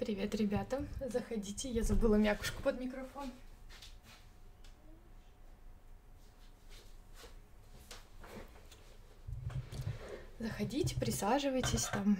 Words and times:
Привет, 0.00 0.34
ребята. 0.34 0.82
Заходите. 1.12 1.70
Я 1.70 1.82
забыла 1.82 2.14
мякушку 2.14 2.62
под 2.62 2.80
микрофон. 2.80 3.30
Заходите, 10.38 10.96
присаживайтесь 10.96 11.84
там. 11.92 12.16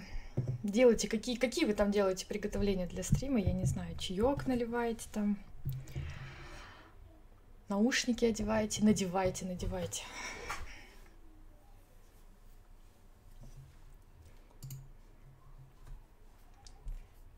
Делайте, 0.61 1.07
какие, 1.07 1.37
какие 1.37 1.65
вы 1.65 1.73
там 1.73 1.89
делаете 1.89 2.27
приготовления 2.27 2.85
для 2.85 3.01
стрима, 3.01 3.39
я 3.39 3.51
не 3.51 3.65
знаю, 3.65 3.97
чаек 3.97 4.45
наливаете 4.45 5.07
там, 5.11 5.39
наушники 7.67 8.25
одеваете, 8.25 8.83
надевайте, 8.83 9.45
надевайте. 9.45 10.03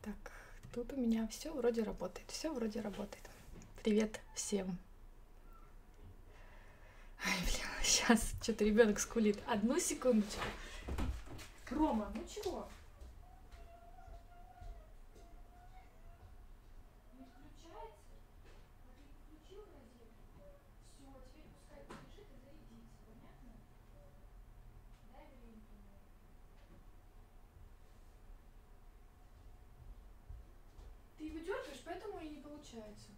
Так, 0.02 0.32
тут 0.74 0.92
у 0.92 0.96
меня 0.96 1.28
все 1.28 1.52
вроде 1.52 1.84
работает, 1.84 2.28
все 2.32 2.52
вроде 2.52 2.80
работает. 2.80 3.24
Привет 3.82 4.20
всем. 4.34 4.76
Ай, 7.24 7.36
блин, 7.42 7.68
сейчас 7.84 8.34
что-то 8.42 8.64
ребенок 8.64 8.98
скулит. 8.98 9.38
Одну 9.46 9.78
секундочку. 9.78 10.42
Рома, 11.70 12.12
ну 12.14 12.22
чего? 12.28 12.68
Ты 31.24 31.28
его 31.28 31.38
дергаешь, 31.38 31.80
поэтому 31.86 32.20
и 32.20 32.28
не 32.28 32.36
получается. 32.74 33.08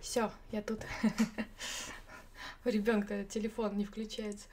Все, 0.00 0.30
я 0.52 0.62
тут. 0.62 0.80
У 2.64 2.68
ребенка 2.68 3.24
телефон 3.24 3.76
не 3.76 3.84
включается. 3.84 4.46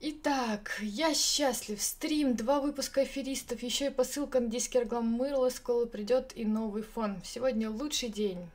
Итак, 0.00 0.78
я 0.80 1.12
счастлив. 1.12 1.82
Стрим, 1.82 2.36
два 2.36 2.60
выпуска 2.60 3.00
аферистов, 3.00 3.62
еще 3.62 3.86
и 3.86 3.90
посылка 3.90 4.38
на 4.38 4.46
10 4.48 4.70
килограмм 4.70 5.06
мыла, 5.06 5.48
скоро 5.50 5.86
придет 5.86 6.36
и 6.36 6.44
новый 6.44 6.82
фон. 6.82 7.20
Сегодня 7.24 7.68
лучший 7.68 8.08
день. 8.08 8.48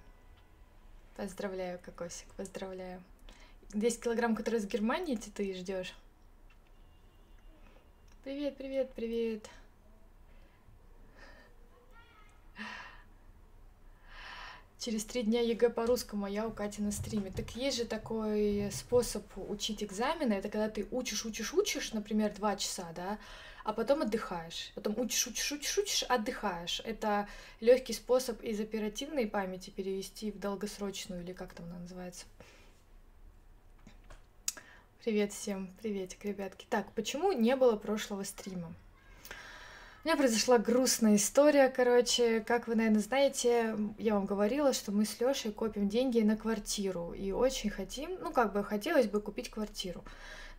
Поздравляю, 1.18 1.80
Кокосик, 1.80 2.28
поздравляю. 2.38 3.04
10 3.74 4.02
килограмм, 4.02 4.36
которые 4.36 4.62
из 4.62 4.68
Германии 4.68 5.16
ты 5.16 5.54
ждешь. 5.56 5.94
Привет, 8.24 8.56
привет, 8.56 8.92
привет. 8.96 9.50
Через 14.78 15.06
три 15.06 15.24
дня 15.24 15.42
ЕГЭ 15.42 15.70
по 15.70 15.86
русскому, 15.86 16.26
а 16.26 16.30
я 16.30 16.46
у 16.46 16.52
Кати 16.52 16.82
на 16.82 16.92
стриме. 16.92 17.32
Так 17.32 17.56
есть 17.56 17.78
же 17.78 17.86
такой 17.86 18.70
способ 18.72 19.26
учить 19.38 19.82
экзамены. 19.82 20.34
Это 20.34 20.50
когда 20.50 20.70
ты 20.70 20.88
учишь, 20.92 21.26
учишь, 21.26 21.54
учишь, 21.54 21.94
например, 21.94 22.34
два 22.36 22.58
часа, 22.58 22.92
да, 22.94 23.18
а 23.64 23.72
потом 23.72 24.02
отдыхаешь. 24.02 24.72
Потом 24.76 25.00
учишь, 25.00 25.26
учишь, 25.26 25.52
учишь, 25.54 25.78
учишь, 25.78 26.04
отдыхаешь. 26.04 26.82
Это 26.84 27.30
легкий 27.62 27.94
способ 27.94 28.42
из 28.44 28.60
оперативной 28.60 29.26
памяти 29.26 29.70
перевести 29.70 30.32
в 30.32 30.40
долгосрочную, 30.40 31.24
или 31.24 31.32
как 31.32 31.54
там 31.54 31.66
она 31.68 31.80
называется. 31.80 32.26
Привет 35.04 35.34
всем, 35.34 35.68
приветик, 35.82 36.24
ребятки. 36.24 36.66
Так, 36.70 36.90
почему 36.94 37.34
не 37.34 37.58
было 37.58 37.76
прошлого 37.76 38.24
стрима? 38.24 38.74
У 40.02 40.08
меня 40.08 40.16
произошла 40.16 40.58
грустная 40.58 41.18
история, 41.18 41.68
короче. 41.68 42.40
Как 42.40 42.70
вы, 42.70 42.76
наверное, 42.76 43.02
знаете, 43.02 43.76
я 43.98 44.14
вам 44.14 44.26
говорила, 44.26 44.72
что 44.72 44.94
мы 44.94 45.04
с 45.04 45.20
Лешей 45.20 45.52
копим 45.52 45.90
деньги 45.90 46.22
на 46.22 46.38
квартиру. 46.38 47.12
И 47.12 47.34
очень 47.34 47.70
хотим, 47.70 48.18
ну, 48.22 48.32
как 48.32 48.54
бы 48.54 48.64
хотелось 48.64 49.08
бы 49.08 49.20
купить 49.20 49.50
квартиру. 49.50 50.06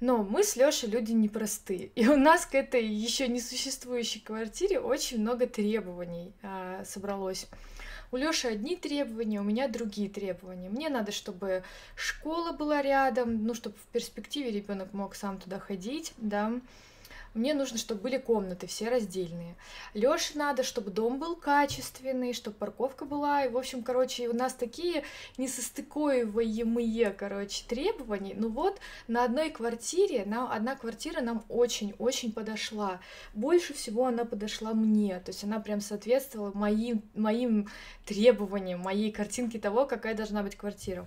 Но 0.00 0.18
мы 0.18 0.44
с 0.44 0.56
Лешей 0.56 0.90
люди 0.90 1.12
непростые. 1.12 1.86
И 1.94 2.06
у 2.06 2.16
нас 2.16 2.44
к 2.44 2.54
этой 2.54 2.84
еще 2.84 3.28
не 3.28 3.40
существующей 3.40 4.20
квартире 4.20 4.78
очень 4.78 5.22
много 5.22 5.46
требований 5.46 6.34
а, 6.42 6.84
собралось. 6.84 7.46
У 8.14 8.16
Лёши 8.16 8.46
одни 8.46 8.76
требования, 8.76 9.40
у 9.40 9.42
меня 9.42 9.66
другие 9.66 10.08
требования. 10.08 10.68
Мне 10.68 10.88
надо, 10.88 11.10
чтобы 11.10 11.64
школа 11.96 12.52
была 12.52 12.80
рядом, 12.80 13.44
ну, 13.44 13.54
чтобы 13.54 13.74
в 13.74 13.86
перспективе 13.92 14.52
ребенок 14.52 14.92
мог 14.92 15.16
сам 15.16 15.40
туда 15.40 15.58
ходить, 15.58 16.12
да. 16.18 16.52
Мне 17.34 17.52
нужно, 17.52 17.78
чтобы 17.78 18.02
были 18.02 18.18
комнаты 18.18 18.68
все 18.68 18.88
раздельные. 18.88 19.56
Лёше 19.92 20.38
надо, 20.38 20.62
чтобы 20.62 20.92
дом 20.92 21.18
был 21.18 21.34
качественный, 21.34 22.32
чтобы 22.32 22.56
парковка 22.56 23.04
была. 23.04 23.44
И, 23.44 23.48
в 23.48 23.58
общем, 23.58 23.82
короче, 23.82 24.28
у 24.28 24.32
нас 24.32 24.54
такие 24.54 25.02
несостыкуемые, 25.36 27.10
короче, 27.10 27.64
требования. 27.66 28.34
Ну 28.36 28.50
вот, 28.50 28.78
на 29.08 29.24
одной 29.24 29.50
квартире, 29.50 30.24
на, 30.24 30.54
одна 30.54 30.76
квартира 30.76 31.20
нам 31.20 31.44
очень-очень 31.48 32.32
подошла. 32.32 33.00
Больше 33.34 33.74
всего 33.74 34.06
она 34.06 34.24
подошла 34.24 34.72
мне. 34.72 35.18
То 35.18 35.30
есть 35.30 35.42
она 35.42 35.58
прям 35.58 35.80
соответствовала 35.80 36.52
моим, 36.54 37.02
моим 37.16 37.68
требованиям, 38.04 38.78
моей 38.78 39.10
картинке 39.10 39.58
того, 39.58 39.86
какая 39.86 40.14
должна 40.14 40.44
быть 40.44 40.56
квартира. 40.56 41.04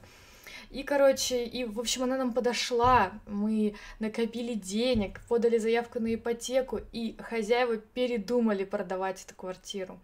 И, 0.70 0.84
короче, 0.84 1.46
и, 1.46 1.64
в 1.64 1.80
общем, 1.80 2.04
она 2.04 2.18
нам 2.18 2.34
подошла, 2.34 3.12
мы 3.26 3.76
накопили 4.00 4.54
денег, 4.54 5.22
подали 5.30 5.58
заявку 5.58 6.00
на 6.00 6.14
ипотеку, 6.14 6.82
и 6.92 7.16
хозяева 7.20 7.78
передумали 7.78 8.66
продавать 8.66 9.24
эту 9.24 9.36
квартиру. 9.36 9.98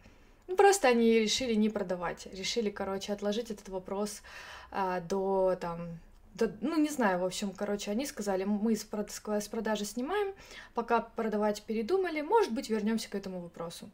Ну, 0.48 0.56
просто 0.56 0.88
они 0.88 1.20
решили 1.20 1.54
не 1.54 1.70
продавать, 1.70 2.28
решили, 2.34 2.70
короче, 2.70 3.14
отложить 3.14 3.52
этот 3.52 3.70
вопрос 3.70 4.22
а, 4.72 5.02
до, 5.02 5.58
там, 5.60 6.00
до, 6.36 6.52
ну, 6.62 6.80
не 6.80 6.90
знаю, 6.90 7.20
в 7.20 7.26
общем, 7.26 7.52
короче, 7.52 7.92
они 7.92 8.06
сказали, 8.06 8.44
мы 8.44 8.76
с, 8.76 8.86
с 8.86 9.48
продажи 9.48 9.86
снимаем, 9.86 10.34
пока 10.74 11.02
продавать 11.02 11.62
передумали, 11.64 12.22
может 12.22 12.52
быть, 12.52 12.70
вернемся 12.70 13.10
к 13.10 13.16
этому 13.16 13.40
вопросу. 13.40 13.90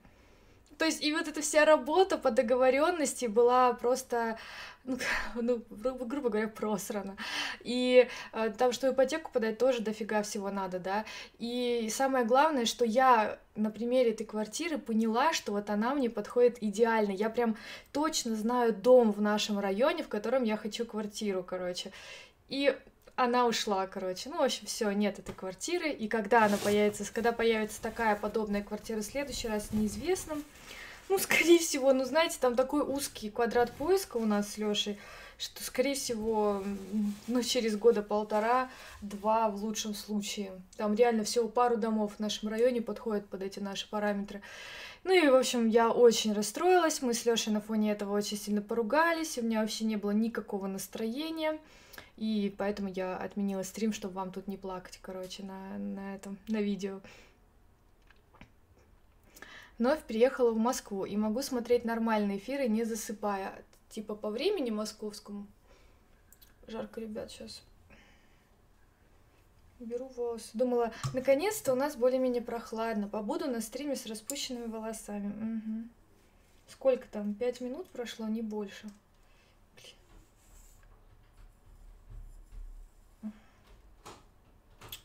То 0.80 0.86
есть, 0.86 1.04
и 1.04 1.12
вот 1.12 1.28
эта 1.28 1.42
вся 1.42 1.66
работа 1.66 2.18
по 2.18 2.32
договоренности 2.32 3.26
была 3.26 3.74
просто, 3.74 4.40
ну, 4.86 4.98
ну 5.36 5.62
грубо 5.70 6.30
говоря, 6.30 6.48
просрана. 6.48 7.18
И 7.60 8.08
э, 8.32 8.50
там, 8.58 8.72
что 8.72 8.90
ипотеку 8.90 9.30
подать, 9.30 9.58
тоже 9.58 9.82
дофига 9.82 10.24
всего 10.24 10.50
надо, 10.50 10.80
да. 10.80 11.04
И 11.38 11.90
самое 11.92 12.24
главное, 12.24 12.64
что 12.66 12.86
я 12.86 13.40
на 13.56 13.72
примере 13.72 14.12
этой 14.12 14.26
квартиры 14.26 14.78
поняла, 14.78 15.34
что 15.34 15.52
вот 15.52 15.70
она 15.70 15.94
мне 15.94 16.10
подходит 16.10 16.64
идеально. 16.64 17.12
Я 17.12 17.30
прям 17.30 17.58
точно 17.92 18.38
знаю 18.38 18.74
дом 18.74 19.12
в 19.12 19.20
нашем 19.20 19.60
районе, 19.60 20.02
в 20.02 20.08
котором 20.08 20.44
я 20.46 20.56
хочу 20.56 20.86
квартиру, 20.86 21.44
короче. 21.44 21.92
И 22.48 22.74
она 23.18 23.48
ушла, 23.48 23.86
короче. 23.86 24.30
Ну, 24.30 24.38
в 24.38 24.44
общем, 24.44 24.66
все, 24.66 24.90
нет 24.92 25.20
этой 25.20 25.36
квартиры. 25.36 25.90
И 25.90 26.08
когда 26.08 26.46
она 26.46 26.56
появится, 26.56 27.04
когда 27.14 27.34
появится 27.34 27.82
такая 27.82 28.16
подобная 28.16 28.64
квартира 28.64 29.02
в 29.02 29.04
следующий 29.04 29.50
раз, 29.50 29.74
неизвестно. 29.74 30.38
Ну, 31.10 31.18
скорее 31.18 31.58
всего, 31.58 31.92
ну, 31.92 32.06
знаете, 32.06 32.38
там 32.40 32.56
такой 32.56 32.82
узкий 32.82 33.32
квадрат 33.32 33.72
поиска 33.72 34.18
у 34.18 34.26
нас 34.26 34.54
с 34.54 34.58
Лешей, 34.60 35.00
что, 35.40 35.64
скорее 35.64 35.96
всего, 35.96 36.64
ну, 37.28 37.42
через 37.42 37.76
года 37.78 38.04
полтора-два 38.04 39.50
в 39.50 39.64
лучшем 39.64 39.96
случае. 39.96 40.52
Там 40.78 40.94
реально 40.94 41.24
всего 41.24 41.48
пару 41.48 41.78
домов 41.78 42.14
в 42.16 42.20
нашем 42.20 42.50
районе 42.50 42.82
подходят 42.82 43.28
под 43.28 43.42
эти 43.42 43.60
наши 43.60 43.90
параметры. 43.90 44.42
Ну 45.04 45.12
и, 45.12 45.28
в 45.28 45.36
общем, 45.36 45.68
я 45.68 45.90
очень 45.90 46.34
расстроилась, 46.34 47.02
мы 47.02 47.16
с 47.16 47.26
Лешей 47.26 47.54
на 47.54 47.62
фоне 47.62 47.92
этого 47.94 48.16
очень 48.16 48.38
сильно 48.38 48.62
поругались, 48.62 49.38
у 49.38 49.42
меня 49.42 49.62
вообще 49.62 49.86
не 49.86 49.96
было 49.96 50.12
никакого 50.12 50.68
настроения, 50.68 51.58
и 52.18 52.54
поэтому 52.58 52.90
я 52.90 53.16
отменила 53.16 53.64
стрим, 53.64 53.94
чтобы 53.94 54.16
вам 54.16 54.32
тут 54.32 54.48
не 54.48 54.58
плакать, 54.58 55.00
короче, 55.02 55.44
на, 55.44 55.78
на 55.78 56.16
этом, 56.16 56.38
на 56.50 56.58
видео 56.58 57.00
вновь 59.80 60.04
приехала 60.04 60.52
в 60.52 60.58
Москву 60.58 61.06
и 61.06 61.18
могу 61.18 61.42
смотреть 61.42 61.86
нормальные 61.86 62.38
эфиры, 62.38 62.68
не 62.68 62.84
засыпая. 62.84 63.64
Типа 63.90 64.14
по 64.14 64.30
времени 64.30 64.70
московскому. 64.70 65.48
Жарко, 66.68 67.02
ребят, 67.02 67.32
сейчас. 67.32 67.64
Беру 69.80 70.10
волосы. 70.10 70.50
Думала, 70.54 70.94
наконец-то 71.14 71.74
у 71.74 71.76
нас 71.76 71.96
более-менее 71.96 72.44
прохладно. 72.44 73.08
Побуду 73.08 73.48
на 73.48 73.62
стриме 73.62 73.96
с 73.96 74.06
распущенными 74.06 74.68
волосами. 74.68 75.30
Угу. 75.30 75.88
Сколько 76.68 77.08
там? 77.08 77.34
Пять 77.34 77.62
минут 77.62 77.90
прошло, 77.90 78.28
не 78.28 78.42
больше. 78.42 78.90
Блин. 83.22 83.34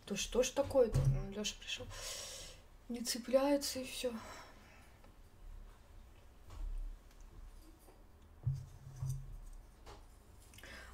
То 0.04 0.16
что 0.16 0.42
ж 0.42 0.50
такое-то? 0.50 0.98
Леша 1.34 1.54
пришел. 1.60 1.86
Не 2.88 3.00
цепляется 3.00 3.78
и 3.78 3.84
все. 3.84 4.12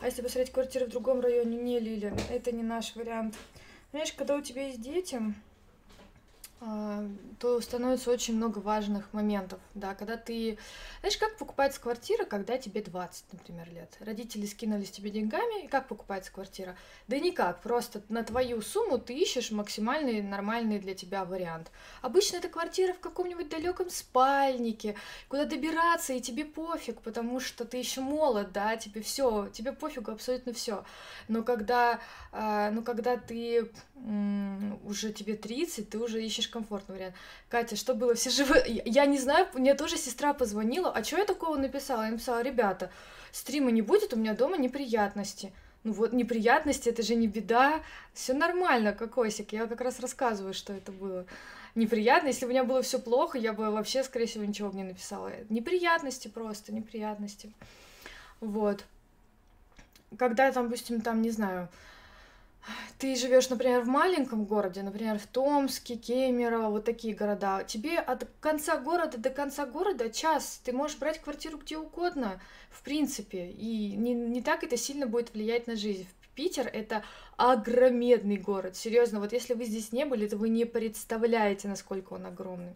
А 0.01 0.07
если 0.07 0.23
посмотреть 0.23 0.53
квартиру 0.53 0.87
в 0.87 0.91
другом 0.91 1.21
районе, 1.21 1.57
не, 1.57 1.79
Лиля, 1.79 2.17
это 2.31 2.53
не 2.53 2.63
наш 2.63 2.97
вариант. 2.97 3.35
Знаешь, 3.91 4.13
когда 4.13 4.37
у 4.37 4.41
тебя 4.41 4.67
есть 4.69 4.81
дети, 4.81 5.21
то 6.61 7.59
становится 7.63 8.11
очень 8.11 8.37
много 8.37 8.59
важных 8.59 9.11
моментов, 9.15 9.59
да, 9.75 9.95
когда 9.95 10.19
ты... 10.19 10.59
Знаешь, 11.01 11.17
как 11.17 11.39
покупается 11.39 11.81
квартира, 11.81 12.27
когда 12.27 12.59
тебе 12.59 12.83
20, 12.83 13.33
например, 13.33 13.67
лет? 13.73 13.97
Родители 14.01 14.45
скинулись 14.45 14.91
тебе 14.91 15.09
деньгами, 15.09 15.65
и 15.65 15.69
как 15.69 15.89
покупается 15.89 16.31
квартира? 16.31 16.77
Да 17.09 17.19
никак, 17.19 17.63
просто 17.63 18.03
на 18.11 18.23
твою 18.25 18.61
сумму 18.61 18.99
ты 18.99 19.15
ищешь 19.15 19.51
максимальный 19.53 20.21
нормальный 20.21 20.79
для 20.79 20.95
тебя 20.95 21.25
вариант. 21.25 21.71
Обычно 22.03 22.37
это 22.37 22.51
квартира 22.51 22.93
в 22.93 23.01
каком-нибудь 23.01 23.49
далеком 23.49 23.89
спальнике, 23.89 24.97
куда 25.29 25.47
добираться, 25.47 26.13
и 26.13 26.21
тебе 26.21 26.45
пофиг, 26.45 27.01
потому 27.01 27.41
что 27.41 27.65
ты 27.65 27.79
еще 27.79 28.03
молод, 28.03 28.53
да, 28.53 28.77
тебе 28.77 29.01
все, 29.01 29.49
тебе 29.49 29.73
пофигу 29.73 30.11
абсолютно 30.11 30.53
все. 30.53 30.85
Но 31.29 31.43
когда, 31.43 32.01
а, 32.33 32.71
ну, 32.71 32.83
когда 32.83 33.17
ты 33.17 33.71
уже 34.85 35.13
тебе 35.13 35.37
30, 35.37 35.91
ты 35.91 35.99
уже 35.99 36.25
ищешь 36.25 36.49
комфортный 36.49 36.97
вариант. 36.97 37.15
Катя, 37.49 37.77
что 37.77 37.95
было? 37.95 38.15
Все 38.15 38.31
живы? 38.31 38.63
Я 38.67 39.07
не 39.07 39.19
знаю, 39.19 39.47
мне 39.55 39.75
тоже 39.75 39.97
сестра 39.97 40.33
позвонила. 40.33 40.91
А 40.91 41.05
что 41.05 41.19
я 41.19 41.25
такого 41.25 41.57
написала? 41.57 42.05
Я 42.05 42.11
написала, 42.11 42.43
ребята, 42.43 42.91
стрима 43.33 43.71
не 43.71 43.83
будет, 43.83 44.13
у 44.13 44.17
меня 44.17 44.35
дома 44.35 44.57
неприятности. 44.57 45.53
Ну 45.83 45.93
вот, 45.93 46.13
неприятности, 46.13 46.89
это 46.89 47.03
же 47.03 47.15
не 47.15 47.27
беда. 47.27 47.83
Все 48.13 48.35
нормально, 48.35 48.93
кокосик. 48.93 49.53
Я 49.53 49.67
как 49.67 49.81
раз 49.81 50.01
рассказываю, 50.01 50.53
что 50.53 50.73
это 50.73 50.93
было 50.93 51.25
неприятно. 51.75 52.29
Если 52.29 52.45
бы 52.45 52.51
у 52.51 52.53
меня 52.53 52.65
было 52.65 52.83
все 52.83 52.99
плохо, 52.99 53.39
я 53.39 53.53
бы 53.53 53.71
вообще, 53.71 54.05
скорее 54.05 54.27
всего, 54.27 54.45
ничего 54.45 54.71
бы 54.71 54.77
не 54.77 54.85
написала. 54.85 55.33
Неприятности 55.49 56.29
просто, 56.29 56.73
неприятности. 56.73 57.53
Вот. 58.41 58.85
Когда, 60.19 60.51
там, 60.53 60.65
допустим, 60.65 61.01
там, 61.01 61.23
не 61.23 61.31
знаю, 61.31 61.69
ты 62.99 63.17
живешь, 63.17 63.49
например, 63.49 63.83
в 63.83 63.89
маленьком 63.89 64.45
городе, 64.45 64.83
например, 64.83 65.19
в 65.19 65.27
Томске, 65.27 65.97
Кемерово, 65.97 66.71
вот 66.71 66.85
такие 66.85 67.15
города, 67.15 67.65
тебе 67.65 67.99
от 67.99 68.27
конца 68.41 68.77
города 68.77 69.19
до 69.19 69.31
конца 69.31 69.67
города 69.67 70.11
час, 70.11 70.61
ты 70.65 70.73
можешь 70.73 70.99
брать 70.99 71.21
квартиру 71.21 71.59
где 71.59 71.79
угодно, 71.79 72.41
в 72.71 72.83
принципе, 72.83 73.47
и 73.47 73.97
не, 73.97 74.15
не 74.15 74.43
так 74.43 74.65
это 74.65 74.77
сильно 74.77 75.07
будет 75.07 75.33
влиять 75.33 75.67
на 75.67 75.77
жизнь. 75.77 76.07
Питер— 76.35 76.67
это 76.73 77.03
огромедный 77.37 78.37
город, 78.37 78.77
серьезно, 78.77 79.21
вот 79.21 79.33
если 79.33 79.55
вы 79.55 79.65
здесь 79.65 79.93
не 79.93 80.05
были, 80.05 80.29
то 80.29 80.37
вы 80.37 80.49
не 80.49 80.65
представляете, 80.65 81.69
насколько 81.69 82.15
он 82.15 82.27
огромный 82.27 82.75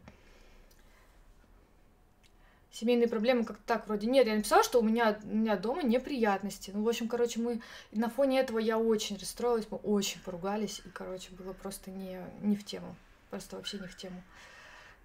семейные 2.75 3.09
проблемы 3.09 3.45
как-то 3.45 3.63
так 3.67 3.87
вроде. 3.87 4.09
Нет, 4.09 4.27
я 4.27 4.35
написала, 4.35 4.65
что 4.65 4.81
у 4.81 4.83
меня, 4.83 5.19
у 5.23 5.35
меня 5.35 5.57
дома 5.57 5.83
неприятности. 5.83 6.73
Ну, 6.75 6.83
в 6.83 6.89
общем, 6.89 7.09
короче, 7.09 7.41
мы 7.41 7.63
на 7.93 8.11
фоне 8.11 8.41
этого 8.41 8.59
я 8.59 8.79
очень 8.79 9.17
расстроилась, 9.17 9.67
мы 9.71 9.79
очень 9.79 10.21
поругались, 10.21 10.83
и, 10.85 10.89
короче, 10.89 11.31
было 11.33 11.53
просто 11.53 11.91
не, 11.91 12.21
не 12.43 12.57
в 12.57 12.65
тему. 12.65 12.97
Просто 13.31 13.57
вообще 13.57 13.79
не 13.79 13.87
в 13.87 13.97
тему 13.97 14.23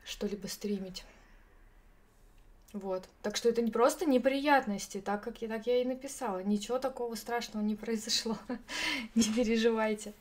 что-либо 0.04 0.48
стримить. 0.48 1.06
Вот. 2.74 3.07
Так 3.21 3.36
что 3.36 3.50
это 3.50 3.62
не 3.62 3.71
просто 3.71 4.06
неприятности, 4.06 5.01
так 5.01 5.24
как 5.24 5.42
я, 5.42 5.48
так 5.48 5.68
я 5.68 5.81
и 5.81 5.86
написала. 5.86 6.42
Ничего 6.44 6.80
такого 6.80 7.16
страшного 7.16 7.63
не 7.63 7.75
произошло. 7.75 8.38
не 9.16 9.24
переживайте. 9.24 10.13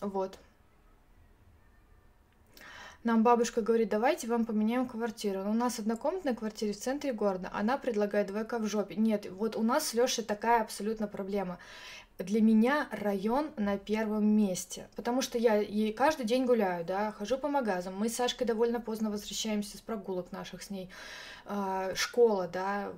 Вот. 0.00 0.38
Нам 3.06 3.22
бабушка 3.22 3.62
говорит, 3.62 3.88
давайте 3.88 4.26
вам 4.26 4.44
поменяем 4.44 4.84
квартиру. 4.84 5.44
Но 5.44 5.52
у 5.52 5.54
нас 5.54 5.78
однокомнатная 5.78 6.34
квартира 6.34 6.72
в 6.72 6.76
центре 6.76 7.12
города, 7.12 7.48
она 7.54 7.78
предлагает 7.78 8.26
двойка 8.26 8.58
в 8.58 8.66
жопе. 8.66 8.96
Нет, 8.96 9.28
вот 9.30 9.54
у 9.54 9.62
нас 9.62 9.86
с 9.86 9.94
Лешей 9.94 10.24
такая 10.24 10.60
абсолютно 10.60 11.06
проблема 11.06 11.60
для 12.18 12.40
меня 12.40 12.88
район 12.90 13.50
на 13.56 13.78
первом 13.78 14.26
месте, 14.26 14.88
потому 14.96 15.22
что 15.22 15.38
я 15.38 15.56
ей 15.56 15.92
каждый 15.92 16.24
день 16.26 16.46
гуляю, 16.46 16.84
да, 16.84 17.12
хожу 17.12 17.36
по 17.38 17.46
магазам, 17.46 17.94
мы 17.96 18.08
с 18.08 18.16
Сашкой 18.16 18.46
довольно 18.46 18.80
поздно 18.80 19.10
возвращаемся 19.10 19.76
с 19.76 19.80
прогулок 19.80 20.32
наших 20.32 20.62
с 20.62 20.70
ней, 20.70 20.88
школа, 21.94 22.48
да, 22.48 22.92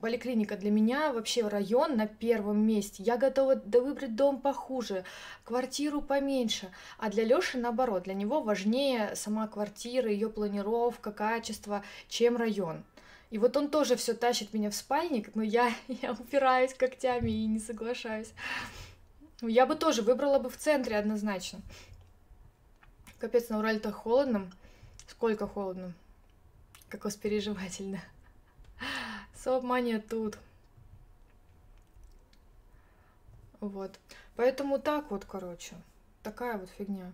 поликлиника, 0.00 0.56
для 0.56 0.70
меня 0.70 1.12
вообще 1.12 1.46
район 1.46 1.96
на 1.96 2.06
первом 2.06 2.66
месте, 2.66 3.02
я 3.02 3.16
готова 3.16 3.56
да 3.56 3.80
выбрать 3.80 4.16
дом 4.16 4.40
похуже, 4.40 5.04
квартиру 5.44 6.00
поменьше, 6.00 6.70
а 6.98 7.10
для 7.10 7.24
Лёши 7.24 7.58
наоборот, 7.58 8.04
для 8.04 8.14
него 8.14 8.40
важнее 8.40 9.14
сама 9.14 9.46
квартира, 9.46 10.10
ее 10.10 10.30
планировка, 10.30 11.12
качество, 11.12 11.84
чем 12.08 12.36
район, 12.36 12.84
и 13.30 13.38
вот 13.38 13.56
он 13.56 13.70
тоже 13.70 13.96
все 13.96 14.14
тащит 14.14 14.52
меня 14.52 14.70
в 14.70 14.74
спальник, 14.74 15.34
но 15.34 15.42
я, 15.42 15.72
я 15.88 16.12
упираюсь 16.12 16.74
когтями 16.74 17.30
и 17.30 17.46
не 17.46 17.60
соглашаюсь. 17.60 18.32
Я 19.40 19.66
бы 19.66 19.76
тоже 19.76 20.02
выбрала 20.02 20.38
бы 20.38 20.50
в 20.50 20.56
центре 20.56 20.98
однозначно. 20.98 21.60
Капец, 23.18 23.48
на 23.48 23.58
Урале-то 23.58 23.92
холодно. 23.92 24.50
Сколько 25.06 25.46
холодно. 25.46 25.94
Как 26.90 27.04
воспереживательно. 27.04 28.02
Сообмания 29.34 30.00
тут. 30.00 30.36
Вот. 33.60 33.92
Поэтому 34.34 34.78
так 34.80 35.10
вот, 35.10 35.24
короче. 35.24 35.76
Такая 36.24 36.58
вот 36.58 36.68
фигня. 36.76 37.12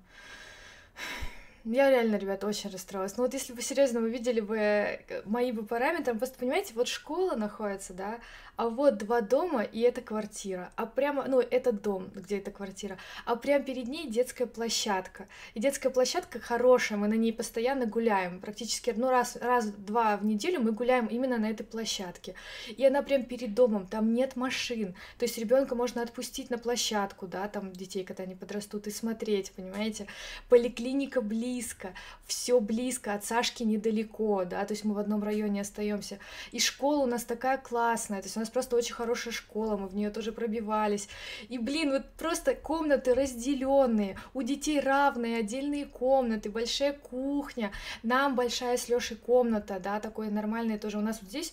Я 1.64 1.90
реально, 1.90 2.17
ребята, 2.17 2.46
очень 2.46 2.70
расстроилась. 2.70 3.17
Ну 3.17 3.25
вот 3.25 3.34
если 3.34 3.52
бы 3.52 3.61
серьезно 3.61 4.00
вы 4.00 4.08
видели 4.08 4.40
бы 4.40 4.56
э, 4.56 5.23
мои 5.25 5.52
бы 5.52 5.64
параметры, 5.64 6.14
просто 6.14 6.38
понимаете, 6.38 6.73
вот 6.75 6.88
школа 6.88 7.34
находится, 7.34 7.93
да, 7.93 8.20
а 8.56 8.69
вот 8.69 8.99
два 8.99 9.20
дома, 9.20 9.62
и 9.62 9.81
это 9.81 10.00
квартира. 10.00 10.73
А 10.76 10.87
прямо, 10.87 11.26
ну, 11.29 11.41
это 11.41 11.73
дом, 11.73 12.11
где 12.14 12.38
эта 12.38 12.50
квартира. 12.50 12.97
А 13.25 13.37
прямо 13.37 13.64
перед 13.64 13.87
ней 13.87 14.08
детская 14.08 14.47
площадка. 14.47 15.29
И 15.55 15.61
детская 15.61 15.91
площадка 15.91 16.41
хорошая, 16.41 16.99
мы 16.99 17.08
на 17.08 17.14
ней 17.14 17.32
постоянно 17.32 17.87
гуляем. 17.87 18.41
Практически, 18.41 18.94
ну, 18.97 19.11
раз, 19.11 19.37
раз-два 19.37 20.17
в 20.17 20.25
неделю 20.25 20.61
мы 20.61 20.73
гуляем 20.73 21.06
именно 21.06 21.38
на 21.38 21.50
этой 21.50 21.64
площадке. 21.64 22.35
И 22.69 22.85
она 22.85 23.03
прям 23.03 23.25
перед 23.25 23.55
домом, 23.55 23.87
там 23.87 24.14
нет 24.14 24.37
машин. 24.37 24.94
То 25.19 25.26
есть 25.26 25.37
ребенка 25.37 25.75
можно 25.75 26.02
отпустить 26.02 26.49
на 26.49 26.59
площадку, 26.59 27.26
да, 27.26 27.49
там 27.49 27.73
детей, 27.73 28.05
когда 28.05 28.23
они 28.23 28.35
подрастут, 28.35 28.87
и 28.87 28.91
смотреть, 28.91 29.52
понимаете. 29.52 30.06
Поликлиника 30.49 31.20
близко, 31.20 31.93
все 32.25 32.59
близко, 32.61 33.12
от 33.14 33.25
Сашки 33.25 33.64
недалеко, 33.64 34.44
да, 34.44 34.64
то 34.64 34.73
есть 34.73 34.85
мы 34.85 34.94
в 34.94 34.99
одном 34.99 35.23
районе 35.23 35.61
остаемся. 35.61 36.19
И 36.52 36.59
школа 36.59 37.02
у 37.02 37.06
нас 37.06 37.25
такая 37.25 37.59
классная, 37.59 38.20
то 38.20 38.26
есть 38.26 38.37
у 38.37 38.41
нас 38.41 38.45
просто 38.50 38.76
очень 38.76 38.94
хорошая 38.94 39.32
школа, 39.32 39.76
мы 39.76 39.88
в 39.88 39.94
нее 39.94 40.11
тоже 40.11 40.32
пробивались. 40.32 41.09
И, 41.49 41.59
блин, 41.59 41.92
вот 41.92 42.11
просто 42.18 42.54
комнаты 42.54 43.14
разделенные, 43.14 44.18
у 44.35 44.42
детей 44.42 44.80
равные, 44.80 45.38
отдельные 45.38 45.87
комнаты, 45.87 46.50
большая 46.50 46.92
кухня, 46.92 47.73
нам 48.02 48.35
большая 48.35 48.76
с 48.76 48.88
Лешей 48.88 49.16
комната, 49.16 49.80
да, 49.80 50.00
такое 50.00 50.30
нормальное 50.30 50.78
тоже. 50.78 50.99
У 50.99 51.02
нас 51.02 51.18
вот 51.21 51.30
здесь 51.30 51.52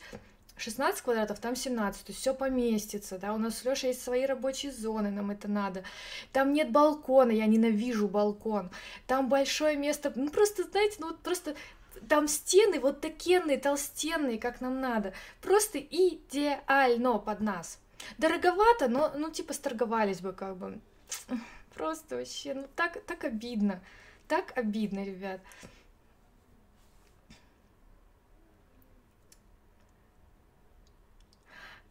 16 0.57 1.01
квадратов, 1.01 1.39
там 1.39 1.55
17, 1.55 2.05
то 2.05 2.11
есть 2.11 2.21
все 2.21 2.33
поместится, 2.33 3.17
да, 3.17 3.33
у 3.33 3.37
нас 3.37 3.57
с 3.57 3.65
Лешей 3.65 3.89
есть 3.89 4.03
свои 4.03 4.25
рабочие 4.25 4.71
зоны, 4.71 5.09
нам 5.09 5.31
это 5.31 5.47
надо. 5.47 5.83
Там 6.31 6.53
нет 6.53 6.71
балкона, 6.71 7.31
я 7.31 7.45
ненавижу 7.47 8.07
балкон. 8.07 8.69
Там 9.07 9.29
большое 9.29 9.75
место, 9.75 10.11
ну 10.15 10.29
просто, 10.29 10.63
знаете, 10.63 10.97
ну 10.99 11.07
вот 11.07 11.19
просто 11.19 11.55
там 12.07 12.27
стены 12.27 12.79
вот 12.79 13.01
такие 13.01 13.39
толстенные, 13.57 14.39
как 14.39 14.61
нам 14.61 14.81
надо. 14.81 15.13
Просто 15.41 15.79
идеально 15.79 17.17
под 17.19 17.41
нас. 17.41 17.79
Дороговато, 18.17 18.87
но, 18.87 19.11
ну, 19.15 19.29
типа, 19.29 19.53
сторговались 19.53 20.21
бы, 20.21 20.33
как 20.33 20.57
бы. 20.57 20.79
Просто 21.75 22.17
вообще, 22.17 22.53
ну, 22.53 22.67
так, 22.75 23.01
так 23.05 23.23
обидно. 23.23 23.81
Так 24.27 24.57
обидно, 24.57 25.03
ребят. 25.03 25.41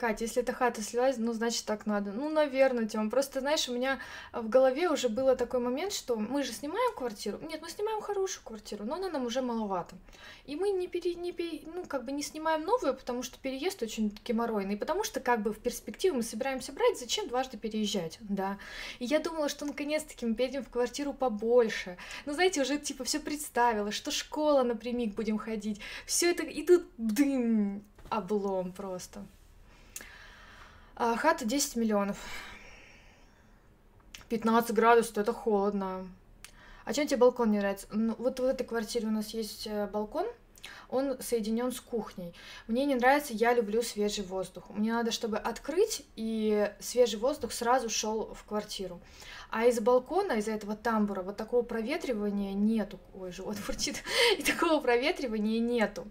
Катя, 0.03 0.25
если 0.25 0.43
эта 0.43 0.53
хата 0.53 0.83
слилась, 0.83 1.17
ну, 1.17 1.33
значит, 1.33 1.65
так 1.65 1.87
надо. 1.87 2.11
Ну, 2.11 2.29
наверное, 2.29 2.87
Тём. 2.87 3.09
Просто, 3.09 3.39
знаешь, 3.39 3.69
у 3.69 3.73
меня 3.73 4.01
в 4.33 4.49
голове 4.49 4.91
уже 4.91 5.09
был 5.09 5.37
такой 5.37 5.61
момент, 5.61 5.93
что 5.93 6.17
мы 6.17 6.43
же 6.43 6.51
снимаем 6.51 6.93
квартиру. 6.97 7.39
Нет, 7.41 7.63
мы 7.63 7.71
снимаем 7.71 8.01
хорошую 8.01 8.45
квартиру, 8.45 8.85
но 8.85 8.97
она 8.97 9.11
нам 9.11 9.27
уже 9.27 9.43
маловато. 9.43 9.95
И 10.45 10.57
мы 10.57 10.71
не, 10.71 10.89
пере, 10.89 11.15
не 11.15 11.31
пере, 11.31 11.63
ну, 11.73 11.85
как 11.85 12.05
бы 12.05 12.11
не 12.11 12.25
снимаем 12.25 12.63
новую, 12.63 12.97
потому 12.97 13.23
что 13.23 13.39
переезд 13.39 13.81
очень 13.81 14.13
геморройный. 14.25 14.77
Потому 14.77 15.05
что, 15.05 15.21
как 15.21 15.41
бы, 15.41 15.53
в 15.53 15.61
перспективу 15.61 16.17
мы 16.17 16.25
собираемся 16.25 16.73
брать, 16.73 16.99
зачем 16.99 17.29
дважды 17.29 17.57
переезжать, 17.57 18.19
да. 18.23 18.59
И 18.99 19.05
я 19.05 19.21
думала, 19.21 19.49
что 19.49 19.67
наконец-таки 19.67 20.27
мы 20.27 20.35
перейдем 20.35 20.65
в 20.65 20.69
квартиру 20.69 21.13
побольше. 21.13 21.97
Ну, 22.27 22.33
знаете, 22.33 22.63
уже, 22.63 22.77
типа, 22.79 23.05
все 23.05 23.21
представила, 23.21 23.93
что 23.93 24.11
школа 24.11 24.65
напрямик 24.65 25.15
будем 25.15 25.39
ходить. 25.39 25.81
Все 26.07 26.33
это, 26.33 26.43
и 26.43 26.67
тут, 26.67 26.87
дым, 26.99 27.85
облом 28.11 28.73
просто. 28.73 29.25
А, 30.95 31.17
хата 31.17 31.45
10 31.45 31.77
миллионов. 31.77 32.19
15 34.29 34.75
градусов, 34.75 35.19
это 35.19 35.33
холодно. 35.33 36.07
А 36.85 36.93
чем 36.93 37.07
тебе 37.07 37.19
балкон 37.19 37.51
не 37.51 37.59
нравится? 37.59 37.87
Ну, 37.91 38.15
вот 38.19 38.41
в 38.41 38.45
этой 38.45 38.67
квартире 38.67 39.09
у 39.09 39.11
нас 39.11 39.29
есть 39.29 39.67
э, 39.67 39.87
балкон, 39.87 40.27
он 40.89 41.17
соединен 41.21 41.73
с 41.73 41.81
кухней. 41.81 42.35
Мне 42.67 42.85
не 42.85 42.95
нравится, 42.95 43.33
я 43.33 43.55
люблю 43.55 43.83
свежий 43.83 44.25
воздух. 44.25 44.65
Мне 44.71 44.93
надо, 44.93 45.13
чтобы 45.13 45.39
открыть, 45.39 46.05
и 46.17 46.71
свежий 46.81 47.19
воздух 47.19 47.53
сразу 47.53 47.89
шел 47.89 48.35
в 48.35 48.45
квартиру. 48.45 49.01
А 49.55 49.67
из 49.67 49.81
балкона, 49.81 50.39
из-за 50.39 50.53
этого 50.53 50.75
тамбура, 50.75 51.21
вот 51.21 51.37
такого 51.37 51.61
проветривания 51.61 52.55
нету. 52.55 52.99
Ой, 53.15 53.31
живот 53.33 53.57
фурчит. 53.59 54.03
И 54.39 54.43
такого 54.43 54.81
проветривания 54.81 55.61
нету. 55.61 56.07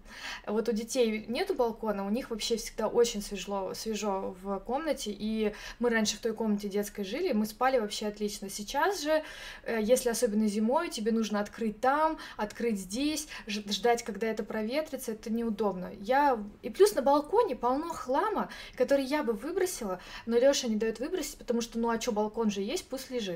Вот 0.46 0.68
у 0.68 0.72
детей 0.72 1.24
нету 1.26 1.54
балкона, 1.54 2.06
у 2.06 2.10
них 2.10 2.30
вообще 2.30 2.56
всегда 2.56 2.86
очень 2.86 3.20
свежо, 3.20 3.74
свежо 3.74 4.36
в 4.40 4.60
комнате. 4.60 5.10
И 5.12 5.52
мы 5.80 5.90
раньше 5.90 6.18
в 6.18 6.20
той 6.20 6.34
комнате 6.34 6.68
детской 6.68 7.02
жили, 7.02 7.32
мы 7.32 7.46
спали 7.46 7.80
вообще 7.80 8.06
отлично. 8.06 8.48
Сейчас 8.48 9.02
же, 9.02 9.24
э, 9.64 9.80
если 9.82 10.10
особенно 10.10 10.46
зимой, 10.46 10.88
тебе 10.88 11.10
нужно 11.10 11.40
открыть 11.40 11.80
там, 11.80 12.18
открыть 12.36 12.78
здесь, 12.78 13.26
ждать, 13.48 14.04
когда 14.04 14.28
это 14.28 14.44
проветрится, 14.44 15.12
это 15.12 15.32
неудобно. 15.32 15.90
Я... 15.98 16.38
И 16.62 16.70
плюс 16.70 16.94
на 16.94 17.02
балконе 17.02 17.56
полно 17.56 17.88
хлама, 17.92 18.50
который 18.76 19.04
я 19.04 19.24
бы 19.24 19.32
выбросила, 19.32 19.98
но 20.26 20.38
Лёша 20.38 20.68
не 20.68 20.76
дает 20.76 21.00
выбросить, 21.00 21.38
потому 21.38 21.60
что, 21.60 21.80
ну 21.80 21.90
а 21.90 22.00
что, 22.00 22.12
балкон 22.12 22.48
же 22.48 22.60
есть, 22.60 22.86
пусть 22.88 23.10
лежит. 23.10 23.31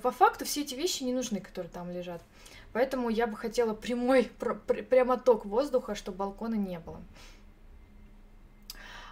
По 0.00 0.10
факту 0.10 0.44
все 0.44 0.62
эти 0.62 0.74
вещи 0.74 1.02
не 1.02 1.12
нужны, 1.12 1.40
которые 1.40 1.70
там 1.70 1.90
лежат. 1.90 2.22
Поэтому 2.72 3.10
я 3.10 3.26
бы 3.26 3.36
хотела 3.36 3.74
прямой, 3.74 4.24
прямоток 4.90 5.44
воздуха, 5.44 5.94
чтобы 5.94 6.18
балкона 6.18 6.54
не 6.54 6.78
было. 6.78 7.00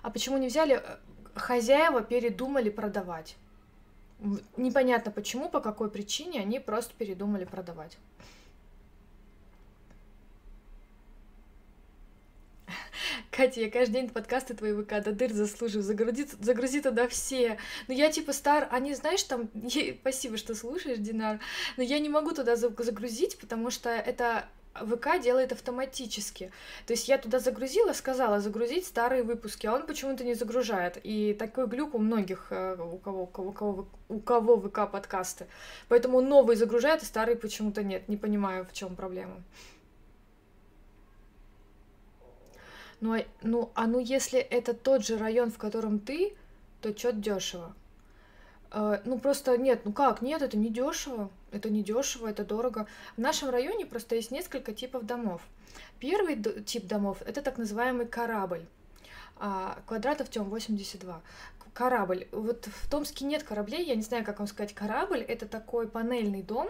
А 0.03 0.11
почему 0.11 0.39
не 0.39 0.47
взяли? 0.47 0.83
Хозяева 1.35 2.03
передумали 2.03 2.71
продавать. 2.71 3.37
Непонятно 4.57 5.13
почему, 5.13 5.49
по 5.49 5.61
какой 5.61 5.91
причине 5.91 6.41
они 6.41 6.61
просто 6.61 6.95
передумали 6.95 7.45
продавать. 7.45 7.99
Катя, 13.31 13.61
я 13.61 13.71
каждый 13.71 13.93
день 13.93 14.09
подкасты 14.09 14.55
твои 14.55 14.73
ВК 14.73 15.03
до 15.05 15.13
дыр 15.13 15.33
заслуживаю, 15.33 15.85
загрузи, 15.85 16.27
загрузи 16.41 16.81
туда 16.81 17.07
все. 17.07 17.59
Но 17.87 17.95
я 17.95 18.11
типа 18.11 18.33
стар, 18.33 18.69
они, 18.73 18.93
знаешь, 18.95 19.23
там, 19.23 19.49
спасибо, 20.01 20.37
что 20.37 20.55
слушаешь, 20.57 20.99
Динар, 20.99 21.39
но 21.77 21.83
я 21.83 22.01
не 22.01 22.09
могу 22.09 22.33
туда 22.33 22.57
загрузить, 22.57 23.39
потому 23.39 23.71
что 23.71 23.89
это 23.89 24.47
ВК 24.75 25.21
делает 25.23 25.53
автоматически. 25.53 26.51
То 26.87 26.93
есть 26.93 27.09
я 27.09 27.19
туда 27.19 27.39
загрузила, 27.39 27.93
сказала 27.93 28.41
загрузить 28.41 28.87
старые 28.87 29.23
выпуски, 29.23 29.67
а 29.67 29.75
он 29.75 29.87
почему-то 29.87 30.25
не 30.25 30.35
загружает. 30.35 30.99
И 31.03 31.35
такой 31.35 31.69
глюк 31.69 31.95
у 31.95 31.99
многих, 31.99 32.49
э, 32.51 32.77
у 32.81 32.99
кого, 32.99 33.23
у 33.23 33.27
кого, 33.27 33.49
у 33.49 33.53
кого, 33.53 33.89
у 34.09 34.21
кого 34.21 34.61
ВК 34.61 34.91
подкасты. 34.91 35.47
Поэтому 35.89 36.19
он 36.19 36.29
новый 36.29 36.57
загружает, 36.57 37.03
а 37.03 37.07
старые 37.07 37.37
почему-то 37.37 37.85
нет. 37.85 38.09
Не 38.09 38.17
понимаю, 38.17 38.67
в 38.67 38.73
чем 38.73 38.97
проблема. 38.97 39.43
Ну, 43.00 43.14
а, 43.14 43.25
ну, 43.42 43.71
а 43.75 43.87
ну 43.87 43.99
если 43.99 44.38
это 44.38 44.75
тот 44.75 45.04
же 45.04 45.16
район, 45.16 45.50
в 45.50 45.59
котором 45.59 45.99
ты, 45.99 46.35
то 46.80 46.92
чё 46.92 47.12
дешево. 47.12 47.75
Uh, 48.71 49.00
ну 49.04 49.19
просто 49.19 49.57
нет, 49.59 49.80
ну 49.85 49.92
как, 49.92 50.23
нет, 50.23 50.42
это 50.42 50.57
не 50.57 50.69
дешево, 50.69 51.28
это 51.50 51.71
не 51.71 51.83
дешево, 51.83 52.28
это 52.28 52.45
дорого. 52.45 52.87
В 53.16 53.21
нашем 53.21 53.50
районе 53.50 53.85
просто 53.85 54.14
есть 54.14 54.30
несколько 54.30 54.73
типов 54.73 55.04
домов. 55.07 55.42
Первый 55.99 56.40
тип 56.62 56.87
домов 56.87 57.21
это 57.26 57.42
так 57.42 57.59
называемый 57.59 58.07
корабль. 58.07 58.64
Uh, 59.40 59.76
квадратов 59.87 60.30
тем 60.30 60.45
82. 60.45 61.21
Корабль. 61.75 62.28
Вот 62.30 62.66
в 62.66 62.90
Томске 62.90 63.25
нет 63.25 63.42
кораблей, 63.42 63.85
я 63.85 63.97
не 63.97 64.02
знаю, 64.02 64.25
как 64.25 64.38
вам 64.38 64.47
сказать. 64.47 64.73
Корабль 64.73 65.21
это 65.21 65.47
такой 65.49 65.88
панельный 65.88 66.42
дом, 66.42 66.69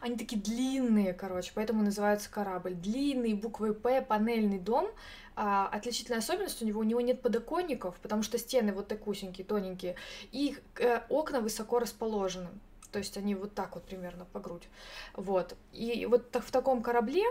они 0.00 0.16
такие 0.16 0.40
длинные, 0.40 1.12
короче, 1.12 1.52
поэтому 1.54 1.82
называются 1.82 2.30
корабль. 2.30 2.74
Длинный, 2.74 3.34
буквой 3.34 3.74
П, 3.74 4.02
панельный 4.02 4.58
дом. 4.58 4.88
А, 5.34 5.68
отличительная 5.68 6.20
особенность 6.20 6.62
у 6.62 6.64
него, 6.64 6.80
у 6.80 6.84
него 6.84 7.00
нет 7.00 7.20
подоконников, 7.20 7.96
потому 7.96 8.22
что 8.22 8.38
стены 8.38 8.72
вот 8.72 8.88
такусенькие, 8.88 9.44
тоненькие, 9.44 9.96
и 10.32 10.56
э, 10.78 11.02
окна 11.10 11.40
высоко 11.40 11.78
расположены. 11.78 12.48
То 12.90 12.98
есть 12.98 13.18
они 13.18 13.34
вот 13.34 13.54
так 13.54 13.74
вот 13.74 13.84
примерно 13.84 14.24
по 14.24 14.40
грудь. 14.40 14.68
Вот. 15.12 15.54
И 15.72 16.06
вот 16.06 16.30
так, 16.30 16.42
в 16.42 16.50
таком 16.50 16.82
корабле 16.82 17.24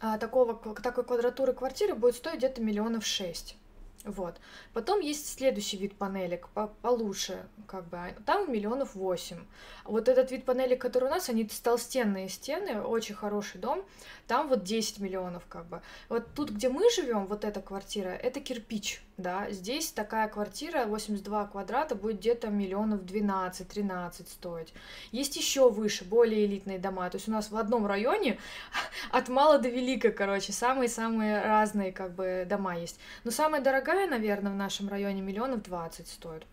а, 0.00 0.16
такого, 0.16 0.54
такой 0.54 1.04
квадратуры 1.04 1.52
квартиры 1.52 1.94
будет 1.94 2.16
стоить 2.16 2.38
где-то 2.38 2.62
миллионов 2.62 3.04
шесть. 3.04 3.56
Вот. 4.04 4.38
Потом 4.74 5.00
есть 5.00 5.26
следующий 5.38 5.78
вид 5.78 5.96
панелек, 5.96 6.48
по 6.50 6.66
получше, 6.82 7.46
как 7.66 7.88
бы, 7.88 7.96
а, 7.96 8.14
там 8.26 8.52
миллионов 8.52 8.94
восемь. 8.94 9.40
Вот 9.84 10.08
этот 10.08 10.30
вид 10.30 10.44
панелек, 10.44 10.80
который 10.80 11.06
у 11.06 11.10
нас, 11.10 11.30
они 11.30 11.44
толстенные 11.44 12.28
стены, 12.28 12.82
очень 12.82 13.14
хороший 13.14 13.58
дом, 13.60 13.82
там 14.26 14.48
вот 14.48 14.62
10 14.62 15.00
миллионов, 15.00 15.44
как 15.48 15.66
бы. 15.66 15.80
Вот 16.08 16.26
тут, 16.34 16.50
где 16.50 16.68
мы 16.68 16.90
живем, 16.90 17.26
вот 17.26 17.44
эта 17.44 17.60
квартира, 17.60 18.08
это 18.08 18.40
кирпич, 18.40 19.02
да, 19.16 19.50
здесь 19.50 19.92
такая 19.92 20.28
квартира 20.28 20.86
82 20.86 21.46
квадрата 21.46 21.94
будет 21.94 22.18
где-то 22.18 22.48
миллионов 22.48 23.02
12-13 23.02 24.28
стоить. 24.28 24.74
Есть 25.12 25.36
еще 25.36 25.70
выше, 25.70 26.04
более 26.04 26.46
элитные 26.46 26.78
дома, 26.78 27.08
то 27.10 27.16
есть 27.16 27.28
у 27.28 27.32
нас 27.32 27.50
в 27.50 27.56
одном 27.56 27.86
районе 27.86 28.38
от 29.12 29.28
мала 29.28 29.58
до 29.58 29.68
велика, 29.68 30.10
короче, 30.10 30.52
самые-самые 30.52 31.42
разные 31.42 31.92
как 31.92 32.14
бы 32.14 32.46
дома 32.48 32.76
есть. 32.76 32.98
Но 33.22 33.30
самая 33.30 33.60
дорогая, 33.60 33.93
наверное, 34.06 34.52
в 34.52 34.56
нашем 34.56 34.88
районе 34.88 35.22
миллионов 35.22 35.62
20 35.62 36.06
стоит. 36.08 36.46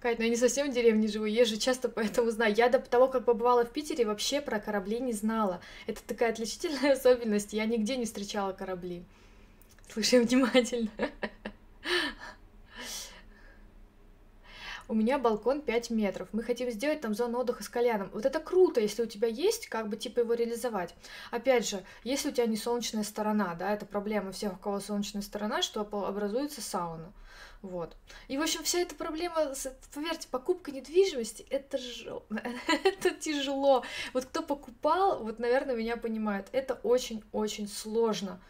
Кать, 0.00 0.18
ну 0.18 0.24
я 0.24 0.30
не 0.30 0.36
совсем 0.36 0.70
в 0.70 0.74
деревне 0.74 1.08
живу, 1.08 1.26
езжу 1.26 1.58
часто, 1.58 1.90
поэтому 1.90 2.30
знаю. 2.30 2.54
Я 2.54 2.70
до 2.70 2.78
того, 2.78 3.08
как 3.08 3.26
побывала 3.26 3.66
в 3.66 3.70
Питере, 3.70 4.06
вообще 4.06 4.40
про 4.40 4.58
корабли 4.58 4.98
не 4.98 5.12
знала. 5.12 5.60
Это 5.86 6.02
такая 6.02 6.30
отличительная 6.30 6.92
особенность, 6.96 7.52
я 7.52 7.66
нигде 7.66 7.96
не 7.96 8.06
встречала 8.06 8.52
корабли. 8.52 9.04
Слушай 9.92 10.20
внимательно. 10.20 10.90
У 14.90 14.94
меня 14.94 15.20
балкон 15.20 15.60
5 15.60 15.90
метров. 15.90 16.26
Мы 16.32 16.42
хотим 16.42 16.68
сделать 16.68 17.00
там 17.00 17.14
зону 17.14 17.38
отдыха 17.38 17.62
с 17.62 17.68
кальяном. 17.68 18.10
Вот 18.12 18.26
это 18.26 18.40
круто, 18.40 18.80
если 18.80 19.04
у 19.04 19.06
тебя 19.06 19.28
есть, 19.28 19.68
как 19.68 19.88
бы 19.88 19.96
типа 19.96 20.18
его 20.18 20.34
реализовать. 20.34 20.96
Опять 21.30 21.68
же, 21.68 21.84
если 22.02 22.30
у 22.30 22.32
тебя 22.32 22.46
не 22.46 22.56
солнечная 22.56 23.04
сторона, 23.04 23.54
да, 23.54 23.72
это 23.72 23.86
проблема 23.86 24.32
всех, 24.32 24.54
у 24.54 24.56
кого 24.56 24.80
солнечная 24.80 25.22
сторона, 25.22 25.62
что 25.62 25.82
образуется 25.82 26.60
сауна. 26.60 27.12
Вот. 27.62 27.96
И, 28.26 28.36
в 28.36 28.42
общем, 28.42 28.64
вся 28.64 28.80
эта 28.80 28.96
проблема, 28.96 29.52
поверьте, 29.94 30.26
покупка 30.28 30.72
недвижимости, 30.72 31.46
это, 31.50 31.78
ж... 31.78 32.06
это 32.84 33.10
тяжело. 33.10 33.84
Вот 34.12 34.24
кто 34.24 34.42
покупал, 34.42 35.22
вот, 35.22 35.38
наверное, 35.38 35.76
меня 35.76 35.98
понимает. 35.98 36.48
Это 36.50 36.74
очень-очень 36.82 37.68
сложно. 37.68 38.40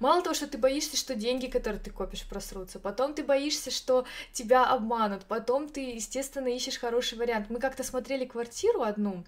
Мало 0.00 0.22
того, 0.22 0.34
что 0.34 0.46
ты 0.46 0.56
боишься, 0.56 0.96
что 0.96 1.14
деньги, 1.14 1.46
которые 1.46 1.80
ты 1.80 1.90
копишь, 1.90 2.26
просрутся, 2.26 2.80
потом 2.80 3.14
ты 3.14 3.22
боишься, 3.22 3.70
что 3.70 4.06
тебя 4.32 4.64
обманут, 4.64 5.26
потом 5.26 5.68
ты, 5.68 5.92
естественно, 5.92 6.48
ищешь 6.48 6.78
хороший 6.78 7.18
вариант. 7.18 7.50
Мы 7.50 7.60
как-то 7.60 7.84
смотрели 7.84 8.24
квартиру 8.24 8.82
одну, 8.82 9.24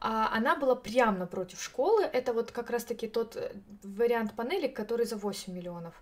а 0.00 0.34
она 0.34 0.56
была 0.56 0.74
прямо 0.74 1.18
напротив 1.18 1.62
школы. 1.62 2.02
Это 2.04 2.32
вот 2.32 2.52
как 2.52 2.70
раз-таки 2.70 3.06
тот 3.06 3.36
э, 3.36 3.52
вариант 3.82 4.34
панели, 4.34 4.66
который 4.66 5.04
за 5.04 5.16
8 5.16 5.52
миллионов. 5.52 5.94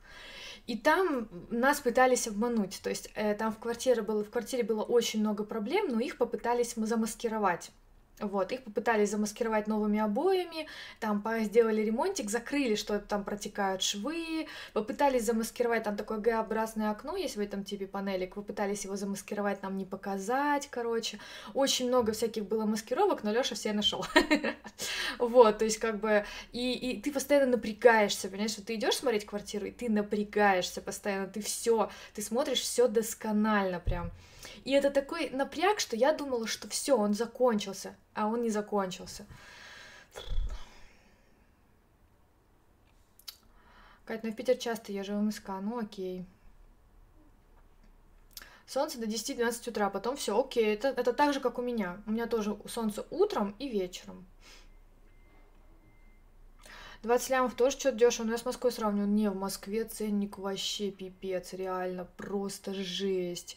И 0.67 0.79
там 0.79 1.29
нас 1.51 1.81
пытались 1.81 2.29
обмануть, 2.29 2.81
то 2.83 2.91
есть 2.91 3.11
э, 3.17 3.35
там 3.35 3.53
в 3.53 3.59
квартире 3.59 4.03
было, 4.03 4.23
в 4.23 4.31
квартире 4.31 4.63
было 4.63 4.83
очень 4.83 5.19
много 5.19 5.43
проблем, 5.43 5.89
но 5.89 5.99
их 5.99 6.17
попытались 6.17 6.75
замаскировать. 6.77 7.73
Вот, 8.21 8.53
их 8.53 8.63
попытались 8.63 9.11
замаскировать 9.11 9.67
новыми 9.67 9.99
обоями, 9.99 10.67
там 10.99 11.25
сделали 11.41 11.83
ремонтик, 11.83 12.31
закрыли, 12.31 12.75
что 12.75 12.99
там 12.99 13.25
протекают 13.25 13.83
швы, 13.83 14.47
попытались 14.73 15.25
замаскировать, 15.25 15.85
там 15.85 15.97
такое 15.97 16.19
Г-образное 16.19 16.91
окно 16.91 17.17
есть 17.17 17.37
в 17.37 17.41
этом 17.41 17.65
типе 17.65 17.87
панелек, 17.87 18.35
попытались 18.35 18.85
его 18.85 18.97
замаскировать, 18.97 19.63
нам 19.63 19.77
не 19.79 19.85
показать, 19.85 20.69
короче. 20.71 21.19
Очень 21.55 21.89
много 21.89 22.13
всяких 22.13 22.45
было 22.45 22.65
маскировок, 22.67 23.25
но 23.25 23.33
Лёша 23.33 23.55
все 23.55 23.73
нашел. 23.73 24.05
Вот, 25.19 25.59
то 25.59 25.65
есть 25.65 25.79
как 25.79 26.01
бы, 26.01 26.25
и, 26.53 26.73
и 26.73 27.01
ты 27.01 27.13
постоянно 27.13 27.53
напрягаешься, 27.53 28.29
понимаешь, 28.29 28.53
что 28.53 28.65
ты 28.65 28.75
идешь 28.75 28.97
смотреть 28.97 29.27
квартиру, 29.27 29.67
и 29.67 29.71
ты 29.71 29.91
напрягаешься 29.91 30.81
постоянно, 30.81 31.27
ты 31.27 31.43
все, 31.43 31.91
ты 32.15 32.23
смотришь 32.23 32.61
все 32.61 32.89
досконально 32.89 33.81
прям. 33.81 34.11
И 34.65 34.73
это 34.73 34.91
такой 34.91 35.31
напряг, 35.31 35.81
что 35.81 35.97
я 35.97 36.13
думала, 36.13 36.47
что 36.47 36.69
все, 36.69 36.97
он 36.97 37.15
закончился, 37.15 37.97
а 38.15 38.27
он 38.27 38.43
не 38.43 38.51
закончился. 38.51 39.27
Кать, 44.05 44.25
ну 44.25 44.33
в 44.33 44.35
Питер 44.35 44.57
часто 44.57 44.93
езжу 44.93 45.15
в 45.15 45.23
МСК, 45.23 45.49
ну 45.63 45.79
окей. 45.79 46.27
Солнце 48.67 48.99
до 48.99 49.07
10-12 49.07 49.71
утра, 49.71 49.91
потом 49.91 50.17
все, 50.17 50.39
окей, 50.39 50.75
это, 50.75 50.89
это 50.89 51.13
так 51.13 51.35
же, 51.35 51.41
как 51.41 51.59
у 51.59 51.63
меня. 51.63 52.01
У 52.07 52.13
меня 52.13 52.27
тоже 52.27 52.57
солнце 52.67 53.07
утром 53.11 53.55
и 53.59 53.69
вечером. 53.69 54.27
20 57.03 57.31
лямов 57.31 57.55
тоже 57.55 57.79
что-то 57.79 57.97
дешево, 57.97 58.27
но 58.27 58.33
я 58.33 58.39
с 58.39 58.45
Москвой 58.45 58.73
сравниваю. 58.73 59.09
Не, 59.09 59.31
в 59.31 59.37
Москве 59.37 59.85
ценник 59.85 60.39
вообще 60.39 60.91
пипец, 60.91 61.53
реально, 61.53 62.05
просто 62.17 62.75
жесть 62.75 63.57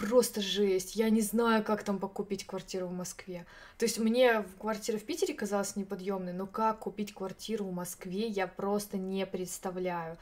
просто 0.00 0.40
жесть. 0.40 0.96
Я 0.96 1.10
не 1.10 1.20
знаю, 1.20 1.62
как 1.62 1.84
там 1.84 1.98
покупить 1.98 2.46
квартиру 2.46 2.86
в 2.86 2.92
Москве. 2.92 3.44
То 3.76 3.84
есть 3.84 3.98
мне 3.98 4.44
квартира 4.58 4.96
в 4.96 5.04
Питере 5.04 5.34
казалась 5.34 5.76
неподъемной, 5.76 6.32
но 6.32 6.46
как 6.46 6.80
купить 6.80 7.12
квартиру 7.12 7.66
в 7.66 7.72
Москве, 7.72 8.26
я 8.26 8.46
просто 8.46 8.96
не 8.96 9.26
представляю. 9.26 10.16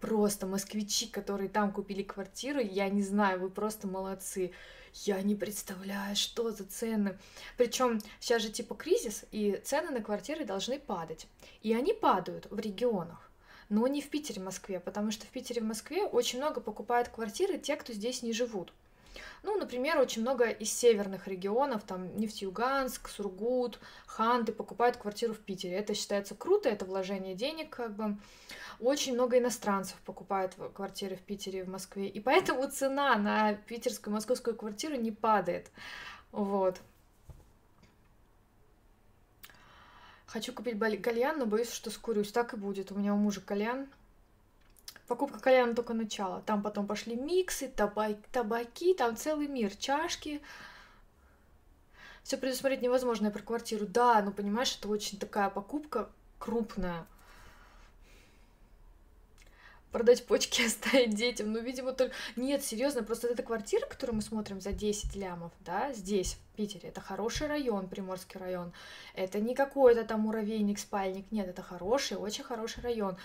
Просто 0.00 0.46
москвичи, 0.46 1.06
которые 1.06 1.48
там 1.48 1.72
купили 1.72 2.02
квартиру, 2.02 2.58
я 2.58 2.88
не 2.88 3.02
знаю, 3.02 3.40
вы 3.40 3.50
просто 3.50 3.86
молодцы. 3.86 4.50
Я 4.94 5.22
не 5.22 5.36
представляю, 5.36 6.16
что 6.16 6.50
за 6.50 6.64
цены. 6.64 7.16
Причем 7.56 8.00
сейчас 8.18 8.42
же 8.42 8.50
типа 8.50 8.74
кризис, 8.74 9.24
и 9.30 9.60
цены 9.62 9.90
на 9.90 10.02
квартиры 10.02 10.44
должны 10.44 10.80
падать. 10.80 11.28
И 11.62 11.72
они 11.72 11.92
падают 11.92 12.48
в 12.50 12.58
регионах 12.58 13.30
но 13.68 13.86
не 13.86 14.00
в 14.02 14.08
Питере, 14.08 14.42
Москве, 14.42 14.80
потому 14.80 15.12
что 15.12 15.24
в 15.26 15.28
Питере, 15.28 15.60
в 15.60 15.64
Москве 15.64 16.02
очень 16.02 16.40
много 16.40 16.60
покупают 16.60 17.08
квартиры 17.08 17.56
те, 17.56 17.76
кто 17.76 17.92
здесь 17.92 18.20
не 18.24 18.32
живут. 18.32 18.72
Ну, 19.42 19.56
например, 19.58 19.98
очень 19.98 20.22
много 20.22 20.48
из 20.50 20.72
северных 20.72 21.26
регионов, 21.26 21.82
там 21.84 22.16
Нефтьюганск, 22.16 23.08
Сургут, 23.08 23.78
Ханты 24.06 24.52
покупают 24.52 24.96
квартиру 24.96 25.32
в 25.32 25.38
Питере. 25.38 25.76
Это 25.76 25.94
считается 25.94 26.34
круто, 26.34 26.68
это 26.68 26.84
вложение 26.84 27.34
денег, 27.34 27.70
как 27.70 27.94
бы. 27.94 28.16
Очень 28.80 29.14
много 29.14 29.38
иностранцев 29.38 29.96
покупают 30.06 30.56
квартиры 30.74 31.16
в 31.16 31.20
Питере 31.20 31.60
и 31.60 31.62
в 31.62 31.68
Москве, 31.68 32.08
и 32.08 32.18
поэтому 32.18 32.66
цена 32.70 33.16
на 33.16 33.54
питерскую, 33.54 34.14
московскую 34.14 34.56
квартиру 34.56 34.96
не 34.96 35.12
падает. 35.12 35.70
Вот. 36.32 36.80
Хочу 40.26 40.52
купить 40.52 40.78
кальян, 41.02 41.38
но 41.38 41.44
боюсь, 41.44 41.72
что 41.72 41.90
скурюсь. 41.90 42.30
Так 42.30 42.54
и 42.54 42.56
будет. 42.56 42.92
У 42.92 42.94
меня 42.94 43.14
у 43.14 43.16
мужа 43.16 43.40
кальян. 43.40 43.88
Покупка 45.10 45.40
кальяна 45.40 45.74
только 45.74 45.92
начало. 45.92 46.40
Там 46.42 46.62
потом 46.62 46.86
пошли 46.86 47.16
миксы, 47.16 47.66
табак, 47.66 48.16
табаки, 48.30 48.94
там 48.94 49.16
целый 49.16 49.48
мир, 49.48 49.74
чашки. 49.74 50.40
Все 52.22 52.36
предусмотреть 52.36 52.80
невозможно 52.80 53.32
про 53.32 53.42
квартиру. 53.42 53.86
Да, 53.88 54.22
ну 54.22 54.30
понимаешь, 54.30 54.76
это 54.78 54.86
очень 54.86 55.18
такая 55.18 55.50
покупка 55.50 56.08
крупная 56.38 57.08
продать 59.90 60.26
почки, 60.26 60.62
оставить 60.66 61.14
детям. 61.14 61.52
Ну, 61.52 61.60
видимо, 61.60 61.92
только... 61.92 62.14
Нет, 62.36 62.64
серьезно, 62.64 63.02
просто 63.02 63.28
эта 63.28 63.42
квартира, 63.42 63.86
которую 63.86 64.16
мы 64.16 64.22
смотрим 64.22 64.60
за 64.60 64.72
10 64.72 65.14
лямов, 65.16 65.52
да, 65.60 65.92
здесь, 65.92 66.34
в 66.34 66.56
Питере, 66.56 66.88
это 66.88 67.00
хороший 67.00 67.46
район, 67.46 67.88
Приморский 67.88 68.38
район. 68.38 68.72
Это 69.14 69.40
не 69.40 69.54
какой-то 69.54 70.04
там 70.04 70.20
муравейник, 70.20 70.78
спальник, 70.78 71.30
нет, 71.30 71.48
это 71.48 71.62
хороший, 71.62 72.16
очень 72.16 72.44
хороший 72.44 72.82
район. 72.82 73.16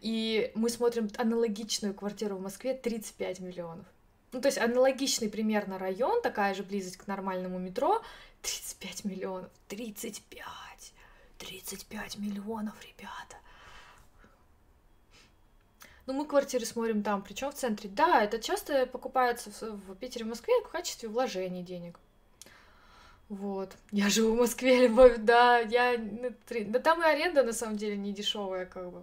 И 0.00 0.52
мы 0.54 0.68
смотрим 0.70 1.08
аналогичную 1.16 1.94
квартиру 1.94 2.36
в 2.36 2.40
Москве 2.40 2.74
35 2.74 3.40
миллионов. 3.40 3.86
Ну, 4.32 4.40
то 4.42 4.48
есть 4.48 4.58
аналогичный 4.58 5.30
примерно 5.30 5.78
район, 5.78 6.20
такая 6.20 6.54
же 6.54 6.62
близость 6.62 6.98
к 6.98 7.06
нормальному 7.06 7.58
метро, 7.58 8.02
35 8.42 9.04
миллионов. 9.04 9.50
35! 9.68 10.92
35 11.38 12.18
миллионов, 12.18 12.74
ребята. 12.82 13.36
Ну, 16.08 16.14
мы 16.14 16.24
квартиры 16.24 16.64
смотрим 16.64 17.02
там, 17.02 17.22
причем 17.22 17.50
в 17.50 17.54
центре. 17.54 17.90
Да, 17.90 18.24
это 18.24 18.38
часто 18.38 18.86
покупается 18.86 19.50
в, 19.50 19.92
в 19.92 19.94
Питере, 19.94 20.24
в 20.24 20.28
Москве 20.28 20.54
в 20.64 20.68
качестве 20.70 21.06
вложений 21.06 21.62
денег. 21.64 22.00
Вот. 23.28 23.76
Я 23.90 24.08
живу 24.08 24.34
в 24.34 24.38
Москве, 24.38 24.78
любовь, 24.88 25.18
да, 25.18 25.58
я... 25.58 25.98
Да 25.98 26.78
там 26.78 27.02
и 27.02 27.04
аренда, 27.04 27.42
на 27.42 27.52
самом 27.52 27.76
деле, 27.76 27.98
не 27.98 28.14
дешевая, 28.14 28.64
как 28.64 28.90
бы. 28.90 29.02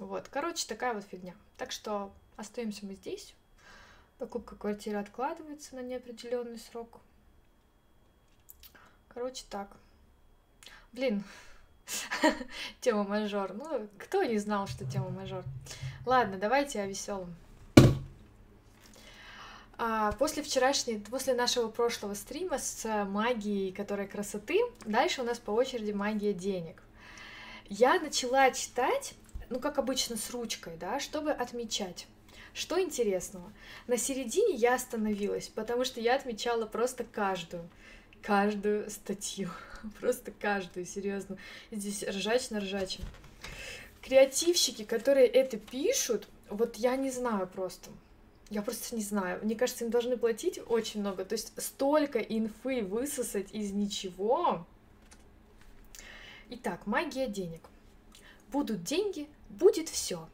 Вот, 0.00 0.26
короче, 0.26 0.66
такая 0.66 0.94
вот 0.94 1.04
фигня. 1.04 1.36
Так 1.56 1.70
что 1.70 2.10
остаемся 2.36 2.86
мы 2.86 2.96
здесь. 2.96 3.32
Покупка 4.18 4.56
квартиры 4.56 4.98
откладывается 4.98 5.76
на 5.76 5.80
неопределенный 5.80 6.58
срок. 6.58 6.98
Короче, 9.14 9.44
так. 9.48 9.76
Блин, 10.90 11.22
Тема 12.80 13.04
мажор. 13.04 13.52
Ну, 13.54 13.88
кто 13.98 14.22
не 14.24 14.38
знал, 14.38 14.66
что 14.66 14.84
тема 14.84 15.10
мажор? 15.10 15.44
Ладно, 16.06 16.38
давайте 16.38 16.80
о 16.80 16.86
веселом. 16.86 17.34
А, 19.76 20.12
после 20.12 20.42
вчерашней, 20.42 20.98
после 20.98 21.34
нашего 21.34 21.68
прошлого 21.68 22.14
стрима 22.14 22.58
с 22.58 23.04
магией, 23.04 23.72
которая 23.72 24.06
красоты, 24.06 24.60
дальше 24.86 25.20
у 25.20 25.24
нас 25.24 25.38
по 25.38 25.50
очереди 25.50 25.92
магия 25.92 26.32
денег. 26.32 26.82
Я 27.68 28.00
начала 28.00 28.50
читать, 28.50 29.14
ну, 29.50 29.60
как 29.60 29.78
обычно, 29.78 30.16
с 30.16 30.30
ручкой, 30.30 30.76
да, 30.78 31.00
чтобы 31.00 31.32
отмечать. 31.32 32.06
Что 32.54 32.80
интересного? 32.80 33.52
На 33.86 33.96
середине 33.96 34.54
я 34.54 34.74
остановилась, 34.74 35.48
потому 35.48 35.84
что 35.84 36.00
я 36.00 36.16
отмечала 36.16 36.64
просто 36.64 37.04
каждую, 37.04 37.68
каждую 38.22 38.90
статью. 38.90 39.50
Просто 40.00 40.30
каждую, 40.30 40.84
серьезно. 40.84 41.38
Здесь 41.70 42.02
ржач 42.02 42.50
на 42.50 42.60
ржачем. 42.60 43.04
Креативщики, 44.02 44.84
которые 44.84 45.26
это 45.26 45.58
пишут, 45.58 46.28
вот 46.48 46.76
я 46.76 46.96
не 46.96 47.10
знаю 47.10 47.46
просто. 47.46 47.90
Я 48.48 48.62
просто 48.62 48.96
не 48.96 49.02
знаю. 49.02 49.40
Мне 49.44 49.54
кажется, 49.54 49.84
им 49.84 49.90
должны 49.90 50.16
платить 50.16 50.60
очень 50.66 51.00
много. 51.00 51.24
То 51.24 51.34
есть 51.34 51.52
столько 51.56 52.18
инфы 52.18 52.82
высосать 52.82 53.52
из 53.52 53.70
ничего. 53.70 54.66
Итак, 56.48 56.86
магия 56.86 57.28
денег. 57.28 57.62
Будут 58.48 58.82
деньги, 58.82 59.28
будет 59.48 59.88
все. 59.88 60.28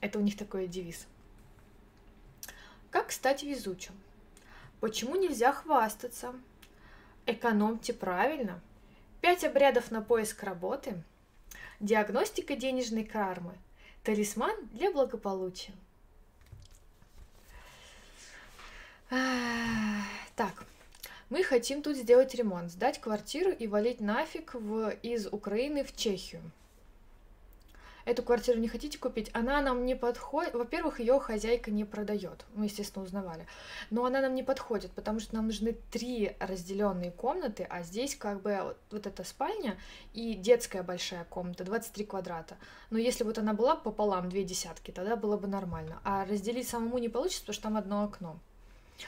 Это 0.00 0.18
у 0.18 0.22
них 0.22 0.38
такой 0.38 0.66
девиз. 0.66 1.06
Как 2.90 3.12
стать 3.12 3.42
везучим? 3.42 3.92
Почему 4.80 5.14
нельзя 5.14 5.52
хвастаться? 5.52 6.34
Экономьте 7.26 7.92
правильно. 7.92 8.60
Пять 9.20 9.44
обрядов 9.44 9.90
на 9.90 10.00
поиск 10.00 10.42
работы. 10.42 11.02
Диагностика 11.80 12.56
денежной 12.56 13.04
кармы. 13.04 13.54
Талисман 14.04 14.54
для 14.72 14.92
благополучия. 14.92 15.72
Так, 19.08 20.64
мы 21.30 21.42
хотим 21.42 21.82
тут 21.82 21.96
сделать 21.96 22.34
ремонт, 22.34 22.70
сдать 22.70 23.00
квартиру 23.00 23.50
и 23.50 23.66
валить 23.66 24.00
нафиг 24.00 24.54
в, 24.54 24.90
из 25.02 25.26
Украины 25.26 25.82
в 25.82 25.96
Чехию 25.96 26.42
эту 28.04 28.22
квартиру 28.22 28.58
не 28.58 28.68
хотите 28.68 28.98
купить, 28.98 29.30
она 29.32 29.60
нам 29.60 29.84
не 29.84 29.94
подходит. 29.94 30.54
Во-первых, 30.54 31.00
ее 31.00 31.18
хозяйка 31.20 31.70
не 31.70 31.84
продает. 31.84 32.44
Мы, 32.54 32.66
естественно, 32.66 33.04
узнавали. 33.04 33.46
Но 33.90 34.04
она 34.04 34.20
нам 34.20 34.34
не 34.34 34.42
подходит, 34.42 34.92
потому 34.92 35.20
что 35.20 35.34
нам 35.34 35.46
нужны 35.46 35.76
три 35.90 36.36
разделенные 36.40 37.10
комнаты, 37.10 37.66
а 37.68 37.82
здесь 37.82 38.14
как 38.14 38.42
бы 38.42 38.58
вот, 38.62 38.76
вот 38.90 39.06
эта 39.06 39.24
спальня 39.24 39.78
и 40.12 40.34
детская 40.34 40.82
большая 40.82 41.24
комната, 41.24 41.64
23 41.64 42.04
квадрата. 42.04 42.56
Но 42.90 42.98
если 42.98 43.24
вот 43.24 43.38
она 43.38 43.54
была 43.54 43.76
пополам, 43.76 44.28
две 44.28 44.44
десятки, 44.44 44.90
тогда 44.90 45.16
было 45.16 45.36
бы 45.36 45.48
нормально. 45.48 46.00
А 46.04 46.24
разделить 46.24 46.68
самому 46.68 46.98
не 46.98 47.08
получится, 47.08 47.42
потому 47.42 47.54
что 47.54 47.62
там 47.62 47.76
одно 47.76 48.04
окно. 48.04 48.38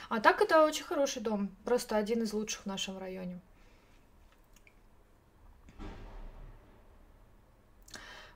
А 0.09 0.19
так 0.19 0.41
это 0.41 0.63
очень 0.65 0.83
хороший 0.83 1.21
дом, 1.21 1.49
просто 1.65 1.97
один 1.97 2.23
из 2.23 2.33
лучших 2.33 2.63
в 2.63 2.65
нашем 2.65 2.97
районе. 2.97 3.39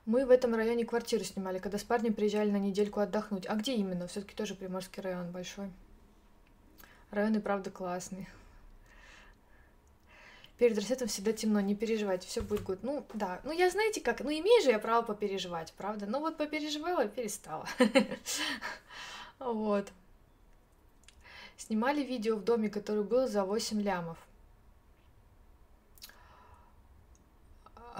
Мы 0.08 0.24
в 0.24 0.30
этом 0.30 0.54
районе 0.54 0.86
квартиру 0.86 1.22
снимали, 1.22 1.58
когда 1.58 1.76
с 1.76 1.84
парнем 1.84 2.14
приезжали 2.14 2.50
на 2.50 2.56
недельку 2.56 3.00
отдохнуть. 3.00 3.44
А 3.46 3.54
где 3.56 3.74
именно? 3.74 4.06
Все-таки 4.08 4.34
тоже 4.34 4.54
Приморский 4.54 5.02
район 5.02 5.30
большой. 5.30 5.70
Район 7.10 7.36
и 7.36 7.40
правда 7.40 7.70
классный. 7.70 8.26
Перед 10.56 10.78
рассветом 10.78 11.08
всегда 11.08 11.34
темно, 11.34 11.60
не 11.60 11.74
переживайте, 11.74 12.26
все 12.26 12.40
будет 12.40 12.62
гуд. 12.62 12.78
Ну, 12.82 13.04
да, 13.12 13.42
ну 13.44 13.52
я 13.52 13.68
знаете 13.68 14.00
как, 14.00 14.20
ну 14.20 14.30
имею 14.30 14.62
же 14.62 14.70
я 14.70 14.78
право 14.78 15.02
попереживать, 15.02 15.74
правда? 15.74 16.06
Ну 16.06 16.20
вот 16.20 16.38
попереживала 16.38 17.04
и 17.04 17.08
перестала. 17.08 17.68
Вот. 19.38 19.92
Снимали 21.58 22.02
видео 22.02 22.36
в 22.36 22.44
доме, 22.44 22.70
который 22.70 23.04
был 23.04 23.28
за 23.28 23.44
8 23.44 23.82
лямов. 23.82 24.16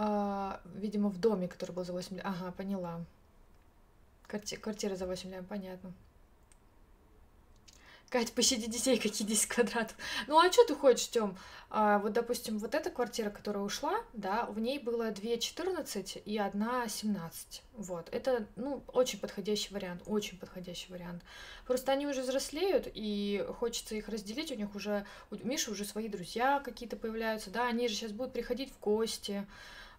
А, 0.01 0.61
видимо, 0.77 1.09
в 1.09 1.19
доме, 1.19 1.49
который 1.49 1.73
был 1.73 1.85
за 1.85 1.93
8 1.93 2.17
лет. 2.17 2.25
Ага, 2.25 2.53
поняла. 2.53 3.05
Кварти... 4.29 4.57
Квартира 4.57 4.95
за 4.95 5.07
8 5.09 5.29
лет, 5.31 5.45
понятно. 5.49 5.93
Кать, 8.09 8.33
пощади 8.33 8.71
детей, 8.71 8.97
какие 9.03 9.27
10 9.27 9.49
квадратов. 9.49 9.97
Ну 10.29 10.39
а 10.39 10.53
что 10.53 10.65
ты 10.67 10.77
хочешь, 10.77 11.09
Тём? 11.09 11.37
А, 11.69 11.99
вот, 11.99 12.13
допустим, 12.13 12.59
вот 12.59 12.77
эта 12.77 12.91
квартира, 12.91 13.29
которая 13.31 13.65
ушла, 13.65 13.97
да, 14.13 14.47
в 14.47 14.61
ней 14.61 14.79
было 14.79 15.11
2 15.11 15.37
14 15.37 16.23
и 16.25 16.39
одна 16.39 16.87
17. 16.87 17.63
Вот, 17.73 18.09
это, 18.13 18.47
ну, 18.55 18.85
очень 18.93 19.19
подходящий 19.19 19.75
вариант, 19.75 20.03
очень 20.07 20.39
подходящий 20.39 20.93
вариант. 20.93 21.25
Просто 21.67 21.91
они 21.91 22.07
уже 22.07 22.23
взрослеют, 22.23 22.89
и 22.95 23.45
хочется 23.59 23.97
их 23.97 24.09
разделить, 24.09 24.53
у 24.53 24.55
них 24.55 24.77
уже, 24.77 25.05
у 25.33 25.35
Миши 25.45 25.73
уже 25.73 25.85
свои 25.85 26.09
друзья 26.09 26.61
какие-то 26.61 26.97
появляются, 26.97 27.51
да, 27.51 27.67
они 27.67 27.89
же 27.89 27.97
сейчас 27.97 28.13
будут 28.13 28.33
приходить 28.33 28.73
в 28.73 28.79
гости, 28.79 29.45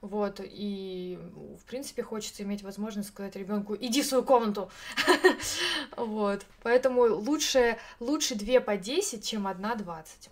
Вот, 0.01 0.39
и, 0.41 1.19
в 1.61 1.65
принципе, 1.65 2.03
хочется 2.03 2.43
иметь 2.43 2.63
возможность 2.63 3.09
сказать 3.09 3.35
ребенку, 3.35 3.75
иди 3.75 4.01
в 4.01 4.05
свою 4.05 4.23
комнату. 4.23 4.71
Вот, 5.97 6.45
поэтому 6.63 7.01
лучше, 7.01 7.77
лучше 7.99 8.35
2 8.35 8.61
по 8.61 8.77
10, 8.77 9.25
чем 9.25 9.47
1 9.47 9.77
20. 9.77 10.29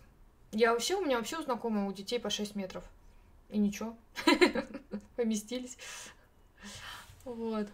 Я 0.54 0.72
вообще, 0.72 0.96
у 0.96 1.04
меня 1.04 1.18
вообще 1.18 1.38
у 1.38 1.44
знакомых 1.44 1.90
у 1.90 1.94
детей 1.94 2.20
по 2.20 2.30
6 2.30 2.56
метров. 2.56 2.84
И 3.50 3.58
ничего, 3.58 3.98
поместились. 5.16 5.78
Вот. 7.26 7.68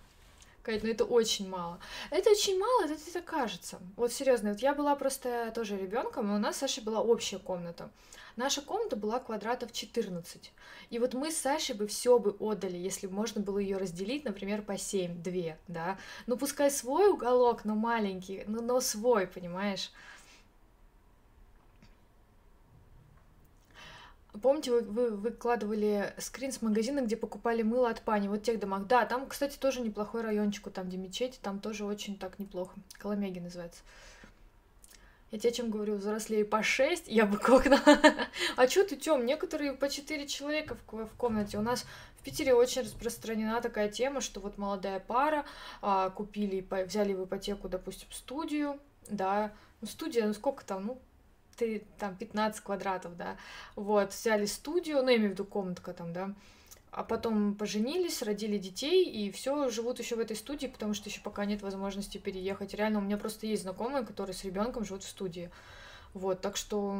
Кать, 0.64 0.82
ну 0.82 0.90
это 0.90 1.04
очень 1.04 1.50
мало. 1.50 1.78
Это 2.10 2.30
очень 2.30 2.58
мало, 2.58 2.86
это 2.86 2.94
это 2.94 3.22
кажется. 3.22 3.80
Вот 3.98 4.14
серьезно, 4.14 4.52
вот 4.52 4.62
я 4.62 4.74
была 4.74 4.96
просто 4.96 5.52
тоже 5.54 5.78
ребенком, 5.78 6.32
и 6.32 6.36
у 6.36 6.38
нас 6.38 6.56
с 6.56 6.60
Сашей 6.60 6.82
была 6.84 7.02
общая 7.02 7.38
комната. 7.38 7.92
Наша 8.38 8.62
комната 8.62 8.96
была 8.96 9.20
квадратов 9.20 9.74
14. 9.74 10.54
И 10.90 11.00
вот 11.00 11.14
мы 11.14 11.32
с 11.32 11.38
Сашей 11.38 11.76
бы 11.76 11.86
все 11.86 12.18
бы 12.18 12.32
отдали, 12.40 12.78
если 12.78 13.08
бы 13.08 13.14
можно 13.14 13.42
было 13.42 13.58
ее 13.60 13.76
разделить, 13.76 14.24
например, 14.24 14.62
по 14.62 14.78
7, 14.78 15.22
2, 15.22 15.58
да. 15.68 15.98
Ну 16.28 16.38
пускай 16.38 16.72
свой 16.72 17.10
уголок, 17.10 17.66
но 17.66 17.76
маленький, 17.76 18.46
но, 18.48 18.62
но 18.62 18.80
свой, 18.80 19.28
понимаешь? 19.28 19.92
Помните, 24.42 24.72
вы, 24.72 24.82
вы 24.82 25.10
выкладывали 25.12 26.14
скрин 26.18 26.52
с 26.52 26.62
магазина, 26.62 27.02
где 27.02 27.16
покупали 27.16 27.62
мыло 27.62 27.90
от 27.90 28.02
пани, 28.02 28.28
вот 28.28 28.40
в 28.40 28.44
тех 28.44 28.60
домах. 28.60 28.88
Да, 28.88 29.06
там, 29.06 29.28
кстати, 29.28 29.58
тоже 29.58 29.82
неплохой 29.82 30.22
райончик, 30.22 30.72
там, 30.72 30.88
где 30.88 30.98
мечеть, 30.98 31.40
там 31.42 31.60
тоже 31.60 31.86
очень 31.86 32.18
так 32.18 32.40
неплохо. 32.40 32.74
Коломеги 32.98 33.40
называется. 33.40 33.82
Я 35.34 35.40
тебе 35.40 35.52
чем 35.52 35.72
говорю, 35.72 35.96
взрослее 35.96 36.46
по 36.46 36.62
6, 36.62 37.08
я 37.08 37.26
бы 37.26 37.38
окна. 37.38 37.80
а 38.56 38.68
чё 38.68 38.84
ты, 38.84 38.96
Тём, 38.96 39.26
некоторые 39.26 39.74
по 39.74 39.90
4 39.90 40.28
человека 40.28 40.78
в, 40.92 41.06
в 41.08 41.16
комнате. 41.16 41.58
У 41.58 41.62
нас 41.62 41.86
в 42.20 42.24
Питере 42.24 42.54
очень 42.54 42.84
распространена 42.84 43.60
такая 43.60 43.90
тема, 43.90 44.22
что 44.22 44.40
вот 44.40 44.60
молодая 44.60 45.00
пара 45.00 45.46
а, 45.82 46.12
купили, 46.12 46.64
взяли 46.86 47.14
в 47.14 47.26
ипотеку, 47.26 47.68
допустим, 47.68 48.08
студию, 48.12 48.80
да, 49.10 49.52
ну, 49.82 49.88
студия, 49.88 50.28
ну, 50.28 50.34
сколько 50.36 50.64
там, 50.64 50.86
ну, 50.86 51.00
ты, 51.56 51.84
там 51.98 52.16
15 52.16 52.64
квадратов, 52.64 53.18
да, 53.18 53.38
вот, 53.76 54.14
взяли 54.14 54.46
студию, 54.46 55.04
ну, 55.04 55.10
я 55.10 55.18
имею 55.18 55.30
в 55.30 55.34
виду 55.34 55.46
комнатка 55.46 55.94
там, 55.94 56.14
да, 56.14 56.34
а 56.94 57.04
потом 57.04 57.56
поженились, 57.56 58.22
родили 58.22 58.60
детей, 58.60 59.04
и 59.06 59.32
все 59.32 59.70
живут 59.70 59.98
еще 59.98 60.16
в 60.16 60.20
этой 60.20 60.36
студии, 60.36 60.68
потому 60.68 60.94
что 60.94 61.10
еще 61.10 61.22
пока 61.22 61.44
нет 61.46 61.64
возможности 61.64 62.20
переехать. 62.20 62.76
Реально, 62.76 63.00
у 63.00 63.02
меня 63.02 63.18
просто 63.18 63.48
есть 63.48 63.64
знакомые, 63.64 64.06
которые 64.06 64.36
с 64.36 64.44
ребенком 64.44 64.86
живут 64.86 65.04
в 65.04 65.10
студии. 65.10 65.50
Вот, 66.14 66.42
так 66.42 66.56
что 66.56 66.94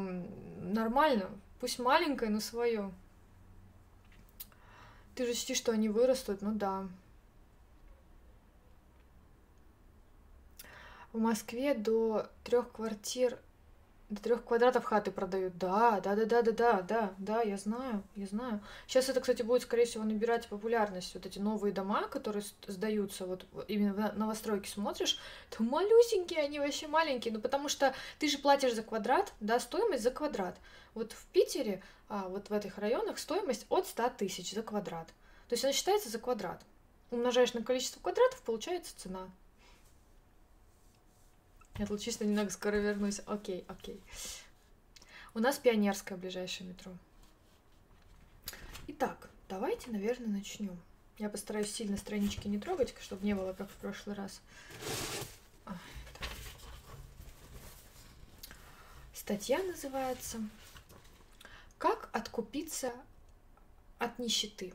нормально. 0.60 1.30
Пусть 1.60 1.78
маленькая, 1.78 2.30
но 2.30 2.40
свое. 2.40 2.92
Ты 5.14 5.28
же 5.28 5.36
чтишь, 5.36 5.58
что 5.58 5.72
они 5.72 5.90
вырастут, 5.90 6.42
ну 6.42 6.54
да. 6.54 6.88
В 11.12 11.20
Москве 11.20 11.76
до 11.76 12.28
трех 12.44 12.72
квартир 12.72 13.38
до 14.14 14.22
трех 14.22 14.44
квадратов 14.44 14.86
хаты 14.86 15.12
продают. 15.12 15.58
Да, 15.58 16.00
да, 16.02 16.16
да, 16.16 16.26
да, 16.26 16.42
да, 16.42 16.52
да, 16.52 16.82
да, 16.82 17.14
да, 17.18 17.42
я 17.42 17.58
знаю, 17.58 18.04
я 18.16 18.28
знаю. 18.28 18.62
Сейчас 18.88 19.10
это, 19.10 19.20
кстати, 19.20 19.42
будет, 19.42 19.64
скорее 19.64 19.86
всего, 19.86 20.04
набирать 20.04 20.48
популярность. 20.48 21.14
Вот 21.14 21.26
эти 21.26 21.40
новые 21.40 21.74
дома, 21.74 22.08
которые 22.08 22.44
сдаются, 22.68 23.26
вот 23.26 23.46
именно 23.68 23.94
в 23.94 24.18
новостройки 24.18 24.68
смотришь, 24.68 25.20
то 25.50 25.64
малюсенькие, 25.64 26.42
они 26.42 26.60
вообще 26.60 26.88
маленькие. 26.88 27.34
Ну, 27.34 27.42
потому 27.42 27.70
что 27.70 27.94
ты 28.20 28.28
же 28.28 28.38
платишь 28.38 28.74
за 28.74 28.84
квадрат, 28.84 29.34
да, 29.40 29.60
стоимость 29.60 30.04
за 30.04 30.12
квадрат. 30.12 30.58
Вот 30.94 31.12
в 31.12 31.26
Питере, 31.28 31.82
а, 32.10 32.28
вот 32.28 32.50
в 32.50 32.54
этих 32.54 32.78
районах, 32.78 33.18
стоимость 33.18 33.66
от 33.70 33.88
100 33.88 34.10
тысяч 34.18 34.54
за 34.54 34.62
квадрат. 34.62 35.08
То 35.50 35.54
есть 35.54 35.64
она 35.64 35.74
считается 35.74 36.10
за 36.10 36.20
квадрат. 36.20 36.62
Умножаешь 37.12 37.54
на 37.54 37.64
количество 37.64 38.00
квадратов, 38.00 38.42
получается 38.42 38.98
цена. 38.98 39.30
Я 41.78 41.88
тут 41.88 42.02
чисто 42.02 42.26
немного 42.26 42.50
скоро 42.52 42.76
вернусь. 42.76 43.22
Окей, 43.26 43.66
окей. 43.68 44.00
У 45.34 45.40
нас 45.40 45.58
пионерское 45.58 46.18
ближайшее 46.18 46.68
метро. 46.70 46.92
Итак, 48.88 49.30
давайте, 49.50 49.90
наверное, 49.90 50.28
начнем. 50.28 50.78
Я 51.18 51.30
постараюсь 51.30 51.72
сильно 51.72 51.98
странички 51.98 52.48
не 52.48 52.60
трогать, 52.60 52.94
чтобы 53.02 53.26
не 53.26 53.34
было 53.34 53.54
как 53.54 53.70
в 53.70 53.76
прошлый 53.76 54.16
раз. 54.16 54.42
Статья 59.14 59.64
называется 59.64 60.40
«Как 61.78 62.10
откупиться 62.12 62.92
от 63.98 64.20
нищеты». 64.20 64.74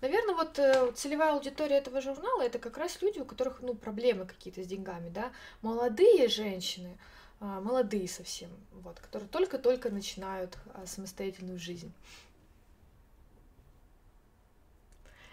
Наверное, 0.00 0.34
вот 0.34 0.58
э, 0.58 0.92
целевая 0.94 1.32
аудитория 1.32 1.78
этого 1.78 2.00
журнала 2.00 2.42
это 2.42 2.58
как 2.58 2.76
раз 2.76 3.00
люди, 3.00 3.20
у 3.20 3.24
которых 3.24 3.60
ну, 3.60 3.74
проблемы 3.74 4.26
какие-то 4.26 4.62
с 4.62 4.66
деньгами, 4.66 5.08
да, 5.08 5.32
молодые 5.62 6.28
женщины, 6.28 6.98
э, 7.40 7.44
молодые 7.44 8.08
совсем, 8.08 8.50
вот, 8.72 9.00
которые 9.00 9.28
только-только 9.28 9.90
начинают 9.90 10.58
э, 10.74 10.84
самостоятельную 10.86 11.58
жизнь. 11.58 11.92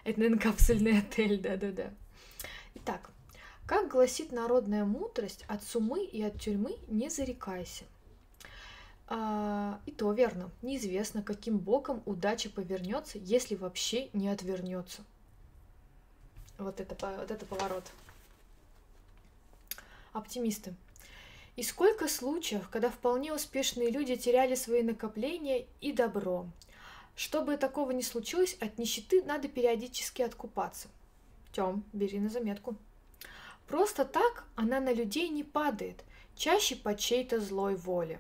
Это, 0.04 0.20
наверное, 0.20 0.42
капсульный 0.42 1.00
отель, 1.00 1.40
да-да-да. 1.40 1.92
Итак, 2.76 3.12
как 3.68 3.90
гласит 3.90 4.32
народная 4.32 4.86
мудрость, 4.86 5.46
от 5.48 5.64
сумы 5.64 6.04
и 6.04 6.22
от 6.24 6.40
тюрьмы 6.42 6.78
не 6.88 7.10
зарекайся. 7.10 7.86
А, 9.14 9.82
и 9.86 9.92
то 9.92 10.14
верно. 10.14 10.50
Неизвестно, 10.62 11.22
каким 11.22 11.58
боком 11.58 12.02
удача 12.06 12.50
повернется, 12.50 13.18
если 13.18 13.56
вообще 13.56 14.10
не 14.14 14.30
отвернется. 14.30 15.04
Вот 16.58 16.80
это, 16.80 16.96
вот 17.18 17.30
это 17.30 17.46
поворот. 17.46 17.84
Оптимисты. 20.14 20.74
И 21.58 21.64
сколько 21.64 22.08
случаев, 22.08 22.70
когда 22.70 22.90
вполне 22.90 23.34
успешные 23.34 23.90
люди 23.90 24.16
теряли 24.16 24.56
свои 24.56 24.82
накопления 24.82 25.66
и 25.82 25.92
добро. 25.92 26.48
Чтобы 27.18 27.58
такого 27.58 27.92
не 27.92 28.04
случилось, 28.04 28.56
от 28.62 28.78
нищеты 28.78 29.24
надо 29.24 29.50
периодически 29.50 30.22
откупаться. 30.22 30.88
Тем, 31.52 31.84
бери 31.92 32.18
на 32.22 32.30
заметку. 32.30 32.78
Просто 33.68 34.06
так 34.06 34.46
она 34.56 34.80
на 34.80 34.94
людей 34.94 35.28
не 35.28 35.44
падает, 35.44 36.06
чаще 36.38 36.78
по 36.78 36.96
чьей-то 36.96 37.42
злой 37.42 37.76
воле. 37.76 38.18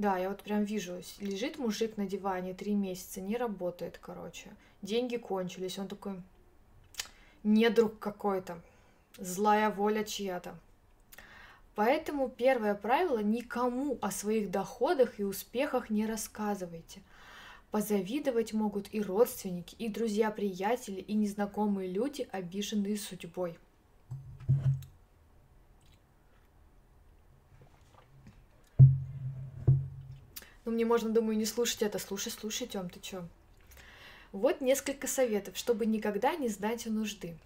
Да, 0.00 0.16
я 0.16 0.30
вот 0.30 0.40
прям 0.40 0.64
вижу, 0.64 1.02
лежит 1.18 1.58
мужик 1.58 1.98
на 1.98 2.06
диване 2.06 2.54
три 2.54 2.74
месяца, 2.74 3.20
не 3.20 3.36
работает, 3.36 3.98
короче. 4.00 4.48
Деньги 4.80 5.18
кончились, 5.18 5.78
он 5.78 5.88
такой, 5.88 6.14
недруг 7.42 7.98
какой-то, 7.98 8.62
злая 9.18 9.68
воля 9.68 10.02
чья-то. 10.02 10.54
Поэтому 11.74 12.30
первое 12.30 12.74
правило– 12.74 13.18
никому 13.22 13.98
о 14.00 14.10
своих 14.10 14.50
доходах 14.50 15.20
и 15.20 15.24
успехах 15.24 15.90
не 15.90 16.06
рассказывайте. 16.06 17.02
Позавидовать 17.70 18.54
могут 18.54 18.88
и 18.94 19.02
родственники, 19.02 19.74
и 19.74 19.90
друзья-приятели, 19.90 21.02
и 21.02 21.12
незнакомые 21.12 21.90
люди, 21.90 22.26
обиженные 22.32 22.96
судьбой. 22.96 23.58
Ну, 30.70 30.74
мне 30.74 30.84
можно, 30.84 31.10
думаю, 31.10 31.36
не 31.36 31.46
слушать 31.46 31.82
это. 31.82 31.98
Слушай, 31.98 32.30
слушай, 32.30 32.68
Тём, 32.68 32.88
ты 32.88 33.00
чё? 33.00 33.24
Вот 34.30 34.60
несколько 34.60 35.08
советов, 35.08 35.56
чтобы 35.56 35.84
никогда 35.84 36.36
не 36.36 36.48
знать 36.48 36.86
нужды. 36.86 37.36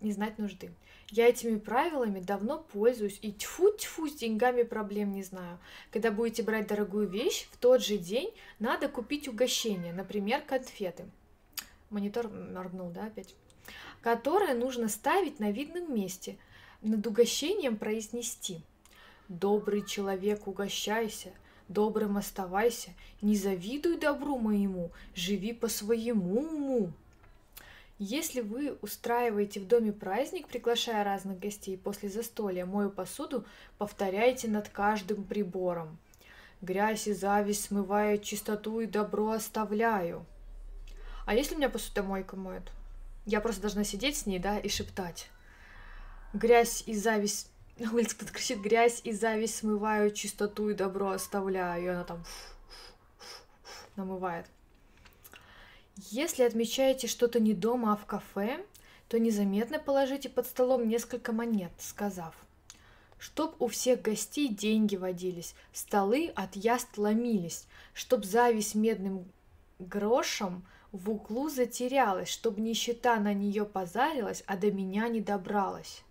Не 0.00 0.12
знать 0.12 0.38
нужды. 0.38 0.70
Я 1.10 1.26
этими 1.26 1.58
правилами 1.58 2.20
давно 2.20 2.64
пользуюсь 2.72 3.18
и 3.20 3.32
тьфу-тьфу 3.32 4.06
с 4.06 4.14
деньгами 4.14 4.62
проблем 4.62 5.10
не 5.10 5.24
знаю. 5.24 5.58
Когда 5.90 6.12
будете 6.12 6.44
брать 6.44 6.68
дорогую 6.68 7.08
вещь, 7.08 7.48
в 7.50 7.56
тот 7.56 7.84
же 7.84 7.98
день 7.98 8.32
надо 8.60 8.88
купить 8.88 9.26
угощение, 9.26 9.92
например, 9.92 10.42
конфеты. 10.42 11.04
Монитор 11.90 12.28
моргнул, 12.28 12.90
да, 12.90 13.06
опять? 13.06 13.34
Которое 14.02 14.54
нужно 14.54 14.88
ставить 14.88 15.40
на 15.40 15.50
видном 15.50 15.92
месте, 15.92 16.38
над 16.80 17.04
угощением 17.04 17.76
произнести. 17.76 18.60
Добрый 19.26 19.84
человек, 19.84 20.46
угощайся– 20.46 21.32
добрым 21.68 22.16
оставайся, 22.16 22.90
не 23.22 23.36
завидуй 23.36 23.98
добру 23.98 24.38
моему, 24.38 24.90
живи 25.14 25.52
по 25.52 25.68
своему 25.68 26.40
уму. 26.40 26.92
Если 27.98 28.40
вы 28.40 28.78
устраиваете 28.80 29.58
в 29.58 29.66
доме 29.66 29.92
праздник, 29.92 30.46
приглашая 30.46 31.02
разных 31.02 31.40
гостей 31.40 31.76
после 31.76 32.08
застолья, 32.08 32.64
мою 32.64 32.90
посуду 32.90 33.44
повторяйте 33.76 34.46
над 34.46 34.68
каждым 34.68 35.24
прибором. 35.24 35.98
Грязь 36.60 37.08
и 37.08 37.12
зависть 37.12 37.64
смываю, 37.64 38.18
чистоту 38.18 38.80
и 38.80 38.86
добро 38.86 39.30
оставляю. 39.30 40.24
А 41.26 41.34
если 41.34 41.54
у 41.54 41.58
меня 41.58 41.68
посудомойка 41.68 42.36
моет? 42.36 42.70
Я 43.26 43.40
просто 43.40 43.62
должна 43.62 43.84
сидеть 43.84 44.16
с 44.16 44.26
ней, 44.26 44.38
да, 44.38 44.58
и 44.58 44.68
шептать. 44.68 45.28
Грязь 46.32 46.84
и 46.86 46.94
зависть 46.94 47.50
на 47.78 47.92
улице 47.92 48.16
кто-то 48.16 48.32
кричит 48.32 48.60
грязь 48.60 49.00
и 49.04 49.12
зависть 49.12 49.56
смываю, 49.56 50.10
чистоту 50.10 50.70
и 50.70 50.74
добро 50.74 51.10
оставляю. 51.10 51.84
И 51.84 51.88
она 51.88 52.04
там 52.04 52.24
намывает. 53.96 54.46
Если 56.10 56.42
отмечаете 56.44 57.06
что-то 57.06 57.40
не 57.40 57.54
дома, 57.54 57.92
а 57.92 57.96
в 57.96 58.06
кафе, 58.06 58.64
то 59.08 59.18
незаметно 59.18 59.78
положите 59.78 60.28
под 60.28 60.46
столом 60.46 60.88
несколько 60.88 61.32
монет, 61.32 61.72
сказав 61.78 62.34
Чтоб 63.18 63.60
у 63.60 63.66
всех 63.68 64.02
гостей 64.02 64.48
деньги 64.48 64.96
водились, 64.96 65.54
столы 65.72 66.32
от 66.36 66.54
яст 66.56 66.98
ломились, 66.98 67.66
чтоб 67.94 68.24
зависть 68.24 68.74
медным 68.74 69.30
грошем 69.78 70.64
в 70.92 71.10
углу 71.10 71.48
затерялась, 71.48 72.28
чтоб 72.28 72.58
нищета 72.58 73.18
на 73.18 73.34
нее 73.34 73.64
позарилась, 73.64 74.42
а 74.46 74.56
до 74.56 74.70
меня 74.70 75.08
не 75.08 75.20
добралась. 75.20 76.02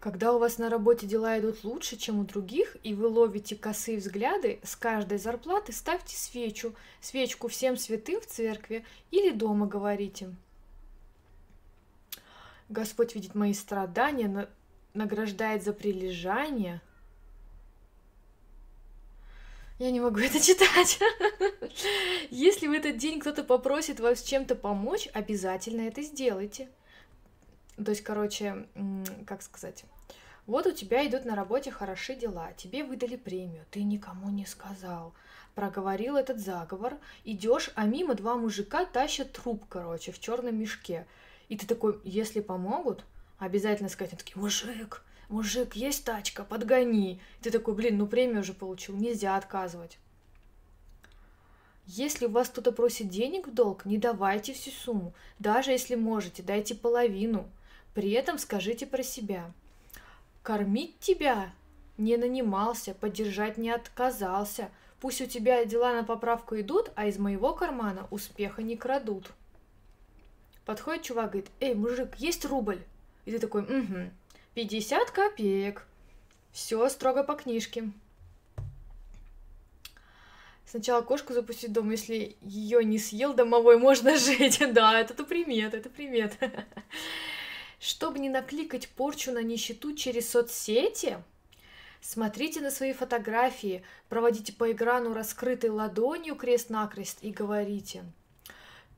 Когда 0.00 0.32
у 0.32 0.38
вас 0.38 0.58
на 0.58 0.70
работе 0.70 1.06
дела 1.06 1.38
идут 1.40 1.64
лучше, 1.64 1.96
чем 1.96 2.20
у 2.20 2.24
других, 2.24 2.76
и 2.84 2.94
вы 2.94 3.08
ловите 3.08 3.56
косые 3.56 3.98
взгляды, 3.98 4.60
с 4.62 4.76
каждой 4.76 5.18
зарплаты 5.18 5.72
ставьте 5.72 6.16
свечу, 6.16 6.72
свечку 7.00 7.48
всем 7.48 7.76
святым 7.76 8.20
в 8.20 8.26
церкви 8.26 8.84
или 9.10 9.30
дома 9.30 9.66
говорите. 9.66 10.32
Господь 12.68 13.16
видит 13.16 13.34
мои 13.34 13.52
страдания, 13.54 14.48
награждает 14.94 15.64
за 15.64 15.72
прилежание. 15.72 16.80
Я 19.80 19.90
не 19.90 20.00
могу 20.00 20.18
это 20.20 20.38
читать. 20.38 21.00
Если 22.30 22.68
в 22.68 22.72
этот 22.72 22.98
день 22.98 23.18
кто-то 23.18 23.42
попросит 23.42 23.98
вас 23.98 24.22
чем-то 24.22 24.54
помочь, 24.54 25.08
обязательно 25.12 25.82
это 25.82 26.02
сделайте. 26.02 26.68
То 27.82 27.90
есть, 27.90 28.02
короче, 28.02 28.66
как 29.26 29.42
сказать, 29.42 29.84
вот 30.46 30.66
у 30.66 30.72
тебя 30.72 31.06
идут 31.06 31.24
на 31.24 31.36
работе 31.36 31.70
хорошие 31.70 32.18
дела, 32.18 32.52
тебе 32.56 32.82
выдали 32.82 33.16
премию, 33.16 33.64
ты 33.70 33.82
никому 33.82 34.30
не 34.30 34.46
сказал, 34.46 35.12
проговорил 35.54 36.16
этот 36.16 36.40
заговор, 36.40 36.96
идешь, 37.24 37.70
а 37.74 37.84
мимо 37.84 38.14
два 38.14 38.36
мужика 38.36 38.84
тащат 38.84 39.32
труп, 39.32 39.64
короче, 39.68 40.10
в 40.10 40.18
черном 40.18 40.56
мешке. 40.56 41.06
И 41.48 41.56
ты 41.56 41.66
такой, 41.66 42.00
если 42.04 42.40
помогут, 42.40 43.04
обязательно 43.38 43.88
сказать, 43.88 44.12
они 44.12 44.18
такие, 44.18 44.38
мужик, 44.38 45.02
мужик, 45.28 45.74
есть 45.74 46.04
тачка, 46.04 46.44
подгони. 46.44 47.20
И 47.40 47.42
ты 47.42 47.50
такой, 47.50 47.74
блин, 47.74 47.98
ну 47.98 48.06
премию 48.06 48.40
уже 48.40 48.54
получил, 48.54 48.96
нельзя 48.96 49.36
отказывать. 49.36 49.98
Если 51.86 52.26
у 52.26 52.30
вас 52.30 52.48
кто-то 52.48 52.72
просит 52.72 53.08
денег 53.08 53.48
в 53.48 53.54
долг, 53.54 53.84
не 53.84 53.96
давайте 53.96 54.52
всю 54.52 54.70
сумму. 54.70 55.14
Даже 55.38 55.70
если 55.70 55.94
можете, 55.94 56.42
дайте 56.42 56.74
половину. 56.74 57.48
При 57.98 58.12
этом 58.12 58.38
скажите 58.38 58.86
про 58.86 59.02
себя. 59.02 59.50
Кормить 60.44 61.00
тебя 61.00 61.50
не 61.96 62.16
нанимался, 62.16 62.94
поддержать 62.94 63.58
не 63.58 63.70
отказался. 63.70 64.70
Пусть 65.00 65.20
у 65.20 65.26
тебя 65.26 65.64
дела 65.64 65.92
на 65.92 66.04
поправку 66.04 66.60
идут, 66.60 66.92
а 66.94 67.08
из 67.08 67.18
моего 67.18 67.54
кармана 67.54 68.06
успеха 68.12 68.62
не 68.62 68.76
крадут. 68.76 69.32
Подходит 70.64 71.02
чувак, 71.02 71.32
говорит, 71.32 71.50
эй, 71.58 71.74
мужик, 71.74 72.14
есть 72.18 72.44
рубль? 72.44 72.84
И 73.24 73.32
ты 73.32 73.40
такой, 73.40 73.62
угу, 73.62 74.10
50 74.54 75.10
копеек. 75.10 75.84
Все 76.52 76.88
строго 76.90 77.24
по 77.24 77.34
книжке. 77.34 77.90
Сначала 80.66 81.02
кошку 81.02 81.32
запустить 81.32 81.72
дома, 81.72 81.90
если 81.90 82.36
ее 82.42 82.84
не 82.84 83.00
съел 83.00 83.34
домовой, 83.34 83.76
можно 83.76 84.16
жить. 84.18 84.62
Да, 84.72 85.00
это 85.00 85.24
примет, 85.24 85.74
это 85.74 85.90
примет. 85.90 86.38
Чтобы 87.78 88.18
не 88.18 88.28
накликать 88.28 88.88
порчу 88.88 89.32
на 89.32 89.42
нищету 89.42 89.94
через 89.94 90.30
соцсети, 90.30 91.18
смотрите 92.00 92.60
на 92.60 92.70
свои 92.70 92.92
фотографии, 92.92 93.84
проводите 94.08 94.52
по 94.52 94.70
экрану 94.72 95.14
раскрытой 95.14 95.70
ладонью 95.70 96.34
крест-накрест 96.34 97.18
и 97.22 97.30
говорите 97.30 98.04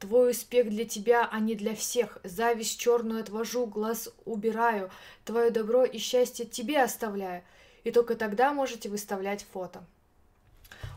Твой 0.01 0.31
успех 0.31 0.71
для 0.71 0.87
тебя, 0.87 1.29
а 1.31 1.41
не 1.41 1.55
для 1.55 1.75
всех. 1.75 2.19
Зависть 2.25 2.81
черную 2.81 3.21
отвожу, 3.21 3.67
глаз 3.67 4.09
убираю. 4.25 4.91
Твое 5.27 5.51
добро 5.51 5.85
и 5.85 5.99
счастье 5.99 6.47
тебе 6.47 6.83
оставляю. 6.83 7.45
И 7.85 7.91
только 7.91 8.17
тогда 8.17 8.55
можете 8.55 8.89
выставлять 8.89 9.45
фото. 9.53 9.85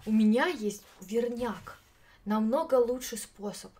У 0.05 0.11
меня 0.11 0.47
есть 0.47 0.83
верняк. 1.01 1.79
Намного 2.23 2.75
лучший 2.75 3.17
способ. 3.17 3.71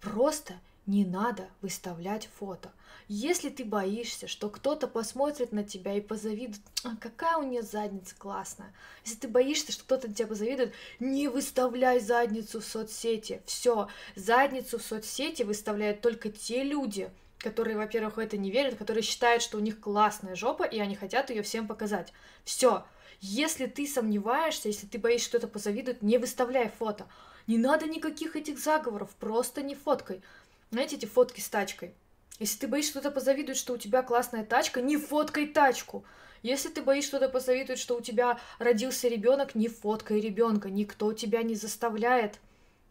Просто 0.00 0.54
не 0.86 1.04
надо 1.04 1.48
выставлять 1.62 2.28
фото. 2.36 2.72
Если 3.06 3.50
ты 3.50 3.64
боишься, 3.64 4.26
что 4.26 4.48
кто-то 4.48 4.88
посмотрит 4.88 5.52
на 5.52 5.62
тебя 5.62 5.94
и 5.94 6.00
позавидует, 6.00 6.62
а, 6.84 6.96
какая 6.96 7.36
у 7.36 7.42
нее 7.42 7.62
задница 7.62 8.14
классная. 8.16 8.72
Если 9.04 9.20
ты 9.20 9.28
боишься, 9.28 9.72
что 9.72 9.84
кто-то 9.84 10.12
тебя 10.12 10.26
позавидует, 10.26 10.72
не 11.00 11.28
выставляй 11.28 12.00
задницу 12.00 12.60
в 12.60 12.64
соцсети. 12.64 13.42
Все, 13.44 13.88
задницу 14.16 14.78
в 14.78 14.82
соцсети 14.82 15.42
выставляют 15.42 16.00
только 16.00 16.30
те 16.30 16.62
люди, 16.62 17.10
которые, 17.38 17.76
во-первых, 17.76 18.16
в 18.16 18.20
это 18.20 18.38
не 18.38 18.50
верят, 18.50 18.76
которые 18.76 19.02
считают, 19.02 19.42
что 19.42 19.58
у 19.58 19.60
них 19.60 19.80
классная 19.80 20.34
жопа, 20.34 20.62
и 20.62 20.78
они 20.78 20.96
хотят 20.96 21.28
ее 21.28 21.42
всем 21.42 21.68
показать. 21.68 22.12
Все. 22.44 22.86
Если 23.20 23.66
ты 23.66 23.86
сомневаешься, 23.86 24.68
если 24.68 24.86
ты 24.86 24.98
боишься, 24.98 25.28
что 25.28 25.38
кто-то 25.38 25.52
позавидует, 25.52 26.00
не 26.00 26.16
выставляй 26.16 26.70
фото. 26.78 27.06
Не 27.46 27.58
надо 27.58 27.86
никаких 27.86 28.34
этих 28.34 28.58
заговоров, 28.58 29.10
просто 29.20 29.62
не 29.62 29.74
фоткай. 29.74 30.22
Знаете, 30.70 30.96
эти 30.96 31.04
фотки 31.04 31.40
с 31.40 31.48
тачкой. 31.50 31.94
Если 32.40 32.58
ты 32.58 32.68
боишься, 32.68 32.92
что-то 32.92 33.10
позавидует, 33.10 33.56
что 33.56 33.74
у 33.74 33.78
тебя 33.78 34.02
классная 34.02 34.44
тачка, 34.44 34.80
не 34.80 34.96
фоткай 34.96 35.46
тачку. 35.46 36.04
Если 36.42 36.68
ты 36.68 36.82
боишься, 36.82 37.08
что-то 37.08 37.28
посоветует, 37.28 37.78
что 37.78 37.96
у 37.96 38.00
тебя 38.00 38.38
родился 38.58 39.08
ребенок, 39.08 39.54
не 39.54 39.68
фоткай 39.68 40.20
ребенка, 40.20 40.68
никто 40.68 41.12
тебя 41.12 41.42
не 41.42 41.54
заставляет. 41.54 42.38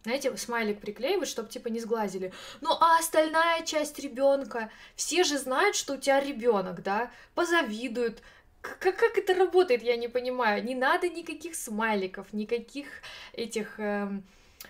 Знаете, 0.04 0.36
смайлик 0.36 0.80
приклеивать, 0.80 1.28
чтобы 1.28 1.48
типа 1.48 1.68
не 1.68 1.80
сглазили. 1.80 2.32
Ну 2.60 2.72
а 2.72 2.98
остальная 2.98 3.62
часть 3.62 3.98
ребенка, 3.98 4.70
все 4.96 5.24
же 5.24 5.38
знают, 5.38 5.76
что 5.76 5.94
у 5.94 5.96
тебя 5.96 6.20
ребенок, 6.20 6.82
да, 6.82 7.10
позавидуют. 7.34 8.20
Как, 8.60 8.96
как 8.96 9.18
это 9.18 9.34
работает, 9.34 9.82
я 9.82 9.96
не 9.96 10.08
понимаю. 10.08 10.64
Не 10.64 10.74
надо 10.74 11.08
никаких 11.08 11.54
смайликов, 11.54 12.32
никаких 12.32 12.86
этих 13.34 13.78
э, 13.78 14.10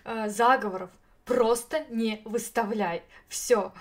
э, 0.04 0.28
заговоров. 0.28 0.90
Просто 1.24 1.84
не 1.88 2.20
выставляй. 2.24 3.02
Все. 3.28 3.72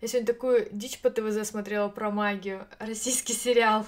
Я 0.00 0.06
сегодня 0.06 0.26
такую 0.26 0.68
дичь 0.70 1.00
по 1.00 1.10
ТВЗ 1.10 1.48
смотрела 1.48 1.88
про 1.88 2.10
магию. 2.10 2.68
Российский 2.78 3.32
сериал. 3.32 3.84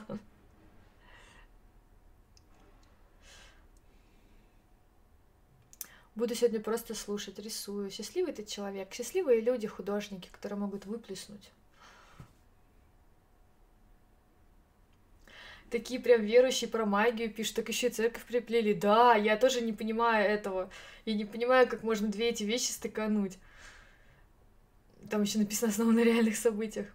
Буду 6.16 6.34
сегодня 6.34 6.60
просто 6.60 6.96
слушать, 6.96 7.38
рисую. 7.38 7.90
Счастливый 7.90 8.32
ты 8.32 8.44
человек. 8.44 8.92
Счастливые 8.92 9.40
люди, 9.40 9.68
художники, 9.68 10.28
которые 10.32 10.58
могут 10.58 10.84
выплеснуть. 10.84 11.52
Такие 15.70 16.00
прям 16.00 16.22
верующие 16.22 16.68
про 16.68 16.84
магию 16.84 17.32
пишут, 17.32 17.54
так 17.54 17.68
еще 17.68 17.86
и 17.86 17.90
церковь 17.90 18.24
приплели. 18.24 18.74
Да, 18.74 19.14
я 19.14 19.36
тоже 19.36 19.60
не 19.60 19.72
понимаю 19.72 20.28
этого. 20.28 20.68
Я 21.04 21.14
не 21.14 21.24
понимаю, 21.24 21.68
как 21.68 21.84
можно 21.84 22.08
две 22.08 22.30
эти 22.30 22.42
вещи 22.42 22.72
стыкануть. 22.72 23.38
Там 25.08 25.22
еще 25.22 25.38
написано 25.38 25.70
основано 25.70 26.00
на 26.00 26.04
реальных 26.04 26.36
событиях. 26.36 26.86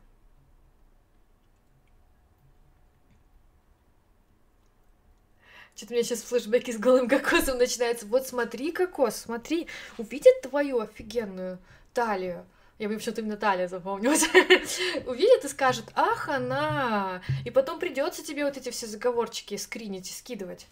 Что-то 5.75 5.91
у 5.91 5.95
меня 5.95 6.03
сейчас 6.05 6.21
флешбеки 6.21 6.71
с 6.71 6.77
голым 6.77 7.09
кокосом 7.09 7.57
начинаются. 7.57 8.05
Вот 8.05 8.25
смотри, 8.25 8.71
кокос, 8.71 9.17
смотри, 9.17 9.67
увидит 9.97 10.41
твою 10.41 10.79
офигенную 10.79 11.57
талию. 11.93 12.45
Я 12.77 12.89
бы 12.89 12.95
почему-то 12.95 13.21
именно 13.21 13.37
талия 13.37 13.67
запомнилась. 13.67 14.23
Увидит 15.05 15.43
и 15.43 15.47
скажет, 15.47 15.85
ах, 15.95 16.29
она. 16.29 17.21
И 17.45 17.51
потом 17.51 17.79
придется 17.79 18.23
тебе 18.23 18.45
вот 18.45 18.57
эти 18.57 18.69
все 18.69 18.85
заговорчики 18.85 19.55
скринить 19.55 20.09
и 20.09 20.13
скидывать. 20.13 20.67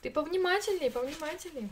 Ты 0.00 0.10
повнимательней, 0.10 0.90
повнимательней. 0.90 1.68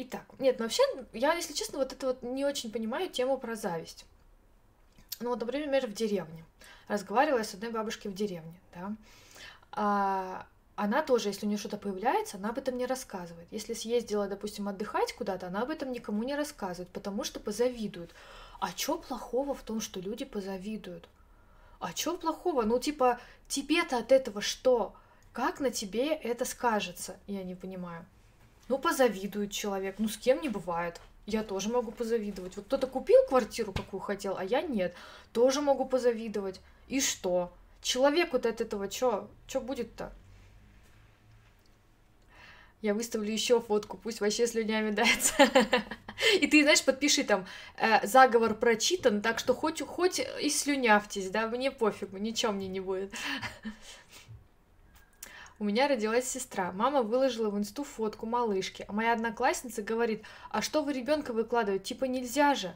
Итак, 0.00 0.22
нет, 0.38 0.60
ну 0.60 0.64
вообще, 0.66 0.84
я, 1.12 1.34
если 1.34 1.54
честно, 1.54 1.78
вот 1.78 1.92
это 1.92 2.06
вот 2.06 2.22
не 2.22 2.44
очень 2.44 2.70
понимаю 2.70 3.10
тему 3.10 3.36
про 3.36 3.56
зависть. 3.56 4.04
Ну 5.18 5.30
вот, 5.30 5.40
например, 5.40 5.88
в 5.88 5.92
деревне. 5.92 6.44
Разговаривала 6.86 7.42
с 7.42 7.54
одной 7.54 7.72
бабушкой 7.72 8.12
в 8.12 8.14
деревне, 8.14 8.54
да. 8.72 8.92
А, 9.72 10.46
она 10.76 11.02
тоже, 11.02 11.30
если 11.30 11.46
у 11.46 11.48
нее 11.48 11.58
что-то 11.58 11.78
появляется, 11.78 12.36
она 12.36 12.50
об 12.50 12.58
этом 12.58 12.78
не 12.78 12.86
рассказывает. 12.86 13.48
Если 13.50 13.74
съездила, 13.74 14.28
допустим, 14.28 14.68
отдыхать 14.68 15.12
куда-то, 15.14 15.48
она 15.48 15.62
об 15.62 15.70
этом 15.70 15.90
никому 15.90 16.22
не 16.22 16.36
рассказывает, 16.36 16.90
потому 16.90 17.24
что 17.24 17.40
позавидуют. 17.40 18.14
А 18.60 18.72
чё 18.72 18.98
плохого 18.98 19.52
в 19.52 19.62
том, 19.62 19.80
что 19.80 19.98
люди 19.98 20.24
позавидуют? 20.24 21.08
А 21.80 21.92
чё 21.92 22.16
плохого? 22.16 22.62
Ну, 22.62 22.78
типа, 22.78 23.18
тебе-то 23.48 23.98
от 23.98 24.12
этого 24.12 24.42
что? 24.42 24.94
Как 25.32 25.58
на 25.58 25.72
тебе 25.72 26.14
это 26.14 26.44
скажется? 26.44 27.16
Я 27.26 27.42
не 27.42 27.56
понимаю. 27.56 28.06
Ну, 28.68 28.78
позавидует 28.78 29.50
человек. 29.50 29.96
Ну, 29.98 30.08
с 30.08 30.16
кем 30.16 30.40
не 30.40 30.48
бывает. 30.48 31.00
Я 31.26 31.42
тоже 31.42 31.68
могу 31.68 31.90
позавидовать. 31.90 32.56
Вот 32.56 32.66
кто-то 32.66 32.86
купил 32.86 33.18
квартиру, 33.28 33.72
какую 33.72 34.00
хотел, 34.00 34.36
а 34.38 34.44
я 34.44 34.62
нет. 34.62 34.94
Тоже 35.32 35.60
могу 35.60 35.84
позавидовать. 35.84 36.60
И 36.86 37.00
что? 37.00 37.52
Человеку-то 37.82 38.48
от 38.48 38.60
этого 38.60 38.90
что? 38.90 39.28
Что 39.46 39.60
будет-то? 39.60 40.12
Я 42.80 42.94
выставлю 42.94 43.32
еще 43.32 43.60
фотку, 43.60 43.96
пусть 43.96 44.20
вообще 44.20 44.46
слюнями 44.46 44.90
дается. 44.90 45.34
И 46.40 46.46
ты, 46.46 46.62
знаешь, 46.62 46.84
подпиши 46.84 47.24
там, 47.24 47.44
э, 47.76 48.06
заговор 48.06 48.54
прочитан, 48.54 49.20
так 49.20 49.40
что 49.40 49.52
хоть, 49.52 49.82
хоть 49.82 50.20
и 50.40 50.48
слюнявьтесь, 50.48 51.30
да, 51.30 51.48
мне 51.48 51.70
пофигу, 51.70 52.18
ничего 52.18 52.52
мне 52.52 52.68
не 52.68 52.80
будет. 52.80 53.12
У 55.60 55.64
меня 55.64 55.88
родилась 55.88 56.28
сестра. 56.28 56.70
Мама 56.70 57.02
выложила 57.02 57.50
в 57.50 57.58
инсту 57.58 57.82
фотку 57.82 58.26
малышки, 58.26 58.84
а 58.86 58.92
моя 58.92 59.12
одноклассница 59.12 59.82
говорит, 59.82 60.22
а 60.50 60.62
что 60.62 60.82
вы 60.82 60.92
ребенка 60.92 61.32
выкладываете? 61.32 61.84
Типа 61.84 62.04
нельзя 62.04 62.54
же. 62.54 62.74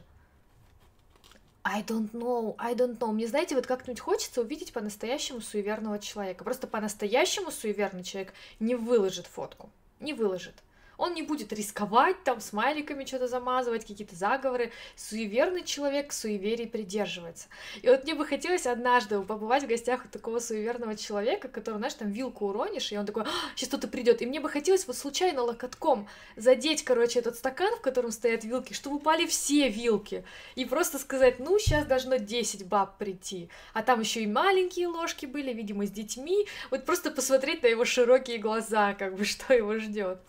I 1.63 1.81
don't 1.81 2.11
know, 2.11 2.55
I 2.57 2.75
don't 2.75 2.97
know. 2.97 3.13
Мне, 3.13 3.25
знаете, 3.25 3.55
вот 3.55 3.67
как-нибудь 3.67 4.01
хочется 4.01 4.41
увидеть 4.41 4.73
по-настоящему 4.73 5.39
суеверного 5.39 5.97
человека. 5.97 6.43
Просто 6.43 6.67
по-настоящему 6.67 7.51
суеверный 7.51 8.03
человек 8.03 8.33
не 8.59 8.75
выложит 8.75 9.27
фотку, 9.27 9.69
не 10.01 10.13
выложит. 10.13 10.55
Он 10.97 11.13
не 11.13 11.21
будет 11.21 11.51
рисковать, 11.53 12.23
там, 12.23 12.39
смайликами 12.39 13.05
что-то 13.05 13.27
замазывать, 13.27 13.85
какие-то 13.85 14.15
заговоры. 14.15 14.71
Суеверный 14.95 15.63
человек 15.63 16.09
к 16.09 16.13
суеверии 16.13 16.65
придерживается. 16.65 17.47
И 17.81 17.87
вот 17.87 18.03
мне 18.03 18.15
бы 18.15 18.25
хотелось 18.25 18.65
однажды 18.65 19.19
побывать 19.21 19.63
в 19.63 19.67
гостях 19.67 20.05
у 20.05 20.07
такого 20.07 20.39
суеверного 20.39 20.95
человека, 20.95 21.47
который, 21.47 21.77
знаешь, 21.77 21.93
там 21.93 22.09
вилку 22.09 22.47
уронишь, 22.47 22.91
и 22.91 22.97
он 22.97 23.05
такой, 23.05 23.25
сейчас 23.55 23.69
кто-то 23.69 23.87
придет. 23.87 24.21
И 24.21 24.25
мне 24.25 24.39
бы 24.39 24.49
хотелось 24.49 24.87
вот 24.87 24.95
случайно 24.95 25.41
локотком 25.41 26.07
задеть, 26.35 26.83
короче, 26.83 27.19
этот 27.19 27.35
стакан, 27.35 27.75
в 27.75 27.81
котором 27.81 28.11
стоят 28.11 28.43
вилки, 28.43 28.73
чтобы 28.73 28.97
упали 28.97 29.25
все 29.25 29.69
вилки. 29.69 30.23
И 30.55 30.65
просто 30.65 30.99
сказать, 30.99 31.39
ну, 31.39 31.57
сейчас 31.59 31.85
должно 31.85 32.17
10 32.17 32.67
баб 32.67 32.97
прийти. 32.97 33.49
А 33.73 33.83
там 33.83 33.99
еще 33.99 34.21
и 34.21 34.27
маленькие 34.27 34.87
ложки 34.87 35.25
были, 35.25 35.53
видимо, 35.53 35.85
с 35.85 35.91
детьми. 35.91 36.47
Вот 36.71 36.85
просто 36.85 37.11
посмотреть 37.11 37.63
на 37.63 37.67
его 37.67 37.85
широкие 37.85 38.37
глаза, 38.37 38.93
как 38.93 39.15
бы, 39.15 39.25
что 39.33 39.53
его 39.53 39.77
ждет. 39.79 40.19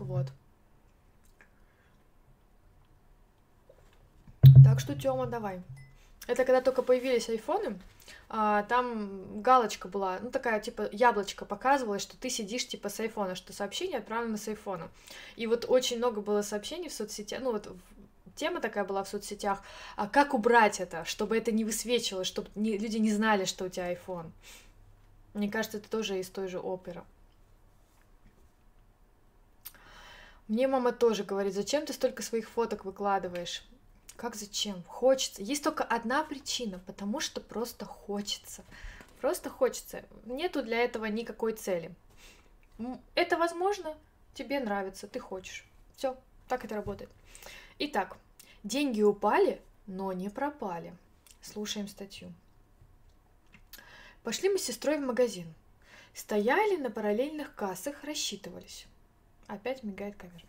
Вот. 0.00 0.26
Так 4.64 4.80
что, 4.80 4.94
Тёма, 4.94 5.26
давай. 5.26 5.62
Это 6.26 6.44
когда 6.44 6.60
только 6.60 6.82
появились 6.82 7.28
айфоны, 7.28 7.78
а, 8.28 8.62
там 8.64 9.42
галочка 9.42 9.88
была, 9.88 10.18
ну 10.22 10.30
такая 10.30 10.60
типа 10.60 10.88
яблочко 10.92 11.44
показывалось, 11.44 12.02
что 12.02 12.16
ты 12.16 12.30
сидишь 12.30 12.68
типа 12.68 12.88
с 12.88 13.00
айфона, 13.00 13.34
что 13.34 13.52
сообщение 13.52 13.98
отправлено 13.98 14.36
с 14.36 14.46
айфона. 14.48 14.88
И 15.36 15.46
вот 15.46 15.64
очень 15.68 15.98
много 15.98 16.20
было 16.20 16.42
сообщений 16.42 16.88
в 16.88 16.92
соцсетях, 16.92 17.40
ну 17.42 17.52
вот 17.52 17.68
тема 18.36 18.60
такая 18.60 18.84
была 18.84 19.02
в 19.02 19.08
соцсетях, 19.08 19.62
а 19.96 20.06
как 20.06 20.34
убрать 20.34 20.80
это, 20.80 21.04
чтобы 21.04 21.36
это 21.36 21.52
не 21.52 21.64
высвечивалось, 21.64 22.28
чтобы 22.28 22.48
не, 22.54 22.78
люди 22.78 22.98
не 22.98 23.12
знали, 23.12 23.44
что 23.44 23.64
у 23.64 23.68
тебя 23.68 23.92
iPhone. 23.92 24.30
Мне 25.34 25.50
кажется, 25.50 25.78
это 25.78 25.90
тоже 25.90 26.18
из 26.18 26.28
той 26.28 26.48
же 26.48 26.58
оперы. 26.58 27.02
Мне 30.50 30.66
мама 30.66 30.90
тоже 30.90 31.22
говорит, 31.22 31.54
зачем 31.54 31.86
ты 31.86 31.92
столько 31.92 32.24
своих 32.24 32.50
фоток 32.50 32.84
выкладываешь? 32.84 33.62
Как 34.16 34.34
зачем? 34.34 34.82
Хочется. 34.82 35.42
Есть 35.42 35.62
только 35.62 35.84
одна 35.84 36.24
причина, 36.24 36.80
потому 36.86 37.20
что 37.20 37.40
просто 37.40 37.84
хочется. 37.84 38.64
Просто 39.20 39.48
хочется. 39.48 40.02
Нету 40.24 40.64
для 40.64 40.78
этого 40.78 41.04
никакой 41.04 41.52
цели. 41.52 41.94
Это 43.14 43.38
возможно, 43.38 43.96
тебе 44.34 44.58
нравится, 44.58 45.06
ты 45.06 45.20
хочешь. 45.20 45.64
Все, 45.94 46.18
так 46.48 46.64
это 46.64 46.74
работает. 46.74 47.10
Итак, 47.78 48.16
деньги 48.64 49.02
упали, 49.02 49.62
но 49.86 50.12
не 50.12 50.30
пропали. 50.30 50.92
Слушаем 51.42 51.86
статью. 51.86 52.32
Пошли 54.24 54.48
мы 54.48 54.58
с 54.58 54.64
сестрой 54.64 54.98
в 54.98 55.02
магазин. 55.06 55.54
Стояли 56.12 56.76
на 56.76 56.90
параллельных 56.90 57.54
кассах, 57.54 58.02
рассчитывались. 58.02 58.88
Опять 59.50 59.82
мигает 59.82 60.14
камера. 60.14 60.42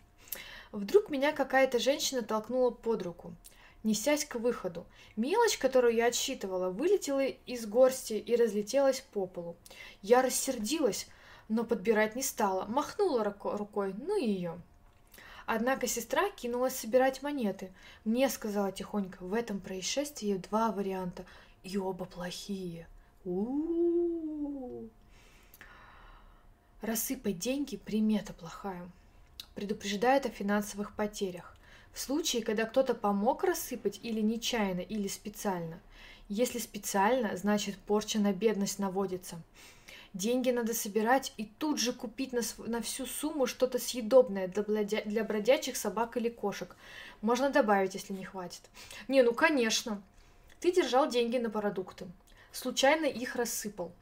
Вдруг 0.70 1.10
меня 1.10 1.32
какая-то 1.32 1.80
женщина 1.80 2.22
толкнула 2.22 2.70
под 2.70 3.02
руку, 3.02 3.34
несясь 3.82 4.24
к 4.24 4.36
выходу. 4.36 4.86
Мелочь, 5.16 5.58
которую 5.58 5.92
я 5.94 6.06
отсчитывала, 6.06 6.70
вылетела 6.70 7.24
из 7.26 7.66
горсти 7.66 8.12
и 8.12 8.36
разлетелась 8.36 9.00
по 9.00 9.26
полу. 9.26 9.56
Я 10.02 10.22
рассердилась, 10.22 11.08
но 11.48 11.64
подбирать 11.64 12.14
не 12.14 12.22
стала, 12.22 12.64
махнула 12.66 13.24
рукой, 13.24 13.92
ну 13.98 14.16
и 14.16 14.24
ее. 14.24 14.60
Однако 15.46 15.88
сестра 15.88 16.30
кинулась 16.30 16.76
собирать 16.76 17.22
монеты. 17.22 17.72
Мне 18.04 18.28
сказала 18.28 18.70
тихонько, 18.70 19.24
в 19.24 19.34
этом 19.34 19.58
происшествии 19.58 20.34
два 20.34 20.70
варианта, 20.70 21.26
и 21.64 21.76
оба 21.76 22.04
плохие. 22.04 22.86
У-у-у. 23.24 24.88
Рассыпать 26.82 27.38
деньги– 27.38 27.76
примета 27.86 28.32
плохая. 28.32 28.90
Предупреждает 29.54 30.26
о 30.26 30.30
финансовых 30.30 30.96
потерях. 30.96 31.56
В 31.92 32.00
случае, 32.00 32.42
когда 32.42 32.64
кто-то 32.64 32.94
помог 32.94 33.44
рассыпать 33.44 34.00
или 34.02 34.20
нечаянно, 34.20 34.80
или 34.80 35.06
специально. 35.06 35.78
Если 36.28 36.58
специально, 36.58 37.36
значит 37.36 37.76
порча 37.76 38.18
на 38.18 38.32
бедность 38.32 38.80
наводится. 38.80 39.40
Деньги 40.12 40.50
надо 40.50 40.74
собирать 40.74 41.32
и 41.36 41.44
тут 41.44 41.78
же 41.78 41.92
купить 41.92 42.32
на, 42.32 42.40
на 42.66 42.82
всю 42.82 43.06
сумму 43.06 43.46
что-то 43.46 43.78
съедобное 43.78 44.48
для, 44.48 44.64
бродя, 44.64 45.02
для 45.02 45.22
бродячих 45.22 45.76
собак 45.76 46.16
или 46.16 46.30
кошек. 46.30 46.74
Можно 47.20 47.50
добавить, 47.50 47.94
если 47.94 48.12
не 48.12 48.24
хватит. 48.24 48.62
Не, 49.06 49.22
ну 49.22 49.32
конечно. 49.34 50.02
Ты 50.58 50.72
держал 50.72 51.08
деньги 51.08 51.38
на 51.38 51.48
продукты. 51.48 52.08
Случайно 52.50 53.06
их 53.06 53.36
рассыпал 53.36 53.92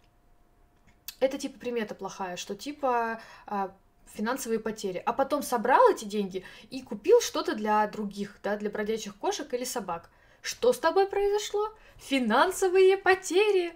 это 1.21 1.39
типа 1.39 1.59
примета 1.59 1.95
плохая, 1.95 2.37
что 2.37 2.55
типа 2.55 3.21
а, 3.47 3.73
финансовые 4.15 4.59
потери, 4.59 5.03
а 5.05 5.13
потом 5.13 5.43
собрал 5.43 5.91
эти 5.91 6.05
деньги 6.05 6.45
и 6.71 6.83
купил 6.83 7.21
что-то 7.21 7.55
для 7.55 7.87
других, 7.87 8.39
да, 8.43 8.57
для 8.57 8.71
бродячих 8.71 9.17
кошек 9.17 9.53
или 9.55 9.65
собак. 9.65 10.11
Что 10.43 10.73
с 10.73 10.79
тобой 10.79 11.07
произошло? 11.07 11.69
Финансовые 11.97 12.97
потери. 12.97 13.75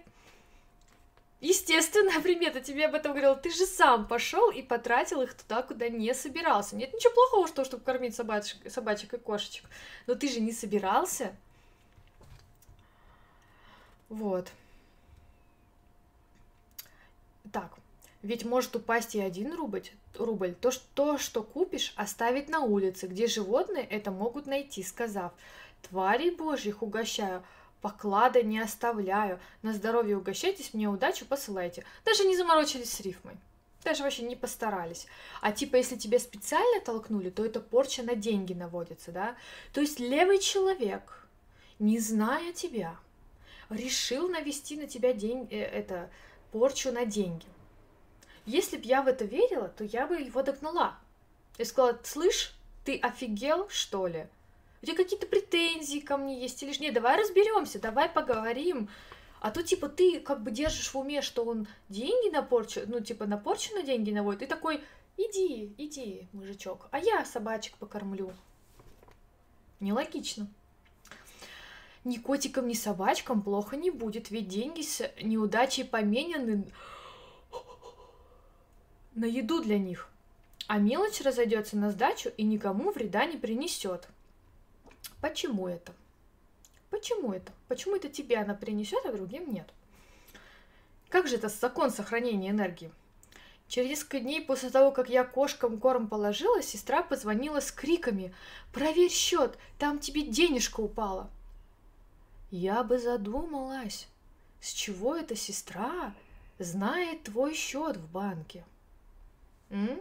Естественно, 1.40 2.20
примета 2.22 2.60
тебе 2.60 2.86
об 2.86 2.94
этом 2.94 3.12
говорил. 3.12 3.36
Ты 3.36 3.50
же 3.50 3.66
сам 3.66 4.08
пошел 4.08 4.50
и 4.50 4.62
потратил 4.62 5.20
их 5.20 5.34
туда, 5.34 5.62
куда 5.62 5.88
не 5.88 6.14
собирался. 6.14 6.74
Нет 6.74 6.92
ничего 6.94 7.12
плохого, 7.12 7.48
что, 7.48 7.64
чтобы 7.64 7.84
кормить 7.84 8.16
собачек, 8.16 8.70
собачек 8.70 9.12
и 9.14 9.18
кошечек. 9.18 9.66
Но 10.06 10.14
ты 10.14 10.28
же 10.28 10.40
не 10.40 10.52
собирался. 10.52 11.36
Вот. 14.08 14.48
Так, 17.54 17.70
ведь 18.22 18.44
может 18.44 18.74
упасть 18.74 19.14
и 19.14 19.20
один 19.20 19.54
рубль, 19.54 19.84
рубль. 20.18 20.56
То, 20.60 20.72
что, 20.72 21.18
что 21.18 21.44
купишь, 21.44 21.92
оставить 21.94 22.48
на 22.48 22.62
улице, 22.62 23.06
где 23.06 23.28
животные 23.28 23.84
это 23.84 24.10
могут 24.10 24.46
найти, 24.46 24.82
сказав, 24.82 25.30
тварей 25.88 26.32
божьих 26.32 26.82
угощаю, 26.82 27.44
поклада 27.80 28.42
не 28.42 28.58
оставляю, 28.58 29.38
на 29.62 29.72
здоровье 29.72 30.18
угощайтесь, 30.18 30.74
мне 30.74 30.88
удачу 30.88 31.26
посылайте. 31.26 31.84
Даже 32.04 32.24
не 32.24 32.36
заморочились 32.36 32.90
с 32.90 32.98
рифмой. 32.98 33.36
Даже 33.84 34.02
вообще 34.02 34.22
не 34.22 34.34
постарались. 34.34 35.06
А 35.40 35.52
типа, 35.52 35.76
если 35.76 35.94
тебя 35.94 36.18
специально 36.18 36.80
толкнули, 36.80 37.30
то 37.30 37.44
это 37.44 37.60
порча 37.60 38.02
на 38.02 38.16
деньги 38.16 38.52
наводится, 38.52 39.12
да? 39.12 39.36
То 39.72 39.80
есть 39.80 40.00
левый 40.00 40.40
человек, 40.40 41.28
не 41.78 42.00
зная 42.00 42.52
тебя, 42.52 42.96
решил 43.70 44.28
навести 44.28 44.76
на 44.76 44.88
тебя 44.88 45.12
день, 45.12 45.46
э, 45.52 45.58
это, 45.60 46.10
порчу 46.54 46.92
на 46.92 47.04
деньги. 47.04 47.46
Если 48.46 48.76
б 48.76 48.84
я 48.84 49.02
в 49.02 49.08
это 49.08 49.24
верила, 49.24 49.68
то 49.76 49.82
я 49.82 50.06
бы 50.06 50.20
его 50.20 50.40
догнала. 50.40 50.94
Я 51.58 51.64
сказала, 51.64 51.98
слышь, 52.04 52.54
ты 52.84 52.96
офигел, 52.96 53.68
что 53.68 54.06
ли? 54.06 54.28
У 54.80 54.86
тебя 54.86 54.96
какие-то 54.96 55.26
претензии 55.26 55.98
ко 55.98 56.16
мне 56.16 56.40
есть 56.40 56.62
или 56.62 56.72
ж 56.72 56.78
нет? 56.78 56.94
Давай 56.94 57.20
разберемся, 57.20 57.80
давай 57.80 58.08
поговорим. 58.08 58.88
А 59.40 59.50
то, 59.50 59.64
типа, 59.64 59.88
ты 59.88 60.20
как 60.20 60.44
бы 60.44 60.52
держишь 60.52 60.94
в 60.94 60.96
уме, 60.96 61.22
что 61.22 61.44
он 61.44 61.66
деньги 61.88 62.30
на 62.30 62.42
порчу, 62.42 62.82
ну, 62.86 63.00
типа, 63.00 63.26
на 63.26 63.36
порчу 63.36 63.74
на 63.74 63.82
деньги 63.82 64.12
наводит, 64.12 64.42
и 64.42 64.46
такой, 64.46 64.80
иди, 65.16 65.74
иди, 65.76 66.28
мужичок, 66.32 66.86
а 66.92 67.00
я 67.00 67.24
собачек 67.24 67.76
покормлю. 67.78 68.32
Нелогично 69.80 70.46
ни 72.04 72.18
котикам, 72.18 72.68
ни 72.68 72.74
собачкам 72.74 73.42
плохо 73.42 73.76
не 73.76 73.90
будет, 73.90 74.30
ведь 74.30 74.48
деньги 74.48 74.82
с 74.82 75.10
неудачей 75.20 75.84
поменены 75.84 76.64
на 79.14 79.24
еду 79.24 79.62
для 79.62 79.78
них. 79.78 80.08
А 80.66 80.78
мелочь 80.78 81.20
разойдется 81.20 81.76
на 81.76 81.90
сдачу 81.90 82.30
и 82.36 82.42
никому 82.42 82.90
вреда 82.90 83.26
не 83.26 83.36
принесет. 83.36 84.08
Почему 85.20 85.68
это? 85.68 85.92
Почему 86.90 87.32
это? 87.32 87.52
Почему 87.68 87.96
это 87.96 88.08
тебе 88.08 88.36
она 88.36 88.54
принесет, 88.54 89.04
а 89.04 89.12
другим 89.12 89.52
нет? 89.52 89.68
Как 91.08 91.28
же 91.28 91.36
это 91.36 91.48
закон 91.48 91.90
сохранения 91.90 92.50
энергии? 92.50 92.90
Через 93.68 93.90
несколько 93.90 94.20
дней 94.20 94.40
после 94.42 94.70
того, 94.70 94.90
как 94.90 95.08
я 95.08 95.24
кошкам 95.24 95.78
корм 95.78 96.08
положила, 96.08 96.62
сестра 96.62 97.02
позвонила 97.02 97.60
с 97.60 97.72
криками 97.72 98.34
«Проверь 98.72 99.10
счет, 99.10 99.58
там 99.78 99.98
тебе 99.98 100.22
денежка 100.22 100.80
упала!» 100.80 101.30
Я 102.56 102.84
бы 102.84 103.00
задумалась, 103.00 104.06
с 104.60 104.70
чего 104.72 105.16
эта 105.16 105.34
сестра 105.34 106.14
знает 106.60 107.24
твой 107.24 107.52
счет 107.52 107.96
в 107.96 108.08
банке. 108.12 108.64
М? 109.70 110.00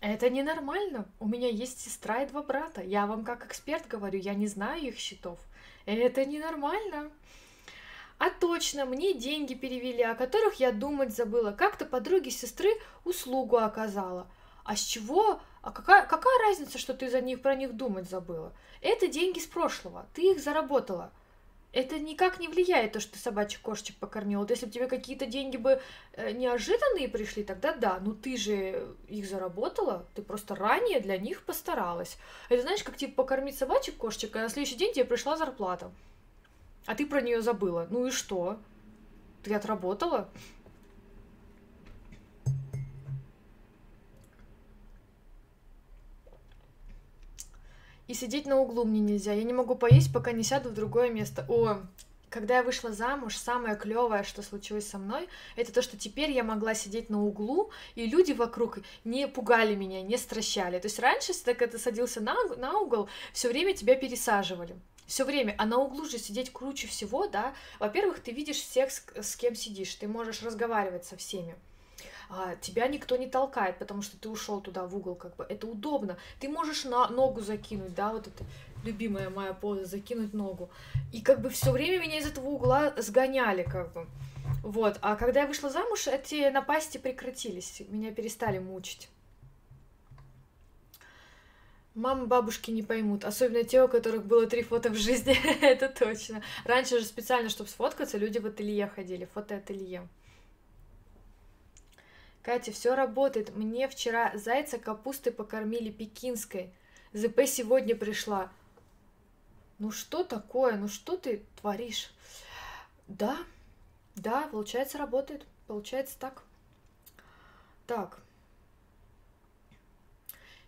Это 0.00 0.30
ненормально. 0.30 1.06
У 1.18 1.28
меня 1.28 1.48
есть 1.48 1.78
сестра 1.78 2.22
и 2.22 2.26
два 2.26 2.42
брата. 2.42 2.80
Я 2.80 3.06
вам 3.06 3.22
как 3.22 3.44
эксперт 3.44 3.86
говорю, 3.86 4.18
я 4.18 4.32
не 4.32 4.46
знаю 4.46 4.84
их 4.84 4.96
счетов. 4.96 5.38
Это 5.84 6.24
ненормально. 6.24 7.10
А 8.16 8.30
точно, 8.30 8.86
мне 8.86 9.12
деньги 9.12 9.52
перевели, 9.52 10.02
о 10.02 10.14
которых 10.14 10.54
я 10.54 10.72
думать 10.72 11.14
забыла. 11.14 11.52
Как-то 11.52 11.84
подруге 11.84 12.30
сестры 12.30 12.70
услугу 13.04 13.58
оказала. 13.58 14.26
А 14.64 14.74
с 14.74 14.80
чего? 14.80 15.42
А 15.62 15.70
какая, 15.70 16.06
какая 16.06 16.38
разница, 16.48 16.78
что 16.78 16.94
ты 16.94 17.10
за 17.10 17.20
них 17.20 17.42
про 17.42 17.54
них 17.54 17.76
думать 17.76 18.08
забыла? 18.08 18.52
Это 18.80 19.08
деньги 19.08 19.38
с 19.38 19.46
прошлого. 19.46 20.06
Ты 20.14 20.32
их 20.32 20.40
заработала 20.40 21.12
это 21.72 21.98
никак 21.98 22.40
не 22.40 22.48
влияет, 22.48 22.92
то, 22.92 23.00
что 23.00 23.12
ты 23.12 23.18
собачек 23.18 23.60
кошечек 23.60 23.96
покормила. 23.96 24.40
Вот 24.40 24.50
если 24.50 24.66
бы 24.66 24.72
тебе 24.72 24.86
какие-то 24.86 25.26
деньги 25.26 25.56
бы 25.56 25.80
э, 26.14 26.32
неожиданные 26.32 27.08
пришли, 27.08 27.44
тогда 27.44 27.72
да, 27.72 27.98
ну 28.00 28.12
ты 28.12 28.36
же 28.36 28.96
их 29.08 29.28
заработала, 29.28 30.04
ты 30.14 30.22
просто 30.22 30.54
ранее 30.56 31.00
для 31.00 31.16
них 31.16 31.44
постаралась. 31.44 32.18
Это 32.48 32.62
знаешь, 32.62 32.82
как 32.82 32.96
типа 32.96 33.22
покормить 33.22 33.56
собачек 33.56 33.96
кошечек, 33.96 34.34
а 34.36 34.40
на 34.40 34.48
следующий 34.48 34.76
день 34.76 34.92
тебе 34.92 35.04
пришла 35.04 35.36
зарплата. 35.36 35.92
А 36.86 36.94
ты 36.94 37.06
про 37.06 37.20
нее 37.20 37.40
забыла. 37.40 37.86
Ну 37.90 38.06
и 38.06 38.10
что? 38.10 38.58
Ты 39.44 39.54
отработала? 39.54 40.28
И 48.10 48.14
сидеть 48.14 48.44
на 48.44 48.58
углу 48.58 48.84
мне 48.84 48.98
нельзя. 48.98 49.32
Я 49.32 49.44
не 49.44 49.52
могу 49.52 49.76
поесть, 49.76 50.12
пока 50.12 50.32
не 50.32 50.42
сяду 50.42 50.70
в 50.70 50.74
другое 50.74 51.10
место. 51.10 51.46
О, 51.48 51.80
когда 52.28 52.56
я 52.56 52.64
вышла 52.64 52.90
замуж, 52.90 53.36
самое 53.36 53.76
клевое, 53.76 54.24
что 54.24 54.42
случилось 54.42 54.88
со 54.88 54.98
мной, 54.98 55.28
это 55.54 55.72
то, 55.72 55.80
что 55.80 55.96
теперь 55.96 56.32
я 56.32 56.42
могла 56.42 56.74
сидеть 56.74 57.08
на 57.08 57.22
углу, 57.22 57.70
и 57.94 58.06
люди 58.06 58.32
вокруг 58.32 58.80
не 59.04 59.28
пугали 59.28 59.76
меня, 59.76 60.02
не 60.02 60.16
стращали. 60.16 60.80
То 60.80 60.86
есть 60.86 60.98
раньше, 60.98 61.30
если 61.30 61.52
ты 61.52 61.78
садился 61.78 62.20
на, 62.20 62.34
на 62.56 62.80
угол, 62.80 63.08
все 63.32 63.48
время 63.48 63.74
тебя 63.74 63.94
пересаживали. 63.94 64.74
Все 65.06 65.24
время, 65.24 65.54
а 65.56 65.64
на 65.64 65.78
углу 65.78 66.04
же 66.04 66.18
сидеть 66.18 66.52
круче 66.52 66.88
всего, 66.88 67.28
да. 67.28 67.54
Во-первых, 67.78 68.18
ты 68.18 68.32
видишь 68.32 68.56
всех, 68.56 68.90
с, 68.90 69.04
с 69.14 69.36
кем 69.36 69.54
сидишь, 69.54 69.94
ты 69.94 70.08
можешь 70.08 70.42
разговаривать 70.42 71.04
со 71.04 71.16
всеми 71.16 71.54
а, 72.32 72.54
тебя 72.56 72.86
никто 72.86 73.16
не 73.16 73.26
толкает, 73.26 73.78
потому 73.78 74.02
что 74.02 74.16
ты 74.16 74.28
ушел 74.28 74.60
туда 74.60 74.86
в 74.86 74.96
угол, 74.96 75.16
как 75.16 75.34
бы 75.34 75.44
это 75.48 75.66
удобно. 75.66 76.16
Ты 76.38 76.48
можешь 76.48 76.84
на 76.84 77.08
ногу 77.08 77.40
закинуть, 77.40 77.94
да, 77.94 78.12
вот 78.12 78.28
это 78.28 78.44
любимая 78.84 79.30
моя 79.30 79.52
поза, 79.52 79.84
закинуть 79.84 80.32
ногу. 80.32 80.70
И 81.12 81.22
как 81.22 81.40
бы 81.40 81.50
все 81.50 81.72
время 81.72 81.98
меня 82.00 82.18
из 82.18 82.26
этого 82.26 82.46
угла 82.46 82.94
сгоняли, 82.96 83.64
как 83.64 83.92
бы. 83.92 84.06
Вот. 84.62 84.98
А 85.02 85.16
когда 85.16 85.40
я 85.40 85.46
вышла 85.48 85.70
замуж, 85.70 86.06
эти 86.06 86.48
напасти 86.50 86.98
прекратились, 86.98 87.82
меня 87.88 88.12
перестали 88.12 88.58
мучить. 88.58 89.08
Мамы, 91.96 92.26
бабушки 92.26 92.70
не 92.70 92.84
поймут, 92.84 93.24
особенно 93.24 93.64
те, 93.64 93.82
у 93.82 93.88
которых 93.88 94.24
было 94.24 94.46
три 94.46 94.62
фото 94.62 94.90
в 94.90 94.94
жизни, 94.94 95.36
это 95.62 95.88
точно. 95.88 96.42
Раньше 96.64 97.00
же 97.00 97.04
специально, 97.04 97.50
чтобы 97.50 97.68
сфоткаться, 97.68 98.16
люди 98.16 98.38
в 98.38 98.46
ателье 98.46 98.86
ходили, 98.86 99.28
фотоателье. 99.34 100.06
Катя, 102.50 102.72
все 102.72 102.96
работает. 102.96 103.54
Мне 103.54 103.86
вчера 103.86 104.36
зайца 104.36 104.76
капустой 104.76 105.32
покормили 105.32 105.88
пекинской. 105.92 106.74
ЗП 107.12 107.42
сегодня 107.46 107.94
пришла. 107.94 108.50
Ну 109.78 109.92
что 109.92 110.24
такое? 110.24 110.74
Ну 110.74 110.88
что 110.88 111.16
ты 111.16 111.44
творишь? 111.60 112.10
Да, 113.06 113.38
да, 114.16 114.48
получается, 114.48 114.98
работает. 114.98 115.46
Получается 115.68 116.16
так. 116.18 116.42
Так. 117.86 118.18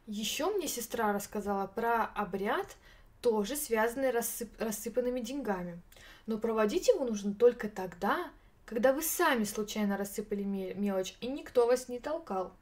Еще 0.06 0.46
мне 0.52 0.68
сестра 0.68 1.12
рассказала 1.12 1.66
про 1.66 2.04
обряд, 2.04 2.76
тоже 3.20 3.56
связанный 3.56 4.12
рассып... 4.12 4.48
рассыпанными 4.60 5.18
деньгами. 5.18 5.82
Но 6.26 6.38
проводить 6.38 6.86
его 6.86 7.04
нужно 7.04 7.34
только 7.34 7.68
тогда, 7.68 8.30
когда 8.72 8.94
вы 8.94 9.02
сами 9.02 9.44
случайно 9.44 9.98
рассыпали 9.98 10.44
мелочь, 10.44 11.14
и 11.20 11.26
никто 11.26 11.66
вас 11.66 11.90
не 11.90 11.98
толкал. 11.98 12.54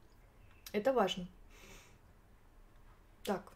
Это 0.73 0.93
важно. 0.93 1.29
Так, 3.23 3.53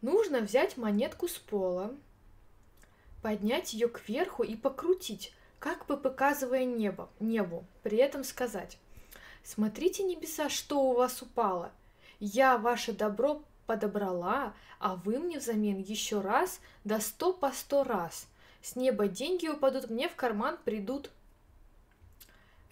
нужно 0.00 0.40
взять 0.40 0.76
монетку 0.76 1.28
с 1.28 1.38
пола, 1.38 1.94
поднять 3.22 3.72
ее 3.72 3.88
кверху 3.88 4.42
и 4.42 4.56
покрутить, 4.56 5.32
как 5.60 5.86
бы 5.86 5.96
показывая 5.96 6.64
небо, 6.64 7.08
небу, 7.20 7.64
при 7.84 7.98
этом 7.98 8.24
сказать 8.24 8.78
«Смотрите, 9.44 10.02
небеса, 10.02 10.48
что 10.48 10.80
у 10.80 10.94
вас 10.94 11.22
упало. 11.22 11.70
Я 12.18 12.58
ваше 12.58 12.92
добро 12.92 13.44
подобрала, 13.68 14.54
а 14.80 14.96
вы 14.96 15.20
мне 15.20 15.38
взамен 15.38 15.78
еще 15.78 16.20
раз 16.20 16.58
да 16.82 16.98
сто 16.98 17.32
по 17.32 17.52
сто 17.52 17.84
раз. 17.84 18.26
С 18.60 18.74
неба 18.74 19.06
деньги 19.06 19.46
упадут, 19.46 19.88
мне 19.88 20.08
в 20.08 20.16
карман 20.16 20.58
придут 20.64 21.12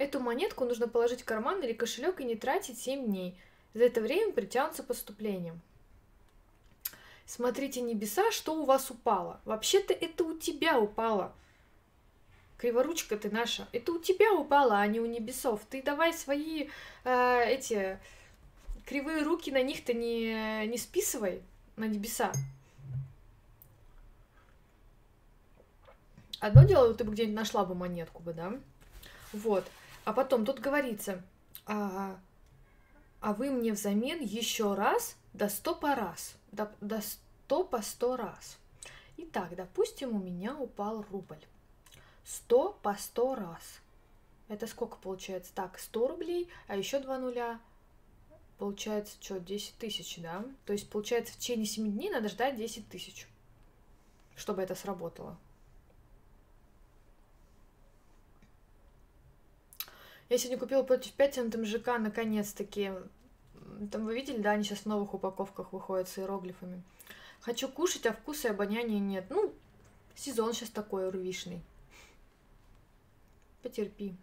Эту 0.00 0.18
монетку 0.18 0.64
нужно 0.64 0.88
положить 0.88 1.20
в 1.20 1.24
карман 1.26 1.62
или 1.62 1.74
кошелек 1.74 2.22
и 2.22 2.24
не 2.24 2.34
тратить 2.34 2.78
7 2.78 3.04
дней. 3.04 3.38
За 3.74 3.84
это 3.84 4.00
время 4.00 4.32
притянутся 4.32 4.82
поступлением. 4.82 5.60
Смотрите 7.26 7.82
небеса, 7.82 8.30
что 8.30 8.54
у 8.54 8.64
вас 8.64 8.90
упало. 8.90 9.42
Вообще-то 9.44 9.92
это 9.92 10.24
у 10.24 10.38
тебя 10.38 10.80
упало. 10.80 11.34
Криворучка 12.56 13.18
ты 13.18 13.30
наша. 13.30 13.68
Это 13.72 13.92
у 13.92 13.98
тебя 13.98 14.32
упало, 14.32 14.78
а 14.78 14.86
не 14.86 15.00
у 15.00 15.04
небесов. 15.04 15.60
Ты 15.68 15.82
давай 15.82 16.14
свои 16.14 16.70
э, 17.04 17.44
эти 17.46 17.98
кривые 18.86 19.22
руки 19.22 19.52
на 19.52 19.62
них-то 19.62 19.92
не, 19.92 20.66
не 20.66 20.78
списывай 20.78 21.42
на 21.76 21.84
небеса. 21.84 22.32
Одно 26.38 26.64
дело, 26.64 26.94
ты 26.94 27.04
бы 27.04 27.12
где-нибудь 27.12 27.36
нашла 27.36 27.66
бы 27.66 27.74
монетку 27.74 28.22
бы, 28.22 28.32
да? 28.32 28.54
Вот. 29.34 29.66
А 30.04 30.12
потом 30.12 30.44
тут 30.44 30.60
говорится, 30.60 31.22
а, 31.66 32.18
а 33.20 33.34
вы 33.34 33.50
мне 33.50 33.72
взамен 33.72 34.20
еще 34.20 34.74
раз 34.74 35.16
до 35.32 35.48
сто 35.48 35.74
по 35.74 35.94
раз, 35.94 36.34
до, 36.52 36.72
до 36.80 37.00
сто 37.00 37.64
по 37.64 37.82
сто 37.82 38.16
раз. 38.16 38.58
Итак, 39.16 39.54
допустим, 39.54 40.16
у 40.16 40.18
меня 40.18 40.56
упал 40.56 41.04
рубль. 41.10 41.44
Сто 42.24 42.78
по 42.82 42.94
сто 42.94 43.34
раз. 43.34 43.80
Это 44.48 44.66
сколько 44.66 44.96
получается? 44.96 45.52
Так, 45.54 45.78
100 45.78 46.08
рублей, 46.08 46.48
а 46.66 46.76
еще 46.76 46.98
два 46.98 47.18
нуля. 47.18 47.60
Получается, 48.58 49.16
что, 49.20 49.38
10 49.38 49.78
тысяч, 49.78 50.18
да? 50.18 50.44
То 50.66 50.72
есть, 50.72 50.90
получается, 50.90 51.32
в 51.32 51.36
течение 51.36 51.66
7 51.66 51.92
дней 51.92 52.10
надо 52.10 52.28
ждать 52.28 52.56
10 52.56 52.88
тысяч, 52.88 53.28
чтобы 54.34 54.62
это 54.62 54.74
сработало. 54.74 55.38
Я 60.30 60.38
сегодня 60.38 60.58
купила 60.58 60.84
против 60.84 61.12
Пяти 61.14 61.40
на 61.40 61.58
МЖК 61.58 61.98
наконец-таки. 61.98 62.92
Там 63.90 64.04
вы 64.04 64.14
видели, 64.14 64.38
да, 64.38 64.52
они 64.52 64.62
сейчас 64.62 64.80
в 64.80 64.86
новых 64.86 65.12
упаковках 65.12 65.72
выходят 65.72 66.08
с 66.08 66.18
иероглифами. 66.18 66.82
Хочу 67.40 67.68
кушать, 67.68 68.06
а 68.06 68.12
вкуса 68.12 68.46
и 68.48 68.50
обоняния 68.52 69.00
нет. 69.00 69.24
Ну, 69.28 69.52
сезон 70.14 70.52
сейчас 70.52 70.70
такой 70.70 71.08
урвишный. 71.08 71.60
Потерпи. 73.62 74.14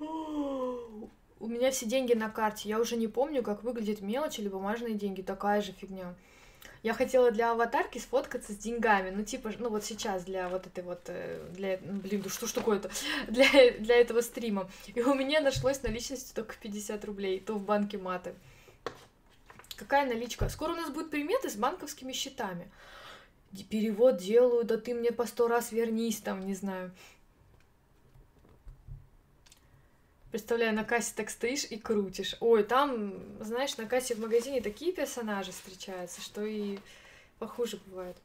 У 0.00 1.46
меня 1.46 1.70
все 1.70 1.86
деньги 1.86 2.14
на 2.14 2.28
карте. 2.28 2.68
Я 2.68 2.80
уже 2.80 2.96
не 2.96 3.06
помню, 3.06 3.44
как 3.44 3.62
выглядит 3.62 4.00
мелочь 4.00 4.40
или 4.40 4.48
бумажные 4.48 4.94
деньги. 4.94 5.22
Такая 5.22 5.62
же 5.62 5.70
фигня. 5.70 6.16
Я 6.82 6.94
хотела 6.94 7.30
для 7.30 7.52
аватарки 7.52 7.98
сфоткаться 7.98 8.52
с 8.52 8.56
деньгами, 8.56 9.10
ну 9.10 9.22
типа, 9.22 9.52
ну 9.58 9.68
вот 9.68 9.84
сейчас 9.84 10.24
для 10.24 10.48
вот 10.48 10.66
этой 10.66 10.82
вот, 10.82 11.00
э, 11.08 11.46
для, 11.52 11.78
ну, 11.84 12.00
блин, 12.00 12.22
да 12.22 12.30
что 12.30 12.46
ж 12.46 12.52
такое-то, 12.52 12.90
для, 13.28 13.46
для 13.78 13.96
этого 13.96 14.22
стрима. 14.22 14.70
И 14.94 15.02
у 15.02 15.14
меня 15.14 15.40
нашлось 15.40 15.82
наличности 15.82 16.34
только 16.34 16.54
50 16.56 17.04
рублей, 17.04 17.40
то 17.40 17.54
в 17.54 17.62
банке 17.62 17.98
маты. 17.98 18.34
Какая 19.76 20.06
наличка? 20.06 20.48
Скоро 20.48 20.72
у 20.72 20.76
нас 20.76 20.90
будут 20.90 21.10
приметы 21.10 21.50
с 21.50 21.56
банковскими 21.56 22.12
счетами. 22.12 22.70
Перевод 23.68 24.18
делаю, 24.18 24.64
да 24.64 24.76
ты 24.76 24.94
мне 24.94 25.10
по 25.10 25.26
сто 25.26 25.48
раз 25.48 25.72
вернись 25.72 26.18
там, 26.18 26.46
не 26.46 26.54
знаю. 26.54 26.92
Представляю, 30.30 30.74
на 30.74 30.84
кассе 30.84 31.12
так 31.16 31.28
стоишь 31.28 31.64
и 31.64 31.78
крутишь. 31.78 32.36
Ой, 32.40 32.62
там, 32.62 33.14
знаешь, 33.42 33.76
на 33.76 33.86
кассе 33.86 34.14
в 34.14 34.20
магазине 34.20 34.60
такие 34.60 34.92
персонажи 34.92 35.50
встречаются, 35.50 36.20
что 36.20 36.44
и 36.44 36.78
похуже 37.38 37.80
бывает. 37.86 38.16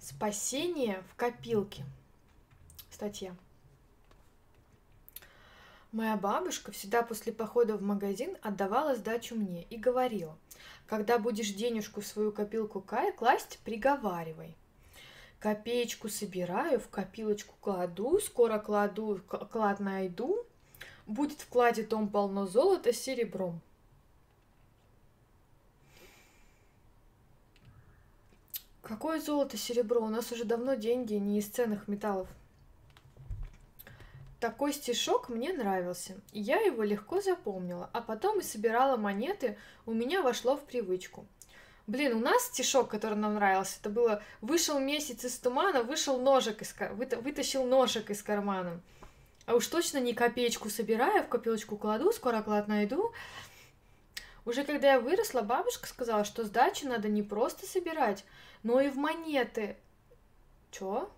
Спасение 0.00 1.02
в 1.12 1.16
копилке. 1.16 1.84
Статья. 2.90 3.34
Моя 5.90 6.16
бабушка 6.16 6.70
всегда 6.70 7.02
после 7.02 7.32
похода 7.32 7.76
в 7.76 7.82
магазин 7.82 8.36
отдавала 8.42 8.94
сдачу 8.94 9.34
мне 9.34 9.64
и 9.64 9.76
говорила– 9.76 10.36
Когда 10.88 11.18
будешь 11.18 11.50
денежку 11.50 12.00
в 12.00 12.06
свою 12.06 12.32
копилку 12.32 12.80
класть, 12.80 13.58
приговаривай. 13.62 14.56
Копеечку 15.38 16.08
собираю, 16.08 16.80
в 16.80 16.88
копилочку 16.88 17.54
кладу, 17.60 18.18
скоро 18.20 18.58
кладу, 18.58 19.20
клад 19.26 19.78
найду. 19.78 20.44
Будет 21.06 21.40
в 21.40 21.48
кладе 21.48 21.84
том 21.84 22.08
полно 22.08 22.46
золота 22.46 22.92
с 22.92 22.98
серебром. 22.98 23.60
Какое 28.82 29.20
золото, 29.20 29.58
серебро? 29.58 30.00
У 30.00 30.08
нас 30.08 30.32
уже 30.32 30.44
давно 30.44 30.74
деньги 30.74 31.12
не 31.14 31.38
из 31.38 31.46
ценных 31.46 31.88
металлов. 31.88 32.26
Такой 34.40 34.72
стишок 34.72 35.28
мне 35.28 35.52
нравился, 35.52 36.16
и 36.32 36.40
я 36.40 36.58
его 36.60 36.82
легко 36.82 37.20
запомнила, 37.20 37.90
а 37.92 38.00
потом 38.00 38.38
и 38.38 38.42
собирала 38.42 38.96
монеты, 38.96 39.58
у 39.84 39.92
меня 39.92 40.22
вошло 40.22 40.56
в 40.56 40.64
привычку. 40.64 41.26
Блин, 41.88 42.14
у 42.14 42.20
нас 42.20 42.44
стишок, 42.44 42.88
который 42.88 43.16
нам 43.16 43.34
нравился, 43.34 43.78
это 43.80 43.90
было 43.90 44.22
«Вышел 44.40 44.78
месяц 44.78 45.24
из 45.24 45.36
тумана, 45.38 45.82
вышел 45.82 46.20
ножик 46.20 46.62
из, 46.62 46.72
вытащил 46.90 47.64
ножик 47.64 48.10
из 48.10 48.22
кармана». 48.22 48.80
А 49.46 49.56
уж 49.56 49.66
точно 49.66 49.98
не 49.98 50.14
копеечку 50.14 50.70
собираю, 50.70 51.24
в 51.24 51.28
копилочку 51.28 51.76
кладу, 51.76 52.12
скоро 52.12 52.42
клад 52.42 52.68
найду. 52.68 53.12
Уже 54.44 54.62
когда 54.62 54.92
я 54.92 55.00
выросла, 55.00 55.40
бабушка 55.40 55.88
сказала, 55.88 56.24
что 56.24 56.44
сдачу 56.44 56.86
надо 56.86 57.08
не 57.08 57.24
просто 57.24 57.66
собирать, 57.66 58.24
но 58.62 58.80
и 58.80 58.88
в 58.88 58.96
монеты. 58.96 59.76
Чё? 60.70 61.10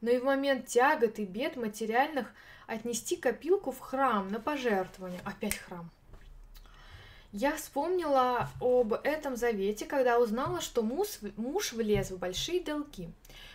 но 0.00 0.10
и 0.10 0.18
в 0.18 0.24
момент 0.24 0.66
тягот 0.66 1.18
и 1.18 1.24
бед 1.24 1.56
материальных 1.56 2.32
отнести 2.66 3.16
копилку 3.16 3.72
в 3.72 3.80
храм 3.80 4.30
на 4.30 4.40
пожертвование. 4.40 5.20
Опять 5.24 5.56
храм. 5.56 5.90
Я 7.32 7.56
вспомнила 7.56 8.48
об 8.60 8.92
этом 8.92 9.36
завете, 9.36 9.84
когда 9.84 10.18
узнала, 10.18 10.60
что 10.60 10.82
муж, 10.82 11.08
муж 11.36 11.72
влез 11.72 12.10
в 12.10 12.18
большие 12.18 12.62
долги. 12.62 13.08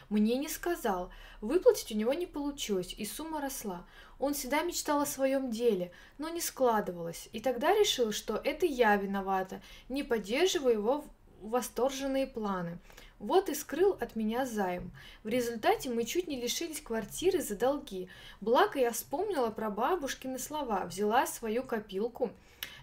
Мне 0.09 0.38
не 0.38 0.49
сказал, 0.49 1.09
выплатить 1.39 1.91
у 1.91 1.95
него 1.95 2.13
не 2.13 2.26
получилось, 2.26 2.93
и 2.97 3.05
сумма 3.05 3.39
росла. 3.39 3.86
Он 4.19 4.34
всегда 4.34 4.61
мечтал 4.61 5.01
о 5.01 5.05
своем 5.05 5.51
деле, 5.51 5.91
но 6.17 6.30
не 6.30 6.41
складывалось, 6.41 7.30
и 7.32 7.39
тогда 7.39 7.74
решил, 7.74 8.11
что 8.11 8.39
это 8.43 8.65
я 8.65 8.95
виновата, 8.97 9.61
не 9.88 10.03
поддерживаю 10.03 10.74
его 10.76 11.05
восторженные 11.41 12.28
планы. 12.28 12.78
Вот 13.19 13.49
и 13.49 13.53
скрыл 13.53 13.97
от 13.99 14.15
меня 14.15 14.45
займ. 14.45 14.91
В 15.24 15.28
результате 15.28 15.89
мы 15.89 16.05
чуть 16.05 16.28
не 16.28 16.41
лишились 16.41 16.82
квартиры 16.82 17.39
за 17.39 17.55
долги. 17.55 18.09
Благо 18.41 18.80
я 18.80 18.91
вспомнила 18.91 19.49
про 19.49 19.69
бабушкины 19.69 20.39
слова, 20.39 20.86
взяла 20.86 21.28
свою 21.28 21.63
копилку, 21.63 22.32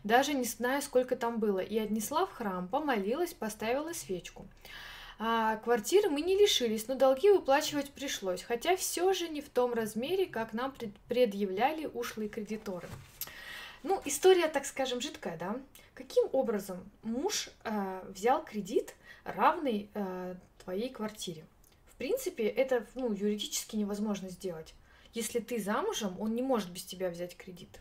даже 0.05 0.35
не 0.35 0.45
знаю, 0.45 0.83
сколько 0.83 1.17
там 1.17 1.39
было, 1.39 1.61
и 1.61 1.79
отнесла 1.79 2.27
в 2.27 2.33
храм, 2.33 2.69
помолилась, 2.69 3.35
поставила 3.35 3.93
свечку. 3.93 4.47
А 5.19 5.57
квартиры 5.57 6.11
мы 6.11 6.21
не 6.21 6.37
лишились, 6.37 6.87
но 6.87 6.95
долги 6.95 7.31
выплачивать 7.31 7.91
пришлось, 7.91 8.43
хотя 8.43 8.77
все 8.77 9.13
же 9.13 9.29
не 9.29 9.41
в 9.41 9.49
том 9.49 9.75
размере, 9.75 10.27
как 10.27 10.53
нам 10.53 10.73
предъявляли 11.09 11.87
ушлые 11.87 12.29
кредиторы. 12.29 12.89
Ну, 13.83 14.01
история, 14.05 14.49
так 14.49 14.65
скажем, 14.65 15.01
жидкая, 15.01 15.37
да? 15.37 15.57
Каким 15.95 16.29
образом 16.33 16.89
муж 17.03 17.51
э, 17.65 18.03
взял 18.09 18.45
кредит– 18.45 18.95
равный 19.29 19.91
э, 19.95 20.35
твоей 20.65 20.91
квартире. 20.91 21.45
В 21.87 21.97
принципе, 21.97 22.47
это 22.47 22.87
ну, 22.95 23.13
юридически 23.13 23.77
невозможно 23.77 24.29
сделать. 24.29 24.75
Если 25.15 25.41
ты 25.41 25.61
замужем, 25.61 26.21
он 26.21 26.35
не 26.35 26.43
может 26.43 26.71
без 26.71 26.85
тебя 26.85 27.11
взять 27.11 27.37
кредит. 27.37 27.81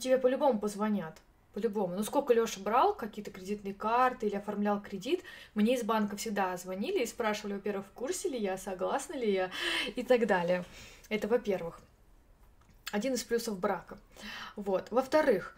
Тебе 0.00 0.18
по-любому 0.18 0.58
позвонят. 0.58 1.18
По-любому. 1.52 1.94
Ну, 1.94 2.02
сколько 2.02 2.32
Леша 2.32 2.60
брал 2.60 2.94
какие-то 2.94 3.30
кредитные 3.30 3.74
карты 3.74 4.26
или 4.26 4.36
оформлял 4.36 4.80
кредит, 4.80 5.22
мне 5.54 5.74
из 5.74 5.82
банка 5.82 6.16
всегда 6.16 6.56
звонили 6.56 7.02
и 7.02 7.06
спрашивали, 7.06 7.54
во-первых, 7.54 7.86
в 7.86 7.90
курсе 7.90 8.30
ли 8.30 8.38
я, 8.38 8.56
согласна 8.56 9.14
ли 9.14 9.30
я 9.30 9.50
и 9.96 10.02
так 10.02 10.26
далее. 10.26 10.64
Это 11.10 11.28
во-первых. 11.28 11.80
Один 12.90 13.14
из 13.14 13.22
плюсов 13.22 13.58
брака. 13.58 13.98
Вот. 14.56 14.90
Во-вторых, 14.90 15.54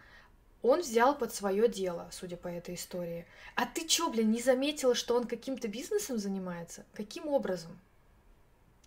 он 0.61 0.81
взял 0.81 1.15
под 1.15 1.33
свое 1.33 1.69
дело, 1.69 2.09
судя 2.11 2.37
по 2.37 2.47
этой 2.47 2.75
истории. 2.75 3.25
А 3.55 3.65
ты 3.65 3.87
чё, 3.87 4.09
блин, 4.09 4.31
не 4.31 4.41
заметила, 4.41 4.95
что 4.95 5.15
он 5.15 5.27
каким-то 5.27 5.67
бизнесом 5.67 6.17
занимается? 6.17 6.85
Каким 6.93 7.27
образом? 7.27 7.79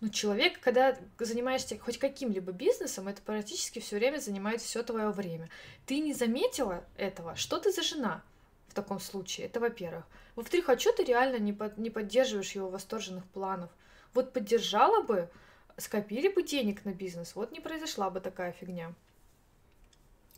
Ну, 0.01 0.07
человек, 0.09 0.61
когда 0.61 0.97
занимаешься 1.19 1.77
хоть 1.77 1.97
каким-либо 1.97 2.53
бизнесом, 2.53 3.09
это 3.09 3.21
практически 3.21 3.79
все 3.79 3.97
время 3.97 4.19
занимает 4.19 4.61
все 4.61 4.81
твое 4.81 5.09
время. 5.09 5.49
Ты 5.85 5.99
не 5.99 6.13
заметила 6.13 6.85
этого? 6.95 7.35
Что 7.35 7.59
ты 7.59 7.71
за 7.71 7.81
жена 7.81 8.23
в 8.69 8.73
таком 8.73 9.01
случае? 9.01 9.47
Это 9.47 9.59
во-первых. 9.59 10.05
Во-вторых, 10.35 10.69
а 10.69 10.79
что 10.79 10.93
ты 10.93 11.03
реально 11.03 11.37
не, 11.37 11.51
под, 11.51 11.77
не 11.77 11.89
поддерживаешь 11.89 12.53
его 12.53 12.69
восторженных 12.69 13.25
планов? 13.25 13.69
Вот 14.13 14.31
поддержала 14.31 15.03
бы, 15.03 15.29
скопили 15.75 16.29
бы 16.29 16.43
денег 16.43 16.85
на 16.85 16.93
бизнес, 16.93 17.35
вот 17.35 17.51
не 17.51 17.59
произошла 17.59 18.09
бы 18.09 18.21
такая 18.21 18.53
фигня. 18.53 18.93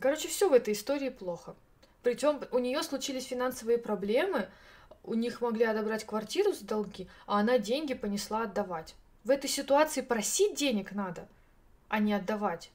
Короче, 0.00 0.26
все 0.26 0.48
в 0.48 0.52
этой 0.52 0.74
истории 0.74 1.10
плохо. 1.10 1.54
Причем 2.02 2.40
у 2.50 2.58
нее 2.58 2.82
случились 2.82 3.26
финансовые 3.26 3.78
проблемы, 3.78 4.48
у 5.04 5.14
них 5.14 5.40
могли 5.40 5.64
отобрать 5.64 6.04
квартиру 6.04 6.52
за 6.52 6.64
долги, 6.64 7.08
а 7.26 7.38
она 7.38 7.58
деньги 7.58 7.94
понесла 7.94 8.42
отдавать. 8.42 8.96
В 9.24 9.30
этой 9.30 9.48
ситуации 9.48 10.00
просить 10.00 10.56
денег 10.56 10.92
надо, 10.92 11.28
а 11.88 11.98
не 11.98 12.12
отдавать. 12.12 12.70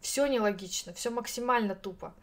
Все 0.00 0.26
нелогично, 0.26 0.92
все 0.92 1.10
максимально 1.10 1.74
тупо. 1.74 2.14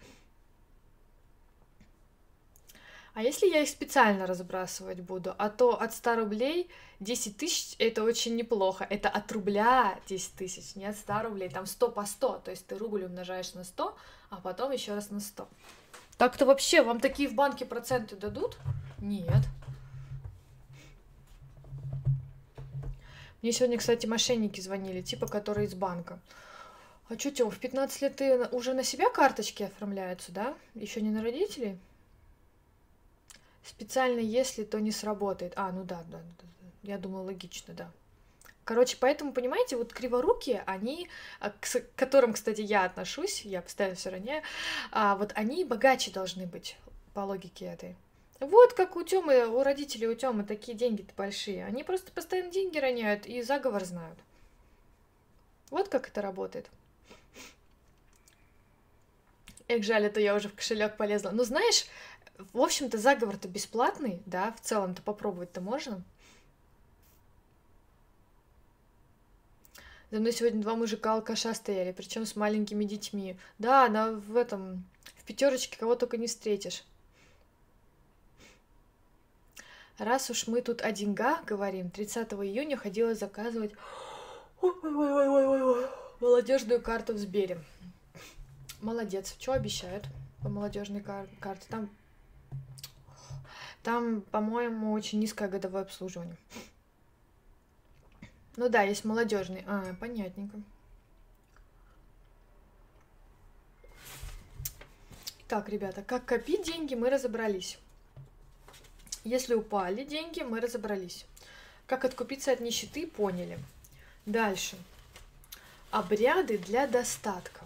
А 3.14 3.24
если 3.24 3.48
я 3.48 3.62
их 3.62 3.70
специально 3.70 4.26
разбрасывать 4.26 5.02
буду, 5.02 5.36
а 5.38 5.50
то 5.50 5.82
от 5.82 5.94
100 5.94 6.16
рублей 6.16 6.70
10 7.02 7.36
тысяч 7.36 7.76
это 7.78 8.04
очень 8.04 8.36
неплохо. 8.36 8.88
Это 8.90 9.10
от 9.10 9.30
рубля 9.32 10.00
10 10.08 10.36
тысяч, 10.36 10.76
не 10.76 10.86
от 10.86 10.96
100 10.96 11.24
рублей, 11.24 11.50
там 11.50 11.66
100 11.66 11.90
по 11.90 12.06
100. 12.06 12.40
То 12.46 12.52
есть 12.52 12.68
ты 12.68 12.78
рубль 12.78 13.04
умножаешь 13.04 13.54
на 13.54 13.66
100, 13.66 13.98
а 14.30 14.36
потом 14.38 14.72
еще 14.72 14.94
раз 14.94 15.10
на 15.10 15.20
100. 15.20 15.48
Так-то 16.18 16.46
вообще 16.46 16.84
вам 16.84 17.00
такие 17.02 17.28
в 17.28 17.34
банке 17.34 17.66
проценты 17.66 18.16
дадут? 18.16 18.58
Нет. 19.00 19.44
Мне 23.42 23.52
сегодня, 23.52 23.78
кстати, 23.78 24.06
мошенники 24.06 24.62
звонили, 24.62 25.02
типа, 25.02 25.28
которые 25.28 25.68
из 25.68 25.74
банка. 25.74 26.20
А 27.10 27.18
что, 27.18 27.32
Тём, 27.32 27.50
в 27.50 27.58
15 27.58 28.02
лет 28.02 28.16
ты 28.16 28.48
уже 28.52 28.74
на 28.74 28.84
себя 28.84 29.10
карточки 29.10 29.64
оформляются, 29.64 30.32
да? 30.32 30.56
Еще 30.76 31.02
не 31.02 31.10
на 31.10 31.24
родителей? 31.24 31.78
Специально 33.64 34.20
если, 34.20 34.64
то 34.64 34.80
не 34.80 34.92
сработает. 34.92 35.54
А, 35.56 35.72
ну 35.72 35.84
да, 35.84 36.04
да, 36.10 36.20
да, 36.20 36.70
я 36.84 36.98
думаю, 36.98 37.26
логично, 37.26 37.74
да. 37.74 37.92
Короче, 38.64 38.96
поэтому, 39.00 39.34
понимаете, 39.34 39.76
вот 39.76 39.92
криворукие, 39.92 40.64
они, 40.68 41.10
а, 41.40 41.50
к 41.50 41.68
которым, 41.96 42.34
кстати, 42.34 42.62
я 42.62 42.86
отношусь, 42.86 43.42
я 43.42 43.62
постоянно 43.62 43.96
все 43.96 44.12
равняю, 44.12 44.44
а 44.92 45.16
вот 45.16 45.34
они 45.36 45.66
богаче 45.66 46.12
должны 46.12 46.46
быть 46.46 46.78
по 47.14 47.22
логике 47.22 47.66
этой. 47.66 47.96
Вот 48.42 48.74
как 48.74 48.96
у 48.96 49.04
Тёмы, 49.04 49.46
у 49.46 49.62
родителей 49.62 50.08
у 50.08 50.16
Тёмы 50.16 50.44
такие 50.44 50.76
деньги-то 50.76 51.14
большие. 51.16 51.64
Они 51.64 51.84
просто 51.84 52.12
постоянно 52.12 52.52
деньги 52.52 52.80
роняют 52.80 53.28
и 53.28 53.44
заговор 53.44 53.86
знают. 53.86 54.18
Вот 55.70 55.90
как 55.90 56.08
это 56.08 56.24
работает. 56.24 56.68
Эх, 59.68 59.84
жаль, 59.84 60.06
это 60.06 60.20
я 60.20 60.34
уже 60.34 60.50
в 60.50 60.56
кошелек 60.56 60.98
полезла. 60.98 61.30
Ну, 61.30 61.44
знаешь, 61.44 61.86
в 62.52 62.60
общем-то, 62.60 62.98
заговор-то 62.98 63.48
бесплатный, 63.48 64.24
да, 64.26 64.52
в 64.54 64.62
целом-то 64.62 65.04
попробовать-то 65.04 65.62
можно. 65.62 66.02
За 70.10 70.20
мной 70.20 70.34
сегодня 70.34 70.64
два 70.64 70.74
мужика 70.74 71.14
алкаша 71.14 71.54
стояли, 71.54 71.92
причем 71.92 72.26
с 72.26 72.36
маленькими 72.36 72.86
детьми. 72.86 73.38
Да, 73.60 73.88
на 73.88 74.14
в 74.14 74.36
этом, 74.36 74.84
в 75.18 75.26
пятерочке 75.26 75.78
кого 75.78 75.94
только 75.94 76.18
не 76.18 76.26
встретишь. 76.26 76.84
Раз 80.02 80.32
уж 80.32 80.48
мы 80.48 80.64
тут 80.64 80.82
о 80.82 80.92
деньгах 80.92 81.46
говорим, 81.46 81.92
30 81.92 82.34
июня 82.34 82.76
ходила 82.76 83.14
заказывать 83.14 83.74
молодежную 86.20 86.82
карту 86.82 87.14
в 87.14 87.20
Сбере. 87.20 87.64
Молодец. 88.82 89.36
Что 89.40 89.54
обещают 89.54 90.08
по 90.42 90.50
молодежной 90.50 91.02
кар- 91.02 91.30
карте? 91.40 91.68
Там 91.70 91.92
там, 93.84 94.22
по-моему, 94.22 94.92
очень 94.94 95.20
низкое 95.20 95.48
годовое 95.48 95.84
обслуживание. 95.84 96.36
Ну 98.58 98.70
да, 98.70 98.82
есть 98.82 99.06
молодежный. 99.06 99.64
А, 99.68 99.94
понятненько. 100.00 100.60
Так, 105.48 105.70
ребята, 105.70 106.02
как 106.02 106.26
копить 106.26 106.66
деньги, 106.66 106.96
мы 106.96 107.12
разобрались. 107.12 107.78
Если 109.24 109.54
упали 109.54 110.04
деньги, 110.04 110.42
мы 110.42 110.60
разобрались. 110.60 111.26
Как 111.86 112.06
откупиться 112.06 112.52
от 112.52 112.60
нищеты, 112.60 113.06
поняли. 113.06 113.60
Дальше. 114.26 114.78
Обряды 115.92 116.58
для 116.58 116.88
достатка. 116.88 117.66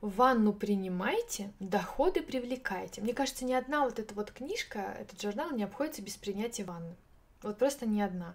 Ванну 0.00 0.52
принимайте, 0.52 1.50
доходы 1.60 2.22
привлекайте. 2.22 3.00
Мне 3.00 3.14
кажется, 3.14 3.46
ни 3.46 3.54
одна 3.54 3.84
вот 3.84 3.98
эта 3.98 4.14
вот 4.14 4.30
книжка, 4.30 4.94
этот 5.00 5.20
журнал 5.20 5.50
не 5.52 5.64
обходится 5.64 6.02
без 6.02 6.16
принятия 6.16 6.64
ванны. 6.64 6.94
Вот 7.42 7.58
просто 7.58 7.86
ни 7.86 8.00
одна. 8.02 8.34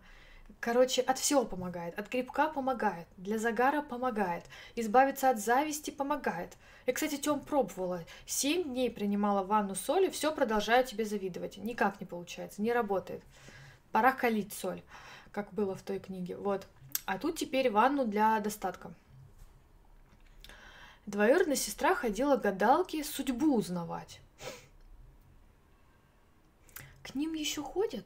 Короче, 0.59 1.01
от 1.01 1.17
всего 1.19 1.45
помогает. 1.45 1.97
От 1.97 2.09
грибка 2.09 2.49
помогает. 2.49 3.07
Для 3.17 3.37
загара 3.37 3.81
помогает. 3.81 4.43
Избавиться 4.75 5.29
от 5.29 5.39
зависти 5.39 5.89
помогает. 5.89 6.57
Я, 6.85 6.93
кстати, 6.93 7.17
Тём 7.17 7.39
пробовала. 7.39 8.03
Семь 8.25 8.63
дней 8.63 8.91
принимала 8.91 9.43
ванну 9.43 9.75
соли, 9.75 10.09
все 10.09 10.33
продолжаю 10.33 10.83
тебе 10.83 11.05
завидовать. 11.05 11.57
Никак 11.57 12.01
не 12.01 12.05
получается, 12.05 12.61
не 12.61 12.73
работает. 12.73 13.23
Пора 13.91 14.11
калить 14.11 14.53
соль, 14.53 14.81
как 15.31 15.53
было 15.53 15.75
в 15.75 15.81
той 15.81 15.99
книге. 15.99 16.35
Вот. 16.35 16.67
А 17.05 17.17
тут 17.17 17.37
теперь 17.37 17.71
ванну 17.71 18.05
для 18.05 18.39
достатка. 18.39 18.91
Двоюродная 21.05 21.55
сестра 21.55 21.95
ходила 21.95 22.37
к 22.37 22.41
гадалке 22.41 23.03
судьбу 23.03 23.55
узнавать. 23.55 24.19
К 27.01 27.15
ним 27.15 27.33
еще 27.33 27.63
ходят? 27.63 28.05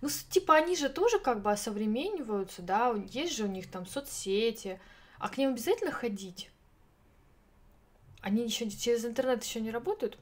Ну, 0.00 0.08
типа, 0.30 0.54
они 0.56 0.76
же 0.76 0.88
тоже 0.88 1.18
как 1.18 1.42
бы 1.42 1.52
осовремениваются, 1.52 2.62
да, 2.62 2.94
есть 3.10 3.34
же 3.36 3.44
у 3.44 3.48
них 3.48 3.70
там 3.70 3.86
соцсети, 3.86 4.80
а 5.18 5.28
к 5.28 5.36
ним 5.36 5.50
обязательно 5.50 5.92
ходить? 5.92 6.50
Они 8.22 8.42
еще 8.42 8.70
через 8.70 9.04
интернет 9.04 9.44
еще 9.44 9.60
не 9.60 9.70
работают? 9.70 10.18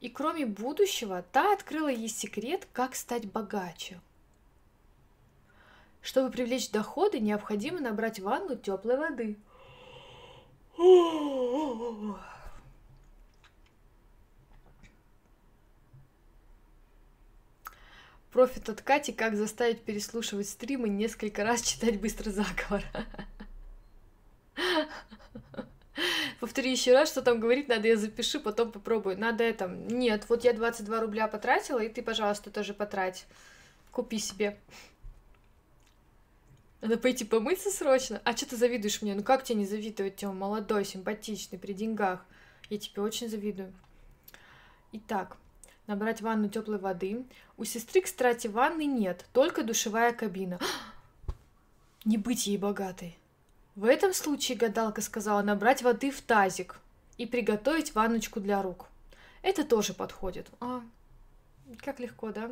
И 0.00 0.08
кроме 0.08 0.44
будущего, 0.44 1.24
та 1.32 1.52
открыла 1.52 1.88
ей 1.88 2.08
секрет, 2.08 2.66
как 2.72 2.94
стать 2.94 3.30
богаче. 3.30 4.00
Чтобы 6.02 6.30
привлечь 6.30 6.70
доходы, 6.70 7.18
необходимо 7.18 7.80
набрать 7.80 8.20
ванну 8.20 8.56
теплой 8.56 8.96
воды. 8.96 9.36
Профит 18.36 18.68
от 18.68 18.82
Кати, 18.82 19.12
как 19.12 19.34
заставить 19.34 19.80
переслушивать 19.80 20.46
стримы, 20.46 20.90
несколько 20.90 21.42
раз 21.42 21.62
читать 21.62 21.98
быстро 21.98 22.28
заговор. 22.28 22.84
Повтори 26.40 26.70
еще 26.70 26.92
раз, 26.92 27.08
что 27.08 27.22
там 27.22 27.40
говорить 27.40 27.68
надо, 27.68 27.88
я 27.88 27.96
запишу, 27.96 28.40
потом 28.40 28.72
попробую. 28.72 29.18
Надо 29.18 29.42
это... 29.42 29.68
Нет, 29.68 30.26
вот 30.28 30.44
я 30.44 30.52
22 30.52 31.00
рубля 31.00 31.28
потратила, 31.28 31.78
и 31.78 31.88
ты, 31.88 32.02
пожалуйста, 32.02 32.50
тоже 32.50 32.74
потрать. 32.74 33.24
Купи 33.90 34.18
себе. 34.18 34.58
Надо 36.82 36.98
пойти 36.98 37.24
помыться 37.24 37.70
срочно. 37.70 38.20
А 38.22 38.36
что 38.36 38.50
ты 38.50 38.56
завидуешь 38.58 39.00
мне? 39.00 39.14
Ну 39.14 39.22
как 39.22 39.44
тебе 39.44 39.60
не 39.60 39.64
завидовать, 39.64 40.16
Тёма? 40.16 40.34
Молодой, 40.34 40.84
симпатичный, 40.84 41.58
при 41.58 41.72
деньгах. 41.72 42.22
Я 42.68 42.76
тебе 42.76 43.00
очень 43.00 43.30
завидую. 43.30 43.72
Итак, 44.92 45.38
набрать 45.86 46.20
ванну 46.20 46.48
теплой 46.48 46.78
воды. 46.78 47.24
У 47.56 47.64
сестры, 47.64 48.00
кстати, 48.00 48.46
ванны 48.46 48.86
нет, 48.86 49.24
только 49.32 49.62
душевая 49.62 50.12
кабина. 50.12 50.58
Не 52.04 52.18
быть 52.18 52.46
ей 52.46 52.58
богатой. 52.58 53.18
В 53.74 53.84
этом 53.84 54.14
случае 54.14 54.56
гадалка 54.56 55.02
сказала 55.02 55.42
набрать 55.42 55.82
воды 55.82 56.10
в 56.10 56.20
тазик 56.22 56.78
и 57.18 57.26
приготовить 57.26 57.94
ванночку 57.94 58.40
для 58.40 58.62
рук. 58.62 58.86
Это 59.42 59.64
тоже 59.64 59.92
подходит. 59.92 60.48
А, 60.60 60.82
как 61.84 62.00
легко, 62.00 62.32
да? 62.32 62.50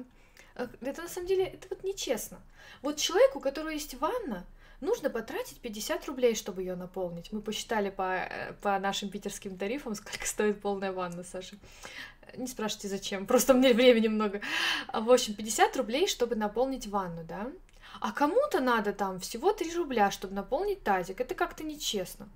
Э, 0.54 0.68
это 0.80 1.02
на 1.02 1.08
самом 1.08 1.26
деле, 1.26 1.46
это 1.46 1.68
вот 1.70 1.82
нечестно. 1.82 2.38
Вот 2.82 2.96
человеку, 2.96 3.38
у 3.38 3.42
которого 3.42 3.70
есть 3.70 3.94
ванна, 3.94 4.44
нужно 4.80 5.10
потратить 5.10 5.60
50 5.60 6.06
рублей, 6.06 6.34
чтобы 6.34 6.62
ее 6.62 6.76
наполнить. 6.76 7.32
Мы 7.32 7.40
посчитали 7.40 7.90
по, 7.90 8.02
э, 8.02 8.52
по 8.60 8.78
нашим 8.78 9.08
питерским 9.10 9.56
тарифам, 9.56 9.94
сколько 9.96 10.26
стоит 10.26 10.60
полная 10.60 10.92
ванна, 10.92 11.24
Саша. 11.24 11.56
Не 12.36 12.46
спрашивайте, 12.46 12.88
зачем, 12.88 13.26
просто 13.28 13.54
мне 13.54 13.72
времени 13.72 14.08
много. 14.08 14.40
А, 14.88 15.00
в 15.00 15.10
общем, 15.10 15.34
50 15.34 15.76
рублей, 15.76 16.06
чтобы 16.06 16.34
наполнить 16.36 16.86
ванну, 16.86 17.24
да? 17.24 17.50
А 18.00 18.12
кому-то 18.12 18.60
надо 18.60 18.92
там 18.92 19.20
всего 19.20 19.52
3 19.52 19.76
рубля, 19.76 20.10
чтобы 20.10 20.34
наполнить 20.34 20.82
тазик. 20.82 21.20
Это 21.20 21.34
как-то 21.34 21.62
нечестно. 21.64 22.28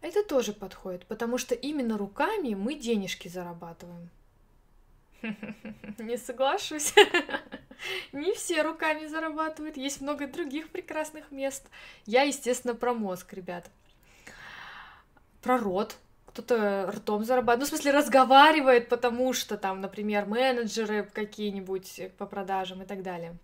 Это 0.00 0.22
тоже 0.22 0.52
подходит, 0.52 1.06
потому 1.06 1.38
что 1.38 1.54
именно 1.54 1.98
руками 1.98 2.54
мы 2.54 2.74
денежки 2.74 3.28
зарабатываем. 3.28 4.10
Не 5.98 6.16
соглашусь. 6.16 6.94
Не 8.12 8.34
все 8.34 8.62
руками 8.62 9.06
зарабатывают, 9.06 9.76
есть 9.76 10.00
много 10.00 10.26
других 10.26 10.70
прекрасных 10.70 11.30
мест. 11.30 11.68
Я, 12.06 12.22
естественно, 12.22 12.74
про 12.74 12.92
мозг, 12.92 13.32
ребят. 13.32 13.70
Про 15.42 15.58
рот. 15.58 15.96
Кто-то 16.26 16.92
ртом 16.94 17.24
зарабатывает, 17.24 17.60
ну, 17.60 17.66
в 17.66 17.68
смысле, 17.68 17.92
разговаривает, 17.92 18.88
потому 18.88 19.32
что 19.32 19.56
там, 19.56 19.80
например, 19.80 20.26
менеджеры 20.26 21.08
какие-нибудь 21.12 22.12
по 22.18 22.26
продажам 22.26 22.82
и 22.82 22.86
так 22.86 23.02
далее. 23.02 23.36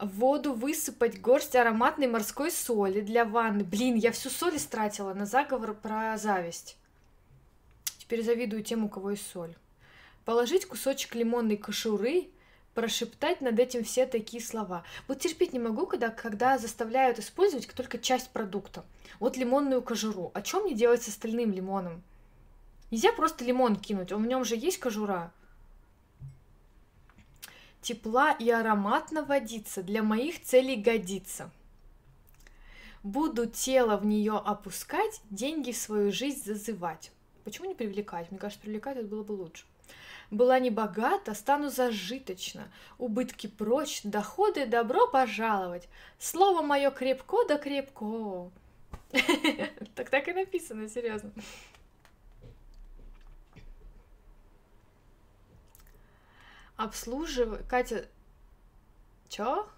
В 0.00 0.18
воду 0.18 0.52
высыпать 0.52 1.20
горсть 1.20 1.56
ароматной 1.56 2.08
морской 2.08 2.50
соли 2.50 3.00
для 3.00 3.24
ванны. 3.24 3.64
Блин, 3.64 3.94
я 3.94 4.12
всю 4.12 4.28
соль 4.28 4.56
истратила 4.56 5.14
на 5.14 5.24
заговор 5.24 5.74
про 5.74 6.16
зависть. 6.18 6.76
Теперь 7.98 8.22
завидую 8.22 8.62
тем, 8.62 8.84
у 8.84 8.88
кого 8.88 9.12
есть 9.12 9.26
соль 9.30 9.56
положить 10.24 10.66
кусочек 10.66 11.14
лимонной 11.14 11.56
кожуры, 11.56 12.28
прошептать 12.74 13.40
над 13.40 13.58
этим 13.58 13.84
все 13.84 14.06
такие 14.06 14.42
слова. 14.42 14.84
Вот 15.08 15.20
терпеть 15.20 15.52
не 15.52 15.58
могу, 15.58 15.86
когда, 15.86 16.10
когда 16.10 16.58
заставляют 16.58 17.18
использовать 17.18 17.68
только 17.68 17.98
часть 17.98 18.30
продукта. 18.30 18.84
Вот 19.20 19.36
лимонную 19.36 19.82
кожуру. 19.82 20.30
А 20.34 20.44
что 20.44 20.60
мне 20.60 20.74
делать 20.74 21.02
с 21.02 21.08
остальным 21.08 21.52
лимоном? 21.52 22.02
Нельзя 22.90 23.12
просто 23.12 23.44
лимон 23.44 23.76
кинуть, 23.76 24.12
у 24.12 24.18
меня 24.18 24.38
уже 24.38 24.56
есть 24.56 24.78
кожура. 24.78 25.32
Тепла 27.80 28.32
и 28.32 28.48
ароматно 28.50 29.24
водиться, 29.24 29.82
для 29.82 30.02
моих 30.02 30.42
целей 30.42 30.76
годится. 30.76 31.50
Буду 33.02 33.46
тело 33.46 33.98
в 33.98 34.06
нее 34.06 34.40
опускать, 34.42 35.20
деньги 35.28 35.72
в 35.72 35.76
свою 35.76 36.10
жизнь 36.10 36.44
зазывать. 36.44 37.10
Почему 37.44 37.68
не 37.68 37.74
привлекать? 37.74 38.30
Мне 38.30 38.40
кажется, 38.40 38.62
привлекать 38.62 38.96
это 38.96 39.06
было 39.06 39.22
бы 39.22 39.32
лучше. 39.32 39.64
Была 40.34 40.58
не 40.58 40.68
богата, 40.68 41.32
стану 41.32 41.70
зажиточно. 41.70 42.68
Убытки 42.98 43.46
прочь, 43.46 44.00
доходы 44.02 44.66
добро 44.66 45.06
пожаловать. 45.06 45.88
Слово 46.18 46.60
мое 46.60 46.90
крепко 46.90 47.44
да 47.46 47.56
крепко. 47.56 48.50
Так 49.94 50.10
так 50.10 50.26
и 50.26 50.32
написано, 50.32 50.88
серьезно. 50.88 51.30
Обслуживай... 56.76 57.62
Катя... 57.62 58.08
Чё? 59.28 59.68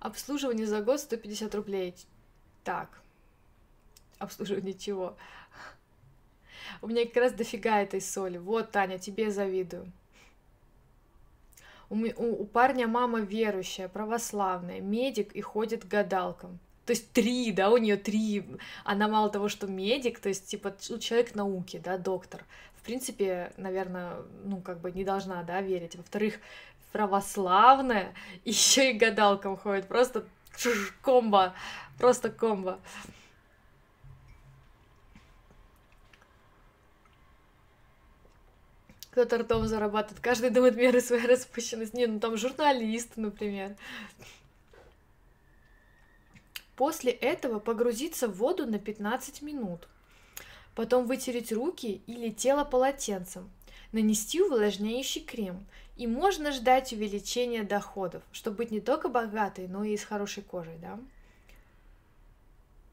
Обслуживание 0.00 0.66
за 0.66 0.80
год 0.80 0.98
150 0.98 1.54
рублей. 1.54 1.94
Так. 2.64 2.88
Обслуживание 4.18 4.74
чего? 4.78 5.16
У 6.82 6.86
меня 6.86 7.04
как 7.06 7.16
раз 7.16 7.32
дофига 7.32 7.80
этой 7.80 8.00
соли. 8.00 8.38
Вот, 8.38 8.70
Таня, 8.70 8.98
тебе 8.98 9.30
завидую. 9.30 9.90
У, 11.90 11.96
у, 11.96 12.42
у 12.42 12.44
парня 12.44 12.86
мама 12.86 13.20
верующая, 13.20 13.88
православная, 13.88 14.80
медик 14.80 15.32
и 15.32 15.40
ходит 15.40 15.84
к 15.84 15.88
гадалкам. 15.88 16.58
То 16.84 16.92
есть 16.92 17.12
три, 17.12 17.52
да, 17.52 17.70
у 17.70 17.76
нее 17.76 17.96
три. 17.96 18.44
Она 18.84 19.08
мало 19.08 19.30
того, 19.30 19.48
что 19.48 19.66
медик, 19.66 20.20
то 20.20 20.28
есть 20.28 20.46
типа 20.46 20.74
человек 21.00 21.34
науки, 21.34 21.80
да, 21.82 21.98
доктор. 21.98 22.44
В 22.76 22.82
принципе, 22.82 23.52
наверное, 23.56 24.22
ну 24.44 24.60
как 24.60 24.80
бы 24.80 24.90
не 24.90 25.04
должна, 25.04 25.42
да, 25.42 25.60
верить. 25.60 25.96
Во-вторых, 25.96 26.40
православная, 26.92 28.14
еще 28.44 28.90
и 28.90 28.98
гадалкам 28.98 29.56
ходит. 29.56 29.86
Просто 29.86 30.24
комбо. 31.02 31.54
Просто 31.98 32.30
комбо. 32.30 32.80
Кто-то 39.10 39.38
ртом 39.38 39.66
зарабатывает. 39.66 40.20
Каждый 40.20 40.50
думает 40.50 40.76
меры 40.76 41.00
своей 41.00 41.26
распущенности. 41.26 41.96
Не, 41.96 42.06
ну 42.06 42.20
там 42.20 42.36
журналист, 42.36 43.16
например. 43.16 43.76
После 46.76 47.10
этого 47.10 47.58
погрузиться 47.58 48.28
в 48.28 48.36
воду 48.36 48.64
на 48.64 48.78
15 48.78 49.42
минут. 49.42 49.88
Потом 50.76 51.06
вытереть 51.06 51.50
руки 51.50 52.02
или 52.06 52.30
тело 52.30 52.64
полотенцем. 52.64 53.50
Нанести 53.90 54.40
увлажняющий 54.40 55.22
крем. 55.22 55.66
И 55.98 56.06
можно 56.06 56.52
ждать 56.52 56.92
увеличения 56.92 57.64
доходов, 57.64 58.22
чтобы 58.30 58.58
быть 58.58 58.70
не 58.70 58.80
только 58.80 59.08
богатой, 59.08 59.66
но 59.66 59.82
и 59.82 59.96
с 59.96 60.04
хорошей 60.04 60.44
кожей, 60.44 60.78
да? 60.78 60.96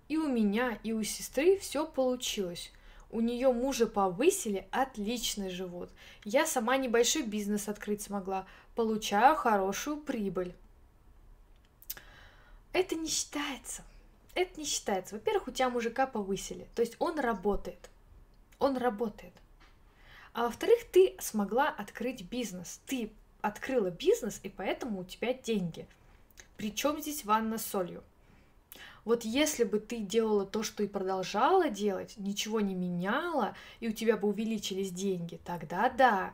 И 0.08 0.18
у 0.18 0.28
меня, 0.28 0.80
и 0.82 0.91
у 0.91 1.03
сестры 1.03 1.60
все 1.60 1.86
получилось. 1.86 2.72
У 3.12 3.22
нее 3.22 3.53
мужа 3.53 3.86
повысили, 3.86 4.68
отличный 4.72 5.51
живот. 5.51 5.91
Я 6.24 6.47
сама 6.47 6.78
небольшой 6.78 7.22
бизнес 7.22 7.70
открыть 7.70 8.01
смогла. 8.01 8.47
получаю 8.74 9.36
хорошую 9.36 9.97
прибыль. 9.97 10.56
Это 12.74 12.95
не 12.95 13.08
считается. 13.08 13.84
Это 14.34 14.60
не 14.60 14.66
считается. 14.66 15.14
Во-первых, 15.14 15.47
у 15.47 15.51
тебя 15.51 15.70
мужика 15.70 16.08
повысили, 16.08 16.68
то 16.74 16.82
есть 16.82 16.95
он 16.97 17.20
работает. 17.20 17.91
Он 18.58 18.78
работает. 18.78 19.34
А 20.36 20.43
во-вторых, 20.43 20.79
ты 20.91 21.15
смогла 21.17 21.69
открыть 21.69 22.23
бизнес. 22.23 22.81
Ты 22.88 23.09
открыла 23.39 23.89
бизнес, 23.89 24.41
и 24.43 24.49
поэтому 24.49 24.99
у 24.99 25.03
тебя 25.05 25.33
деньги. 25.33 25.88
Причем 26.57 26.99
здесь 26.99 27.23
ванна 27.23 27.57
с 27.57 27.65
солью? 27.65 28.03
Вот 29.05 29.23
если 29.23 29.63
бы 29.63 29.79
ты 29.79 29.99
делала 29.99 30.45
то, 30.45 30.61
что 30.61 30.83
и 30.83 30.88
продолжала 30.88 31.69
делать, 31.69 32.15
ничего 32.17 32.59
не 32.59 32.75
меняла, 32.75 33.55
и 33.79 33.88
у 33.88 33.93
тебя 33.93 34.17
бы 34.17 34.27
увеличились 34.27 34.91
деньги, 34.91 35.39
тогда 35.45 35.89
да. 35.89 36.33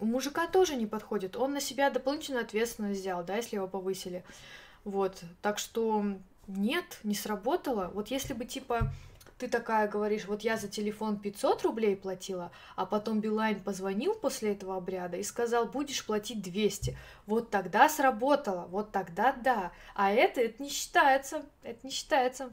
У 0.00 0.04
мужика 0.04 0.48
тоже 0.48 0.74
не 0.74 0.88
подходит. 0.88 1.36
Он 1.36 1.52
на 1.52 1.60
себя 1.60 1.88
дополнительную 1.88 2.42
ответственность 2.42 3.00
взял, 3.00 3.22
да, 3.22 3.36
если 3.36 3.56
его 3.56 3.68
повысили. 3.68 4.24
Вот. 4.82 5.22
Так 5.40 5.60
что 5.60 6.04
нет, 6.48 6.98
не 7.04 7.14
сработало. 7.14 7.92
Вот 7.94 8.08
если 8.08 8.32
бы 8.32 8.44
типа 8.44 8.90
ты 9.38 9.48
такая 9.48 9.88
говоришь, 9.88 10.26
вот 10.26 10.42
я 10.42 10.56
за 10.56 10.68
телефон 10.68 11.18
500 11.18 11.62
рублей 11.62 11.96
платила, 11.96 12.52
а 12.76 12.86
потом 12.86 13.20
Билайн 13.20 13.60
позвонил 13.60 14.14
после 14.14 14.52
этого 14.52 14.76
обряда 14.76 15.16
и 15.16 15.22
сказал, 15.22 15.66
будешь 15.66 16.04
платить 16.06 16.40
200. 16.42 16.96
Вот 17.26 17.50
тогда 17.50 17.88
сработало, 17.88 18.66
вот 18.66 18.92
тогда 18.92 19.32
да. 19.32 19.72
А 19.94 20.12
это, 20.12 20.40
это 20.40 20.62
не 20.62 20.68
считается, 20.68 21.44
это 21.62 21.86
не 21.86 21.92
считается. 21.92 22.50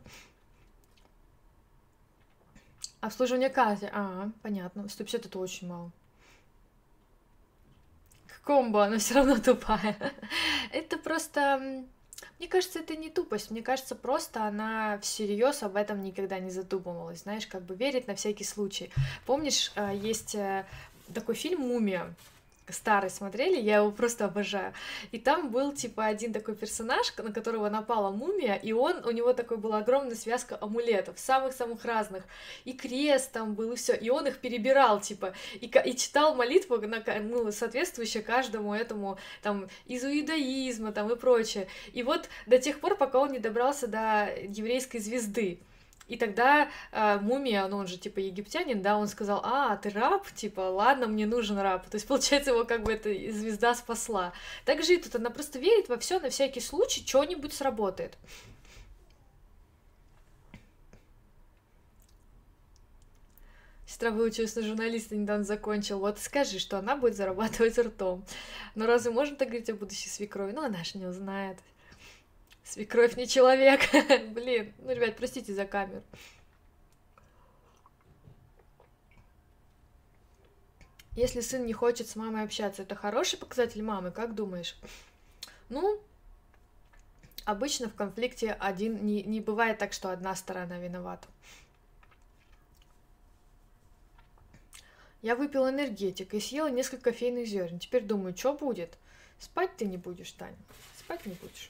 Обслуживание 2.99 3.49
карты. 3.49 3.89
А, 3.91 4.29
понятно. 4.43 4.87
150 4.87 5.25
это 5.25 5.39
очень 5.39 5.67
мало. 5.67 5.91
Комбо, 8.43 8.85
она 8.85 8.97
все 8.97 9.15
равно 9.15 9.37
тупая. 9.37 10.13
это 10.71 10.97
просто 10.97 11.83
мне 12.41 12.47
кажется, 12.47 12.79
это 12.79 12.95
не 12.95 13.11
тупость, 13.11 13.51
мне 13.51 13.61
кажется, 13.61 13.93
просто 13.93 14.45
она 14.45 14.97
всерьез 15.03 15.61
об 15.61 15.75
этом 15.75 16.01
никогда 16.01 16.39
не 16.39 16.49
задумывалась, 16.49 17.19
знаешь, 17.19 17.45
как 17.45 17.61
бы 17.61 17.75
верит 17.75 18.07
на 18.07 18.15
всякий 18.15 18.45
случай. 18.45 18.89
Помнишь, 19.27 19.71
э, 19.75 19.91
есть 19.93 20.33
э, 20.33 20.65
такой 21.13 21.35
фильм 21.35 21.61
«Мумия», 21.61 22.15
старый 22.69 23.09
смотрели, 23.09 23.59
я 23.59 23.77
его 23.77 23.91
просто 23.91 24.25
обожаю. 24.25 24.73
И 25.11 25.19
там 25.19 25.49
был 25.49 25.73
типа 25.73 26.05
один 26.05 26.33
такой 26.33 26.55
персонаж, 26.55 27.15
на 27.17 27.31
которого 27.31 27.69
напала 27.69 28.11
мумия, 28.11 28.55
и 28.55 28.71
он, 28.71 29.05
у 29.05 29.11
него 29.11 29.33
такой 29.33 29.57
была 29.57 29.79
огромная 29.79 30.15
связка 30.15 30.57
амулетов, 30.59 31.19
самых-самых 31.19 31.83
разных. 31.85 32.23
И 32.65 32.73
крест 32.73 33.31
там 33.31 33.53
был, 33.53 33.73
и 33.73 33.75
все. 33.75 33.93
И 33.93 34.09
он 34.09 34.27
их 34.27 34.39
перебирал, 34.39 35.01
типа, 35.01 35.33
и, 35.59 35.65
и 35.65 35.95
читал 35.95 36.35
молитву, 36.35 36.77
на, 36.77 37.03
ну, 37.21 37.51
соответствующую 37.51 38.23
каждому 38.23 38.73
этому, 38.73 39.17
там, 39.41 39.67
из 39.85 40.03
иудаизма, 40.03 40.91
там, 40.91 41.11
и 41.11 41.15
прочее. 41.15 41.67
И 41.93 42.03
вот 42.03 42.29
до 42.45 42.57
тех 42.59 42.79
пор, 42.79 42.97
пока 42.97 43.19
он 43.19 43.31
не 43.31 43.39
добрался 43.39 43.87
до 43.87 44.29
еврейской 44.47 44.99
звезды. 44.99 45.59
И 46.11 46.17
тогда 46.17 46.69
э, 46.91 47.19
мумия, 47.21 47.65
ну 47.69 47.77
он 47.77 47.87
же 47.87 47.97
типа 47.97 48.19
египтянин, 48.19 48.81
да, 48.81 48.97
он 48.97 49.07
сказал, 49.07 49.39
а, 49.45 49.77
ты 49.77 49.89
раб, 49.91 50.29
типа, 50.33 50.59
ладно, 50.59 51.07
мне 51.07 51.25
нужен 51.25 51.57
раб. 51.57 51.87
То 51.89 51.95
есть, 51.95 52.05
получается, 52.05 52.51
его 52.51 52.65
как 52.65 52.83
бы 52.83 52.91
эта 52.91 53.09
звезда 53.31 53.73
спасла. 53.73 54.33
Так 54.65 54.83
же 54.83 54.95
и 54.95 54.97
тут 54.97 55.15
она 55.15 55.29
просто 55.29 55.57
верит 55.57 55.87
во 55.87 55.97
все 55.97 56.19
на 56.19 56.29
всякий 56.29 56.59
случай, 56.59 57.01
что-нибудь 57.07 57.53
сработает. 57.53 58.17
Сестра 63.87 64.11
выучилась 64.11 64.57
на 64.57 64.63
журналиста, 64.63 65.15
недавно 65.15 65.45
закончил. 65.45 65.99
Вот 65.99 66.19
скажи, 66.19 66.59
что 66.59 66.77
она 66.77 66.97
будет 66.97 67.15
зарабатывать 67.15 67.79
ртом. 67.79 68.25
Но 68.75 68.85
разве 68.85 69.11
можно 69.11 69.37
так 69.37 69.47
говорить 69.47 69.69
о 69.69 69.75
будущей 69.75 70.09
свекрови? 70.09 70.51
Ну, 70.51 70.61
она 70.61 70.83
же 70.83 70.97
не 70.97 71.05
узнает. 71.05 71.57
Свекровь 72.71 73.17
не 73.17 73.27
человек. 73.27 73.81
Блин, 74.29 74.73
ну, 74.79 74.91
ребят, 74.91 75.17
простите 75.17 75.53
за 75.53 75.65
камеру. 75.65 76.01
Если 81.17 81.41
сын 81.41 81.65
не 81.65 81.73
хочет 81.73 82.07
с 82.07 82.15
мамой 82.15 82.45
общаться, 82.45 82.83
это 82.83 82.95
хороший 82.95 83.37
показатель 83.37 83.83
мамы, 83.83 84.11
как 84.11 84.35
думаешь? 84.35 84.77
Ну, 85.67 86.01
обычно 87.43 87.89
в 87.89 87.93
конфликте 87.93 88.53
один 88.53 89.05
не, 89.05 89.21
не 89.23 89.41
бывает 89.41 89.77
так, 89.77 89.91
что 89.91 90.09
одна 90.09 90.33
сторона 90.33 90.79
виновата. 90.79 91.27
Я 95.21 95.35
выпил 95.35 95.67
энергетик 95.67 96.33
и 96.33 96.39
съела 96.39 96.69
несколько 96.69 97.11
кофейных 97.11 97.47
зерен. 97.47 97.79
Теперь 97.79 98.05
думаю, 98.05 98.33
что 98.33 98.53
будет? 98.53 98.97
Спать 99.39 99.75
ты 99.75 99.83
не 99.83 99.97
будешь, 99.97 100.31
Таня. 100.31 100.55
Спать 100.97 101.25
не 101.25 101.33
будешь. 101.33 101.69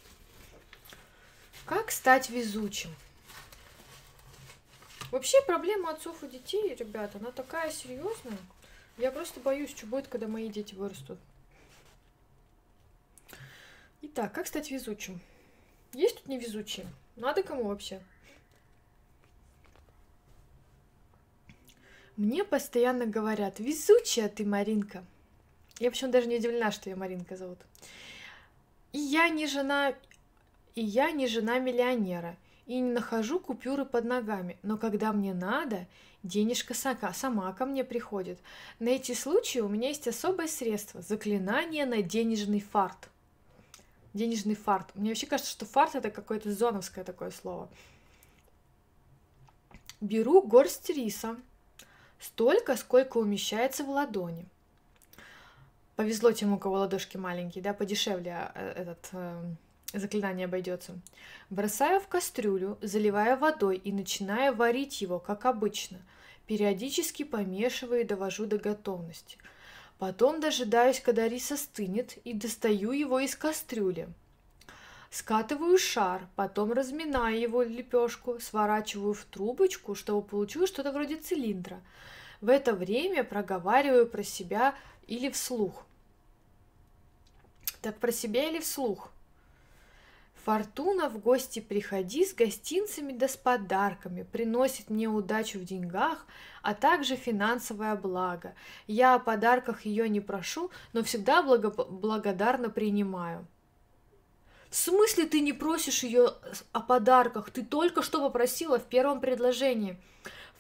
Как 1.66 1.92
стать 1.92 2.30
везучим? 2.30 2.90
Вообще 5.12 5.42
проблема 5.46 5.92
отцов 5.92 6.24
и 6.24 6.28
детей, 6.28 6.74
ребята, 6.76 7.18
она 7.18 7.32
такая 7.32 7.72
серьезная. 7.72 8.38
Я 8.98 9.12
просто 9.12 9.40
боюсь, 9.40 9.72
что 9.72 9.86
будет, 9.86 10.08
когда 10.08 10.28
мои 10.28 10.50
дети 10.50 10.74
вырастут. 10.74 11.20
Итак, 14.02 14.34
как 14.34 14.48
стать 14.48 14.72
везучим? 14.72 15.20
Есть 15.94 16.18
тут 16.18 16.28
невезучие? 16.28 16.88
Надо 17.16 17.44
кому 17.44 17.66
вообще? 17.66 18.02
Мне 22.16 22.44
постоянно 22.44 23.06
говорят, 23.06 23.60
везучая 23.60 24.30
ты, 24.30 24.46
Маринка. 24.46 25.04
Я 25.80 25.90
почему 25.92 26.12
даже 26.12 26.28
не 26.28 26.38
удивлена, 26.38 26.72
что 26.72 26.90
я 26.90 26.96
Маринка 26.96 27.36
зовут. 27.36 27.60
И 28.94 29.00
я 29.00 29.30
не 29.30 29.48
жена 29.48 29.94
и 30.76 30.82
я 30.82 31.12
не 31.12 31.28
жена 31.28 31.60
миллионера, 31.60 32.38
и 32.66 32.80
не 32.80 32.92
нахожу 32.92 33.40
купюры 33.40 33.86
под 33.86 34.06
ногами, 34.06 34.58
но 34.64 34.78
когда 34.78 35.12
мне 35.12 35.34
надо, 35.34 35.88
денежка 36.24 36.74
сама 36.74 37.52
ко 37.54 37.66
мне 37.66 37.84
приходит. 37.84 38.40
На 38.80 38.90
эти 38.90 39.14
случаи 39.14 39.60
у 39.60 39.68
меня 39.68 39.90
есть 39.90 40.08
особое 40.08 40.48
средство– 40.48 41.02
заклинание 41.02 41.86
на 41.86 42.02
денежный 42.02 42.62
фарт. 42.62 43.10
Денежный 44.14 44.56
фарт. 44.56 44.94
Мне 44.96 45.10
вообще 45.10 45.28
кажется, 45.28 45.52
что 45.52 45.66
фарт– 45.66 45.96
это 45.96 46.12
какое-то 46.12 46.54
зоновское 46.54 47.04
такое 47.04 47.32
слово. 47.32 47.70
Беру 50.00 50.42
горсть 50.42 50.90
риса, 50.90 51.38
столько, 52.20 52.76
сколько 52.76 53.18
умещается 53.18 53.84
в 53.84 53.90
ладони. 53.90 54.46
Повезло 55.96 56.32
тем, 56.32 56.54
у 56.54 56.58
кого 56.58 56.76
ладошки 56.76 57.18
маленькие, 57.18 57.64
да, 57.64 57.74
подешевле 57.74 58.52
э, 58.56 58.74
этот 58.78 59.10
э, 59.12 59.44
заклинание 59.94 60.46
обойдется. 60.46 61.00
Бросаю 61.50 62.00
в 62.00 62.08
кастрюлю, 62.08 62.78
заливая 62.82 63.36
водой 63.36 63.78
и 63.78 63.92
начинаю 63.92 64.56
варить 64.56 65.02
его, 65.02 65.20
как 65.20 65.46
обычно. 65.46 66.00
Периодически 66.48 67.24
помешиваю 67.24 68.02
и 68.02 68.06
довожу 68.06 68.46
до 68.46 68.58
готовности. 68.58 69.38
Потом 70.00 70.40
дожидаюсь, 70.40 71.00
когда 71.00 71.28
рис 71.28 71.52
остынет, 71.52 72.18
и 72.24 72.34
достаю 72.34 72.92
его 72.92 73.20
из 73.20 73.36
кастрюли. 73.36 74.10
Скатываю 75.12 75.78
шар, 75.78 76.28
потом 76.36 76.72
разминаю 76.72 77.40
его 77.40 77.62
лепешку, 77.64 78.40
сворачиваю 78.40 79.14
в 79.14 79.26
трубочку, 79.26 79.94
чтобы 79.94 80.22
получилось 80.22 80.70
что-то 80.70 80.92
вроде 80.94 81.18
цилиндра. 81.18 81.82
В 82.40 82.50
это 82.50 82.74
время 82.74 83.24
проговариваю 83.24 84.08
про 84.08 84.24
себя 84.24 84.74
или 85.06 85.30
вслух. 85.30 85.86
Так 87.82 87.98
про 87.98 88.12
себя 88.12 88.50
или 88.50 88.60
вслух? 88.60 89.12
Фортуна 90.46 91.08
в 91.08 91.20
гости 91.20 91.60
приходи 91.60 92.26
с 92.26 92.34
гостинцами 92.34 93.14
да 93.14 93.28
с 93.28 93.38
подарками, 93.38 94.24
приносит 94.24 94.90
мне 94.90 95.08
удачу 95.08 95.60
в 95.60 95.66
деньгах, 95.66 96.26
а 96.64 96.74
также 96.74 97.16
финансовое 97.16 97.96
благо. 97.96 98.56
Я 98.88 99.14
о 99.14 99.20
подарках 99.20 99.86
ее 99.86 100.10
не 100.10 100.20
прошу, 100.20 100.72
но 100.94 101.04
всегда 101.04 101.44
благо 101.44 101.70
благодарно 101.70 102.72
принимаю. 102.72 103.46
В 104.72 104.76
смысле 104.76 105.26
ты 105.26 105.42
не 105.42 105.54
просишь 105.54 106.02
ее 106.02 106.34
о 106.72 106.80
подарках? 106.80 107.52
Ты 107.52 107.64
только 107.64 108.02
что 108.02 108.20
попросила 108.20 108.80
в 108.80 108.86
первом 108.86 109.20
предложении. 109.20 109.98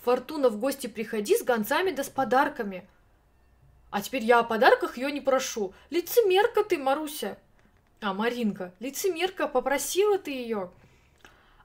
Фортуна 0.03 0.49
в 0.49 0.59
гости 0.59 0.87
приходи 0.87 1.35
с 1.35 1.43
гонцами 1.43 1.89
да 1.91 2.03
с 2.03 2.09
подарками. 2.09 2.87
А 3.89 4.01
теперь 4.01 4.23
я 4.23 4.39
о 4.39 4.43
подарках 4.43 4.97
ее 4.97 5.11
не 5.11 5.21
прошу. 5.21 5.73
Лицемерка 5.89 6.63
ты, 6.63 6.77
Маруся. 6.77 7.37
А, 8.03 8.15
Маринка, 8.15 8.73
лицемерка, 8.79 9.47
попросила 9.47 10.17
ты 10.17 10.31
ее. 10.31 10.71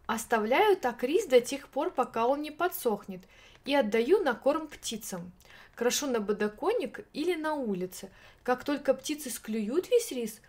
Оставляю 0.04 0.76
так 0.76 1.02
рис 1.02 1.26
до 1.26 1.40
тех 1.40 1.66
пор, 1.68 1.90
пока 1.90 2.26
он 2.26 2.42
не 2.42 2.50
подсохнет, 2.50 3.22
и 3.64 3.74
отдаю 3.74 4.22
на 4.22 4.34
корм 4.34 4.68
птицам. 4.68 5.32
Крошу 5.74 6.06
на 6.06 6.20
подоконник 6.20 7.06
или 7.14 7.34
на 7.34 7.54
улице. 7.54 8.10
Как 8.42 8.64
только 8.64 8.92
птицы 8.92 9.30
склюют 9.30 9.88
весь 9.88 10.12
рис, 10.12 10.40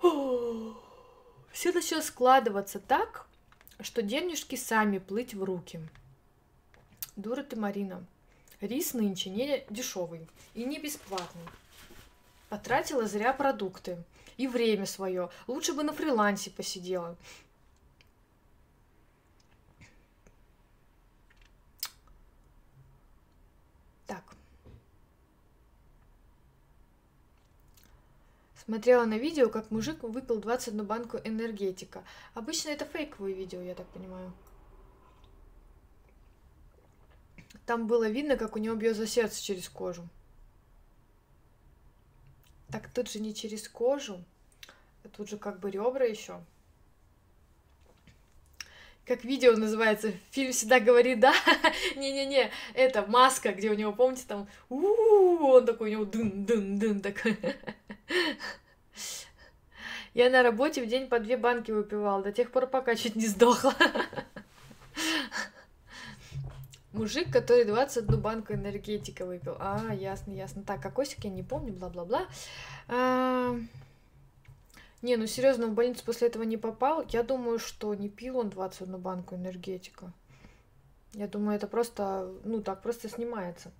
все 1.52 1.72
начнет 1.72 2.02
складываться 2.02 2.80
так, 2.80 3.26
что 3.78 4.00
денежки 4.00 4.56
сами 4.56 4.98
плыть 4.98 5.34
в 5.34 5.44
руки. 5.44 5.80
Дура 7.14 7.42
ты, 7.42 7.56
Марина. 7.56 8.02
Рис 8.62 8.94
нынче 8.94 9.28
не 9.28 9.64
дешевый 9.68 10.26
и 10.54 10.64
не 10.64 10.78
бесплатный. 10.78 11.42
Потратила 12.48 13.06
зря 13.06 13.34
продукты 13.34 13.98
и 14.36 14.46
время 14.46 14.86
свое. 14.86 15.30
Лучше 15.46 15.72
бы 15.72 15.82
на 15.82 15.92
фрилансе 15.92 16.50
посидела. 16.50 17.16
Так. 24.06 24.24
Смотрела 28.64 29.04
на 29.04 29.18
видео, 29.18 29.48
как 29.48 29.70
мужик 29.70 30.02
выпил 30.02 30.40
21 30.40 30.84
банку 30.86 31.18
энергетика. 31.22 32.04
Обычно 32.34 32.70
это 32.70 32.84
фейковые 32.84 33.34
видео, 33.34 33.60
я 33.60 33.74
так 33.74 33.86
понимаю. 33.88 34.32
Там 37.66 37.86
было 37.86 38.08
видно, 38.08 38.36
как 38.36 38.56
у 38.56 38.58
него 38.58 38.74
бьется 38.74 39.06
сердце 39.06 39.42
через 39.42 39.68
кожу. 39.68 40.08
Так 42.72 42.88
тут 42.88 43.10
же 43.10 43.20
не 43.20 43.34
через 43.34 43.68
кожу, 43.68 44.24
тут 45.14 45.28
же 45.28 45.36
как 45.36 45.60
бы 45.60 45.70
ребра 45.70 46.06
еще. 46.06 46.40
Как 49.04 49.24
видео 49.24 49.52
называется, 49.56 50.12
фильм 50.30 50.52
всегда 50.52 50.80
говорит 50.80 51.20
да. 51.20 51.34
Не-не-не, 51.96 52.50
это 52.72 53.04
маска, 53.06 53.52
где 53.52 53.68
у 53.68 53.74
него, 53.74 53.92
помните, 53.92 54.24
там, 54.26 54.48
он 54.70 55.66
такой, 55.66 55.90
у 55.90 55.92
него 55.92 56.04
дын-дын-дын 56.04 57.00
такой. 57.00 57.36
Я 60.14 60.30
на 60.30 60.42
работе 60.42 60.82
в 60.82 60.86
день 60.86 61.08
по 61.08 61.18
две 61.18 61.36
банки 61.36 61.72
выпивал, 61.72 62.22
до 62.22 62.32
тех 62.32 62.50
пор, 62.52 62.68
пока 62.68 62.94
чуть 62.94 63.16
не 63.16 63.26
сдохла. 63.26 63.74
Мужик, 66.92 67.32
который 67.32 67.64
21 67.64 68.20
банку 68.20 68.52
энергетика 68.52 69.24
выпил. 69.24 69.56
А, 69.58 69.94
ясно, 69.94 70.32
ясно. 70.32 70.62
Так, 70.62 70.82
какой 70.82 71.06
я 71.22 71.30
не 71.30 71.42
помню, 71.42 71.72
бла-бла-бла. 71.72 72.26
А... 72.88 73.56
Не, 75.00 75.16
ну 75.16 75.26
серьезно, 75.26 75.66
в 75.66 75.72
больницу 75.72 76.04
после 76.04 76.28
этого 76.28 76.42
не 76.42 76.56
попал. 76.56 77.04
Я 77.08 77.22
думаю, 77.22 77.58
что 77.58 77.94
не 77.94 78.08
пил 78.08 78.38
он 78.38 78.50
21 78.50 78.98
банку 78.98 79.34
энергетика. 79.34 80.12
Я 81.14 81.28
думаю, 81.28 81.56
это 81.56 81.66
просто, 81.66 82.30
ну 82.44 82.62
так, 82.62 82.82
просто 82.82 83.08
снимается. 83.08 83.72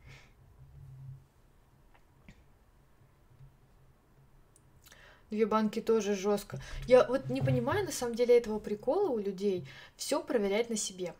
Две 5.30 5.46
банки 5.46 5.80
тоже 5.80 6.14
жестко. 6.14 6.58
Я 6.86 7.04
вот 7.04 7.30
не 7.30 7.40
понимаю 7.40 7.84
на 7.86 7.92
самом 7.92 8.14
деле 8.14 8.36
этого 8.36 8.58
прикола 8.58 9.08
у 9.08 9.18
людей 9.18 9.66
все 9.96 10.22
проверять 10.22 10.68
на 10.68 10.76
себе. 10.76 11.14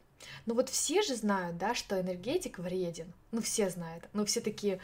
Ну 0.47 0.55
вот 0.55 0.69
все 0.69 1.03
же 1.03 1.15
знают, 1.15 1.59
да, 1.59 1.75
что 1.75 2.01
энергетик 2.01 2.59
вреден. 2.59 3.13
Ну 3.31 3.41
все 3.41 3.71
знают. 3.71 4.09
Ну 4.13 4.25
все 4.25 4.41
такие, 4.41 4.81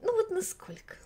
ну 0.00 0.12
вот 0.14 0.30
насколько? 0.30 0.96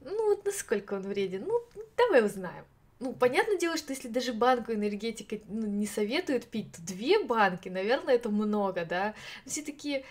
Ну 0.00 0.30
вот 0.30 0.44
насколько 0.44 0.94
он 0.94 1.02
вреден? 1.02 1.44
Ну 1.46 1.62
давай 1.96 2.24
узнаем. 2.24 2.64
Ну, 3.00 3.12
понятное 3.12 3.58
дело, 3.58 3.76
что 3.76 3.92
если 3.92 4.08
даже 4.08 4.32
банку 4.32 4.72
энергетика 4.72 5.36
ну, 5.48 5.66
не 5.66 5.86
советуют 5.86 6.46
пить, 6.46 6.72
то 6.72 6.80
две 6.82 7.22
банки, 7.22 7.68
наверное, 7.68 8.14
это 8.14 8.30
много, 8.30 8.84
да. 8.84 9.14
Все 9.44 9.62
такие, 9.62 10.04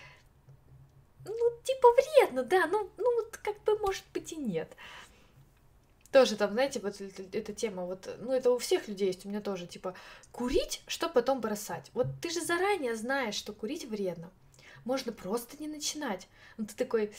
ну, 1.24 1.50
типа 1.64 1.88
вредно, 1.92 2.44
да, 2.44 2.66
ну, 2.66 2.90
ну, 2.96 3.16
вот 3.16 3.36
как 3.38 3.60
бы, 3.64 3.78
может 3.78 4.04
быть, 4.12 4.32
и 4.32 4.36
нет. 4.36 4.76
Тоже 6.14 6.36
там, 6.36 6.52
знаете, 6.52 6.78
вот 6.78 6.94
эта 7.00 7.52
тема, 7.52 7.86
вот, 7.86 8.08
ну, 8.20 8.30
это 8.30 8.52
у 8.52 8.58
всех 8.58 8.86
людей 8.86 9.08
есть, 9.08 9.26
у 9.26 9.28
меня 9.28 9.40
тоже, 9.40 9.66
типа, 9.66 9.96
курить, 10.30 10.80
что 10.86 11.08
потом 11.08 11.40
бросать. 11.40 11.90
Вот 11.92 12.06
ты 12.22 12.30
же 12.30 12.40
заранее 12.40 12.94
знаешь, 12.94 13.34
что 13.34 13.52
курить 13.52 13.84
вредно. 13.84 14.30
Можно 14.84 15.10
просто 15.10 15.56
не 15.60 15.66
начинать. 15.66 16.28
Ну, 16.56 16.66
ты 16.66 16.76
такой, 16.76 17.12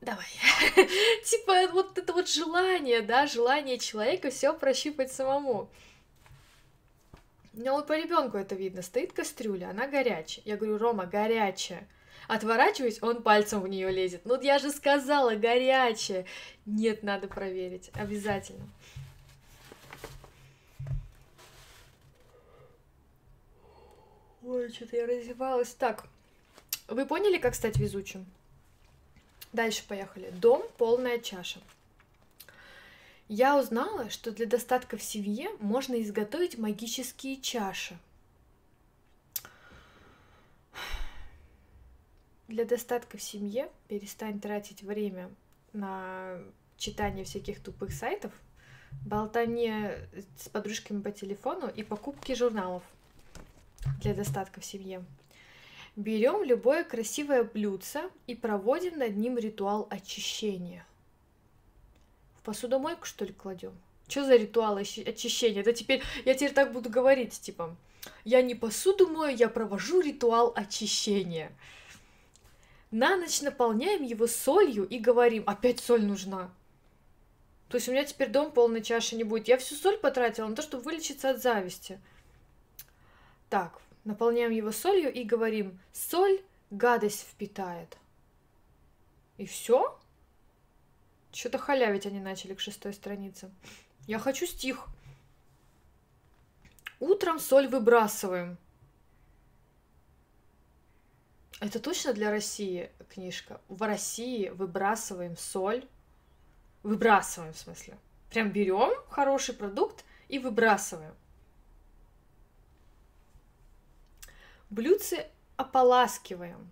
давай. 0.00 0.24
типа, 1.26 1.70
вот 1.70 1.98
это 1.98 2.14
вот 2.14 2.30
желание, 2.30 3.02
да, 3.02 3.26
желание 3.26 3.78
человека 3.78 4.30
все 4.30 4.54
прощупать 4.54 5.12
самому. 5.12 5.68
Ну, 7.52 7.72
вот 7.72 7.88
по 7.88 7.92
ребенку 7.92 8.38
это 8.38 8.54
видно. 8.54 8.80
Стоит 8.80 9.12
кастрюля, 9.12 9.68
она 9.68 9.86
горячая. 9.86 10.46
Я 10.46 10.56
говорю, 10.56 10.78
Рома, 10.78 11.04
горячая. 11.04 11.86
Отворачиваюсь, 12.28 13.02
он 13.02 13.22
пальцем 13.22 13.62
в 13.62 13.68
нее 13.68 13.90
лезет. 13.90 14.20
Ну, 14.26 14.38
я 14.42 14.58
же 14.58 14.70
сказала, 14.70 15.34
горячая. 15.34 16.26
Нет, 16.66 17.02
надо 17.02 17.26
проверить. 17.26 17.90
Обязательно. 17.94 18.68
Ой, 24.44 24.70
что-то 24.70 24.96
я 24.96 25.06
разевалась. 25.06 25.70
Так, 25.70 26.06
вы 26.86 27.06
поняли, 27.06 27.38
как 27.38 27.54
стать 27.54 27.78
везучим? 27.78 28.26
Дальше 29.54 29.82
поехали. 29.88 30.28
Дом– 30.30 30.62
полная 30.76 31.18
чаша. 31.18 31.60
Я 33.28 33.58
узнала, 33.58 34.10
что 34.10 34.32
для 34.32 34.44
достатка 34.44 34.98
в 34.98 35.02
семье 35.02 35.48
можно 35.60 36.00
изготовить 36.02 36.58
магические 36.58 37.40
чаши– 37.40 37.96
Для 42.48 42.64
достатка 42.64 43.18
в 43.18 43.22
семье 43.22 43.68
перестань 43.88 44.40
тратить 44.40 44.82
время 44.82 45.30
на 45.74 46.38
читание 46.78 47.24
всяких 47.24 47.62
тупых 47.62 47.92
сайтов, 47.92 48.32
болтание 49.04 50.08
с 50.38 50.48
подружками 50.48 51.02
по 51.02 51.10
телефону 51.10 51.68
и 51.68 51.82
покупки 51.82 52.34
журналов 52.34 52.82
для 54.00 54.14
достатка 54.14 54.62
в 54.62 54.64
семье. 54.64 55.04
Берем 55.94 56.42
любое 56.42 56.84
красивое 56.84 57.44
блюдце 57.44 58.08
и 58.26 58.34
проводим 58.34 58.98
над 58.98 59.14
ним 59.14 59.36
ритуал 59.36 59.86
очищения. 59.90 60.86
В 62.38 62.42
посудомойку, 62.44 63.04
что 63.04 63.26
ли, 63.26 63.34
кладем? 63.34 63.72
Что 64.08 64.24
за 64.24 64.36
ритуал 64.36 64.78
очищения? 64.78 65.60
Это 65.60 65.74
теперь, 65.74 66.02
я 66.24 66.32
теперь 66.32 66.54
так 66.54 66.72
буду 66.72 66.88
говорить, 66.88 67.38
типа, 67.38 67.76
я 68.24 68.40
не 68.40 68.54
посуду 68.54 69.06
мою, 69.06 69.36
я 69.36 69.50
провожу 69.50 70.00
ритуал 70.00 70.54
очищения. 70.56 71.52
На 72.90 73.16
ночь 73.16 73.42
наполняем 73.42 74.02
его 74.02 74.26
солью 74.26 74.86
и 74.88 74.98
говорим, 74.98 75.44
опять 75.46 75.80
соль 75.80 76.04
нужна. 76.04 76.50
То 77.68 77.76
есть 77.76 77.88
у 77.88 77.92
меня 77.92 78.04
теперь 78.04 78.30
дом 78.30 78.50
полной 78.50 78.82
чаши 78.82 79.14
не 79.14 79.24
будет. 79.24 79.46
Я 79.46 79.58
всю 79.58 79.74
соль 79.74 79.98
потратила 79.98 80.46
на 80.46 80.56
то, 80.56 80.62
чтобы 80.62 80.84
вылечиться 80.84 81.30
от 81.30 81.42
зависти. 81.42 82.00
Так, 83.50 83.78
наполняем 84.04 84.50
его 84.50 84.72
солью 84.72 85.12
и 85.12 85.22
говорим, 85.22 85.78
соль 85.92 86.40
гадость 86.70 87.26
впитает. 87.30 87.98
И 89.36 89.46
все? 89.46 89.98
Что-то 91.30 91.58
халявить 91.58 92.06
они 92.06 92.20
начали 92.20 92.54
к 92.54 92.60
шестой 92.60 92.94
странице. 92.94 93.50
Я 94.06 94.18
хочу 94.18 94.46
стих. 94.46 94.86
Утром 97.00 97.38
соль 97.38 97.68
выбрасываем. 97.68 98.56
Это 101.60 101.80
точно 101.80 102.12
для 102.12 102.30
России 102.30 102.90
книжка? 103.08 103.60
В 103.68 103.82
России 103.82 104.48
выбрасываем 104.50 105.36
соль. 105.36 105.86
Выбрасываем, 106.82 107.52
в 107.52 107.58
смысле. 107.58 107.98
Прям 108.30 108.50
берем 108.50 108.92
хороший 109.08 109.54
продукт 109.54 110.04
и 110.28 110.38
выбрасываем. 110.38 111.14
Блюдце 114.70 115.28
ополаскиваем. 115.56 116.70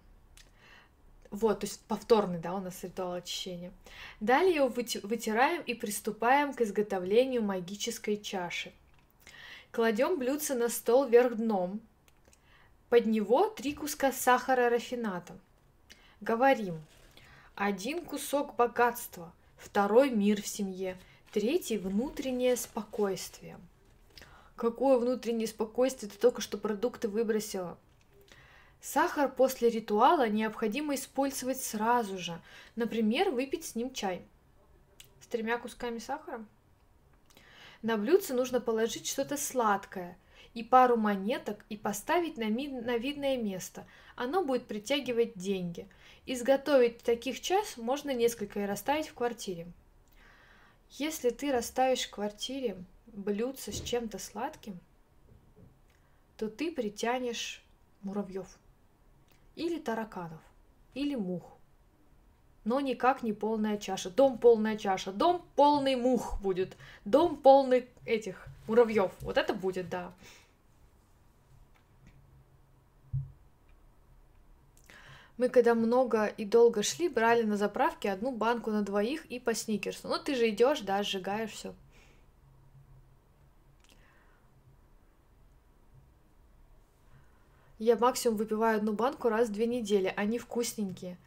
Вот, 1.31 1.61
то 1.61 1.67
есть 1.67 1.81
повторный, 1.87 2.39
да, 2.39 2.55
у 2.55 2.61
нас 2.61 2.85
ритуал 2.85 3.15
очищения. 3.15 3.73
Далее 4.21 4.55
его 4.55 4.69
вытираем 4.69 5.63
и 5.63 5.75
приступаем 5.75 6.55
к 6.55 6.61
изготовлению 6.61 7.43
магической 7.43 8.17
чаши. 8.17 8.73
Кладем 9.73 10.19
блюдце 10.19 10.55
на 10.55 10.69
стол 10.69 11.07
вверх 11.07 11.37
дном, 11.37 11.81
под 12.89 13.07
него 13.07 13.49
три 13.49 13.75
куска 13.75 14.13
сахара 14.13 14.71
рафината. 14.71 15.37
Говорим, 16.21 16.81
один 17.55 18.05
кусок 18.05 18.55
богатства, 18.57 19.33
второй 19.57 20.11
мир 20.11 20.41
в 20.41 20.47
семье, 20.47 20.97
третий 21.33 21.79
внутреннее 21.79 22.57
спокойствие. 22.57 23.59
Какое 24.55 24.99
внутреннее 24.99 25.49
спокойствие? 25.49 26.11
Ты 26.11 26.19
только 26.19 26.41
что 26.41 26.59
продукты 26.59 27.09
выбросила. 27.09 27.77
Сахар 28.81 29.31
после 29.31 29.69
ритуала 29.69 30.29
необходимо 30.29 30.95
использовать 30.95 31.61
сразу 31.61 32.19
же. 32.19 32.41
Например, 32.77 33.31
выпить 33.31 33.67
с 33.67 33.75
ним 33.75 33.93
чай. 33.93 34.23
С 35.21 35.27
тремя 35.27 35.59
кусками 35.59 35.99
сахара. 35.99 36.45
На 37.83 37.97
блюдце 37.97 38.33
нужно 38.33 38.61
положить 38.61 39.09
что-то 39.09 39.37
сладкое– 39.37 40.17
и 40.57 40.65
пару 40.65 40.97
монеток 40.97 41.65
и 41.69 41.77
поставить 41.77 42.39
на, 42.39 42.49
ми- 42.49 42.69
на 42.69 42.97
видное 42.97 43.37
место. 43.37 43.87
Оно 44.17 44.43
будет 44.43 44.67
притягивать 44.67 45.37
деньги. 45.37 45.87
Изготовить 46.25 46.99
таких 47.03 47.41
час 47.41 47.77
можно 47.77 48.15
несколько 48.15 48.61
и 48.61 48.67
расставить 48.67 49.09
в 49.09 49.15
квартире. 49.15 49.67
Если 50.91 51.31
ты 51.31 51.53
расставишь 51.53 52.07
в 52.07 52.11
квартире 52.11 52.77
блюдце 53.07 53.71
с 53.71 53.83
чем-то 53.83 54.19
сладким, 54.19 54.81
то 56.39 56.49
ты 56.49 56.73
притянешь 56.73 57.63
муравьев 58.03 58.49
или 59.57 59.79
тараканов 59.79 60.41
или 60.95 61.17
мух. 61.17 61.53
но 62.67 62.81
никак 62.81 63.23
не 63.23 63.33
полная 63.33 63.79
чаша. 63.79 64.11
Дом 64.11 64.39
полная 64.39 64.77
чаша, 64.77 65.13
дом 65.13 65.41
полный 65.55 65.95
мух 65.95 66.41
будет, 66.43 66.77
дом 67.05 67.37
полный 67.37 67.89
этих 68.05 68.45
муравьев. 68.67 69.13
Вот 69.21 69.39
это 69.39 69.55
будет, 69.55 69.89
да. 69.89 70.13
Мы 75.39 75.51
когда 75.51 75.75
много 75.75 76.27
и 76.27 76.45
долго 76.45 76.83
шли, 76.83 77.09
брали 77.09 77.43
на 77.43 77.57
заправке 77.57 78.11
одну 78.11 78.33
банку 78.33 78.71
на 78.71 78.83
двоих 78.83 79.27
и 79.27 79.39
по 79.39 79.55
сникерсу. 79.55 80.09
Ну, 80.09 80.19
ты 80.19 80.35
же 80.35 80.49
идешь, 80.49 80.81
да, 80.81 81.03
сжигаешь 81.03 81.51
все. 81.51 81.75
Я 87.79 87.97
максимум 87.97 88.39
выпиваю 88.39 88.79
одну 88.79 88.95
банку 88.95 89.29
раз 89.29 89.49
в 89.49 89.53
две 89.53 89.67
недели. 89.67 90.13
Они 90.17 90.39
вкусненькие. 90.39 91.19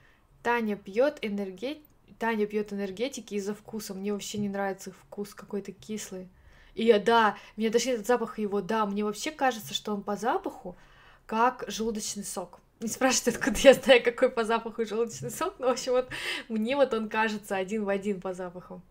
Таня 0.41 0.75
пьет 0.75 1.19
энергет... 1.21 1.77
Таня 2.17 2.47
пьет 2.47 2.73
энергетики 2.73 3.35
из-за 3.35 3.53
вкуса. 3.53 3.93
Мне 3.93 4.11
вообще 4.11 4.39
не 4.39 4.49
нравится 4.49 4.89
их 4.89 4.95
вкус 4.97 5.35
какой-то 5.35 5.71
кислый. 5.71 6.27
И 6.73 6.83
я, 6.83 6.99
да, 6.99 7.37
мне 7.55 7.69
даже 7.69 7.91
этот 7.91 8.07
запах 8.07 8.39
его, 8.39 8.61
да, 8.61 8.85
мне 8.85 9.03
вообще 9.03 9.31
кажется, 9.31 9.73
что 9.73 9.93
он 9.93 10.01
по 10.01 10.15
запаху 10.15 10.75
как 11.25 11.63
желудочный 11.67 12.23
сок. 12.23 12.59
Не 12.79 12.87
спрашивайте, 12.87 13.37
откуда 13.37 13.59
я 13.59 13.73
знаю, 13.73 14.03
какой 14.03 14.29
по 14.29 14.45
запаху 14.45 14.85
желудочный 14.85 15.31
сок, 15.31 15.55
но, 15.59 15.67
в 15.67 15.71
общем, 15.71 15.91
вот 15.91 16.09
мне 16.47 16.77
вот 16.77 16.93
он 16.93 17.09
кажется 17.09 17.57
один 17.57 17.83
в 17.83 17.89
один 17.89 18.21
по 18.21 18.33
запаху. 18.33 18.81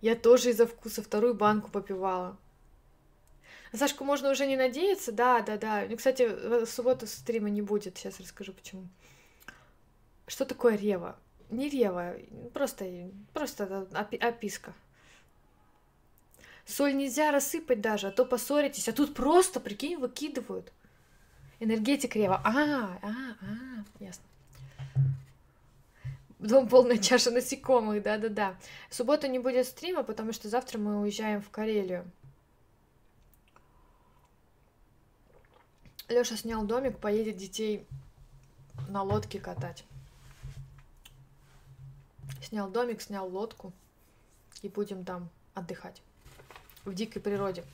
Я 0.00 0.16
тоже 0.16 0.50
из-за 0.50 0.66
вкуса 0.66 1.00
вторую 1.00 1.34
банку 1.34 1.70
попивала. 1.70 2.36
Сашку 3.72 4.04
можно 4.04 4.30
уже 4.30 4.46
не 4.46 4.56
надеяться, 4.56 5.12
да, 5.12 5.40
да, 5.42 5.56
да. 5.56 5.86
Ну, 5.88 5.96
кстати, 5.96 6.28
в 6.28 6.66
субботу 6.66 7.06
стрима 7.06 7.48
не 7.48 7.62
будет, 7.62 7.96
сейчас 7.96 8.18
расскажу 8.18 8.52
почему. 8.52 8.88
Что 10.26 10.44
такое 10.44 10.76
рева? 10.76 11.16
Не 11.50 11.68
рева, 11.68 12.16
просто, 12.52 13.10
просто 13.32 13.86
описка. 14.20 14.74
Соль 16.64 16.96
нельзя 16.96 17.32
рассыпать 17.32 17.80
даже, 17.80 18.08
а 18.08 18.12
то 18.12 18.24
поссоритесь. 18.24 18.88
А 18.88 18.92
тут 18.92 19.14
просто, 19.14 19.60
прикинь, 19.60 19.98
выкидывают. 19.98 20.72
Энергетик 21.60 22.16
рева. 22.16 22.40
А, 22.44 22.98
а, 23.02 23.08
а, 23.42 23.84
ясно. 23.98 24.24
Дом 26.38 26.68
полная 26.68 26.98
чаша 26.98 27.30
насекомых, 27.30 28.02
да-да-да. 28.02 28.56
В 28.88 28.94
субботу 28.94 29.28
не 29.28 29.38
будет 29.38 29.66
стрима, 29.66 30.02
потому 30.02 30.32
что 30.32 30.48
завтра 30.48 30.78
мы 30.78 31.00
уезжаем 31.00 31.40
в 31.40 31.50
Карелию. 31.50 32.10
Лёша 36.08 36.36
снял 36.36 36.64
домик, 36.64 36.98
поедет 36.98 37.36
детей 37.36 37.86
на 38.88 39.02
лодке 39.02 39.38
катать. 39.38 39.84
Снял 42.42 42.68
домик, 42.68 43.00
снял 43.00 43.28
лодку 43.28 43.72
и 44.62 44.68
будем 44.68 45.04
там 45.04 45.30
отдыхать 45.54 46.02
в 46.84 46.94
дикой 46.94 47.20
природе. 47.20 47.64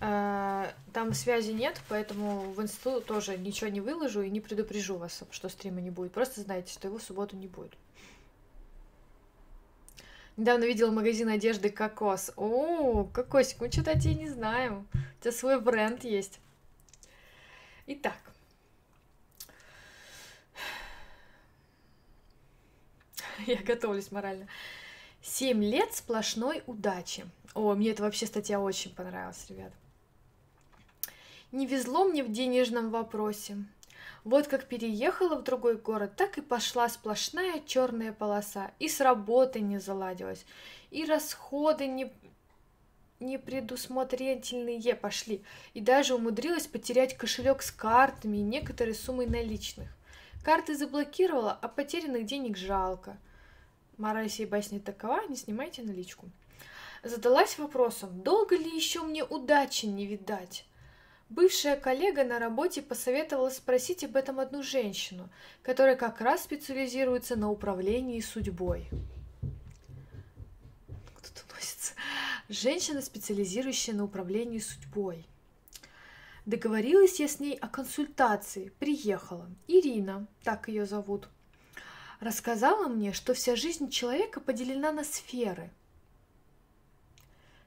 Э, 0.00 0.72
там 0.92 1.12
связи 1.12 1.52
нет, 1.52 1.80
поэтому 1.88 2.52
в 2.52 2.62
институт 2.62 3.06
тоже 3.06 3.36
ничего 3.36 3.68
не 3.68 3.80
выложу 3.80 4.22
и 4.22 4.30
не 4.30 4.40
предупрежу 4.40 4.96
вас, 4.96 5.22
что 5.30 5.48
стрима 5.48 5.80
не 5.80 5.90
будет. 5.90 6.12
Просто 6.12 6.40
знайте, 6.40 6.72
что 6.72 6.88
его 6.88 6.98
в 6.98 7.02
субботу 7.02 7.36
не 7.36 7.46
будет. 7.46 7.72
Недавно 10.36 10.64
видела 10.64 10.90
магазин 10.90 11.28
одежды 11.28 11.68
Кокос. 11.68 12.32
О, 12.36 13.04
Кокосик, 13.12 13.60
мы 13.60 13.70
что-то 13.70 13.90
о 13.90 14.00
тебе 14.00 14.14
не 14.14 14.28
знаем. 14.28 14.88
У 14.94 15.22
тебя 15.22 15.32
свой 15.32 15.60
бренд 15.60 16.02
есть. 16.04 16.40
Итак. 17.86 18.16
Я 23.46 23.56
готовлюсь 23.56 24.10
морально. 24.10 24.46
Семь 25.22 25.62
лет 25.62 25.94
сплошной 25.94 26.62
удачи. 26.66 27.26
О, 27.54 27.74
мне 27.74 27.90
это 27.90 28.02
вообще 28.02 28.26
статья 28.26 28.60
очень 28.60 28.94
понравилась, 28.94 29.44
ребят. 29.48 29.72
Не 31.52 31.66
везло 31.66 32.04
мне 32.04 32.22
в 32.22 32.32
денежном 32.32 32.90
вопросе. 32.90 33.58
Вот 34.24 34.46
как 34.48 34.66
переехала 34.66 35.36
в 35.36 35.42
другой 35.42 35.76
город, 35.76 36.14
так 36.16 36.38
и 36.38 36.42
пошла 36.42 36.88
сплошная 36.88 37.60
черная 37.66 38.12
полоса. 38.12 38.70
И 38.78 38.88
с 38.88 39.00
работы 39.00 39.60
не 39.60 39.78
заладилась, 39.78 40.44
и 40.90 41.04
расходы 41.04 41.86
не, 41.86 42.12
непредусмотрительные 43.18 44.94
пошли. 44.94 45.42
И 45.74 45.80
даже 45.80 46.14
умудрилась 46.14 46.66
потерять 46.66 47.16
кошелек 47.16 47.62
с 47.62 47.70
картами 47.70 48.38
и 48.38 48.42
некоторой 48.42 48.94
суммой 48.94 49.26
наличных. 49.26 49.88
Карты 50.44 50.76
заблокировала, 50.76 51.52
а 51.60 51.68
потерянных 51.68 52.26
денег 52.26 52.56
жалко. 52.56 53.18
Мораль 54.00 54.30
сей 54.30 54.46
басни 54.46 54.78
такова, 54.78 55.20
не 55.28 55.36
снимайте 55.36 55.82
наличку. 55.82 56.30
Задалась 57.02 57.58
вопросом, 57.58 58.22
долго 58.22 58.56
ли 58.56 58.74
еще 58.74 59.02
мне 59.02 59.22
удачи 59.22 59.84
не 59.84 60.06
видать? 60.06 60.64
Бывшая 61.28 61.76
коллега 61.76 62.24
на 62.24 62.38
работе 62.38 62.80
посоветовала 62.80 63.50
спросить 63.50 64.02
об 64.02 64.16
этом 64.16 64.40
одну 64.40 64.62
женщину, 64.62 65.28
которая 65.62 65.96
как 65.96 66.22
раз 66.22 66.44
специализируется 66.44 67.36
на 67.36 67.50
управлении 67.50 68.20
судьбой. 68.20 68.88
Кто-то 71.16 71.42
носится. 71.54 71.92
Женщина, 72.48 73.02
специализирующая 73.02 73.92
на 73.92 74.04
управлении 74.04 74.60
судьбой. 74.60 75.26
Договорилась 76.46 77.20
я 77.20 77.28
с 77.28 77.38
ней 77.38 77.54
о 77.54 77.68
консультации, 77.68 78.72
приехала. 78.78 79.50
Ирина, 79.68 80.26
так 80.42 80.68
ее 80.68 80.86
зовут. 80.86 81.28
Рассказала 82.20 82.86
мне, 82.86 83.12
что 83.12 83.34
вся 83.34 83.56
жизнь 83.56 83.90
человека 83.90 84.40
поделена 84.40 84.92
на 84.92 85.04
сферы– 85.04 85.70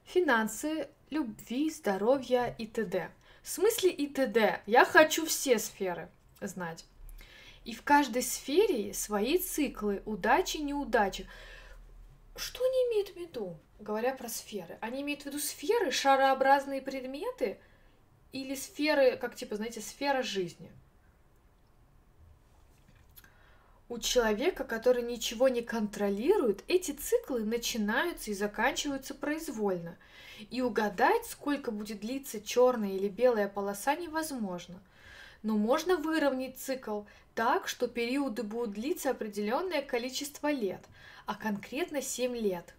финансы, 0.05 0.89
любви, 1.09 1.71
здоровья 1.71 2.55
и 2.57 2.67
т.д. 2.67 3.09
В 3.41 3.49
смысле 3.49 3.89
и 3.89 4.07
т.д. 4.07 4.61
Я 4.65 4.85
хочу 4.85 5.25
все 5.25 5.57
сферы 5.59 6.09
знать. 6.39 6.85
И 7.65 7.73
в 7.73 7.81
каждой 7.81 8.21
сфере 8.21 8.93
свои 8.93 9.37
циклы, 9.37 10.03
удачи, 10.05 10.57
неудачи. 10.57 11.27
Что 12.35 12.63
они 12.63 12.77
имеют 12.91 13.09
в 13.09 13.15
виду, 13.15 13.57
говоря 13.79 14.13
про 14.13 14.29
сферы? 14.29 14.77
Они 14.81 15.01
имеют 15.01 15.23
в 15.23 15.25
виду 15.25 15.39
сферы, 15.39 15.91
шарообразные 15.91 16.81
предметы 16.81 17.59
или 18.31 18.55
сферы, 18.55 19.17
как 19.17 19.35
типа, 19.35 19.55
знаете, 19.55 19.81
сфера 19.81 20.21
жизни– 20.21 20.71
у 23.89 23.99
человека, 23.99 24.63
который 24.63 25.03
ничего 25.03 25.49
не 25.49 25.61
контролирует, 25.61 26.63
эти 26.67 26.91
циклы 26.91 27.43
начинаются 27.43 28.31
и 28.31 28.33
заканчиваются 28.33 29.13
произвольно. 29.13 29.97
И 30.49 30.61
угадать, 30.61 31.25
сколько 31.25 31.71
будет 31.71 31.99
длиться 31.99 32.41
черная 32.41 32.93
или 32.93 33.07
белая 33.07 33.47
полоса, 33.47 33.95
невозможно. 33.95 34.81
Но 35.41 35.57
можно 35.57 35.97
выровнять 35.97 36.57
цикл 36.57 37.01
так, 37.35 37.67
что 37.67 37.87
периоды 37.87 38.43
будут 38.43 38.71
длиться 38.71 39.09
определенное 39.09 39.81
количество 39.81 40.51
лет, 40.51 40.81
а 41.25 41.35
конкретно 41.35 42.01
7 42.01 42.35
лет. 42.35 42.73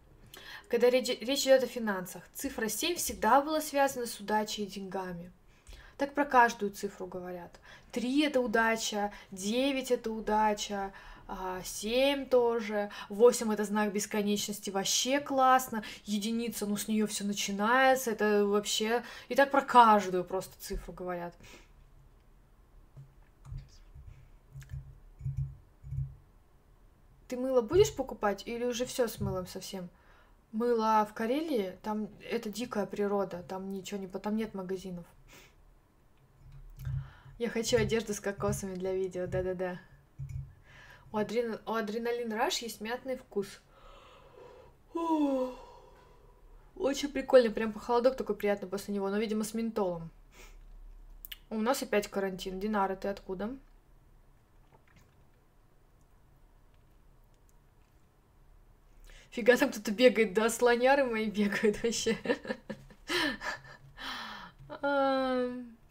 Когда 0.68 0.90
речь, 0.90 1.10
идет 1.10 1.62
о 1.62 1.66
финансах, 1.66 2.22
цифра 2.32 2.68
7 2.68 2.96
всегда 2.96 3.40
была 3.42 3.60
связана 3.60 4.06
с 4.06 4.18
удачей 4.18 4.64
и 4.64 4.68
деньгами. 4.68 5.30
Так 5.96 6.12
про 6.14 6.24
каждую 6.24 6.72
цифру 6.72 7.06
говорят. 7.06 7.60
Три 7.92 8.22
это 8.22 8.40
удача, 8.40 9.12
девять 9.30 9.92
это 9.92 10.10
удача, 10.10 10.92
а, 11.26 11.62
семь 11.64 12.26
тоже, 12.26 12.90
восемь 13.08 13.52
это 13.52 13.64
знак 13.64 13.92
бесконечности, 13.92 14.70
вообще 14.70 15.20
классно, 15.20 15.84
единица, 16.04 16.66
ну 16.66 16.76
с 16.76 16.88
нее 16.88 17.06
все 17.06 17.24
начинается, 17.24 18.10
это 18.10 18.44
вообще... 18.44 19.02
И 19.28 19.34
так 19.34 19.50
про 19.50 19.62
каждую 19.62 20.24
просто 20.24 20.52
цифру 20.60 20.92
говорят. 20.92 21.34
Ты 27.28 27.36
мыло 27.38 27.62
будешь 27.62 27.94
покупать 27.94 28.42
или 28.46 28.64
уже 28.64 28.84
все 28.84 29.08
с 29.08 29.18
мылом 29.18 29.46
совсем? 29.46 29.88
Мыло 30.52 31.06
в 31.08 31.14
Карелии, 31.14 31.76
там 31.82 32.08
это 32.30 32.50
дикая 32.50 32.86
природа, 32.86 33.42
там 33.48 33.72
ничего 33.72 33.98
не, 33.98 34.06
там 34.06 34.36
нет 34.36 34.54
магазинов. 34.54 35.06
Я 37.38 37.48
хочу 37.48 37.76
одежду 37.76 38.14
с 38.14 38.20
кокосами 38.20 38.74
для 38.74 38.94
видео, 38.94 39.26
да-да-да. 39.26 39.80
У, 41.10 41.16
адрен... 41.16 41.58
у 41.66 41.74
адреналин 41.74 42.32
раш 42.32 42.58
есть 42.58 42.80
мятный 42.80 43.16
вкус. 43.16 43.60
Очень 46.76 47.08
прикольно, 47.08 47.50
прям 47.50 47.72
похолодок 47.72 48.16
такой 48.16 48.36
приятный 48.36 48.68
после 48.68 48.94
него, 48.94 49.08
но, 49.10 49.18
видимо, 49.18 49.42
с 49.42 49.52
ментолом. 49.54 50.10
У 51.50 51.60
нас 51.60 51.82
опять 51.82 52.08
карантин. 52.08 52.60
Динара, 52.60 52.94
ты 52.94 53.08
откуда? 53.08 53.56
Фига 59.30 59.56
там 59.56 59.70
кто-то 59.70 59.90
бегает, 59.90 60.34
да, 60.34 60.48
слоняры 60.48 61.04
мои 61.04 61.28
бегают 61.28 61.82
вообще. 61.82 62.16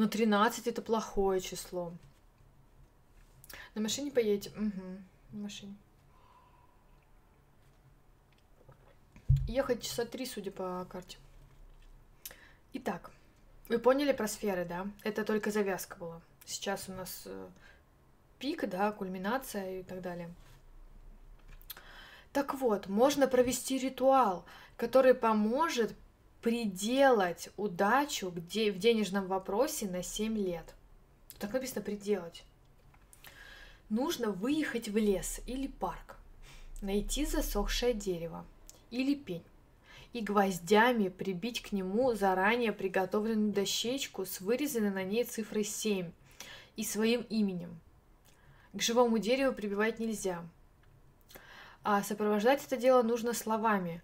Но 0.00 0.08
13 0.08 0.66
это 0.66 0.80
плохое 0.80 1.42
число. 1.42 1.92
На 3.74 3.82
машине 3.82 4.10
поедете? 4.10 4.48
Угу, 4.56 5.02
на 5.32 5.38
машине. 5.38 5.76
Ехать 9.46 9.82
часа 9.82 10.06
три, 10.06 10.24
судя 10.24 10.52
по 10.52 10.86
карте. 10.88 11.18
Итак, 12.72 13.10
вы 13.68 13.78
поняли 13.78 14.12
про 14.12 14.26
сферы, 14.26 14.64
да? 14.64 14.86
Это 15.02 15.22
только 15.22 15.50
завязка 15.50 15.98
была. 15.98 16.22
Сейчас 16.46 16.88
у 16.88 16.92
нас 16.92 17.24
э, 17.26 17.48
пик, 18.38 18.66
да, 18.70 18.92
кульминация 18.92 19.80
и 19.80 19.82
так 19.82 20.00
далее. 20.00 20.34
Так 22.32 22.54
вот, 22.54 22.86
можно 22.86 23.28
провести 23.28 23.76
ритуал, 23.76 24.46
который 24.78 25.12
поможет 25.12 25.94
приделать 26.42 27.50
удачу 27.56 28.30
где, 28.30 28.72
в 28.72 28.78
денежном 28.78 29.26
вопросе 29.26 29.88
на 29.88 30.02
7 30.02 30.36
лет. 30.38 30.74
Так 31.38 31.52
написано 31.52 31.82
приделать. 31.82 32.44
Нужно 33.88 34.30
выехать 34.30 34.88
в 34.88 34.96
лес 34.96 35.40
или 35.46 35.66
парк, 35.66 36.16
найти 36.80 37.26
засохшее 37.26 37.92
дерево 37.92 38.44
или 38.90 39.14
пень 39.14 39.44
и 40.12 40.20
гвоздями 40.20 41.08
прибить 41.08 41.62
к 41.62 41.72
нему 41.72 42.14
заранее 42.14 42.72
приготовленную 42.72 43.52
дощечку 43.52 44.26
с 44.26 44.40
вырезанной 44.40 44.90
на 44.90 45.04
ней 45.04 45.24
цифрой 45.24 45.64
7 45.64 46.10
и 46.76 46.84
своим 46.84 47.22
именем. 47.22 47.80
К 48.72 48.82
живому 48.82 49.18
дереву 49.18 49.54
прибивать 49.54 49.98
нельзя. 49.98 50.44
А 51.82 52.02
сопровождать 52.02 52.64
это 52.64 52.76
дело 52.76 53.02
нужно 53.02 53.32
словами 53.32 54.02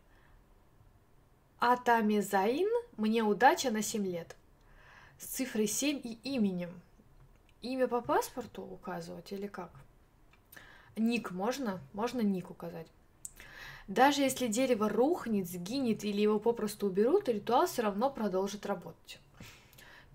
Атамезаин 1.59 2.69
«Мне 2.99 3.23
удача 3.23 3.71
на 3.71 3.81
7 3.81 4.07
лет» 4.07 4.37
с 5.19 5.25
цифрой 5.25 5.67
7 5.67 6.03
и 6.05 6.19
именем. 6.23 6.83
Имя 7.63 7.89
по 7.89 8.03
паспорту 8.03 8.63
указывать 8.63 9.33
или 9.33 9.47
как? 9.47 9.71
Ник 10.97 11.31
можно? 11.31 11.81
Можно 11.95 12.21
ник 12.21 12.51
указать. 12.51 12.87
Даже 13.89 14.21
если 14.21 14.49
дерево 14.49 14.91
рухнет, 14.91 15.49
сгинет 15.49 16.05
или 16.05 16.21
его 16.21 16.39
попросту 16.39 16.89
уберут, 16.89 17.31
ритуал 17.31 17.67
все 17.67 17.81
равно 17.81 18.11
продолжит 18.11 18.67
работать. 18.67 19.19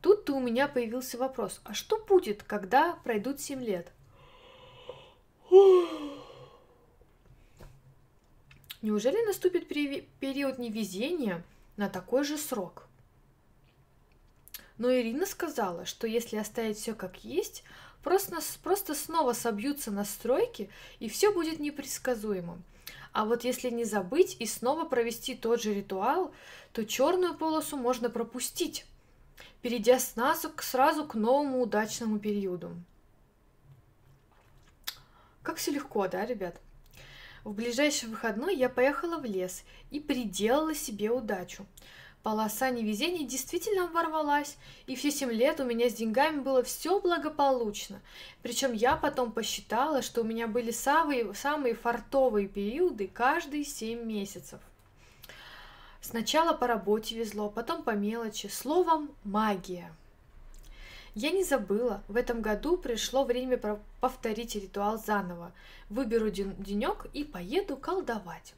Тут-то 0.01 0.35
у 0.35 0.39
меня 0.39 0.67
появился 0.67 1.17
вопрос, 1.17 1.59
а 1.63 1.73
что 1.73 1.97
будет, 1.97 2.43
когда 2.43 2.99
пройдут 3.03 3.41
7 3.41 3.63
лет? 3.63 3.91
Неужели 8.81 9.23
наступит 9.25 9.67
период 9.67 10.57
невезения 10.57 11.43
на 11.77 11.87
такой 11.87 12.23
же 12.23 12.37
срок? 12.37 12.87
Но 14.79 14.91
Ирина 14.91 15.27
сказала, 15.27 15.85
что 15.85 16.07
если 16.07 16.37
оставить 16.37 16.77
все 16.77 16.95
как 16.95 17.23
есть, 17.23 17.63
просто, 18.03 18.39
просто 18.63 18.95
снова 18.95 19.33
собьются 19.33 19.91
настройки, 19.91 20.71
и 20.99 21.07
все 21.07 21.31
будет 21.31 21.59
непредсказуемым. 21.59 22.63
А 23.13 23.25
вот 23.25 23.43
если 23.43 23.69
не 23.69 23.83
забыть 23.83 24.37
и 24.39 24.47
снова 24.47 24.85
провести 24.85 25.35
тот 25.35 25.61
же 25.61 25.73
ритуал, 25.73 26.33
то 26.71 26.83
черную 26.83 27.35
полосу 27.35 27.77
можно 27.77 28.09
пропустить, 28.09 28.85
перейдя 29.61 29.99
сразу, 29.99 30.51
сразу 30.59 31.05
к 31.05 31.13
новому 31.13 31.61
удачному 31.61 32.17
периоду. 32.17 32.71
Как 35.43 35.57
все 35.57 35.71
легко, 35.71 36.07
да, 36.07 36.25
ребят? 36.25 36.59
В 37.43 37.53
ближайший 37.53 38.09
выходной 38.09 38.55
я 38.55 38.69
поехала 38.69 39.17
в 39.17 39.25
лес 39.25 39.63
и 39.89 39.99
приделала 39.99 40.75
себе 40.75 41.09
удачу. 41.09 41.65
Полоса 42.23 42.69
невезения 42.69 43.25
действительно 43.25 43.87
ворвалась, 43.87 44.57
и 44.85 44.95
все 44.95 45.09
семь 45.09 45.31
лет 45.31 45.59
у 45.59 45.65
меня 45.65 45.89
с 45.89 45.93
деньгами 45.93 46.39
было 46.39 46.61
все 46.61 46.99
благополучно. 46.99 47.99
Причем 48.43 48.73
я 48.73 48.95
потом 48.95 49.31
посчитала, 49.31 50.03
что 50.03 50.21
у 50.21 50.23
меня 50.23 50.47
были 50.47 50.69
самые, 50.69 51.33
самые 51.33 51.73
фартовые 51.73 52.47
периоды 52.47 53.07
каждые 53.07 53.63
семь 53.63 54.03
месяцев. 54.03 54.59
Сначала 55.99 56.53
по 56.53 56.67
работе 56.67 57.17
везло, 57.17 57.49
потом 57.49 57.81
по 57.81 57.91
мелочи. 57.91 58.47
Словом, 58.47 59.09
магия. 59.23 59.91
Я 61.13 61.31
не 61.31 61.43
забыла, 61.43 62.03
в 62.07 62.15
этом 62.15 62.41
году 62.41 62.77
пришло 62.77 63.25
время 63.25 63.57
повторить 63.99 64.55
ритуал 64.55 64.97
заново. 64.97 65.51
Выберу 65.89 66.29
денек 66.29 67.07
и 67.13 67.25
поеду 67.25 67.75
колдовать. 67.75 68.53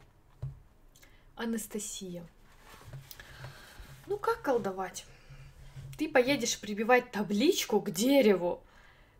Анастасия. 1.35 2.23
Ну 4.05 4.17
как 4.17 4.41
колдовать? 4.43 5.05
Ты 5.97 6.07
поедешь 6.09 6.59
прибивать 6.59 7.11
табличку 7.11 7.81
к 7.81 7.89
дереву. 7.89 8.61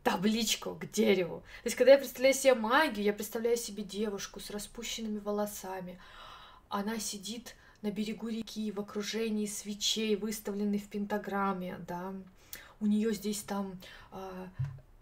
Табличку 0.03 0.75
к 0.75 0.91
дереву. 0.91 1.39
То 1.63 1.67
есть, 1.67 1.77
когда 1.77 1.93
я 1.93 1.97
представляю 1.97 2.35
себе 2.35 2.55
магию, 2.55 3.05
я 3.05 3.13
представляю 3.13 3.57
себе 3.57 3.83
девушку 3.83 4.39
с 4.41 4.49
распущенными 4.49 5.19
волосами. 5.19 5.99
Она 6.67 6.99
сидит 6.99 7.55
на 7.81 7.89
берегу 7.89 8.27
реки 8.27 8.71
в 8.71 8.79
окружении 8.79 9.45
свечей, 9.45 10.15
выставленных 10.17 10.83
в 10.83 10.87
пентаграмме, 10.89 11.77
да. 11.87 12.13
У 12.83 12.85
нее 12.85 13.13
здесь 13.13 13.43
там 13.43 13.79
э, 14.11 14.47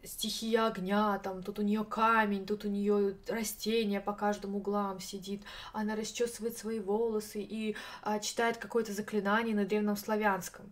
стихия 0.04 0.68
огня, 0.68 1.18
там 1.18 1.42
тут 1.42 1.58
у 1.58 1.64
нее 1.64 1.84
камень, 1.84 2.46
тут 2.46 2.64
у 2.64 2.68
нее 2.68 3.16
растение 3.28 4.00
по 4.00 4.14
каждым 4.14 4.56
углам 4.56 5.00
сидит, 5.00 5.42
она 5.74 5.96
расчесывает 5.96 6.56
свои 6.56 6.80
волосы 6.80 7.42
и 7.42 7.76
а, 8.04 8.20
читает 8.20 8.58
какое-то 8.58 8.94
заклинание 8.94 9.56
на 9.56 9.66
древнем 9.66 9.98
славянском. 9.98 10.72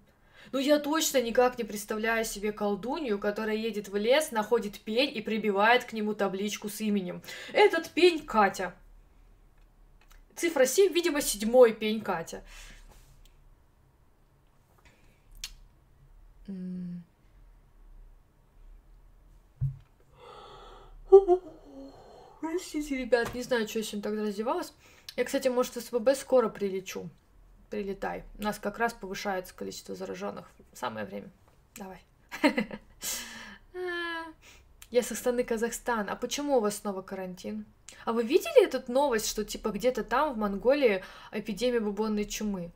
Ну, 0.52 0.60
я 0.60 0.78
точно 0.78 1.20
никак 1.20 1.58
не 1.58 1.64
представляю 1.64 2.26
себе 2.26 2.52
колдунью, 2.52 3.18
которая 3.18 3.56
едет 3.56 3.90
в 3.90 3.96
лес, 3.96 4.30
находит 4.30 4.80
пень 4.80 5.18
и 5.18 5.22
прибивает 5.22 5.86
к 5.86 5.94
нему 5.94 6.14
табличку 6.14 6.70
с 6.70 6.80
именем. 6.80 7.24
Этот 7.54 7.90
пень 7.90 8.24
Катя. 8.24 8.76
Цифра 10.36 10.68
7, 10.68 10.94
видимо, 10.94 11.22
седьмой 11.22 11.74
пень 11.74 12.02
Катя. 12.02 12.44
Простите, 22.42 22.98
ребят, 22.98 23.34
не 23.34 23.42
знаю, 23.42 23.68
что 23.68 23.80
я 23.80 23.84
сегодня 23.84 24.04
так 24.04 24.14
раздевалась. 24.20 24.74
Я, 25.16 25.26
кстати, 25.26 25.48
может, 25.48 25.76
в 25.76 25.82
СВБ 25.82 26.16
скоро 26.16 26.50
прилечу. 26.50 27.10
Прилетай. 27.70 28.24
У 28.38 28.44
нас 28.44 28.60
как 28.60 28.80
раз 28.80 28.94
повышается 28.94 29.54
количество 29.54 29.96
зараженных. 29.96 30.50
Самое 30.74 31.06
время. 31.06 31.30
Давай. 31.76 32.02
Я 34.92 35.04
со 35.04 35.14
страны 35.14 35.44
Казахстан. 35.44 36.10
А 36.10 36.16
почему 36.16 36.58
у 36.58 36.60
вас 36.62 36.78
снова 36.78 37.02
карантин? 37.04 37.66
А 38.06 38.14
вы 38.14 38.24
видели 38.24 38.66
эту 38.66 38.92
новость, 38.92 39.28
что 39.28 39.46
типа 39.46 39.70
где-то 39.70 40.04
там, 40.04 40.34
в 40.34 40.38
Монголии, 40.38 41.04
эпидемия 41.32 41.80
бубонной 41.80 42.26
чумы? 42.26 42.72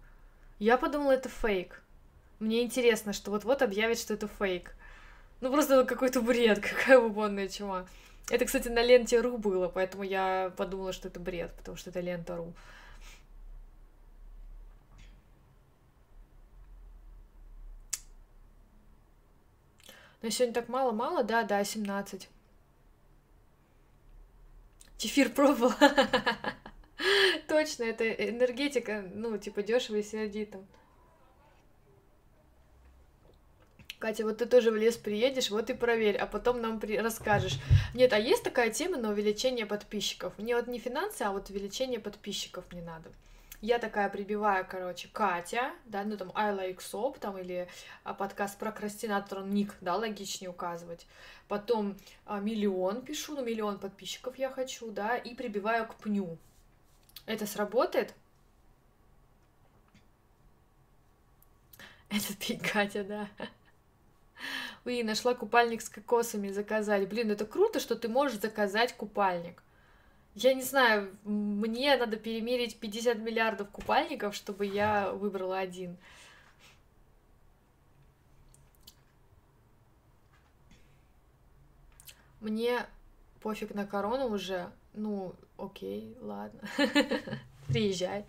Я 0.60 0.78
подумала, 0.78 1.14
это 1.14 1.30
фейк. 1.30 1.82
Мне 2.40 2.62
интересно, 2.64 3.14
что 3.14 3.32
вот-вот 3.32 3.62
объявят, 3.62 3.98
что 3.98 4.14
это 4.14 4.28
фейк. 4.28 4.76
Ну 5.41 5.52
просто 5.52 5.86
какой-то 5.86 6.22
бред, 6.22 6.60
какая 6.62 6.99
бубонная 6.99 7.48
чума. 7.48 7.88
Это, 8.30 8.45
кстати, 8.45 8.70
на 8.70 8.82
ленте 8.82 9.20
РУ 9.20 9.38
было, 9.38 9.68
поэтому 9.68 10.04
я 10.04 10.54
подумала, 10.56 10.94
что 10.94 11.10
это 11.10 11.20
бред, 11.20 11.54
потому 11.58 11.78
что 11.78 11.90
это 11.90 12.00
лента 12.00 12.38
РУ. 12.38 12.54
Но 20.22 20.30
сегодня 20.30 20.54
так 20.54 20.70
мало-мало, 20.70 21.24
да, 21.24 21.44
да, 21.44 21.62
17. 21.64 22.30
Кефир 24.98 25.30
пробовала. 25.30 25.76
Точно, 27.50 27.84
это 27.84 28.10
энергетика, 28.10 29.04
ну, 29.14 29.38
типа 29.38 29.64
дешево 29.64 29.98
и 29.98 30.04
сердито. 30.04 30.64
Катя, 34.04 34.26
вот 34.26 34.40
ты 34.40 34.46
тоже 34.46 34.70
в 34.70 34.76
лес 34.76 34.98
приедешь, 34.98 35.50
вот 35.50 35.70
и 35.70 35.74
проверь, 35.74 36.18
а 36.18 36.28
потом 36.28 36.60
нам 36.60 36.82
при... 36.82 37.00
расскажешь. 37.00 37.58
Нет, 37.94 38.12
а 38.12 38.20
есть 38.20 38.44
такая 38.44 38.70
тема 38.70 38.98
на 38.98 39.12
увеличение 39.12 39.66
подписчиков? 39.66 40.38
Мне 40.38 40.58
вот 40.58 40.68
не 40.68 40.78
финансы, 40.78 41.22
а 41.22 41.32
вот 41.32 41.50
увеличение 41.50 42.02
подписчиков 42.02 42.66
мне 42.74 42.82
надо. 42.82 43.10
Я 43.62 43.80
такая 43.80 44.10
прибиваю, 44.10 44.68
короче, 44.70 45.08
Катя, 45.08 45.72
да, 45.86 46.04
ну 46.04 46.18
там 46.18 46.34
I 46.36 46.54
like 46.54 46.80
soap, 46.80 47.18
там, 47.18 47.38
или 47.38 47.70
а, 48.04 48.14
подкаст 48.14 48.60
прокрастинатор, 48.60 49.42
ник, 49.42 49.74
да, 49.80 49.96
логичнее 49.96 50.50
указывать. 50.50 51.08
Потом 51.48 51.96
а, 52.26 52.42
миллион 52.42 53.04
пишу, 53.04 53.36
ну 53.36 53.46
миллион 53.46 53.80
подписчиков 53.80 54.38
я 54.38 54.50
хочу, 54.50 54.92
да, 54.92 55.16
и 55.16 55.34
прибиваю 55.34 55.88
к 55.88 55.96
пню. 55.96 56.38
Это 57.26 57.48
сработает? 57.48 58.14
Это 62.10 62.38
ты, 62.38 62.58
Катя, 62.58 63.06
да. 63.06 63.30
И 64.86 65.03
нашла 65.03 65.34
купальник 65.34 65.82
с 65.82 65.90
кокосами 65.90 66.49
заказать. 66.49 67.07
Блин, 67.07 67.32
это 67.32 67.45
круто, 67.45 67.80
что 67.80 67.95
ты 67.95 68.07
можешь 68.07 68.40
заказать 68.40 68.95
купальник. 68.95 69.64
Я 70.36 70.53
не 70.56 70.64
знаю, 70.64 71.15
мне 71.24 71.95
надо 71.95 72.18
перемерить 72.18 72.80
50 72.80 73.20
миллиардов 73.20 73.70
купальников, 73.70 74.36
чтобы 74.36 74.65
я 74.65 75.11
выбрала 75.11 75.60
один. 75.60 75.98
Мне 82.40 82.86
пофиг 83.41 83.74
на 83.74 83.86
корону 83.86 84.28
уже. 84.28 84.70
Ну, 84.94 85.34
окей, 85.57 86.18
ладно. 86.20 86.60
Приезжай. 87.68 88.26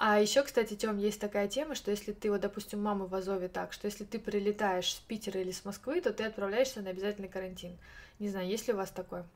А 0.00 0.20
еще, 0.20 0.44
кстати, 0.44 0.74
Тем, 0.74 0.96
есть 0.96 1.20
такая 1.20 1.48
тема, 1.48 1.74
что 1.74 1.90
если 1.90 2.12
ты, 2.12 2.30
вот, 2.30 2.40
допустим, 2.40 2.80
мама 2.80 3.06
в 3.06 3.14
Азове 3.16 3.48
так, 3.48 3.72
что 3.72 3.86
если 3.86 4.04
ты 4.04 4.20
прилетаешь 4.20 4.92
с 4.92 5.00
Питера 5.00 5.40
или 5.40 5.50
с 5.50 5.64
Москвы, 5.64 6.00
то 6.00 6.12
ты 6.12 6.22
отправляешься 6.22 6.80
на 6.82 6.90
обязательный 6.90 7.28
карантин. 7.28 7.76
Не 8.20 8.28
знаю, 8.28 8.46
есть 8.46 8.68
ли 8.68 8.74
у 8.74 8.76
вас 8.76 8.92
такое? 8.92 9.26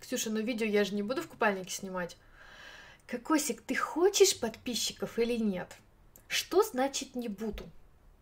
Ксюша, 0.00 0.30
ну 0.30 0.40
видео 0.40 0.64
я 0.64 0.84
же 0.84 0.94
не 0.94 1.02
буду 1.02 1.22
в 1.22 1.28
купальнике 1.28 1.72
снимать. 1.72 2.16
Кокосик, 3.08 3.60
ты 3.60 3.74
хочешь 3.74 4.38
подписчиков 4.38 5.18
или 5.18 5.36
нет? 5.36 5.74
Что 6.28 6.62
значит 6.62 7.16
не 7.16 7.26
буду? 7.26 7.68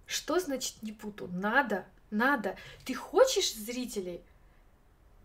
Что 0.07 0.40
значит 0.40 0.82
не 0.82 0.93
буду? 0.93 1.28
Надо, 1.28 1.85
надо. 2.11 2.57
Ты 2.86 2.95
хочешь 2.95 3.53
зрителей? 3.53 4.23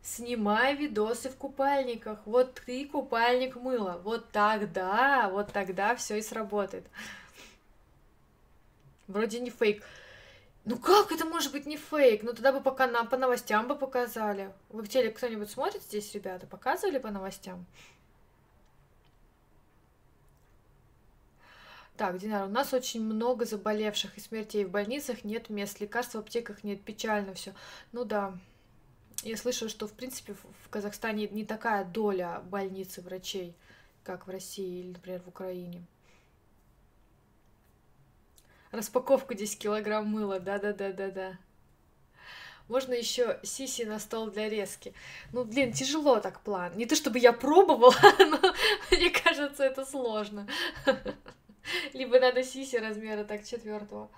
Снимай 0.04 0.76
видосы 0.76 1.30
в 1.30 1.38
купальниках. 1.38 2.20
Вот 2.26 2.56
ты 2.66 2.86
купальник 2.86 3.56
мыла. 3.56 4.02
Вот 4.04 4.30
тогда, 4.32 5.30
вот 5.30 5.54
тогда 5.54 5.96
все 5.96 6.18
и 6.18 6.22
сработает. 6.22 6.86
Вроде 9.08 9.40
не 9.40 9.50
фейк. 9.50 9.82
Ну 10.66 10.78
как 10.78 11.14
это 11.14 11.26
может 11.26 11.54
быть 11.54 11.66
не 11.66 11.78
фейк? 11.78 12.22
Ну 12.24 12.34
тогда 12.34 12.52
бы 12.52 12.60
пока 12.60 12.88
на, 12.88 13.06
по 13.06 13.16
новостям 13.16 13.68
бы 13.68 13.76
показали. 13.76 14.52
Вы 14.70 14.84
в 14.84 14.90
теле 14.90 15.10
кто-нибудь 15.10 15.50
смотрит 15.50 15.82
здесь, 15.84 16.14
ребята? 16.14 16.48
Показывали 16.48 16.98
по 16.98 17.10
новостям? 17.10 17.66
Так, 21.96 22.18
Динар, 22.18 22.48
у 22.48 22.50
нас 22.50 22.74
очень 22.74 23.04
много 23.04 23.46
заболевших 23.46 24.18
и 24.18 24.20
смертей 24.20 24.66
в 24.66 24.72
больницах, 24.72 25.24
нет 25.24 25.50
мест, 25.50 25.80
лекарств 25.80 26.16
в 26.16 26.18
аптеках 26.18 26.64
нет, 26.64 26.82
печально 26.82 27.36
все. 27.36 27.54
Ну 27.92 28.04
да, 28.04 28.34
я 29.24 29.38
слышала, 29.38 29.70
что, 29.70 29.88
в 29.88 29.94
принципе, 29.94 30.34
в 30.34 30.70
Казахстане 30.70 31.28
не 31.28 31.46
такая 31.46 31.86
доля 31.86 32.42
больниц 32.50 32.98
и 32.98 33.02
врачей, 33.02 33.56
как 34.04 34.28
в 34.28 34.30
России 34.30 34.80
или, 34.80 34.92
например, 34.92 35.22
в 35.22 35.30
Украине. 35.30 35.86
Распаковка 38.72 39.36
10 39.36 39.60
килограмм 39.60 40.08
мыла, 40.08 40.40
да-да-да-да-да. 40.40 41.38
Можно 42.68 42.94
еще 42.94 43.40
сиси 43.44 43.84
на 43.84 44.00
стол 44.00 44.32
для 44.32 44.50
резки. 44.50 44.94
Ну, 45.32 45.44
блин, 45.44 45.74
тяжело 45.74 46.20
так 46.20 46.42
план. 46.42 46.76
Не 46.76 46.86
то 46.86 46.96
чтобы 46.96 47.20
я 47.20 47.34
пробовала, 47.34 47.94
но 48.20 48.40
мне 48.90 49.10
кажется, 49.10 49.64
это 49.64 49.86
сложно. 49.86 50.48
Либо 51.94 52.20
надо 52.20 52.44
сиси 52.44 52.78
размера 52.78 53.24
так 53.26 53.46
четвертого. 53.46 54.10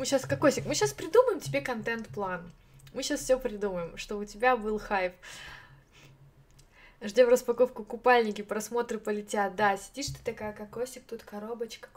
Мы 0.00 0.06
сейчас, 0.06 0.24
Кокосик, 0.24 0.64
мы 0.64 0.74
сейчас 0.74 0.94
придумаем 0.94 1.40
тебе 1.40 1.60
контент-план. 1.60 2.50
Мы 2.94 3.02
сейчас 3.02 3.20
все 3.20 3.38
придумаем, 3.38 3.98
чтобы 3.98 4.22
у 4.22 4.24
тебя 4.24 4.56
был 4.56 4.78
хайп. 4.78 5.12
Ждем 7.02 7.28
распаковку 7.28 7.84
купальники, 7.84 8.40
просмотры 8.40 8.98
полетят. 8.98 9.56
Да, 9.56 9.76
сидишь 9.76 10.06
ты 10.06 10.24
такая, 10.24 10.54
кокосик, 10.54 11.04
тут 11.04 11.22
коробочка, 11.22 11.90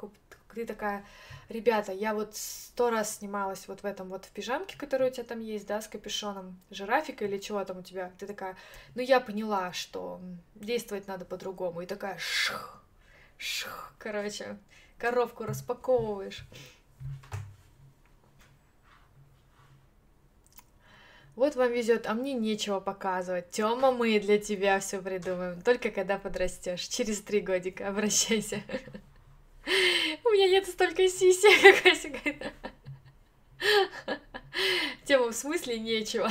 ты 0.53 0.65
такая, 0.65 1.05
ребята, 1.47 1.93
я 1.93 2.13
вот 2.13 2.35
сто 2.35 2.89
раз 2.89 3.19
снималась 3.19 3.69
вот 3.69 3.83
в 3.83 3.85
этом 3.85 4.09
вот 4.09 4.25
в 4.25 4.31
пижамке, 4.31 4.77
которая 4.77 5.09
у 5.09 5.13
тебя 5.13 5.23
там 5.23 5.39
есть, 5.39 5.65
да, 5.65 5.81
с 5.81 5.87
капюшоном, 5.87 6.59
жирафика 6.71 7.23
или 7.23 7.37
чего 7.37 7.63
там 7.63 7.77
у 7.77 7.83
тебя. 7.83 8.11
Ты 8.19 8.27
такая, 8.27 8.57
ну 8.95 9.01
я 9.01 9.21
поняла, 9.21 9.71
что 9.71 10.19
действовать 10.55 11.07
надо 11.07 11.23
по-другому. 11.23 11.79
И 11.79 11.85
такая, 11.85 12.17
шх, 12.17 12.83
шх, 13.37 13.93
короче, 13.97 14.57
коробку 14.97 15.45
распаковываешь. 15.45 16.45
Вот 21.35 21.55
вам 21.55 21.71
везет, 21.71 22.05
а 22.05 22.13
мне 22.13 22.33
нечего 22.33 22.79
показывать. 22.79 23.49
Тёма, 23.49 23.91
мы 23.91 24.19
для 24.19 24.37
тебя 24.37 24.79
все 24.79 25.01
придумаем. 25.01 25.61
Только 25.61 25.89
когда 25.89 26.19
подрастешь. 26.19 26.87
Через 26.87 27.21
три 27.21 27.41
годика 27.41 27.87
обращайся. 27.87 28.61
У 30.23 30.29
меня 30.29 30.49
нет 30.49 30.67
столько 30.67 31.07
сиси, 31.09 31.47
как 31.81 31.91
Ася 31.91 32.09
говорит. 32.09 32.43
Тема 35.05 35.31
в 35.31 35.35
смысле 35.35 35.79
нечего. 35.79 36.29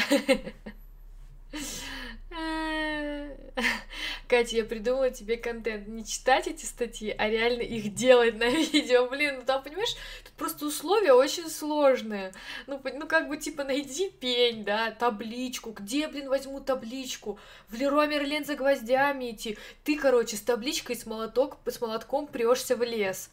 Катя, 4.29 4.57
я 4.57 4.65
придумала 4.65 5.11
тебе 5.11 5.37
контент. 5.37 5.87
Не 5.89 6.05
читать 6.05 6.47
эти 6.47 6.65
статьи, 6.65 7.15
а 7.17 7.29
реально 7.29 7.63
их 7.63 7.95
делать 7.95 8.37
на 8.37 8.49
видео. 8.51 9.09
Блин, 9.09 9.37
ну 9.41 9.43
там, 9.45 9.63
понимаешь, 9.63 9.95
тут 10.25 10.33
просто 10.35 10.67
условия 10.67 11.13
очень 11.13 11.51
сложные. 11.51 12.33
Ну, 12.67 12.81
ну 12.95 13.07
как 13.07 13.29
бы, 13.29 13.37
типа, 13.37 13.65
найди 13.65 14.11
пень, 14.11 14.65
да, 14.65 14.91
табличку. 14.91 15.73
Где, 15.73 16.09
блин, 16.09 16.29
возьму 16.29 16.61
табличку? 16.61 17.39
В 17.69 17.75
Леруа 17.75 18.07
Мерлен 18.07 18.45
за 18.45 18.55
гвоздями 18.55 19.33
идти. 19.33 19.59
Ты, 19.85 19.99
короче, 19.99 20.37
с 20.37 20.41
табличкой, 20.41 20.97
с, 20.97 21.07
молоток, 21.07 21.59
с 21.67 21.81
молотком 21.81 22.27
прешься 22.27 22.77
в 22.77 22.83
лес. 22.83 23.31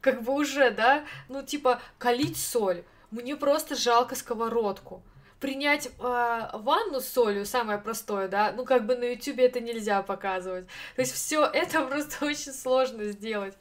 Как 0.00 0.22
бы 0.22 0.32
уже, 0.32 0.70
да? 0.70 1.04
Ну, 1.28 1.42
типа, 1.42 1.82
калить 1.98 2.36
соль. 2.36 2.84
Мне 3.10 3.36
просто 3.36 3.74
жалко 3.74 4.14
сковородку 4.14 5.02
принять 5.40 5.86
э, 5.86 6.50
ванну 6.52 7.00
с 7.00 7.08
солью, 7.08 7.46
самое 7.46 7.78
простое, 7.78 8.28
да, 8.28 8.52
ну 8.52 8.64
как 8.64 8.86
бы 8.86 8.96
на 8.96 9.12
ютюбе 9.12 9.46
это 9.46 9.60
нельзя 9.60 10.02
показывать. 10.02 10.66
То 10.96 11.02
есть 11.02 11.12
все 11.12 11.44
это 11.44 11.86
просто 11.86 12.24
очень 12.24 12.52
сложно 12.52 13.04
сделать. 13.06 13.56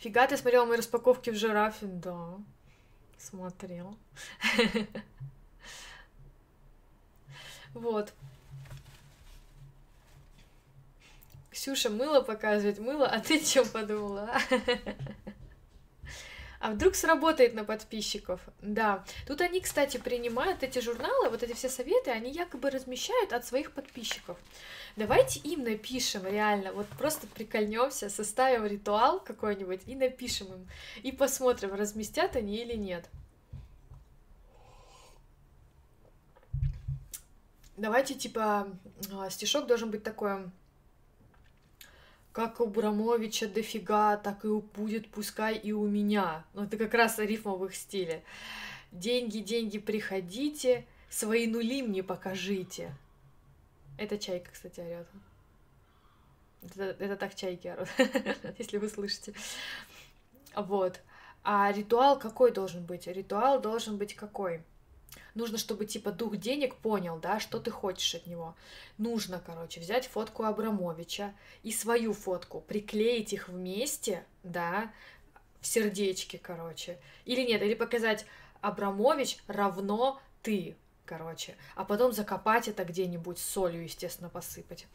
Фига, 0.00 0.26
ты 0.26 0.36
смотрела 0.36 0.64
мои 0.64 0.78
распаковки 0.78 1.30
в 1.30 1.36
жирафе? 1.36 1.86
Да, 1.86 2.38
смотрел. 3.18 3.96
Вот. 7.74 8.12
Ксюша 11.50 11.90
мыло 11.90 12.22
показывает, 12.22 12.78
мыло, 12.78 13.06
а 13.06 13.20
ты 13.20 13.38
чем 13.44 13.68
подумала? 13.68 14.30
А 14.32 14.40
вдруг 16.60 16.94
сработает 16.94 17.54
на 17.54 17.64
подписчиков? 17.64 18.40
Да. 18.60 19.04
Тут 19.26 19.40
они, 19.40 19.60
кстати, 19.60 19.96
принимают 19.96 20.62
эти 20.62 20.80
журналы, 20.80 21.28
вот 21.30 21.42
эти 21.42 21.52
все 21.52 21.68
советы, 21.68 22.10
они 22.10 22.30
якобы 22.30 22.70
размещают 22.70 23.32
от 23.32 23.44
своих 23.44 23.72
подписчиков. 23.72 24.36
Давайте 24.96 25.38
им 25.40 25.62
напишем 25.62 26.26
реально, 26.26 26.72
вот 26.72 26.86
просто 26.98 27.28
прикольнемся, 27.28 28.08
составим 28.08 28.66
ритуал 28.66 29.20
какой-нибудь 29.20 29.82
и 29.86 29.94
напишем 29.94 30.48
им. 30.52 30.68
И 31.02 31.12
посмотрим, 31.12 31.74
разместят 31.74 32.34
они 32.34 32.56
или 32.56 32.74
нет. 32.74 33.08
Давайте, 37.76 38.14
типа, 38.14 38.66
а, 39.12 39.30
стишок 39.30 39.68
должен 39.68 39.92
быть 39.92 40.02
такой 40.02 40.50
как 42.32 42.60
у 42.60 42.66
Брамовича 42.66 43.48
дофига, 43.48 44.16
так 44.16 44.44
и 44.44 44.48
будет 44.48 45.10
пускай 45.10 45.56
и 45.56 45.72
у 45.72 45.86
меня. 45.86 46.44
Ну, 46.54 46.64
это 46.64 46.76
как 46.76 46.94
раз 46.94 47.18
рифма 47.18 47.54
в 47.54 47.64
их 47.64 47.74
стиле. 47.74 48.22
Деньги, 48.92 49.38
деньги, 49.38 49.78
приходите, 49.78 50.86
свои 51.10 51.46
нули 51.46 51.82
мне 51.82 52.02
покажите. 52.02 52.94
Это 53.96 54.18
чайка, 54.18 54.50
кстати, 54.52 54.80
орет. 54.80 55.08
Это, 56.62 56.84
это 56.98 57.16
так 57.16 57.34
чайки 57.34 57.68
орут, 57.68 57.88
если 58.58 58.78
вы 58.78 58.88
слышите. 58.88 59.34
Вот. 60.54 61.00
А 61.42 61.72
ритуал 61.72 62.18
какой 62.18 62.52
должен 62.52 62.84
быть? 62.84 63.06
Ритуал 63.06 63.60
должен 63.60 63.96
быть 63.96 64.14
какой? 64.14 64.62
Нужно, 65.38 65.56
чтобы 65.56 65.86
типа 65.86 66.10
дух 66.12 66.36
денег 66.36 66.74
понял, 66.74 67.18
да, 67.18 67.40
что 67.40 67.60
ты 67.60 67.70
хочешь 67.70 68.14
от 68.14 68.26
него. 68.26 68.54
Нужно, 68.98 69.40
короче, 69.44 69.80
взять 69.80 70.06
фотку 70.06 70.44
Абрамовича 70.44 71.32
и 71.62 71.72
свою 71.72 72.12
фотку, 72.12 72.60
приклеить 72.60 73.32
их 73.32 73.48
вместе, 73.48 74.24
да, 74.42 74.92
в 75.60 75.66
сердечке, 75.66 76.38
короче. 76.38 76.98
Или 77.24 77.46
нет, 77.46 77.62
или 77.62 77.74
показать 77.74 78.26
Абрамович 78.60 79.38
равно 79.46 80.20
ты, 80.42 80.76
короче. 81.06 81.56
А 81.76 81.84
потом 81.84 82.12
закопать 82.12 82.68
это 82.68 82.84
где-нибудь, 82.84 83.38
солью, 83.38 83.84
естественно, 83.84 84.28
посыпать. 84.28 84.86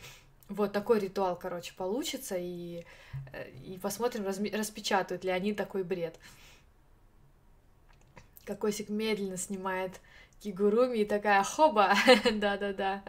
Вот 0.49 0.74
такой 0.74 0.99
ритуал, 0.99 1.40
короче, 1.40 1.74
получится, 1.74 2.36
и, 2.38 2.86
э, 3.32 3.49
и 3.65 3.80
посмотрим, 3.80 4.24
разми- 4.24 4.56
распечатают 4.56 5.24
ли 5.24 5.32
они 5.32 5.53
такой 5.53 5.84
бред. 5.84 6.20
Кокосик 8.44 8.90
медленно 8.90 9.38
снимает 9.38 10.02
кигуруми 10.44 10.99
и 10.99 11.06
такая 11.06 11.44
хоба, 11.44 11.95
да-да-да. 12.32 13.03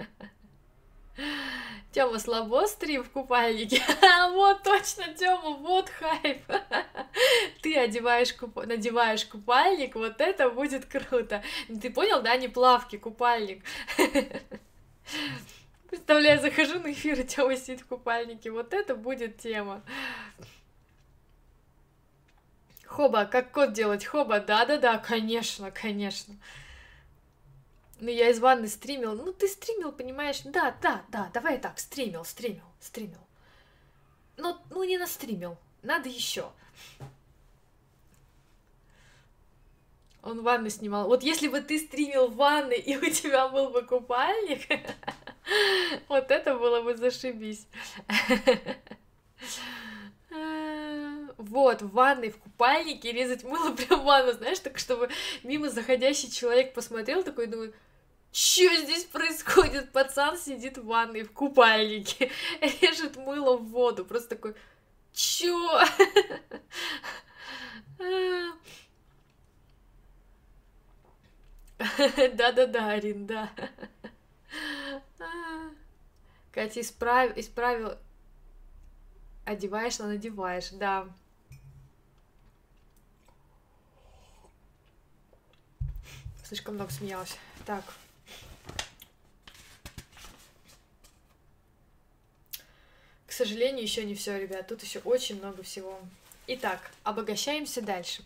Тёма 1.93 2.19
слабо 2.19 2.66
стрим 2.66 3.05
в 3.05 3.11
купальнике. 3.11 3.81
вот 4.32 4.62
точно, 4.62 5.12
Тёма, 5.15 5.51
вот 5.56 5.89
хайп. 5.90 6.43
Ты 7.62 7.77
одеваешь 7.77 8.32
куп... 8.32 8.66
надеваешь 8.66 9.24
купальник, 9.24 9.94
вот 9.94 10.20
это 10.20 10.51
будет 10.51 10.86
круто. 10.86 11.43
Ты 11.81 11.90
понял, 11.90 12.23
да, 12.23 12.36
не 12.36 12.48
плавки, 12.48 12.97
купальник. 12.97 13.65
Представляю, 15.89 16.40
захожу 16.40 16.81
на 16.81 16.90
эфир, 16.93 17.20
и 17.20 17.24
Тёма 17.24 17.56
сидит 17.56 17.81
в 17.81 17.86
купальнике. 17.86 18.51
Вот 18.51 18.73
это 18.74 18.97
будет 18.97 19.39
тема. 19.39 19.82
Хоба, 22.86 23.24
как 23.24 23.52
код 23.52 23.73
делать? 23.73 24.05
Хоба, 24.05 24.40
да-да-да, 24.40 24.98
конечно, 24.98 25.70
конечно. 25.70 26.35
Ну, 28.05 28.10
я 28.10 28.28
из 28.28 28.39
ванны 28.39 28.68
стримил. 28.68 29.14
Ну, 29.14 29.32
ты 29.32 29.48
стримил, 29.48 29.90
понимаешь? 29.90 30.43
Да, 30.44 30.76
да, 30.82 31.02
да, 31.09 31.31
давай 31.32 31.56
так, 31.56 31.78
стримил, 31.78 32.22
стримил, 32.26 32.66
стримил. 32.78 33.26
Ну, 34.36 34.59
ну 34.68 34.85
не 34.85 34.98
настримил, 34.98 35.56
надо 35.82 36.10
еще. 36.10 36.52
Он 40.22 40.43
ванны 40.43 40.68
снимал. 40.68 41.09
Вот 41.09 41.22
если 41.22 41.48
бы 41.48 41.62
ты 41.62 41.78
стримил 41.78 42.28
в 42.28 42.36
ванной, 42.36 42.78
и 42.78 42.94
у 42.94 43.10
тебя 43.10 43.48
был 43.48 43.70
бы 43.70 43.81
купальник, 43.81 44.68
вот 46.09 46.31
это 46.31 46.59
было 46.59 46.82
бы 46.82 46.94
зашибись. 46.97 47.66
Вот, 51.36 51.82
в 51.82 51.93
ванной, 51.93 52.31
в 52.31 52.39
купальнике 52.39 53.12
резать 53.12 53.44
мыло 53.44 53.70
прям 53.74 54.01
в 54.01 54.05
ванну, 54.05 54.32
знаешь, 54.32 54.59
так 54.59 54.78
чтобы 54.78 55.10
мимо 55.43 55.68
заходящий 55.68 56.31
человек 56.31 56.74
посмотрел 56.74 57.22
такой, 57.22 57.47
думает, 57.47 57.74
что 58.35 58.77
здесь 58.82 59.05
происходит? 59.05 59.93
Пацан 59.93 60.36
сидит 60.36 60.77
в 60.77 60.86
ванной 60.86 61.23
в 61.23 61.31
купальнике, 61.31 62.32
режет 62.61 63.16
мыло 63.16 63.56
в 63.56 63.69
воду, 63.69 64.05
просто 64.05 64.31
такой, 64.31 64.56
чё? 65.12 65.81
Да-да-да, 72.35 72.90
Арин, 72.90 73.24
да. 73.28 73.52
Катя 76.51 76.81
исправ... 76.81 77.36
исправил... 77.36 77.97
Одеваешь, 79.44 80.01
но 80.01 80.06
надеваешь, 80.06 80.70
да. 80.70 81.06
Слишком 86.43 86.74
много 86.74 86.90
смеялась. 86.90 87.39
Так. 87.65 87.85
Сожалению, 93.35 93.82
еще 93.82 94.05
не 94.05 94.15
все, 94.15 94.39
ребят. 94.39 94.69
Тут 94.69 94.82
еще 94.82 95.01
очень 95.01 95.39
много 95.39 95.62
всего. 95.62 95.98
Итак, 96.47 96.90
обогащаемся 97.02 97.82
дальше. 97.82 98.23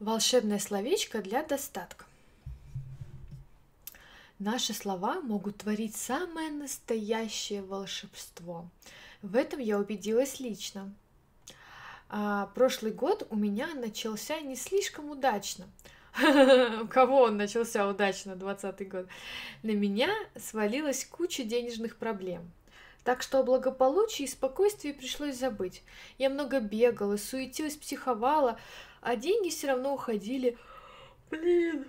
Волшебное 0.00 0.58
словечко 0.58 1.22
для 1.22 1.44
достатка. 1.44 2.06
Наши 4.38 4.74
слова 4.74 5.20
могут 5.20 5.58
творить 5.58 5.94
самое 5.94 6.50
настоящее 6.50 7.62
волшебство. 7.62 8.66
В 9.22 9.36
этом 9.36 9.60
я 9.60 9.78
убедилась 9.78 10.40
лично. 10.40 10.92
А, 12.08 12.46
прошлый 12.54 12.90
год 12.90 13.26
у 13.30 13.36
меня 13.36 13.72
начался 13.74 14.40
не 14.40 14.56
слишком 14.56 15.10
удачно. 15.10 15.68
У 16.14 16.86
кого 16.88 17.22
он 17.22 17.38
начался 17.38 17.88
удачно, 17.88 18.36
20 18.36 18.88
год? 18.88 19.06
На 19.62 19.70
меня 19.70 20.10
свалилась 20.36 21.06
куча 21.06 21.42
денежных 21.42 21.96
проблем. 21.96 22.50
Так 23.02 23.22
что 23.22 23.40
о 23.40 23.42
благополучии 23.42 24.24
и 24.24 24.28
спокойствии 24.28 24.92
пришлось 24.92 25.36
забыть. 25.36 25.82
Я 26.18 26.30
много 26.30 26.60
бегала, 26.60 27.16
суетилась, 27.16 27.76
психовала, 27.76 28.58
а 29.00 29.16
деньги 29.16 29.48
все 29.48 29.68
равно 29.68 29.94
уходили. 29.94 30.56
Блин, 31.30 31.86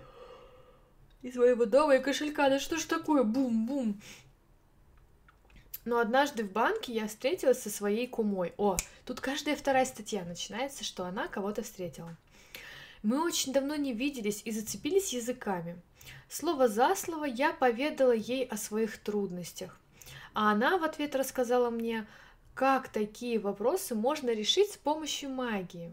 из 1.21 1.35
моего 1.35 1.65
дома 1.65 1.95
и 1.95 2.01
кошелька, 2.01 2.49
да 2.49 2.59
что 2.59 2.77
ж 2.77 2.85
такое, 2.85 3.23
бум-бум. 3.23 4.01
Но 5.85 5.99
однажды 5.99 6.45
в 6.45 6.51
банке 6.51 6.93
я 6.93 7.07
встретилась 7.07 7.61
со 7.61 7.69
своей 7.69 8.07
кумой. 8.07 8.53
О, 8.57 8.77
тут 9.05 9.19
каждая 9.19 9.57
вторая 9.57 9.85
статья 9.85 10.23
начинается, 10.23 10.85
что 10.85 11.03
она 11.03 11.27
кого-то 11.27 11.61
встретила. 11.61 12.15
Мы 13.03 13.23
очень 13.23 13.53
давно 13.53 13.75
не 13.75 13.93
виделись 13.93 14.41
и 14.45 14.51
зацепились 14.51 15.13
языками. 15.13 15.79
Слово 16.29 16.67
за 16.67 16.95
слово 16.95 17.25
я 17.25 17.53
поведала 17.53 18.13
ей 18.13 18.45
о 18.45 18.57
своих 18.57 18.97
трудностях. 18.97 19.79
А 20.33 20.51
она 20.51 20.77
в 20.77 20.83
ответ 20.83 21.15
рассказала 21.15 21.69
мне, 21.69 22.07
как 22.55 22.89
такие 22.89 23.39
вопросы 23.39 23.93
можно 23.93 24.31
решить 24.31 24.71
с 24.71 24.77
помощью 24.77 25.29
магии 25.29 25.91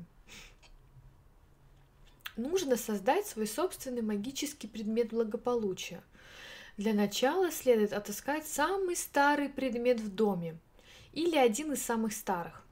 нужно 2.41 2.77
создать 2.77 3.27
свой 3.27 3.47
собственный 3.47 4.03
магический 4.03 4.67
предмет 4.67 5.11
благополучия. 5.11 6.03
Для 6.77 6.95
начала 6.95 7.51
следует 7.51 7.93
отыскать 7.93 8.47
самый 8.47 8.97
старый 8.97 9.49
предмет 9.49 10.01
в 10.01 10.13
доме 10.15 10.57
или 11.13 11.37
один 11.37 11.73
из 11.73 11.83
самых 11.83 12.13
старых. 12.13 12.65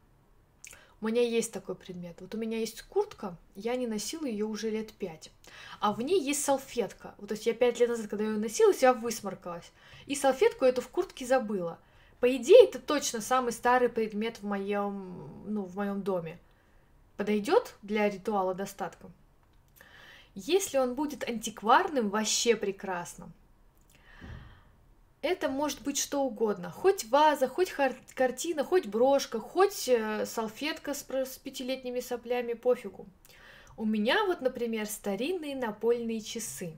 У 1.01 1.07
меня 1.07 1.23
есть 1.23 1.53
такой 1.53 1.77
предмет. 1.77 2.17
Вот 2.21 2.35
у 2.35 2.39
меня 2.39 2.59
есть 2.59 2.83
куртка, 2.83 3.37
я 3.55 3.77
не 3.77 3.87
носила 3.87 4.27
ее 4.27 4.47
уже 4.47 4.71
лет 4.71 4.93
пять. 4.93 5.31
А 5.79 5.93
в 5.93 6.03
ней 6.03 6.21
есть 6.21 6.45
салфетка. 6.45 7.15
Вот, 7.19 7.29
то 7.29 7.35
есть 7.35 7.47
я 7.47 7.55
пять 7.55 7.79
лет 7.79 7.89
назад, 7.89 8.09
когда 8.09 8.25
ее 8.25 8.37
носила, 8.37 8.73
я 8.81 8.93
высморкалась. 8.93 9.71
И 10.07 10.17
салфетку 10.17 10.65
эту 10.65 10.81
в 10.81 10.89
куртке 10.89 11.25
забыла. 11.25 11.79
По 12.19 12.35
идее, 12.37 12.65
это 12.65 12.81
точно 12.81 13.21
самый 13.21 13.53
старый 13.53 13.89
предмет 13.89 14.39
в 14.39 14.45
моем, 14.45 15.45
ну, 15.47 15.63
в 15.63 15.77
моем 15.77 16.03
доме. 16.03 16.41
Подойдет 17.17 17.77
для 17.83 18.09
ритуала 18.11 18.55
достатка? 18.55 19.09
Если 20.35 20.79
он 20.79 20.95
будет 20.95 21.29
антикварным, 21.29 22.11
вообще 22.11 22.57
прекрасно. 22.57 23.31
Это 25.21 25.49
может 25.49 25.83
быть 25.83 25.99
что 25.99 26.23
угодно. 26.23 26.71
Хоть 26.71 27.05
ваза, 27.05 27.49
хоть 27.49 27.73
картина, 28.15 28.63
хоть 28.63 28.87
брошка, 28.87 29.41
хоть 29.41 29.89
э, 29.89 30.25
салфетка 30.27 30.95
с, 30.95 31.05
с 31.09 31.39
пятилетними 31.39 31.99
соплями, 31.99 32.53
пофигу. 32.53 33.07
У 33.77 33.85
меня 33.85 34.25
вот, 34.27 34.41
например, 34.41 34.87
старинные 34.87 35.57
напольные 35.57 36.21
часы. 36.21 36.73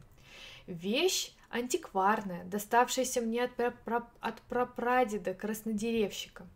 Вещь 0.66 1.32
антикварная, 1.50 2.44
доставшаяся 2.44 3.20
мне 3.20 3.44
от, 3.44 3.52
пра 3.84 4.08
от 4.20 4.40
прапрадеда, 4.42 5.34
краснодеревщика. 5.34 6.46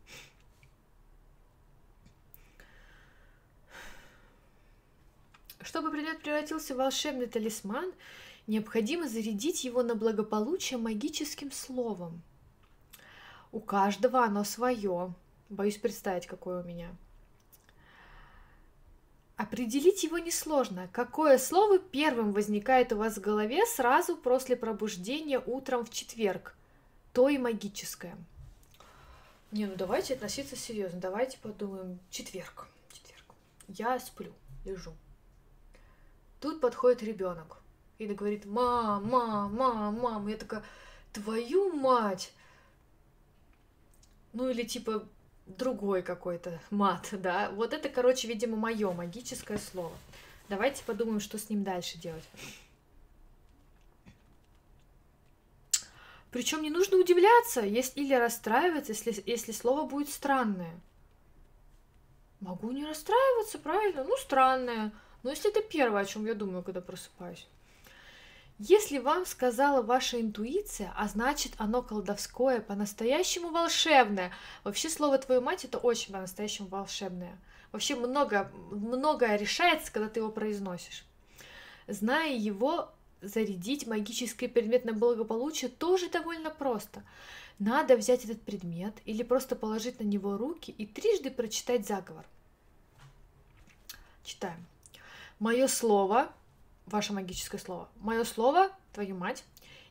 Чтобы 5.61 5.91
предмет 5.91 6.23
превратился 6.23 6.75
в 6.75 6.79
волшебный 6.79 7.27
талисман, 7.27 7.93
необходимо 8.47 9.09
зарядить 9.09 9.65
его 9.65 9.83
на 9.83 9.95
благополучие 9.95 10.79
магическим 10.79 11.51
словом. 11.51 12.23
У 13.53 13.61
каждого 13.61 14.25
оно 14.25 14.45
свое. 14.45 15.15
Боюсь 15.49 15.79
представить, 15.79 16.27
какое 16.27 16.63
у 16.63 16.67
меня. 16.67 16.95
Определить 19.37 20.05
его 20.05 20.19
несложно. 20.19 20.89
Какое 20.93 21.39
слово 21.39 21.79
первым 21.79 22.33
возникает 22.33 22.93
у 22.93 22.97
вас 22.97 23.17
в 23.17 23.21
голове 23.21 23.67
сразу 23.67 24.17
после 24.17 24.57
пробуждения 24.57 25.41
утром 25.41 25.85
в 25.85 25.91
четверг? 25.91 26.57
То 27.13 27.29
и 27.29 27.39
магическое. 27.39 28.17
Не, 29.51 29.67
ну 29.67 29.75
давайте 29.77 30.15
относиться 30.15 30.57
серьезно. 30.57 31.01
Давайте 31.01 31.39
подумаем. 31.39 32.01
Четверг. 32.11 32.69
Четверг. 32.93 33.25
Я 33.69 33.99
сплю, 34.01 34.33
лежу. 34.65 34.93
Тут 36.41 36.61
подходит 36.61 37.03
ребенок 37.03 37.64
и 37.99 38.07
говорит, 38.07 38.45
мам, 38.45 39.09
мам, 39.09 39.55
мам, 39.55 39.99
мам. 40.01 40.29
Я 40.29 40.37
такая, 40.37 40.63
твою 41.13 41.73
мать! 41.73 42.33
Ну 44.33 44.49
или 44.49 44.65
типа 44.65 45.07
другой 45.47 46.03
какой-то 46.03 46.61
мат, 46.71 47.09
да. 47.13 47.51
Вот 47.51 47.73
это, 47.73 47.89
короче, 47.89 48.29
видимо, 48.29 48.57
мое 48.57 48.93
магическое 48.93 49.59
слово. 49.59 49.97
Давайте 50.49 50.85
подумаем, 50.85 51.21
что 51.21 51.39
с 51.39 51.49
ним 51.49 51.65
дальше 51.65 51.99
делать. 51.99 52.25
Причем 56.31 56.63
не 56.63 56.71
нужно 56.71 56.99
удивляться 56.99 57.61
если, 57.61 58.01
или 58.01 58.13
расстраиваться, 58.15 58.93
если, 58.93 59.23
если 59.25 59.53
слово 59.53 59.87
будет 59.87 60.09
странное. 60.09 60.75
Могу 62.41 62.73
не 62.73 62.85
расстраиваться, 62.85 63.59
правильно? 63.59 64.03
Ну, 64.03 64.17
странное. 64.17 64.93
Но 65.23 65.31
если 65.31 65.51
это 65.51 65.63
первое, 65.63 66.03
о 66.03 66.05
чем 66.05 66.27
я 66.27 66.35
думаю, 66.35 66.65
когда 66.65 66.81
просыпаюсь. 66.81 67.47
Если 68.59 68.99
вам 68.99 69.27
сказала 69.27 69.83
ваша 69.83 70.21
интуиция, 70.21 70.93
а 70.97 71.09
значит 71.09 71.53
оно 71.59 71.83
колдовское, 71.83 72.61
по-настоящему 72.61 73.51
волшебное. 73.51 74.33
Вообще 74.63 74.89
слово 74.89 75.19
«твою 75.19 75.41
мать» 75.41 75.65
это 75.65 75.79
очень 75.79 76.13
по-настоящему 76.13 76.69
волшебное. 76.69 77.37
Вообще 77.73 77.97
много, 77.97 78.53
многое 78.71 79.37
решается, 79.37 79.93
когда 79.93 80.09
ты 80.09 80.21
его 80.21 80.31
произносишь. 80.31 81.05
Зная 81.89 82.33
его, 82.33 82.93
зарядить 83.21 83.89
магический 83.89 84.47
предмет 84.47 84.85
на 84.85 84.93
благополучие 84.93 85.69
тоже 85.69 86.09
довольно 86.09 86.51
просто. 86.51 87.03
Надо 87.59 87.97
взять 87.97 88.25
этот 88.25 88.41
предмет 88.43 88.95
или 89.05 89.25
просто 89.25 89.57
положить 89.57 89.99
на 89.99 90.05
него 90.05 90.37
руки 90.37 90.71
и 90.71 90.87
трижды 90.87 91.33
прочитать 91.33 91.87
заговор. 91.87 92.25
Читаем. 94.23 94.65
Мое 95.41 95.67
слово, 95.67 96.33
ваше 96.87 97.13
магическое 97.13 97.59
слово, 97.59 97.89
мое 97.97 98.25
слово 98.25 98.71
твою 98.93 99.17
мать, 99.17 99.45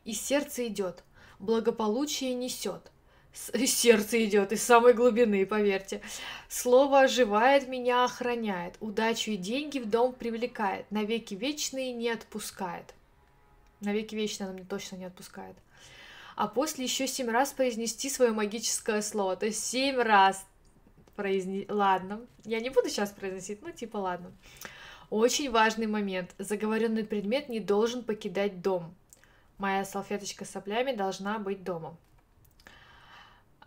и 0.06 0.14
сердце 0.14 0.68
идет, 0.68 1.04
благополучие 1.40 2.34
несет. 2.34 2.92
Сердце 3.34 4.26
идет 4.26 4.52
из 4.52 4.62
самой 4.64 4.94
глубины, 4.94 5.46
поверьте. 5.46 6.02
Слово 6.48 7.02
оживает, 7.02 7.68
меня 7.68 8.06
охраняет, 8.06 8.76
удачу 8.80 9.32
и 9.32 9.38
деньги 9.38 9.80
в 9.80 9.90
дом 9.90 10.14
привлекает, 10.14 10.90
навеки 10.92 11.34
вечные 11.34 11.94
не 11.94 12.10
отпускает. 12.10 12.94
Навеки 13.80 14.16
вечные 14.16 14.46
она 14.46 14.54
мне 14.54 14.66
точно 14.66 14.98
не 14.98 15.06
отпускает. 15.06 15.56
А 16.36 16.48
после 16.48 16.86
еще 16.86 17.08
семь 17.08 17.30
раз 17.30 17.52
произнести 17.54 18.10
свое 18.10 18.32
магическое 18.32 19.02
слово. 19.02 19.36
То 19.36 19.48
есть 19.48 19.64
семь 19.64 19.98
раз 19.98 20.46
произнести. 21.16 21.72
Ладно, 21.72 22.22
я 22.46 22.60
не 22.60 22.70
буду 22.70 22.90
сейчас 22.90 23.12
произносить, 23.12 23.62
ну 23.62 23.72
типа 23.72 23.98
ладно. 23.98 24.32
Очень 25.10 25.52
важный 25.52 25.88
момент. 25.88 26.34
Заговоренный 26.38 27.04
предмет 27.04 27.50
не 27.50 27.60
должен 27.60 28.04
покидать 28.04 28.62
дом. 28.62 28.96
Моя 29.58 29.86
салфеточка 29.86 30.46
с 30.46 30.50
соплями 30.50 30.94
должна 30.94 31.40
быть 31.40 31.64
дома. 31.64 31.96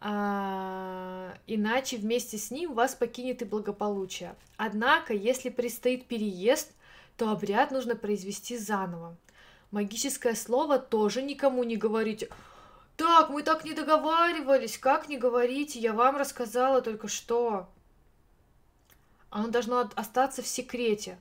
А, 0.01 1.35
иначе 1.47 1.97
вместе 1.97 2.39
с 2.39 2.51
ним 2.51 2.75
вас 2.75 2.95
покинет 2.95 3.43
и 3.43 3.45
благополучие. 3.45 4.35
Однако, 4.57 5.15
если 5.15 5.49
предстоит 5.49 6.07
переезд, 6.07 6.73
то 7.17 7.31
обряд 7.31 7.71
нужно 7.71 7.97
произвести 7.97 8.59
заново. 8.59 9.17
Магическое 9.71 10.35
слово 10.35 10.79
тоже 10.79 11.23
никому 11.23 11.65
не 11.65 11.77
говорите. 11.77 12.29
Так, 12.97 13.31
мы 13.31 13.43
так 13.43 13.65
не 13.65 13.73
договаривались, 13.73 14.79
как 14.79 15.09
не 15.09 15.19
говорите, 15.19 15.79
я 15.79 15.93
вам 15.93 16.17
рассказала 16.17 16.81
только 16.81 17.09
что. 17.09 17.69
Оно 19.29 19.49
должно 19.49 19.91
остаться 19.95 20.43
в 20.43 20.47
секрете. 20.47 21.19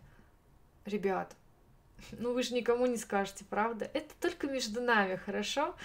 Ребят, 0.86 1.36
ну 2.12 2.34
вы 2.34 2.44
же 2.44 2.53
никому 2.53 2.86
не 2.86 2.98
скажете, 2.98 3.44
правда? 3.49 3.90
Это 3.94 4.14
только 4.20 4.48
между 4.48 4.82
нами, 4.82 5.16
хорошо? 5.16 5.76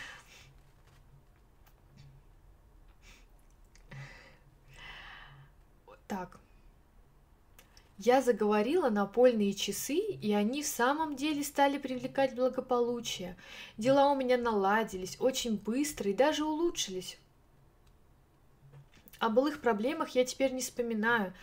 Так. 6.06 6.38
Я 7.96 8.22
заговорила 8.22 8.88
напольные 8.88 9.52
часы, 9.52 9.94
и 9.96 10.32
они 10.32 10.62
в 10.62 10.66
самом 10.66 11.16
деле 11.16 11.44
стали 11.44 11.78
привлекать 11.78 12.34
благополучие. 12.34 13.36
Дела 13.76 14.10
у 14.10 14.16
меня 14.16 14.36
наладились 14.36 15.18
очень 15.20 15.56
быстро 15.56 16.10
и 16.10 16.14
даже 16.14 16.44
улучшились. 16.44 17.18
О 19.18 19.28
былых 19.28 19.60
проблемах 19.60 20.10
я 20.10 20.24
теперь 20.24 20.52
не 20.52 20.62
вспоминаю 20.62 21.34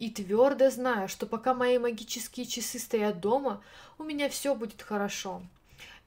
и 0.00 0.10
твердо 0.10 0.70
знаю, 0.70 1.08
что 1.08 1.26
пока 1.26 1.54
мои 1.54 1.78
магические 1.78 2.46
часы 2.46 2.78
стоят 2.78 3.20
дома, 3.20 3.62
у 3.98 4.02
меня 4.02 4.28
все 4.30 4.54
будет 4.54 4.82
хорошо. 4.82 5.42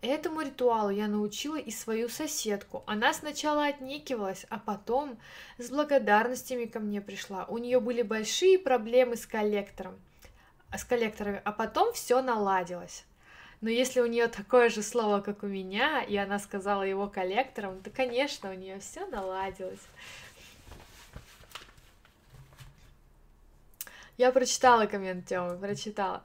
Этому 0.02 0.42
ритуалу 0.42 0.90
я 0.90 1.08
научила 1.08 1.58
и 1.58 1.72
свою 1.72 2.10
соседку. 2.10 2.84
Она 2.88 3.14
сначала 3.14 3.68
отнекивалась, 3.68 4.46
а 4.50 4.60
потом 4.60 5.18
с 5.60 5.70
благодарностями 5.70 6.66
ко 6.66 6.80
мне 6.80 7.00
пришла. 7.00 7.46
У 7.46 7.58
нее 7.60 7.80
были 7.80 8.02
большие 8.02 8.60
проблемы 8.60 9.16
с 9.16 9.26
коллектором, 9.26 9.98
с 10.76 10.84
коллекторами, 10.84 11.42
а 11.46 11.52
потом 11.54 11.94
все 11.94 12.22
наладилось. 12.22 13.06
Но 13.62 13.70
если 13.70 14.02
у 14.02 14.08
нее 14.08 14.28
такое 14.28 14.68
же 14.70 14.82
слово, 14.82 15.22
как 15.22 15.44
у 15.44 15.48
меня, 15.48 16.02
и 16.02 16.18
она 16.18 16.38
сказала 16.40 16.84
его 16.84 17.08
коллектором, 17.08 17.82
то, 17.82 17.92
конечно, 17.92 18.50
у 18.50 18.54
нее 18.54 18.80
все 18.80 19.06
наладилось. 19.06 19.80
Я 24.18 24.32
прочитала 24.32 24.86
коммент 24.86 25.28
Тёмы, 25.28 25.58
прочитала. 25.58 26.22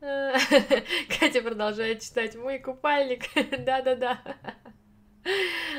Катя 0.00 1.42
продолжает 1.42 2.02
читать 2.02 2.36
мой 2.36 2.60
купальник. 2.60 3.24
Да-да-да. 3.64 4.20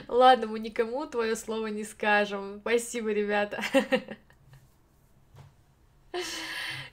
Ладно, 0.08 0.48
мы 0.48 0.60
никому 0.60 1.06
твое 1.06 1.38
слово 1.38 1.68
не 1.68 1.86
скажем. 1.86 2.60
Спасибо, 2.60 3.12
ребята. 3.12 3.62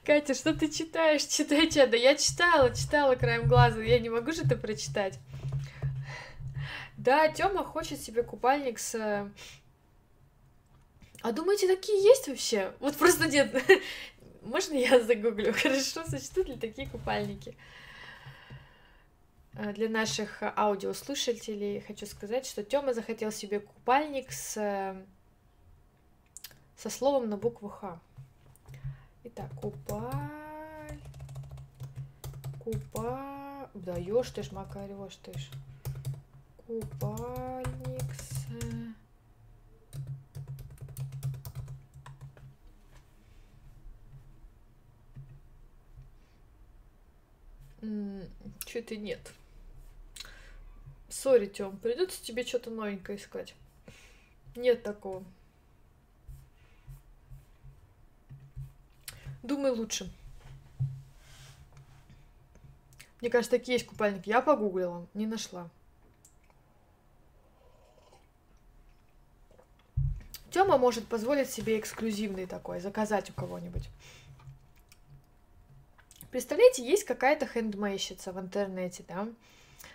Катя, 0.04 0.34
что 0.34 0.54
ты 0.54 0.70
читаешь? 0.70 1.24
Читай, 1.24 1.68
чат. 1.68 1.90
Да 1.90 1.96
я 1.96 2.14
читала, 2.14 2.72
читала 2.74 3.16
краем 3.16 3.48
глаза. 3.48 3.82
Я 3.82 3.98
не 3.98 4.10
могу 4.10 4.30
же 4.32 4.42
это 4.42 4.56
прочитать. 4.56 5.18
Да, 6.96 7.28
Тёма 7.28 7.64
хочет 7.64 8.00
себе 8.00 8.22
купальник 8.22 8.78
с... 8.78 9.28
А 11.24 11.32
думаете, 11.32 11.66
такие 11.66 12.02
есть 12.02 12.28
вообще? 12.28 12.74
Вот 12.80 12.96
просто 12.96 13.26
нет. 13.26 13.50
Можно 14.42 14.74
я 14.74 15.02
загуглю? 15.02 15.54
Хорошо, 15.62 16.04
существуют 16.04 16.50
ли 16.50 16.56
такие 16.56 16.86
купальники? 16.86 17.56
Э, 19.54 19.72
для 19.72 19.88
наших 19.88 20.42
аудиослушателей 20.42 21.80
хочу 21.80 22.04
сказать, 22.04 22.44
что 22.44 22.62
Тёма 22.62 22.92
захотел 22.92 23.32
себе 23.32 23.60
купальник 23.60 24.32
с 24.32 24.94
со 26.76 26.90
словом 26.90 27.30
на 27.30 27.38
букву 27.38 27.70
Х. 27.70 27.98
Итак, 29.24 29.50
купаль... 29.62 31.00
Купа... 32.62 33.70
Да, 33.72 33.96
ёж 33.96 34.28
ты 34.28 34.42
ж, 34.42 34.52
Макарь, 34.52 34.92
ёж 34.92 35.16
ты 35.16 35.32
ж. 35.38 35.48
Купальник 36.66 38.12
с... 38.12 38.34
Что-то 48.66 48.96
нет. 48.96 49.32
Сори, 51.08 51.46
Тём, 51.46 51.76
придется 51.76 52.22
тебе 52.22 52.44
что-то 52.44 52.70
новенькое 52.70 53.18
искать. 53.18 53.54
Нет 54.56 54.82
такого. 54.82 55.24
Думай 59.42 59.70
лучше. 59.70 60.10
Мне 63.20 63.30
кажется, 63.30 63.56
такие 63.58 63.74
есть 63.74 63.86
купальники. 63.86 64.28
Я 64.28 64.42
погуглила, 64.42 65.06
не 65.14 65.26
нашла. 65.26 65.70
Тёма 70.50 70.78
может 70.78 71.06
позволить 71.08 71.50
себе 71.50 71.78
эксклюзивный 71.78 72.46
такой, 72.46 72.80
заказать 72.80 73.28
у 73.30 73.32
кого-нибудь. 73.32 73.88
Представляете, 76.34 76.84
есть 76.84 77.04
какая-то 77.04 77.46
хендмейщица 77.46 78.32
в 78.32 78.40
интернете, 78.40 79.04
да, 79.06 79.28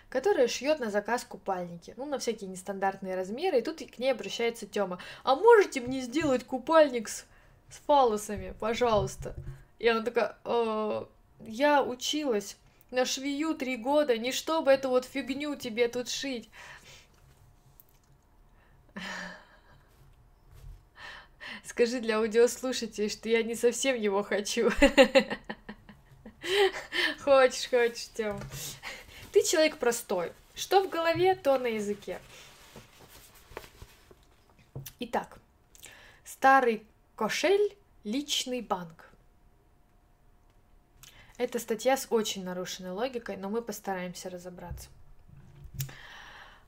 которая 0.08 0.48
шьет 0.48 0.80
на 0.80 0.90
заказ 0.90 1.22
купальники, 1.22 1.92
ну, 1.98 2.06
на 2.06 2.18
всякие 2.18 2.48
нестандартные 2.48 3.14
размеры, 3.14 3.58
и 3.58 3.60
тут 3.60 3.82
к 3.82 3.98
ней 3.98 4.10
обращается 4.10 4.66
Тёма. 4.66 4.98
А 5.22 5.34
можете 5.34 5.82
мне 5.82 6.00
сделать 6.00 6.44
купальник 6.44 7.10
с, 7.10 7.26
с 7.68 7.76
фалосами, 7.86 8.54
пожалуйста? 8.58 9.34
И 9.78 9.86
она 9.86 10.00
такая, 10.00 10.38
э, 10.46 11.04
я 11.40 11.82
училась 11.82 12.56
на 12.90 13.04
швею 13.04 13.54
три 13.54 13.76
года, 13.76 14.16
не 14.16 14.32
чтобы 14.32 14.70
эту 14.70 14.88
вот 14.88 15.04
фигню 15.04 15.56
тебе 15.56 15.88
тут 15.88 16.08
шить. 16.08 16.48
Скажи 21.66 22.00
для 22.00 22.16
аудиослушателей, 22.16 23.10
что 23.10 23.28
я 23.28 23.42
не 23.42 23.56
совсем 23.56 23.94
его 23.94 24.22
хочу. 24.22 24.70
Хочешь, 27.24 27.68
хочешь, 27.68 28.08
Тём. 28.14 28.40
Ты 29.32 29.42
человек 29.42 29.78
простой. 29.78 30.32
Что 30.54 30.82
в 30.82 30.90
голове, 30.90 31.34
то 31.34 31.58
на 31.58 31.66
языке. 31.66 32.20
Итак, 34.98 35.38
старый 36.24 36.84
кошель, 37.16 37.76
личный 38.04 38.60
банк. 38.60 39.10
Это 41.38 41.58
статья 41.58 41.96
с 41.96 42.06
очень 42.10 42.44
нарушенной 42.44 42.90
логикой, 42.90 43.38
но 43.38 43.48
мы 43.48 43.62
постараемся 43.62 44.28
разобраться. 44.28 44.90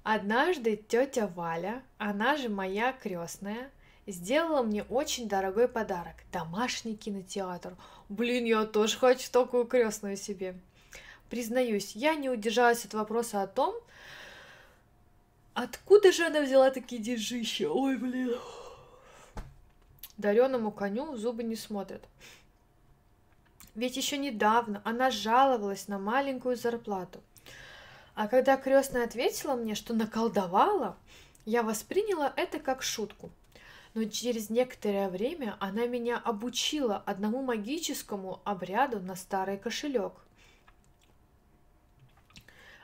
Однажды 0.02 0.76
тетя 0.76 1.26
Валя, 1.26 1.82
она 1.98 2.36
же 2.36 2.48
моя 2.48 2.92
крестная, 2.92 3.70
сделала 4.06 4.62
мне 4.62 4.82
очень 4.84 5.28
дорогой 5.28 5.68
подарок– 5.68 6.16
домашний 6.32 6.96
кинотеатр. 6.96 7.76
Блин, 8.08 8.44
я 8.44 8.64
тоже 8.64 8.98
хочу 8.98 9.30
такую 9.30 9.64
крестную 9.64 10.16
себе. 10.16 10.56
Признаюсь, 11.30 11.94
я 11.94 12.14
не 12.14 12.28
удержалась 12.28 12.84
от 12.84 12.94
вопроса 12.94 13.42
о 13.42 13.46
том, 13.46 13.74
откуда 15.54 16.12
же 16.12 16.26
она 16.26 16.40
взяла 16.40 16.70
такие 16.70 17.00
деньжища. 17.00 17.70
Ой, 17.70 17.96
блин. 17.96 18.36
Дареному 20.18 20.72
коню 20.72 21.16
зубы 21.16 21.42
не 21.42 21.56
смотрят. 21.56 22.02
Ведь 23.74 23.96
еще 23.96 24.18
недавно 24.18 24.82
она 24.84 25.10
жаловалась 25.10 25.88
на 25.88 25.98
маленькую 25.98 26.56
зарплату. 26.56 27.20
А 28.14 28.28
когда 28.28 28.58
крестная 28.58 29.04
ответила 29.04 29.54
мне, 29.54 29.74
что 29.74 29.94
наколдовала, 29.94 30.98
я 31.46 31.62
восприняла 31.62 32.30
это 32.36 32.58
как 32.58 32.82
шутку– 32.82 33.30
но 33.94 34.04
через 34.04 34.50
некоторое 34.50 35.08
время 35.08 35.56
она 35.60 35.86
меня 35.86 36.18
обучила 36.18 36.96
одному 36.96 37.42
магическому 37.42 38.40
обряду 38.44 39.00
на 39.00 39.16
старый 39.16 39.58
кошелек. 39.58 40.14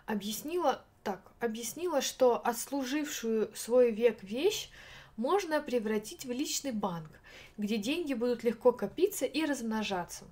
Объяснила 0.07 0.85
так, 1.03 1.33
объяснила, 1.41 2.01
что 2.03 2.37
отслужившую 2.37 3.51
свой 3.55 3.91
век 3.91 4.23
вещь 4.23 4.69
можно 5.17 5.61
превратить 5.61 6.25
в 6.25 6.31
личный 6.31 6.73
банк, 6.73 7.11
где 7.57 7.79
деньги 7.79 8.15
будут 8.15 8.45
легко 8.45 8.73
копиться 8.73 9.25
и 9.25 9.45
размножаться. 9.45 10.25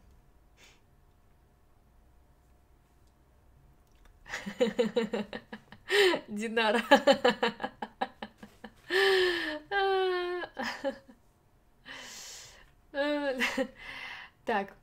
Динара. 6.28 6.82
Так. 14.44 14.74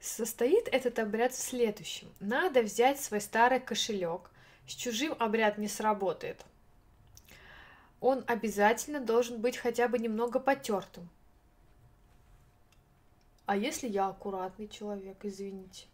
Состоит 0.00 0.68
этот 0.68 0.98
обряд 0.98 1.32
в 1.32 1.38
следующем. 1.38 2.12
Надо 2.18 2.62
взять 2.62 3.00
свой 3.00 3.20
старый 3.20 3.60
кошелек. 3.60 4.30
С 4.66 4.72
чужим 4.72 5.14
обряд 5.18 5.58
не 5.58 5.68
сработает. 5.68 6.44
Он 8.00 8.24
обязательно 8.26 9.00
должен 9.00 9.40
быть 9.40 9.56
хотя 9.56 9.86
бы 9.86 9.98
немного 9.98 10.40
потертым. 10.40 11.08
А 13.46 13.56
если 13.56 13.88
я 13.88 14.08
аккуратный 14.08 14.66
человек, 14.66 15.18
извините? 15.24 15.86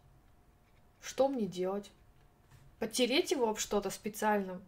Что 1.02 1.28
мне 1.28 1.46
делать? 1.46 1.90
Потереть 2.78 3.30
его 3.30 3.48
об 3.48 3.59
что-то 3.59 3.90
специально? 3.90 4.60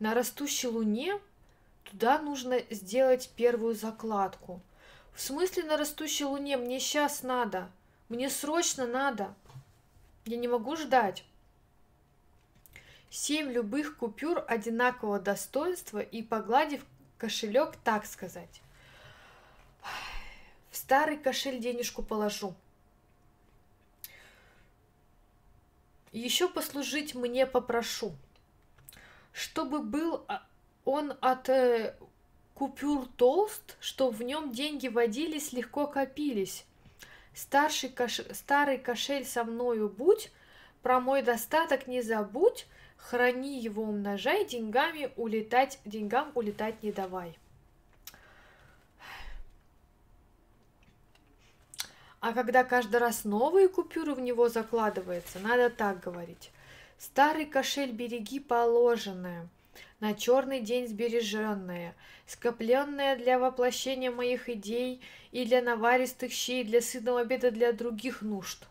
На 0.00 0.14
растущей 0.14 0.66
луне 0.66 1.20
туда 1.84 2.18
нужно 2.18 2.58
сделать 2.70 3.30
первую 3.36 3.74
закладку. 3.74 4.62
В 5.12 5.20
смысле 5.20 5.64
на 5.64 5.76
растущей 5.76 6.24
луне? 6.24 6.56
Мне 6.56 6.80
сейчас 6.80 7.22
надо. 7.22 7.70
Мне 8.08 8.30
срочно 8.30 8.86
надо. 8.86 9.34
Я 10.24 10.38
не 10.38 10.48
могу 10.48 10.74
ждать. 10.76 11.24
Семь 13.10 13.52
любых 13.52 13.98
купюр 13.98 14.42
одинакового 14.48 15.20
достоинства 15.20 15.98
и 15.98 16.22
погладив 16.22 16.82
кошелек, 17.18 17.76
так 17.84 18.06
сказать. 18.06 18.62
В 20.70 20.76
старый 20.76 21.18
кошель 21.18 21.58
денежку 21.58 22.02
положу. 22.02 22.54
Еще 26.12 26.48
послужить 26.48 27.14
мне 27.14 27.46
попрошу, 27.46 28.14
чтобы 29.32 29.80
был 29.80 30.24
а, 30.28 30.42
он 30.84 31.14
от 31.20 31.48
э, 31.48 31.94
купюр 32.54 33.06
толст, 33.16 33.76
что 33.80 34.10
в 34.10 34.22
нем 34.22 34.52
деньги 34.52 34.88
водились, 34.88 35.52
легко 35.52 35.86
копились. 35.86 36.64
Старший 37.34 37.90
кош... 37.90 38.20
Старый 38.32 38.78
кошель 38.78 39.24
со 39.24 39.44
мною 39.44 39.88
будь, 39.88 40.32
про 40.82 41.00
мой 41.00 41.22
достаток 41.22 41.86
не 41.86 42.02
забудь, 42.02 42.66
храни 42.96 43.60
его, 43.60 43.84
умножай, 43.84 44.46
деньгами 44.46 45.12
улетать, 45.16 45.78
деньгам 45.84 46.32
улетать 46.34 46.82
не 46.82 46.92
давай. 46.92 47.38
А 52.20 52.34
когда 52.34 52.64
каждый 52.64 52.96
раз 52.96 53.24
новые 53.24 53.68
купюры 53.68 54.14
в 54.14 54.20
него 54.20 54.50
закладывается, 54.50 55.38
надо 55.38 55.70
так 55.70 56.00
говорить. 56.00 56.50
Старый 57.00 57.46
кошель 57.46 57.92
береги 57.92 58.38
положенное, 58.40 59.48
на 60.00 60.12
черный 60.12 60.60
день 60.60 60.86
сбереженное, 60.86 61.94
скопленное 62.26 63.16
для 63.16 63.38
воплощения 63.38 64.10
моих 64.10 64.50
идей 64.50 65.00
и 65.32 65.46
для 65.46 65.62
наваристых 65.62 66.30
щей, 66.30 66.62
для 66.62 66.82
сытного 66.82 67.20
обеда, 67.20 67.50
для 67.50 67.72
других 67.72 68.20
нужд. 68.20 68.66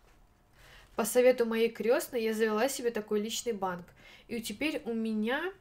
По 0.96 1.06
совету 1.06 1.48
моей 1.48 1.70
крестной 1.70 2.22
я 2.22 2.36
завела 2.36 2.70
себе 2.70 2.92
такой 2.92 3.20
личный 3.20 3.54
банк, 3.54 3.88
и 4.28 4.40
теперь 4.44 4.84
у 4.86 4.94
меня 4.94 5.52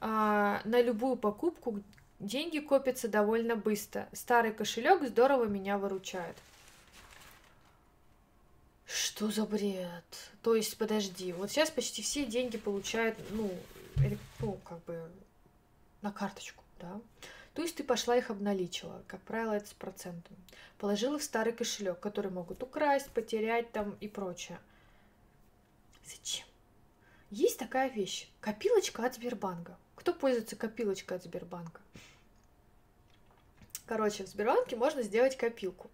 а, 0.00 0.62
на 0.64 0.80
любую 0.80 1.16
покупку 1.16 1.82
деньги 2.18 2.60
копятся 2.60 3.08
довольно 3.08 3.56
быстро. 3.56 4.08
Старый 4.14 4.54
кошелек 4.54 5.02
здорово 5.02 5.44
меня 5.44 5.76
выручает. 5.76 6.36
Что 8.92 9.30
за 9.30 9.46
бред? 9.46 10.30
То 10.42 10.56
есть, 10.56 10.76
подожди, 10.76 11.32
вот 11.32 11.50
сейчас 11.50 11.70
почти 11.70 12.02
все 12.02 12.26
деньги 12.26 12.56
получают, 12.56 13.16
ну, 13.30 13.48
ну, 14.40 14.54
как 14.64 14.82
бы 14.84 15.08
на 16.02 16.10
карточку, 16.10 16.64
да? 16.80 17.00
То 17.54 17.62
есть 17.62 17.76
ты 17.76 17.84
пошла 17.84 18.16
их 18.16 18.30
обналичила, 18.30 19.04
как 19.06 19.20
правило, 19.20 19.52
это 19.52 19.68
с 19.68 19.74
процентом. 19.74 20.36
Положила 20.76 21.20
в 21.20 21.22
старый 21.22 21.52
кошелек, 21.52 22.00
который 22.00 22.32
могут 22.32 22.64
украсть, 22.64 23.10
потерять 23.10 23.70
там 23.70 23.96
и 24.00 24.08
прочее. 24.08 24.58
Зачем? 26.04 26.46
Есть 27.30 27.60
такая 27.60 27.90
вещь. 27.90 28.28
Копилочка 28.40 29.06
от 29.06 29.14
Сбербанка. 29.14 29.76
Кто 29.94 30.12
пользуется 30.12 30.56
копилочкой 30.56 31.18
от 31.18 31.22
Сбербанка? 31.22 31.80
Короче, 33.86 34.24
в 34.24 34.28
Сбербанке 34.28 34.74
можно 34.74 35.02
сделать 35.02 35.36
копилку 35.36 35.90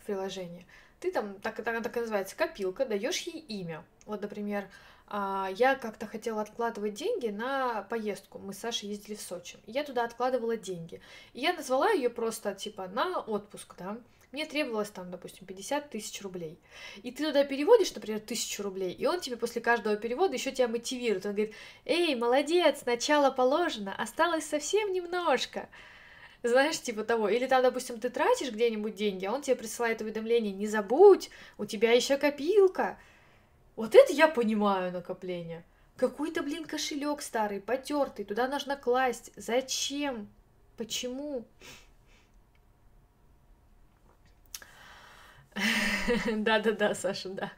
в 0.00 0.04
приложении 0.04 0.66
ты 1.00 1.12
там, 1.12 1.38
так, 1.40 1.56
так, 1.56 1.82
так 1.82 1.96
и 1.96 2.00
называется, 2.00 2.36
копилка, 2.36 2.86
даешь 2.86 3.20
ей 3.20 3.40
имя. 3.40 3.84
Вот, 4.06 4.22
например, 4.22 4.68
а, 5.06 5.50
я 5.56 5.74
как-то 5.74 6.06
хотела 6.06 6.42
откладывать 6.42 6.94
деньги 6.94 7.28
на 7.28 7.82
поездку. 7.82 8.38
Мы 8.38 8.52
с 8.52 8.58
Сашей 8.58 8.88
ездили 8.88 9.14
в 9.14 9.20
Сочи. 9.20 9.58
Я 9.66 9.84
туда 9.84 10.04
откладывала 10.04 10.56
деньги. 10.56 11.00
И 11.34 11.40
я 11.40 11.52
назвала 11.52 11.90
ее 11.90 12.10
просто 12.10 12.54
типа 12.54 12.88
на 12.88 13.20
отпуск, 13.20 13.74
да. 13.78 13.98
Мне 14.32 14.46
требовалось 14.46 14.90
там, 14.90 15.12
допустим, 15.12 15.46
50 15.46 15.90
тысяч 15.90 16.20
рублей. 16.22 16.58
И 17.04 17.12
ты 17.12 17.24
туда 17.24 17.44
переводишь, 17.44 17.94
например, 17.94 18.18
тысячу 18.18 18.64
рублей, 18.64 18.90
и 18.92 19.06
он 19.06 19.20
тебе 19.20 19.36
после 19.36 19.60
каждого 19.60 19.94
перевода 19.94 20.34
еще 20.34 20.50
тебя 20.50 20.66
мотивирует. 20.66 21.24
Он 21.24 21.34
говорит, 21.34 21.54
эй, 21.84 22.16
молодец, 22.16 22.84
начало 22.84 23.30
положено, 23.30 23.94
осталось 23.94 24.44
совсем 24.44 24.92
немножко 24.92 25.68
знаешь, 26.48 26.80
типа 26.80 27.04
того. 27.04 27.28
Или 27.28 27.46
там, 27.46 27.62
допустим, 27.62 27.98
ты 27.98 28.10
тратишь 28.10 28.52
где-нибудь 28.52 28.94
деньги, 28.94 29.24
а 29.24 29.32
он 29.32 29.42
тебе 29.42 29.56
присылает 29.56 30.00
уведомление, 30.00 30.52
не 30.52 30.66
забудь, 30.66 31.30
у 31.58 31.64
тебя 31.64 31.92
еще 31.92 32.16
копилка. 32.18 32.98
Вот 33.76 33.94
это 33.94 34.12
я 34.12 34.28
понимаю 34.28 34.92
накопление. 34.92 35.64
Какой-то, 35.96 36.42
блин, 36.42 36.64
кошелек 36.64 37.22
старый, 37.22 37.60
потертый, 37.60 38.24
туда 38.24 38.48
нужно 38.48 38.76
класть. 38.76 39.30
Зачем? 39.36 40.28
Почему? 40.76 41.44
Да-да-да, 46.32 46.94
Саша, 46.94 47.28
да. 47.28 47.52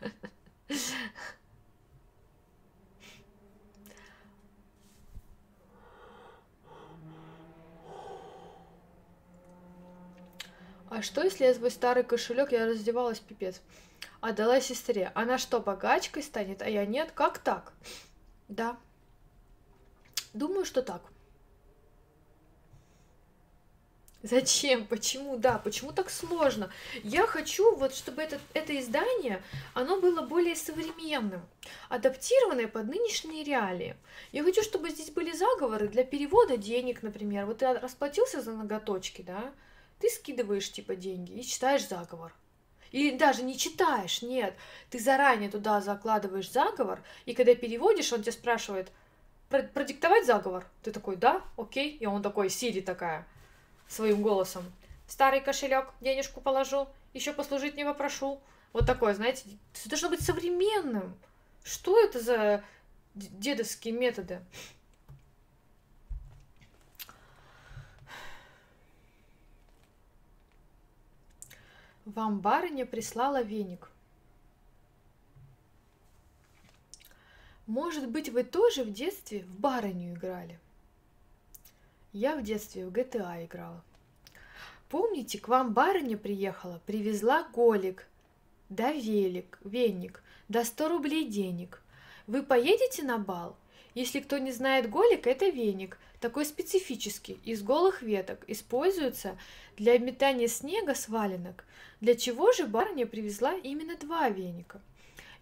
А 10.96 11.02
что, 11.02 11.22
если 11.22 11.44
я 11.44 11.52
свой 11.52 11.70
старый 11.70 12.04
кошелек, 12.04 12.52
я 12.52 12.64
раздевалась 12.64 13.20
пипец, 13.20 13.60
отдала 14.22 14.62
сестре? 14.62 15.12
Она 15.14 15.36
что, 15.36 15.60
богачкой 15.60 16.22
станет, 16.22 16.62
а 16.62 16.70
я 16.70 16.86
нет? 16.86 17.12
Как 17.12 17.36
так? 17.36 17.74
Да. 18.48 18.78
Думаю, 20.32 20.64
что 20.64 20.80
так. 20.80 21.02
Зачем? 24.22 24.86
Почему? 24.86 25.36
Да, 25.36 25.58
почему 25.58 25.92
так 25.92 26.08
сложно? 26.08 26.72
Я 27.04 27.26
хочу, 27.26 27.76
вот, 27.76 27.94
чтобы 27.94 28.22
это, 28.22 28.40
это 28.54 28.80
издание, 28.80 29.42
оно 29.74 30.00
было 30.00 30.22
более 30.22 30.56
современным, 30.56 31.42
адаптированное 31.90 32.68
под 32.68 32.86
нынешние 32.86 33.44
реалии. 33.44 33.96
Я 34.32 34.42
хочу, 34.42 34.62
чтобы 34.62 34.88
здесь 34.88 35.10
были 35.10 35.32
заговоры 35.32 35.88
для 35.88 36.04
перевода 36.04 36.56
денег, 36.56 37.02
например. 37.02 37.44
Вот 37.44 37.58
ты 37.58 37.70
расплатился 37.74 38.40
за 38.40 38.52
ноготочки, 38.52 39.20
да? 39.20 39.52
Ты 40.00 40.10
скидываешь 40.10 40.70
типа 40.70 40.94
деньги 40.94 41.32
и 41.32 41.42
читаешь 41.44 41.88
заговор. 41.88 42.34
Или 42.92 43.16
даже 43.16 43.42
не 43.42 43.58
читаешь, 43.58 44.22
нет. 44.22 44.54
Ты 44.90 44.98
заранее 44.98 45.50
туда 45.50 45.80
закладываешь 45.80 46.50
заговор, 46.50 47.02
и 47.24 47.34
когда 47.34 47.54
переводишь, 47.54 48.12
он 48.12 48.22
тебя 48.22 48.32
спрашивает, 48.32 48.90
продиктовать 49.48 50.26
заговор? 50.26 50.66
Ты 50.82 50.92
такой, 50.92 51.16
да, 51.16 51.42
окей. 51.56 51.96
И 51.96 52.06
он 52.06 52.22
такой, 52.22 52.50
Сири 52.50 52.80
такая, 52.80 53.26
своим 53.88 54.22
голосом. 54.22 54.64
Старый 55.08 55.40
кошелек, 55.40 55.92
денежку 56.00 56.40
положу, 56.40 56.88
еще 57.12 57.32
послужить 57.32 57.76
не 57.76 57.84
попрошу. 57.84 58.40
Вот 58.72 58.86
такое, 58.86 59.14
знаете, 59.14 59.44
это 59.74 59.88
должно 59.88 60.10
быть 60.10 60.20
современным. 60.20 61.16
Что 61.64 61.98
это 62.00 62.20
за 62.20 62.64
дедовские 63.14 63.94
методы? 63.94 64.40
Вам 72.06 72.38
барыня 72.38 72.86
прислала 72.86 73.42
веник. 73.42 73.90
Может 77.66 78.08
быть, 78.08 78.28
вы 78.28 78.44
тоже 78.44 78.84
в 78.84 78.92
детстве 78.92 79.40
в 79.42 79.58
барыню 79.58 80.14
играли? 80.14 80.60
Я 82.12 82.36
в 82.36 82.44
детстве 82.44 82.86
в 82.86 82.92
GTA 82.92 83.44
играла. 83.44 83.82
Помните, 84.88 85.40
к 85.40 85.48
вам 85.48 85.74
барыня 85.74 86.16
приехала, 86.16 86.80
привезла 86.86 87.42
голик, 87.42 88.06
да 88.68 88.92
велик, 88.92 89.58
веник, 89.64 90.22
да 90.48 90.64
сто 90.64 90.88
рублей 90.88 91.26
денег. 91.26 91.82
Вы 92.28 92.44
поедете 92.44 93.02
на 93.02 93.18
бал? 93.18 93.56
Если 93.94 94.20
кто 94.20 94.38
не 94.38 94.52
знает 94.52 94.88
голик, 94.88 95.26
это 95.26 95.48
веник, 95.48 95.98
такой 96.20 96.44
специфический, 96.44 97.38
из 97.44 97.62
голых 97.62 98.02
веток, 98.02 98.44
используется 98.46 99.36
для 99.76 99.98
метания 99.98 100.48
снега 100.48 100.94
с 100.94 101.08
валенок. 101.08 101.64
Для 102.00 102.14
чего 102.14 102.52
же 102.52 102.66
барыня 102.66 103.06
привезла 103.06 103.54
именно 103.54 103.96
два 103.96 104.28
веника? 104.28 104.80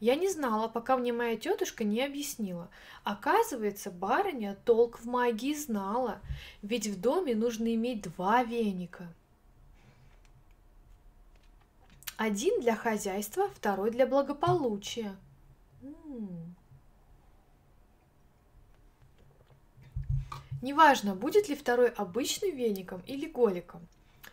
Я 0.01 0.17
не 0.17 0.29
знала, 0.29 0.69
пока 0.69 0.97
мне 0.97 1.13
моя 1.13 1.37
тетушка 1.37 1.85
не 1.85 2.03
объяснила. 2.03 2.69
Оказывается, 3.05 3.91
барыня 3.91 4.57
толк 4.65 5.01
в 5.01 5.07
магии 5.07 5.55
знала, 5.55 6.21
ведь 6.63 6.87
в 6.87 7.01
доме 7.01 7.35
нужно 7.35 7.75
иметь 7.75 8.03
два 8.03 8.43
веника. 8.43 9.09
Один 12.17 12.61
для 12.61 12.77
хозяйства, 12.77 13.49
второй 13.49 13.91
для 13.91 14.07
благополучия. 14.07 15.17
М-м. 15.83 16.55
Неважно, 20.65 21.15
будет 21.15 21.51
ли 21.51 21.57
второй 21.57 21.91
обычным 21.91 22.57
веником 22.57 23.03
или 23.07 23.27
голиком, 23.27 23.87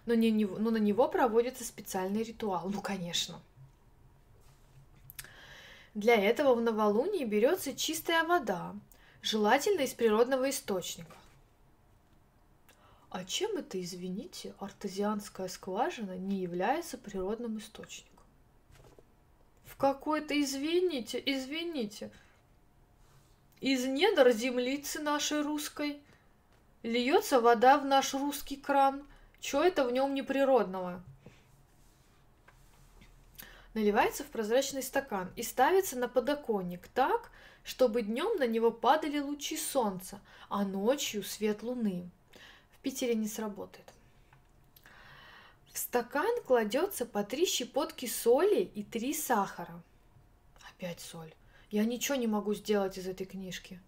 но, 0.06 0.14
не, 0.14 0.32
но 0.46 0.72
на 0.72 0.78
него 0.78 1.10
проводится 1.10 1.66
специальный 1.66 2.24
ритуал, 2.24 2.70
ну 2.70 2.80
конечно. 2.80 3.42
Для 5.94 6.16
этого 6.16 6.56
в 6.56 6.62
новолунии 6.62 7.26
берется 7.26 7.76
чистая 7.76 8.24
вода, 8.24 8.74
желательно 9.22 9.82
из 9.82 9.94
природного 9.94 10.50
источника. 10.50 11.18
А 13.10 13.26
чем 13.26 13.58
это, 13.58 13.82
извините, 13.82 14.54
артезианская 14.58 15.50
скважина 15.50 16.18
не 16.18 16.38
является 16.38 16.98
природным 16.98 17.58
источником? 17.58 18.24
В 19.66 19.76
какой-то, 19.76 20.42
извините, 20.42 21.22
извините, 21.26 22.10
из 23.60 23.86
недр 23.86 24.32
землицы 24.32 25.02
нашей 25.02 25.42
русской 25.42 26.02
льется 26.84 27.40
вода 27.40 27.78
в 27.78 27.86
наш 27.86 28.14
русский 28.14 28.58
кран. 28.58 29.06
Чё 29.40 29.64
это 29.64 29.86
в 29.86 29.92
нем 29.92 30.14
неприродного? 30.14 31.04
Наливается 33.74 34.24
в 34.24 34.28
прозрачный 34.28 34.84
стакан 34.84 35.32
и 35.36 35.44
ставится 35.44 35.98
на 35.98 36.08
подоконник 36.08 36.88
так, 36.90 37.32
чтобы 37.64 38.02
днем 38.02 38.38
на 38.38 38.46
него 38.46 38.72
падали 38.72 39.20
лучи 39.20 39.58
солнца, 39.58 40.20
а 40.50 40.66
ночью 40.66 41.24
свет 41.24 41.64
луны. 41.64 42.10
Питере 42.82 43.14
не 43.16 43.28
сработает. 43.28 43.86
В 45.72 45.78
стакан 45.78 46.42
кладется 46.46 47.06
по 47.06 47.24
три 47.24 47.46
щепотки 47.46 48.08
соли 48.08 48.62
и 48.62 48.84
три 48.84 49.14
сахара. 49.14 49.82
Опять 50.70 51.00
соль. 51.00 51.34
Я 51.70 51.86
ничего 51.86 52.16
не 52.16 52.28
могу 52.28 52.54
сделать 52.54 52.98
из 52.98 53.08
этой 53.08 53.26
книжки. 53.26 53.80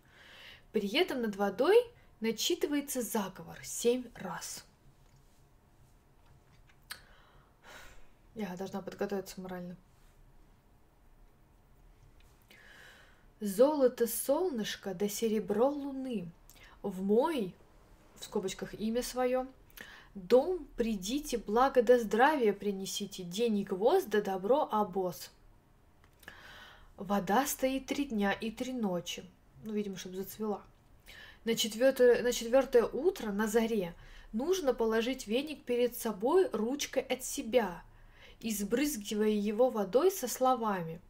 При 0.72 0.88
этом 0.96 1.22
над 1.22 1.36
водой 1.36 1.78
начитывается 2.24 3.02
заговор 3.02 3.60
семь 3.64 4.06
раз. 4.16 4.64
Я 8.34 8.56
должна 8.56 8.82
подготовиться 8.82 9.42
морально. 9.42 9.76
Золото 13.42 14.08
солнышко 14.08 14.96
да 14.96 15.10
серебро 15.10 15.68
луны 15.68 16.32
в 16.82 17.04
мой 17.04 17.54
в 18.16 18.24
скобочках 18.24 18.74
имя 18.74 19.04
свое. 19.04 19.46
Дом 20.16 20.66
придите, 20.78 21.38
благо 21.38 21.84
да 21.84 22.00
здравие 22.00 22.54
принесите, 22.54 23.24
денег 23.24 23.74
воз 23.74 24.06
да 24.06 24.22
добро 24.22 24.70
обоз. 24.72 25.30
Вода 26.96 27.46
стоит 27.46 27.88
три 27.88 28.06
дня 28.06 28.32
и 28.32 28.50
три 28.50 28.72
ночи. 28.72 29.26
Ну, 29.66 29.74
видимо, 29.74 29.98
чтобы 29.98 30.16
зацвела. 30.16 30.64
На 31.46 31.56
четвертое, 31.56 32.24
на 32.24 32.32
четвертое 32.32 32.86
утро, 32.86 33.34
на 33.34 33.48
заре, 33.48 33.94
нужно 34.32 34.74
положить 34.74 35.28
веник 35.28 35.66
перед 35.66 35.98
собой 35.98 36.48
ручкой 36.54 37.04
от 37.04 37.22
себя, 37.26 37.84
избрызгивая 38.40 39.28
его 39.28 39.70
водой 39.70 40.10
со 40.10 40.30
словами 40.30 41.02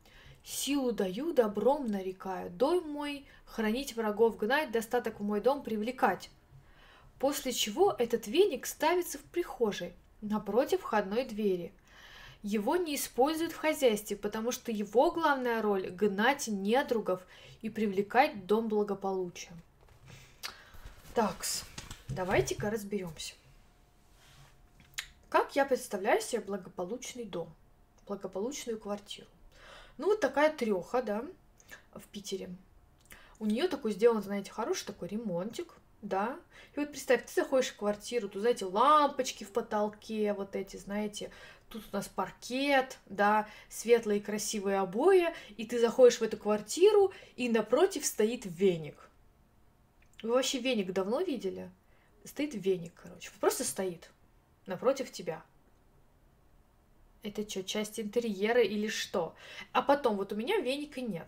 «Силу 0.44 0.92
даю, 0.92 1.34
добром 1.34 1.86
нарекаю, 1.86 2.50
дом 2.50 2.90
мой, 2.90 3.28
хранить 3.46 3.96
врагов 3.96 4.38
гнать, 4.38 4.72
достаток 4.72 5.20
в 5.20 5.24
мой 5.24 5.40
дом 5.40 5.62
привлекать». 5.62 6.32
После 7.20 7.52
чего 7.52 7.92
этот 7.92 8.26
веник 8.26 8.66
ставится 8.66 9.20
в 9.20 9.24
прихожей, 9.26 9.94
напротив 10.22 10.82
входной 10.82 11.26
двери. 11.26 11.72
Его 12.42 12.76
не 12.76 12.96
используют 12.96 13.54
в 13.54 13.58
хозяйстве, 13.58 14.18
потому 14.18 14.52
что 14.52 14.72
его 14.72 15.12
главная 15.12 15.62
роль– 15.62 15.90
гнать 15.92 16.48
недругов 16.48 17.22
и 17.62 17.70
привлекать 17.70 18.48
дом 18.48 18.68
благополучия. 18.68 19.54
Такс, 21.14 21.64
давайте-ка 22.10 22.72
разберемся. 22.72 23.36
Как 25.30 25.56
я 25.56 25.64
представляю 25.64 26.20
себе 26.20 26.42
благополучный 26.42 27.24
дом, 27.24 27.54
благополучную 28.08 28.80
квартиру? 28.80 29.28
Ну, 30.00 30.08
вот 30.08 30.22
такая 30.22 30.52
треха, 30.52 31.04
да, 31.04 31.24
в 31.94 32.02
Питере. 32.08 32.50
У 33.38 33.46
нее 33.46 33.68
такой 33.68 33.92
сделан, 33.92 34.24
знаете, 34.24 34.50
хороший 34.50 34.86
такой 34.86 35.10
ремонтик, 35.10 35.76
да. 36.02 36.40
И 36.76 36.80
вот 36.80 36.90
представь, 36.90 37.28
ты 37.28 37.32
заходишь 37.42 37.70
в 37.70 37.78
квартиру, 37.78 38.28
тут, 38.28 38.42
знаете, 38.42 38.66
лампочки 38.66 39.44
в 39.44 39.52
потолке, 39.52 40.34
вот 40.34 40.56
эти, 40.56 40.78
знаете, 40.78 41.30
тут 41.70 41.84
у 41.92 41.96
нас 41.96 42.08
паркет, 42.08 42.98
да, 43.06 43.48
светлые 43.70 44.20
красивые 44.20 44.80
обои, 44.80 45.28
и 45.58 45.66
ты 45.68 45.80
заходишь 45.80 46.18
в 46.18 46.24
эту 46.24 46.38
квартиру, 46.38 47.14
и 47.36 47.50
напротив 47.50 48.04
стоит 48.04 48.48
веник. 48.48 48.98
Вы 50.24 50.32
вообще 50.32 50.60
веник 50.60 50.94
давно 50.94 51.20
видели? 51.20 51.70
Стоит 52.24 52.56
веник, 52.56 52.94
короче, 52.96 53.30
просто 53.42 53.66
стоит 53.66 54.10
напротив 54.66 55.12
тебя. 55.12 55.44
Это 57.24 57.48
что, 57.48 57.64
часть 57.64 58.00
интерьера 58.00 58.62
или 58.62 58.88
что? 58.88 59.36
А 59.74 59.82
потом, 59.82 60.16
вот 60.16 60.32
у 60.32 60.36
меня 60.38 60.60
веника 60.60 61.02
нет. 61.02 61.28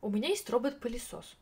У 0.00 0.08
меня 0.08 0.28
есть 0.28 0.48
робот-пылесос. 0.48 1.36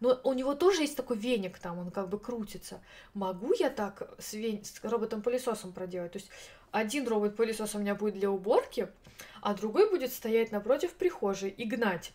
Но 0.00 0.20
у 0.24 0.32
него 0.32 0.54
тоже 0.54 0.82
есть 0.82 0.96
такой 0.96 1.16
веник 1.16 1.58
там, 1.58 1.78
он 1.78 1.92
как 1.92 2.08
бы 2.08 2.18
крутится. 2.18 2.82
Могу 3.14 3.52
я 3.54 3.70
так 3.70 4.12
с, 4.18 4.32
вен... 4.32 4.64
с 4.64 4.82
роботом-пылесосом 4.82 5.72
проделать? 5.72 6.12
То 6.12 6.18
есть 6.18 6.30
один 6.72 7.06
робот-пылесос 7.06 7.76
у 7.76 7.78
меня 7.78 7.94
будет 7.94 8.14
для 8.14 8.30
уборки, 8.30 8.88
а 9.40 9.54
другой 9.54 9.88
будет 9.88 10.12
стоять 10.12 10.50
напротив 10.50 10.94
прихожей 10.94 11.50
и 11.50 11.64
гнать 11.64 12.12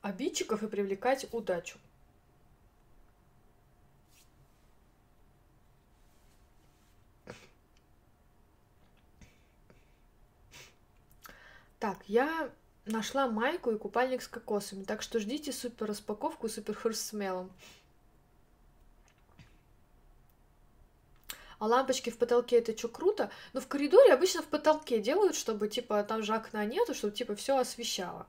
обидчиков 0.00 0.62
и 0.62 0.68
привлекать 0.68 1.26
удачу. 1.32 1.78
Так, 11.78 11.98
я 12.06 12.50
нашла 12.86 13.28
майку 13.28 13.70
и 13.70 13.78
купальник 13.78 14.22
с 14.22 14.28
кокосами, 14.28 14.84
так 14.84 15.02
что 15.02 15.18
ждите 15.18 15.52
супер 15.52 15.86
распаковку 15.86 16.48
супер 16.48 16.96
смелом. 16.96 17.50
А 21.58 21.66
лампочки 21.66 22.10
в 22.10 22.18
потолке 22.18 22.58
это 22.58 22.76
что 22.76 22.88
круто? 22.88 23.30
Но 23.52 23.60
в 23.60 23.66
коридоре 23.66 24.12
обычно 24.12 24.42
в 24.42 24.46
потолке 24.46 25.00
делают, 25.00 25.36
чтобы 25.36 25.68
типа 25.68 26.02
там 26.02 26.22
же 26.22 26.34
окна 26.34 26.64
нету, 26.66 26.94
чтобы 26.94 27.14
типа 27.14 27.34
все 27.34 27.56
освещало. 27.56 28.26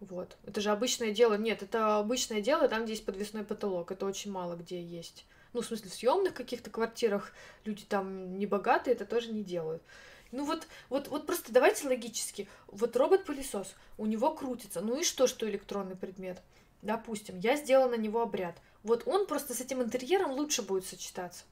Вот. 0.00 0.36
Это 0.44 0.60
же 0.60 0.70
обычное 0.70 1.12
дело. 1.12 1.34
Нет, 1.34 1.62
это 1.62 1.98
обычное 1.98 2.40
дело, 2.40 2.68
там, 2.68 2.84
где 2.84 2.92
есть 2.92 3.04
подвесной 3.04 3.44
потолок. 3.44 3.90
Это 3.92 4.06
очень 4.06 4.30
мало 4.30 4.56
где 4.56 4.82
есть. 4.82 5.24
Ну, 5.52 5.62
в 5.62 5.66
смысле, 5.66 5.90
в 5.90 5.94
съемных 5.94 6.34
каких-то 6.34 6.70
квартирах 6.70 7.32
люди 7.64 7.84
там 7.84 8.38
не 8.38 8.46
богатые, 8.46 8.94
это 8.94 9.06
тоже 9.06 9.32
не 9.32 9.42
делают. 9.42 9.82
Ну 10.30 10.44
вот, 10.44 10.66
вот, 10.90 11.08
вот 11.08 11.26
просто 11.26 11.52
давайте 11.52 11.88
логически. 11.88 12.48
Вот 12.66 12.96
робот-пылесос, 12.96 13.74
у 13.96 14.06
него 14.06 14.34
крутится. 14.34 14.80
Ну 14.80 14.98
и 14.98 15.04
что, 15.04 15.26
что 15.26 15.48
электронный 15.48 15.96
предмет? 15.96 16.42
Допустим, 16.82 17.38
я 17.38 17.56
сделала 17.56 17.90
на 17.90 17.96
него 17.96 18.20
обряд. 18.20 18.56
Вот 18.82 19.06
он 19.06 19.26
просто 19.26 19.54
с 19.54 19.60
этим 19.60 19.82
интерьером 19.82 20.32
лучше 20.32 20.62
будет 20.62 20.86
сочетаться. 20.86 21.44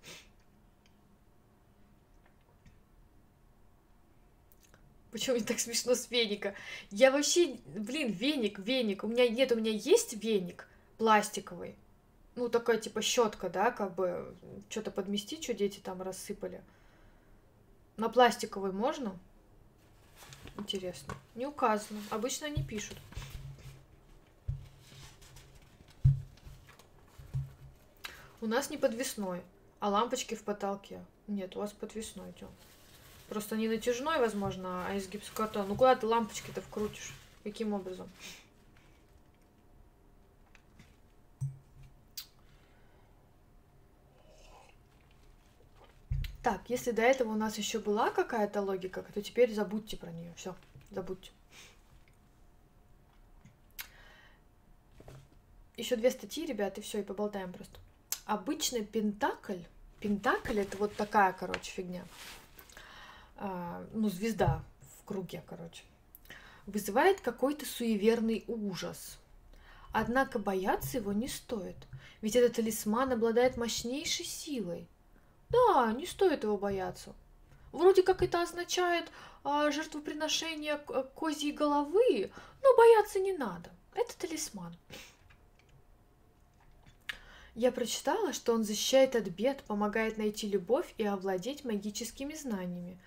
Почему 5.11 5.36
мне 5.36 5.44
так 5.47 5.59
смешно 5.59 5.94
с 5.94 6.11
веника? 6.11 6.55
Я 6.90 7.11
вообще, 7.11 7.59
блин, 7.65 8.12
веник, 8.12 8.59
веник. 8.59 9.03
У 9.03 9.07
меня 9.07 9.27
нет, 9.28 9.51
у 9.51 9.57
меня 9.57 9.70
есть 9.70 10.12
веник 10.23 10.69
пластиковый. 10.98 11.74
Ну, 12.35 12.51
такая 12.51 12.77
типа 12.77 13.01
щетка, 13.01 13.48
да, 13.48 13.70
как 13.70 13.94
бы 13.94 14.36
что-то 14.69 14.90
подместить, 14.90 15.43
что 15.43 15.55
дети 15.55 15.81
там 15.81 16.03
рассыпали. 16.03 16.62
На 17.97 18.09
пластиковый 18.09 18.73
можно? 18.73 19.16
Интересно. 20.59 21.14
Не 21.35 21.47
указано. 21.47 22.01
Обычно 22.10 22.47
они 22.47 22.62
пишут. 22.62 22.98
У 28.40 28.47
нас 28.47 28.70
не 28.70 28.77
подвесной. 28.77 29.43
А 29.81 29.89
лампочки 29.89 30.35
в 30.35 30.43
потолке? 30.43 31.01
Нет, 31.27 31.56
у 31.56 31.60
вас 31.60 31.73
подвесной 31.73 32.31
идем. 32.32 32.48
Просто 33.28 33.56
не 33.56 33.68
натяжной, 33.68 34.18
возможно, 34.18 34.86
а 34.86 34.94
из 34.94 35.09
гипсокартона. 35.09 35.66
Ну 35.66 35.74
куда 35.74 35.97
ты 35.97 36.06
лампочки-то 36.06 36.60
вкрутишь? 36.60 37.12
Каким 37.44 37.73
образом? 37.73 38.09
Так, 46.47 46.70
если 46.70 46.93
до 46.93 47.02
этого 47.02 47.32
у 47.32 47.35
нас 47.35 47.59
еще 47.59 47.81
была 47.81 48.10
какая-то 48.10 48.62
логика, 48.62 49.05
то 49.12 49.20
теперь 49.20 49.52
забудьте 49.52 49.97
про 49.97 50.12
нее. 50.12 50.32
Все, 50.36 50.55
забудьте. 50.93 51.32
Еще 55.77 55.97
две 55.97 56.09
статьи, 56.12 56.47
ребят, 56.47 56.78
и 56.78 56.82
все, 56.82 57.01
и 57.01 57.02
поболтаем 57.02 57.52
просто. 57.52 57.81
Обычный 58.27 58.85
пентакль. 58.85 59.59
Пентакль 59.98 60.60
это 60.60 60.77
вот 60.77 60.94
такая, 60.94 61.32
короче, 61.32 61.73
фигня. 61.73 62.05
А, 63.39 63.85
ну, 63.93 64.09
звезда 64.09 64.62
в 65.01 65.05
круге, 65.05 65.43
короче. 65.48 65.82
Вызывает 66.66 67.20
какой-то 67.20 67.66
суеверный 67.66 68.44
ужас. 68.47 69.18
Однако 69.90 70.39
бояться 70.39 70.98
его 70.98 71.12
не 71.12 71.27
стоит, 71.27 71.89
ведь 72.20 72.36
этот 72.36 72.55
талисман 72.55 73.10
обладает 73.10 73.56
мощнейшей 73.56 74.27
силой. 74.27 74.86
Да, 75.51 75.93
не 75.93 76.06
стоит 76.06 76.43
его 76.43 76.56
бояться. 76.56 77.14
Вроде 77.73 78.02
как 78.02 78.23
это 78.23 78.43
означает 78.43 79.10
а, 79.44 79.70
жертвоприношение 79.70 80.78
козьей 81.14 81.52
головы, 81.52 82.31
но 82.62 82.77
бояться 82.77 83.20
не 83.20 83.32
надо. 83.32 83.70
Это 83.94 84.16
талисман. 84.18 84.74
Я 87.55 87.73
прочитала, 87.73 88.32
что 88.35 88.52
он 88.52 88.64
защищает 88.64 89.16
от 89.16 89.28
бед, 89.28 89.62
помогает 89.62 90.18
найти 90.18 90.47
любовь 90.47 90.93
и 90.98 91.05
овладеть 91.05 91.64
магическими 91.64 92.35
знаниями. 92.35 92.98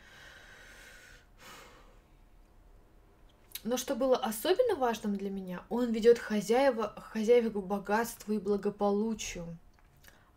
Но 3.63 3.77
что 3.77 3.95
было 3.95 4.17
особенно 4.17 4.75
важным 4.75 5.17
для 5.17 5.29
меня, 5.29 5.63
он 5.69 5.91
ведет 5.91 6.17
хозяева, 6.17 6.95
хозяев 7.11 7.51
к 7.51 7.57
богатству 7.57 8.33
и 8.33 8.39
благополучию. 8.39 9.57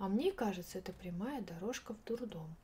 А 0.02 0.08
мне 0.08 0.32
кажется, 0.32 0.78
это 0.78 0.92
прямая 0.92 1.42
дорожка 1.42 1.94
в 1.94 2.04
дурдом. 2.04 2.56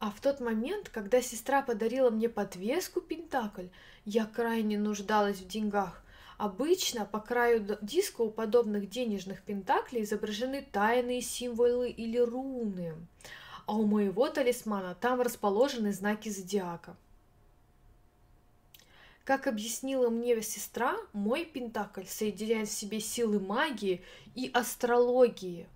А 0.00 0.10
в 0.10 0.20
тот 0.20 0.40
момент, 0.40 0.88
когда 0.88 1.22
сестра 1.22 1.62
подарила 1.62 2.10
мне 2.10 2.28
подвеску 2.28 3.00
Пентакль, 3.00 3.68
я 4.04 4.26
крайне 4.26 4.76
нуждалась 4.76 5.38
в 5.38 5.46
деньгах. 5.46 6.02
Обычно 6.38 7.04
по 7.04 7.20
краю 7.20 7.78
диска 7.82 8.22
у 8.22 8.32
подобных 8.32 8.90
денежных 8.90 9.42
пентаклей 9.42 10.02
изображены 10.02 10.66
тайные 10.72 11.22
символы 11.22 11.90
или 11.90 12.18
руны, 12.18 12.94
а 13.66 13.76
у 13.76 13.86
моего 13.86 14.28
талисмана 14.28 14.96
там 14.96 15.20
расположены 15.20 15.92
знаки 15.92 16.30
зодиака. 16.30 16.96
Как 19.28 19.46
объяснила 19.46 20.08
мне 20.08 20.40
сестра, 20.40 20.96
мой 21.12 21.44
пентакль 21.44 22.06
соединяет 22.06 22.70
в 22.70 22.72
себе 22.72 22.98
силы 22.98 23.38
магии 23.38 24.02
и 24.34 24.50
астрологии. 24.54 25.66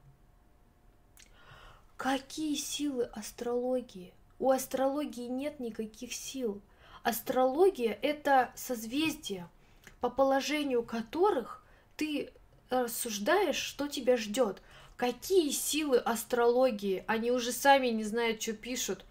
Какие 1.98 2.54
силы 2.54 3.04
астрологии? 3.12 4.14
У 4.38 4.52
астрологии 4.52 5.26
нет 5.26 5.60
никаких 5.60 6.14
сил. 6.14 6.62
Астрология– 7.02 7.98
это 8.02 8.50
созвездие– 8.54 9.46
по 10.00 10.08
положению 10.08 10.82
которых 10.82 11.62
ты 11.98 12.32
рассуждаешь, 12.70 13.56
что 13.56 13.86
тебя 13.86 14.16
ждет. 14.16 14.62
Какие 14.96 15.50
силы 15.50 15.98
астрологии? 15.98 17.04
Они 17.06 17.30
уже 17.30 17.52
сами 17.52 17.88
не 17.88 18.04
знают, 18.04 18.40
что 18.40 18.54
пишут. 18.54 19.04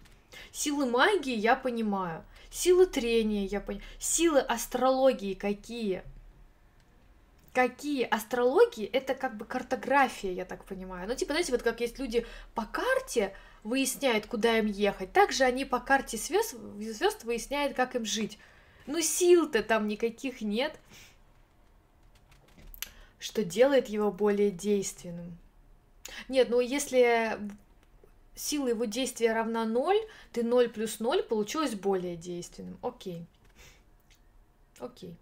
Силы 0.50 0.86
магии 0.86 1.36
я 1.36 1.54
понимаю. 1.54 2.24
Силы 2.52 2.84
трения 2.84 3.46
я 3.46 3.60
понимаю. 3.60 3.86
Силы 3.98 4.40
астрологии 4.40 5.32
какие? 5.32 6.02
Какие? 7.54 8.04
Астрологии 8.04 8.84
это 8.84 9.14
как 9.14 9.38
бы 9.38 9.46
картография, 9.46 10.32
я 10.32 10.44
так 10.44 10.66
понимаю. 10.66 11.08
Ну, 11.08 11.14
типа, 11.14 11.32
знаете, 11.32 11.52
вот 11.52 11.62
как 11.62 11.80
есть 11.80 11.98
люди 11.98 12.26
по 12.54 12.66
карте 12.66 13.34
выясняют, 13.64 14.26
куда 14.26 14.58
им 14.58 14.66
ехать, 14.66 15.12
также 15.14 15.44
они 15.44 15.64
по 15.64 15.80
карте 15.80 16.18
звезд, 16.18 16.54
звезд 16.78 17.24
выясняют, 17.24 17.74
как 17.74 17.96
им 17.96 18.04
жить. 18.04 18.38
Ну 18.86 19.00
сил-то 19.00 19.62
там 19.62 19.88
никаких 19.88 20.42
нет. 20.42 20.78
Что 23.18 23.44
делает 23.44 23.88
его 23.88 24.12
более 24.12 24.50
действенным. 24.50 25.38
Нет, 26.28 26.50
ну 26.50 26.60
если 26.60 27.38
сила 28.34 28.68
его 28.68 28.84
действия 28.84 29.32
равна 29.32 29.64
0, 29.64 29.96
ты 30.32 30.42
0 30.42 30.68
плюс 30.68 31.00
0 31.00 31.22
получилось 31.22 31.74
более 31.74 32.16
действенным. 32.16 32.78
Окей. 32.82 33.26
Окей. 34.78 35.16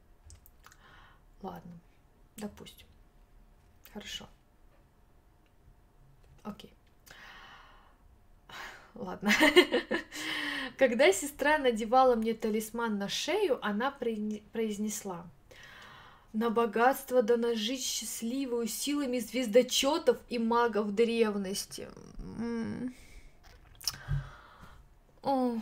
Ладно. 1.42 1.72
Допустим. 2.36 2.86
Хорошо. 3.92 4.28
Окей. 6.42 6.72
Ладно. 8.94 9.32
Когда 10.78 11.12
сестра 11.12 11.58
надевала 11.58 12.16
мне 12.16 12.34
талисман 12.34 12.98
на 12.98 13.08
шею, 13.08 13.64
она 13.64 13.90
произнесла 13.90 15.26
на 16.32 16.50
богатство 16.50 17.22
да 17.22 17.36
нажить 17.36 17.84
счастливую 17.84 18.66
силами 18.68 19.18
звездочетов 19.18 20.18
и 20.28 20.38
магов 20.38 20.92
древности. 20.92 21.88
О, 25.22 25.58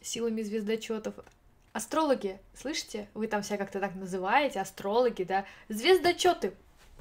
силами 0.00 0.42
звездочетов. 0.42 1.14
Астрологи, 1.72 2.38
слышите? 2.54 3.08
Вы 3.14 3.26
там 3.26 3.42
все 3.42 3.56
как-то 3.56 3.80
так 3.80 3.94
называете, 3.94 4.60
астрологи, 4.60 5.24
да? 5.24 5.46
Звездочеты. 5.68 6.54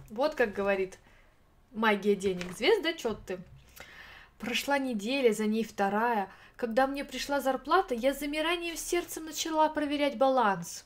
Вот 0.09 0.35
как 0.35 0.53
говорит 0.53 0.97
магия 1.71 2.15
денег. 2.15 2.57
Звездочеты. 2.57 3.39
Прошла 4.39 4.77
неделя, 4.77 5.33
за 5.33 5.45
ней 5.45 5.63
вторая. 5.63 6.31
Когда 6.55 6.87
мне 6.87 7.05
пришла 7.05 7.41
зарплата, 7.41 7.93
я 7.93 8.13
с 8.13 8.19
замиранием 8.19 8.75
сердцем 8.75 9.25
начала 9.25 9.69
проверять 9.69 10.17
баланс. 10.17 10.85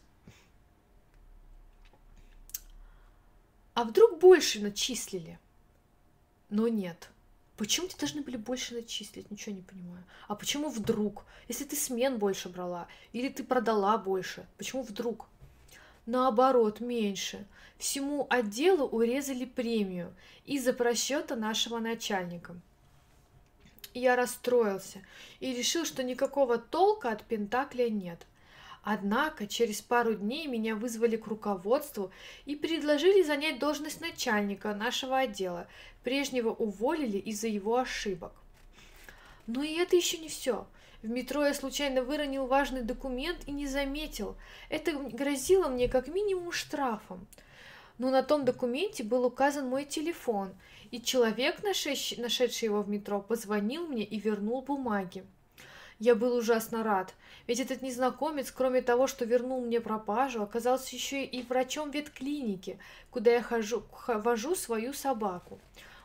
А 3.76 3.84
вдруг 3.84 4.18
больше 4.18 4.60
начислили? 4.60 5.38
Но 6.49 6.68
нет. 6.68 7.10
Почему 7.57 7.88
тебе 7.88 7.99
должны 7.99 8.22
были 8.23 8.38
больше 8.38 8.73
начислить? 8.73 9.30
Ничего 9.30 9.53
не 9.56 9.61
понимаю. 9.61 10.03
А 10.27 10.34
почему 10.34 10.69
вдруг? 10.69 11.23
Если 11.47 11.65
ты 11.65 11.76
смен 11.76 12.18
больше 12.18 12.49
брала, 12.49 12.88
или 13.14 13.30
ты 13.30 13.43
продала 13.43 13.99
больше, 13.99 14.47
почему 14.57 14.81
вдруг? 14.81 15.27
Наоборот, 16.07 16.80
меньше. 16.80 17.45
Всему 17.77 18.26
отделу 18.31 18.88
урезали 18.88 19.45
премию 19.45 20.11
из-за 20.45 20.73
просчета 20.73 21.35
нашего 21.35 21.77
начальника 21.77 22.56
я 23.95 24.15
расстроился 24.15 25.02
и 25.39 25.53
решил, 25.53 25.85
что 25.85 26.03
никакого 26.03 26.57
толка 26.57 27.11
от 27.11 27.23
Пентакля 27.23 27.89
нет. 27.89 28.27
Однако 28.88 29.48
через 29.48 29.82
пару 29.82 30.14
дней 30.14 30.45
меня 30.45 30.76
вызвали 30.76 31.18
к 31.18 31.26
руководству 31.26 32.12
и 32.45 32.56
предложили 32.56 33.24
занять 33.24 33.57
должность 33.57 33.99
начальника 33.99 34.76
нашего 34.76 35.18
отдела. 35.18 35.68
Прежнего 36.03 36.52
уволили 36.52 37.18
из-за 37.18 37.48
его 37.48 37.78
ошибок. 37.78 38.32
Но 39.48 39.64
и 39.64 39.74
это 39.74 39.95
еще 39.95 40.20
не 40.20 40.30
все. 40.30 40.68
В 41.02 41.10
метро 41.10 41.44
я 41.44 41.56
случайно 41.56 42.03
выронил 42.03 42.45
важный 42.45 42.84
документ 42.84 43.40
и 43.48 43.52
не 43.52 43.66
заметил. 43.66 44.36
Это 44.70 44.91
грозило 44.94 45.68
мне 45.68 45.90
как 45.90 46.07
минимум 46.07 46.52
штрафом. 46.52 47.26
Но 47.98 48.12
на 48.12 48.22
том 48.22 48.45
документе 48.45 49.03
был 49.03 49.26
указан 49.26 49.68
мой 49.68 49.86
телефон, 49.86 50.53
и 50.91 51.02
человек, 51.02 51.64
нашедший, 51.64 52.66
его 52.66 52.84
в 52.84 52.90
метро, 52.90 53.20
позвонил 53.20 53.88
мне 53.88 54.03
и 54.03 54.20
вернул 54.20 54.62
бумаги. 54.62 55.26
Я 55.99 56.13
был 56.13 56.35
ужасно 56.35 56.84
рад, 56.84 57.13
ведь 57.47 57.61
этот 57.61 57.81
незнакомец, 57.81 58.51
кроме 58.51 58.81
того, 58.81 59.07
что 59.07 59.23
вернул 59.23 59.63
мне 59.65 59.80
пропажу, 59.80 60.41
оказался 60.41 60.93
еще 60.93 61.23
и 61.23 61.41
врачом 61.41 61.89
ветклиники, 61.89 62.80
куда 63.11 63.31
я 63.31 63.41
хожу, 63.41 63.84
вожу 64.07 64.55
свою 64.55 64.93
собаку. 64.93 65.59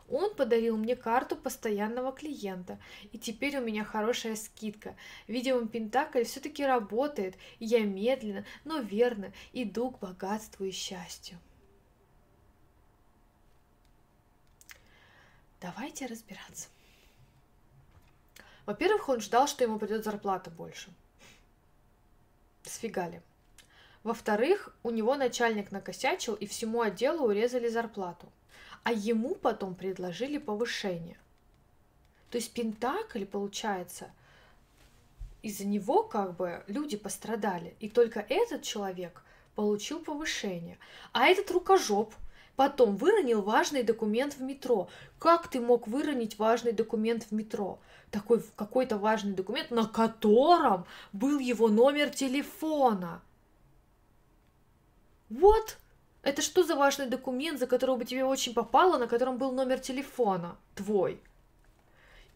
Он 0.09 0.35
подарил 0.35 0.77
мне 0.77 0.95
карту 0.97 1.37
постоянного 1.37 2.13
клиента, 2.13 2.79
и 3.13 3.19
теперь 3.19 3.59
у 3.59 3.63
меня 3.63 3.85
хорошая 3.85 4.37
скидка. 4.37 4.97
Видимо, 5.27 5.67
Пентакль 5.67 6.25
все-таки 6.25 6.65
работает, 6.65 7.37
и 7.59 7.67
я 7.67 7.85
медленно, 7.85 8.45
но 8.65 8.79
верно 8.79 9.33
иду 9.53 9.91
к 9.91 10.01
богатству 10.01 10.65
и 10.65 10.71
счастью. 10.73 11.39
Давайте 15.61 16.07
разбираться. 16.07 16.69
Во-первых, 18.71 19.09
он 19.09 19.21
ждал, 19.21 19.49
что 19.49 19.65
ему 19.65 19.81
придет 19.81 20.05
зарплата 20.05 20.49
больше. 20.49 20.93
Сфигали. 22.63 23.21
Во-вторых, 24.05 24.73
у 24.85 24.91
него 24.91 25.17
начальник 25.17 25.73
накосячил, 25.73 26.35
и 26.35 26.47
всему 26.47 26.81
отделу 26.81 27.27
урезали 27.27 27.69
зарплату. 27.69 28.29
а 28.85 28.93
ему 28.93 29.35
потом 29.35 29.75
предложили 29.75 30.39
повышение. 30.39 31.19
То 32.31 32.39
есть 32.39 32.53
Пентакль, 32.53 33.25
получается, 33.25 34.13
из-за 35.43 35.67
него 35.67 36.05
как 36.05 36.37
бы 36.37 36.63
люди 36.69 36.97
пострадали, 36.97 37.75
и 37.81 37.89
только 37.91 38.21
этот 38.21 38.63
человек 38.63 39.25
получил 39.57 39.99
повышение. 39.99 40.79
А 41.13 41.27
этот 41.27 41.51
рукожоп 41.51 42.15
потом 42.61 42.95
выронил 42.99 43.41
важный 43.41 43.83
документ 43.83 44.35
в 44.35 44.43
метро. 44.43 44.91
Как 45.19 45.49
ты 45.49 45.63
мог 45.63 45.89
выронить 45.89 46.39
важный 46.39 46.73
документ 46.73 47.25
в 47.25 47.33
метро? 47.33 47.79
Такой 48.11 48.45
какой-то 48.55 48.99
важный 48.99 49.33
документ, 49.33 49.71
на 49.71 49.87
котором 49.87 50.85
был 51.15 51.39
его 51.39 51.69
номер 51.69 52.11
телефона. 52.11 53.23
Вот, 55.31 55.79
это 56.23 56.43
что 56.43 56.63
за 56.63 56.77
важный 56.77 57.07
документ, 57.07 57.59
за 57.59 57.67
которого 57.67 57.97
бы 57.97 58.05
тебе 58.05 58.27
очень 58.27 58.53
попало, 58.53 58.99
на 58.99 59.07
котором 59.07 59.39
был 59.39 59.53
номер 59.53 59.79
телефона 59.79 60.59
твой? 60.75 61.19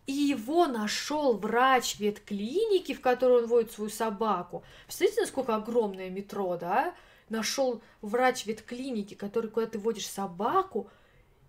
И 0.07 0.13
его 0.13 0.67
нашел 0.67 1.37
врач 1.37 2.01
ветклиники, 2.01 2.95
в 2.95 3.03
которой 3.03 3.43
он 3.43 3.47
водит 3.47 3.73
свою 3.73 3.91
собаку. 3.91 4.65
Представляете, 4.87 5.21
насколько 5.21 5.55
огромное 5.55 6.09
метро, 6.09 6.57
да? 6.57 6.95
Нашел 7.29 7.83
врач 8.03 8.47
ветклиники, 8.47 9.15
который, 9.15 9.51
куда 9.51 9.67
ты 9.67 9.79
водишь 9.79 10.09
собаку, 10.09 10.91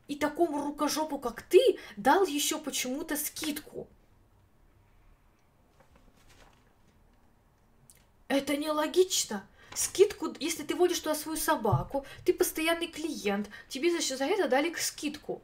и 0.07 0.15
такому 0.15 0.63
рукожопу, 0.63 1.19
как 1.19 1.41
ты, 1.41 1.79
дал 1.97 2.25
еще 2.25 2.59
почему-то 2.59 3.17
скидку. 3.17 3.87
Это 8.27 8.57
нелогично. 8.57 9.47
Скидку, 9.73 10.33
если 10.39 10.63
ты 10.63 10.73
водишь 10.75 10.99
туда 10.99 11.15
свою 11.15 11.37
собаку, 11.37 12.05
ты 12.23 12.33
постоянный 12.33 12.87
клиент, 12.87 13.49
тебе 13.67 13.91
за, 13.91 14.15
за 14.15 14.25
это 14.25 14.47
дали 14.47 14.73
скидку. 14.75 15.41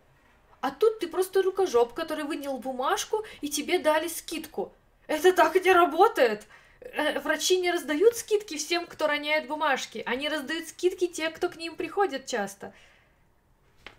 А 0.61 0.71
тут 0.71 0.99
ты 0.99 1.07
просто 1.07 1.41
рукожоп, 1.41 1.93
который 1.93 2.23
вынял 2.23 2.57
бумажку, 2.59 3.25
и 3.41 3.49
тебе 3.49 3.79
дали 3.79 4.07
скидку. 4.07 4.73
Это 5.07 5.33
так 5.33 5.55
не 5.55 5.73
работает. 5.73 6.47
Э, 6.81 7.19
врачи 7.19 7.57
не 7.57 7.71
раздают 7.71 8.15
скидки 8.17 8.57
всем, 8.57 8.87
кто 8.87 9.07
роняет 9.07 9.47
бумажки. 9.47 10.03
Они 10.05 10.27
раздают 10.27 10.67
скидки 10.67 11.07
те, 11.07 11.29
кто 11.29 11.49
к 11.49 11.55
ним 11.55 11.75
приходит 11.75 12.25
часто. 12.25 12.73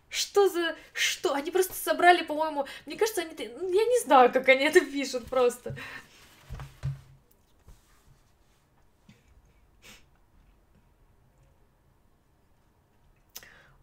Что 0.09 0.48
за... 0.48 0.76
Что? 0.92 1.32
Они 1.32 1.50
просто 1.50 1.74
собрали, 1.74 2.22
по-моему... 2.22 2.66
Мне 2.84 2.96
кажется, 2.96 3.22
они... 3.22 3.30
Ну, 3.48 3.72
я 3.72 3.84
не 3.84 4.00
знаю, 4.00 4.32
как 4.32 4.48
они 4.48 4.64
это 4.64 4.80
пишут 4.80 5.26
просто. 5.26 5.76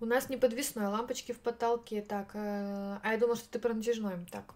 У 0.02 0.06
нас 0.06 0.30
не 0.30 0.38
подвесной, 0.38 0.88
лампочки 0.88 1.32
в 1.32 1.40
потолке. 1.40 2.02
Так, 2.02 2.32
э, 2.34 3.00
а 3.02 3.12
я 3.12 3.18
думала, 3.18 3.38
что 3.38 3.50
ты 3.50 3.60
про 3.60 3.74
натяжной. 3.74 4.26
Так. 4.32 4.54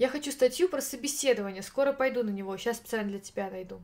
Я 0.00 0.08
хочу 0.08 0.32
статью 0.32 0.70
про 0.70 0.80
собеседование. 0.80 1.62
Скоро 1.62 1.92
пойду 1.92 2.22
на 2.22 2.30
него. 2.30 2.56
Сейчас 2.56 2.78
специально 2.78 3.10
для 3.10 3.18
тебя 3.18 3.50
найду. 3.50 3.82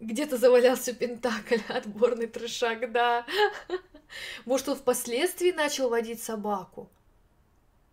Где-то 0.00 0.36
завалялся 0.36 0.92
Пентакль, 0.92 1.60
отборный 1.68 2.26
трешак, 2.26 2.90
да. 2.90 3.24
Может, 4.46 4.70
он 4.70 4.76
впоследствии 4.76 5.52
начал 5.52 5.90
водить 5.90 6.20
собаку? 6.24 6.90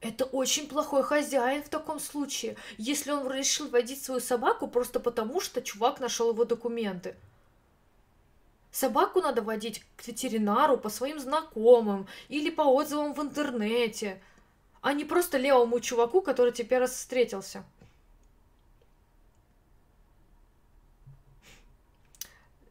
Это 0.02 0.26
очень 0.26 0.68
плохой 0.68 1.03
хозяин 1.03 1.61
в 1.61 1.70
таком 1.70 1.99
случае, 1.99 2.57
если 2.80 3.11
он 3.11 3.32
решил 3.32 3.68
водить 3.68 4.03
свою 4.03 4.20
собаку 4.20 4.68
просто 4.68 4.99
потому, 4.99 5.40
что 5.40 5.61
чувак 5.61 5.99
нашел 5.99 6.32
его 6.32 6.45
документы. 6.45 7.16
Собаку 8.72 9.22
надо 9.22 9.44
водить 9.44 9.84
к 9.98 10.07
ветеринару 10.07 10.78
по 10.78 10.90
своим 10.90 11.20
знакомым 11.20 12.07
или 12.28 12.49
по 12.49 12.64
отзывам 12.64 13.14
в 13.14 13.22
интернете, 13.22 14.20
а 14.82 14.94
не 14.94 15.06
просто 15.06 15.38
левому 15.38 15.80
чуваку, 15.80 16.22
который 16.22 16.54
тебе 16.54 16.78
раз 16.78 16.92
встретился. 16.92 17.64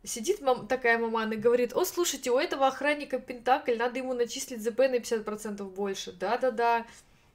Сидит 0.05 0.41
мам, 0.41 0.67
такая 0.67 0.97
маман 0.97 1.33
и 1.33 1.37
говорит, 1.37 1.75
о, 1.75 1.85
слушайте, 1.85 2.31
у 2.31 2.39
этого 2.39 2.67
охранника 2.67 3.19
Пентакль, 3.19 3.77
надо 3.77 3.99
ему 3.99 4.15
начислить 4.15 4.63
ЗП 4.63 4.79
на 4.79 4.97
50% 4.97 5.63
больше. 5.65 6.13
Да-да-да, 6.13 6.87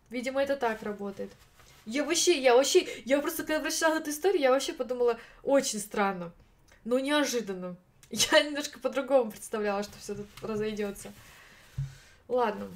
видимо, 0.10 0.42
это 0.42 0.56
так 0.56 0.82
работает. 0.82 1.32
Я 1.86 2.04
вообще, 2.04 2.40
я 2.42 2.56
вообще, 2.56 2.88
я 3.06 3.20
просто 3.20 3.44
когда 3.44 3.60
прочитала 3.60 3.98
эту 3.98 4.10
историю, 4.10 4.42
я 4.42 4.52
вообще 4.52 4.74
подумала, 4.74 5.20
очень 5.44 5.80
странно, 5.80 6.32
но 6.86 6.98
неожиданно. 6.98 7.76
Я 8.10 8.44
немножко 8.44 8.80
по-другому 8.80 9.32
представляла, 9.32 9.82
что 9.82 9.98
все 9.98 10.14
тут 10.14 10.28
разойдется. 10.44 11.12
Ладно, 12.28 12.70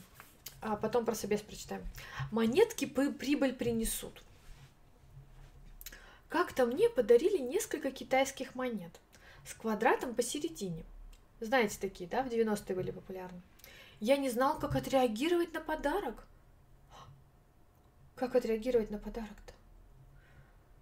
а 0.61 0.75
потом 0.75 1.05
про 1.05 1.15
собес 1.15 1.41
прочитаем. 1.41 1.83
Монетки 2.31 2.85
прибыль 2.85 3.53
принесут. 3.53 4.23
Как-то 6.29 6.65
мне 6.65 6.89
подарили 6.89 7.37
несколько 7.37 7.91
китайских 7.91 8.55
монет 8.55 8.99
с 9.45 9.53
квадратом 9.53 10.13
посередине. 10.13 10.83
Знаете 11.39 11.77
такие, 11.79 12.09
да, 12.09 12.23
в 12.23 12.27
90-е 12.27 12.75
были 12.75 12.91
популярны. 12.91 13.41
Я 13.99 14.17
не 14.17 14.29
знал, 14.29 14.59
как 14.59 14.75
отреагировать 14.75 15.53
на 15.53 15.61
подарок. 15.61 16.27
Как 18.15 18.35
отреагировать 18.35 18.91
на 18.91 18.97
подарок-то? 18.97 19.53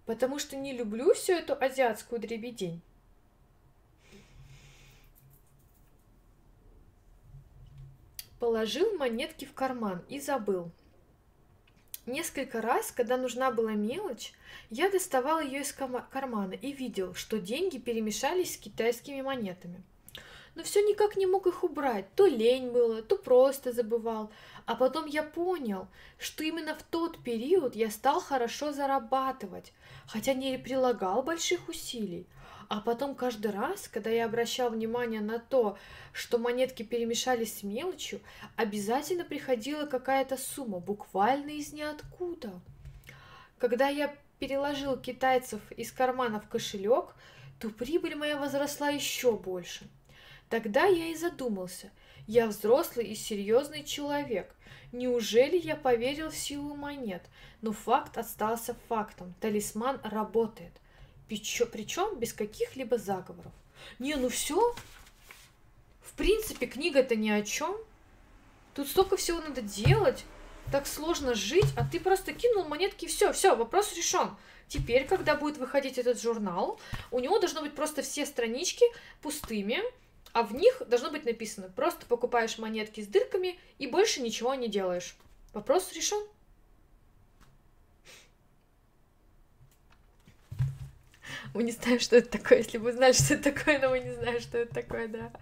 Потому 0.04 0.38
что 0.38 0.56
не 0.56 0.72
люблю 0.72 1.12
всю 1.14 1.32
эту 1.32 1.54
азиатскую 1.54 2.20
дребедень. 2.20 2.80
Положил 8.38 8.96
монетки 8.98 9.44
в 9.46 9.54
карман 9.54 10.02
и 10.08 10.20
забыл. 10.20 10.70
Несколько 12.04 12.60
раз, 12.60 12.92
когда 12.92 13.16
нужна 13.16 13.50
была 13.50 13.72
мелочь, 13.72 14.32
я 14.70 14.90
доставал 14.90 15.40
ее 15.40 15.62
из 15.62 15.72
кармана 15.72 16.52
и 16.52 16.70
видел, 16.72 17.14
что 17.14 17.38
деньги 17.38 17.78
перемешались 17.78 18.54
с 18.54 18.58
китайскими 18.58 19.22
монетами. 19.22 19.82
Но 20.54 20.62
все 20.62 20.80
никак 20.82 21.16
не 21.16 21.26
мог 21.26 21.46
их 21.46 21.64
убрать. 21.64 22.06
То 22.14 22.26
лень 22.26 22.70
было, 22.70 23.02
то 23.02 23.16
просто 23.16 23.72
забывал. 23.72 24.30
А 24.66 24.74
потом 24.74 25.06
я 25.06 25.22
понял, 25.22 25.88
что 26.18 26.44
именно 26.44 26.74
в 26.74 26.82
тот 26.82 27.22
период 27.22 27.74
я 27.74 27.90
стал 27.90 28.20
хорошо 28.20 28.72
зарабатывать, 28.72 29.72
хотя 30.06 30.32
не 30.32 30.58
прилагал 30.58 31.22
больших 31.22 31.68
усилий. 31.68 32.26
А 32.68 32.80
потом 32.80 33.14
каждый 33.14 33.52
раз, 33.52 33.88
когда 33.88 34.10
я 34.10 34.24
обращал 34.24 34.70
внимание 34.70 35.20
на 35.20 35.38
то, 35.38 35.78
что 36.12 36.38
монетки 36.38 36.82
перемешались 36.82 37.58
с 37.58 37.62
мелочью, 37.62 38.20
обязательно 38.56 39.24
приходила 39.24 39.86
какая-то 39.86 40.36
сумма, 40.36 40.80
буквально 40.80 41.50
из 41.50 41.72
ниоткуда. 41.72 42.60
Когда 43.58 43.88
я 43.88 44.14
переложил 44.38 44.96
китайцев 44.96 45.60
из 45.72 45.92
кармана 45.92 46.40
в 46.40 46.48
кошелек, 46.48 47.14
то 47.60 47.70
прибыль 47.70 48.16
моя 48.16 48.36
возросла 48.36 48.90
еще 48.90 49.32
больше. 49.32 49.86
Тогда 50.48 50.84
я 50.84 51.06
и 51.06 51.14
задумался. 51.14 51.90
Я 52.26 52.48
взрослый 52.48 53.06
и 53.06 53.14
серьезный 53.14 53.84
человек. 53.84 54.54
Неужели 54.92 55.56
я 55.56 55.76
поверил 55.76 56.30
в 56.30 56.36
силу 56.36 56.74
монет? 56.74 57.22
Но 57.62 57.72
факт 57.72 58.18
остался 58.18 58.76
фактом. 58.88 59.34
Талисман 59.40 60.00
работает. 60.02 60.72
Причем 61.28 62.18
без 62.18 62.32
каких-либо 62.32 62.98
заговоров. 62.98 63.52
Не, 63.98 64.14
ну 64.16 64.28
все. 64.28 64.74
В 66.02 66.12
принципе, 66.12 66.66
книга-то 66.66 67.16
ни 67.16 67.30
о 67.30 67.42
чем. 67.42 67.76
Тут 68.74 68.88
столько 68.88 69.16
всего 69.16 69.40
надо 69.40 69.62
делать. 69.62 70.24
Так 70.72 70.86
сложно 70.86 71.34
жить, 71.34 71.66
а 71.76 71.84
ты 71.84 72.00
просто 72.00 72.32
кинул 72.32 72.64
монетки, 72.64 73.06
все, 73.06 73.32
все, 73.32 73.54
вопрос 73.54 73.94
решен. 73.96 74.36
Теперь, 74.68 75.06
когда 75.06 75.36
будет 75.36 75.58
выходить 75.58 75.96
этот 75.96 76.20
журнал, 76.20 76.80
у 77.12 77.20
него 77.20 77.38
должно 77.38 77.62
быть 77.62 77.74
просто 77.74 78.02
все 78.02 78.26
странички 78.26 78.84
пустыми, 79.22 79.78
а 80.32 80.42
в 80.42 80.54
них 80.54 80.82
должно 80.88 81.10
быть 81.10 81.24
написано, 81.24 81.68
просто 81.68 82.04
покупаешь 82.06 82.58
монетки 82.58 83.00
с 83.00 83.06
дырками 83.06 83.58
и 83.78 83.86
больше 83.86 84.20
ничего 84.20 84.54
не 84.54 84.68
делаешь. 84.68 85.16
Вопрос 85.54 85.92
решен. 85.92 86.26
Мы 91.56 91.62
не 91.62 91.72
знаем, 91.72 92.00
что 92.00 92.16
это 92.16 92.38
такое. 92.38 92.58
Если 92.58 92.76
бы 92.76 92.92
знали, 92.92 93.12
что 93.14 93.32
это 93.32 93.50
такое, 93.50 93.78
но 93.78 93.88
мы 93.88 94.00
не 94.00 94.12
знаем, 94.12 94.40
что 94.40 94.58
это 94.58 94.74
такое, 94.74 95.08
да. 95.08 95.32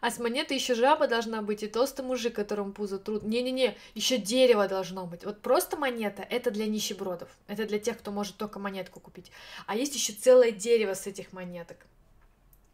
А 0.00 0.10
с 0.10 0.20
монеты 0.20 0.54
еще 0.54 0.76
жаба 0.76 1.08
должна 1.08 1.42
быть 1.42 1.64
и 1.64 1.66
толстый 1.66 2.02
мужик, 2.04 2.36
которому 2.36 2.72
пузо 2.72 3.00
труд. 3.00 3.24
Не-не-не, 3.24 3.76
еще 3.94 4.18
дерево 4.18 4.68
должно 4.68 5.06
быть. 5.06 5.24
Вот 5.24 5.40
просто 5.40 5.76
монета 5.76 6.24
это 6.30 6.52
для 6.52 6.66
нищебродов. 6.66 7.28
Это 7.48 7.64
для 7.64 7.80
тех, 7.80 7.98
кто 7.98 8.12
может 8.12 8.36
только 8.36 8.60
монетку 8.60 9.00
купить. 9.00 9.32
А 9.66 9.74
есть 9.74 9.96
еще 9.96 10.12
целое 10.12 10.52
дерево 10.52 10.94
с 10.94 11.08
этих 11.08 11.32
монеток. 11.32 11.78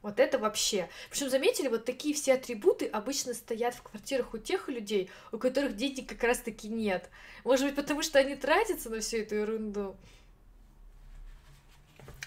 Вот 0.03 0.21
это 0.21 0.39
вообще. 0.39 0.91
Причем 1.09 1.31
заметили, 1.31 1.69
вот 1.69 1.87
такие 1.87 2.15
все 2.15 2.35
атрибуты 2.35 2.87
обычно 2.87 3.33
стоят 3.33 3.75
в 3.75 3.83
квартирах 3.83 4.35
у 4.35 4.39
тех 4.39 4.69
людей, 4.69 5.11
у 5.33 5.39
которых 5.39 5.77
денег 5.77 6.11
как 6.11 6.23
раз 6.25 6.41
таки 6.41 6.69
нет. 6.69 7.09
Может 7.45 7.67
быть, 7.67 7.77
потому 7.77 8.03
что 8.03 8.19
они 8.19 8.35
тратятся 8.35 8.91
на 8.91 9.01
всю 9.01 9.19
эту 9.19 9.37
ерунду. 9.37 9.97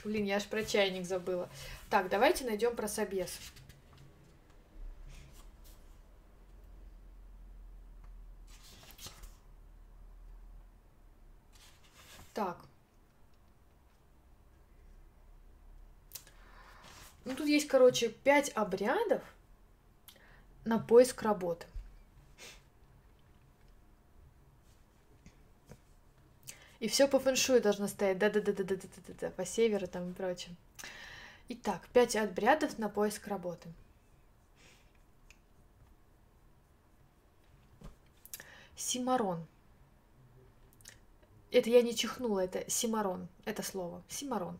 Блин, 0.03 0.25
я 0.25 0.35
аж 0.37 0.45
про 0.45 0.63
чайник 0.63 1.05
забыла. 1.05 1.49
Так, 1.89 2.09
давайте 2.09 2.45
найдем 2.45 2.75
про 2.75 2.87
собес. 2.87 3.39
Так. 12.33 12.57
Ну, 17.25 17.35
тут 17.35 17.47
есть, 17.47 17.67
короче, 17.67 18.09
пять 18.09 18.51
обрядов 18.55 19.21
на 20.65 20.79
поиск 20.79 21.21
работы. 21.21 21.65
И 26.83 26.89
все 26.89 27.07
по 27.07 27.17
фэншую 27.17 27.61
должно 27.61 27.87
стоять. 27.87 28.17
Да-да-да-да-да-да-да, 28.17 29.29
по 29.29 29.45
северу 29.45 29.87
там 29.87 30.11
и 30.11 30.13
прочее. 30.13 30.53
Итак, 31.47 31.87
пять 31.93 32.17
обрядов 32.17 32.77
на 32.77 32.89
поиск 32.89 33.25
работы. 33.27 33.69
Симарон. 38.75 39.47
Это 41.51 41.69
я 41.69 41.81
не 41.81 41.95
чихнула, 41.95 42.41
это 42.41 42.69
симарон, 42.69 43.29
это 43.45 43.63
слово, 43.63 44.03
симарон. 44.09 44.59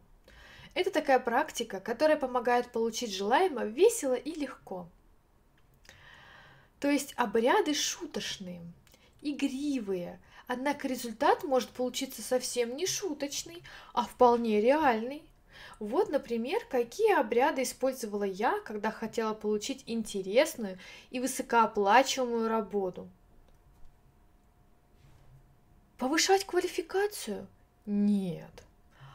Это 0.76 0.91
такая 0.91 1.20
практика, 1.20 1.82
которая 1.82 2.16
помогает 2.16 2.72
получить 2.72 3.14
желаемое 3.14 3.66
весело 3.66 4.14
и 4.14 4.34
легко. 4.34 4.88
То 6.80 6.90
есть 6.90 7.14
обряды 7.18 7.74
шуточные, 7.74 8.62
игривые, 9.22 10.22
однако 10.48 10.88
результат 10.88 11.44
может 11.44 11.70
получиться 11.70 12.22
совсем 12.22 12.76
не 12.76 12.86
шуточный, 12.86 13.64
а 13.94 14.03
вполне 14.03 14.61
реальный. 14.61 15.24
Вот, 15.80 16.10
например, 16.10 16.64
какие 16.70 17.14
обряды 17.20 17.64
использовала 17.64 18.24
я, 18.24 18.60
когда 18.61 18.91
хотела 18.91 19.34
получить 19.34 19.84
интересную 19.86 20.78
и 21.10 21.20
высокооплачиваемую 21.20 22.48
работу. 22.48 23.10
Повышать 25.98 26.45
квалификацию? 26.45 27.48
Нет. 27.86 28.64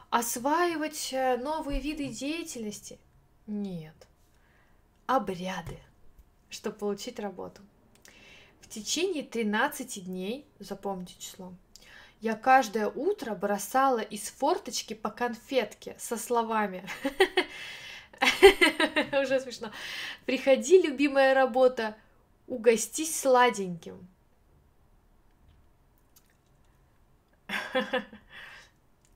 Осваивать 0.09 1.09
э, 1.11 1.37
новые 1.37 1.79
виды 1.79 2.07
деятельности? 2.07 2.97
Нет. 3.45 3.95
Обряды, 5.05 5.79
чтобы 6.49 6.77
получить 6.77 7.19
работу. 7.19 7.61
В 8.61 8.67
течение 8.67 9.23
13 9.23 10.05
дней, 10.05 10.45
запомните 10.59 11.15
число, 11.17 11.53
я 12.21 12.35
каждое 12.35 12.87
утро 12.87 13.33
бросала 13.33 13.99
из 13.99 14.29
форточки 14.29 14.93
по 14.93 15.09
конфетке 15.09 15.95
со 15.97 16.17
словами 16.17 16.87
уже 19.21 19.39
смешно. 19.39 19.71
Приходи, 20.25 20.81
любимая 20.81 21.33
работа, 21.33 21.95
угостись 22.47 23.19
сладеньким. 23.19 24.07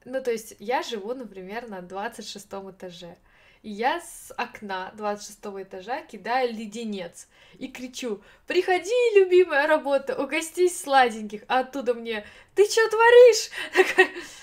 Ну, 0.06 0.22
то 0.22 0.32
есть 0.32 0.58
я 0.60 0.84
живу, 0.84 1.14
например, 1.14 1.70
на 1.70 1.82
26 1.82 2.46
этаже. 2.46 3.16
И 3.64 3.70
я 3.70 4.00
с 4.02 4.32
окна 4.38 4.92
26 4.96 5.40
этажа 5.64 6.02
кидаю 6.02 6.54
леденец 6.54 7.30
и 7.58 7.70
кричу 7.70 8.22
«Приходи, 8.46 8.92
любимая 9.16 9.68
работа, 9.68 10.22
угостись 10.22 10.82
сладеньких!» 10.82 11.44
А 11.48 11.60
оттуда 11.60 11.94
мне 11.94 12.26
«Ты 12.56 12.66
что 12.70 12.90
творишь?» 12.90 13.50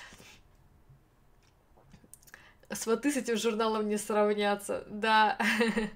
Сваты 2.72 3.12
с 3.12 3.18
этим 3.18 3.36
журналом 3.36 3.88
не 3.88 3.98
сравнятся, 3.98 4.86
да. 4.88 5.36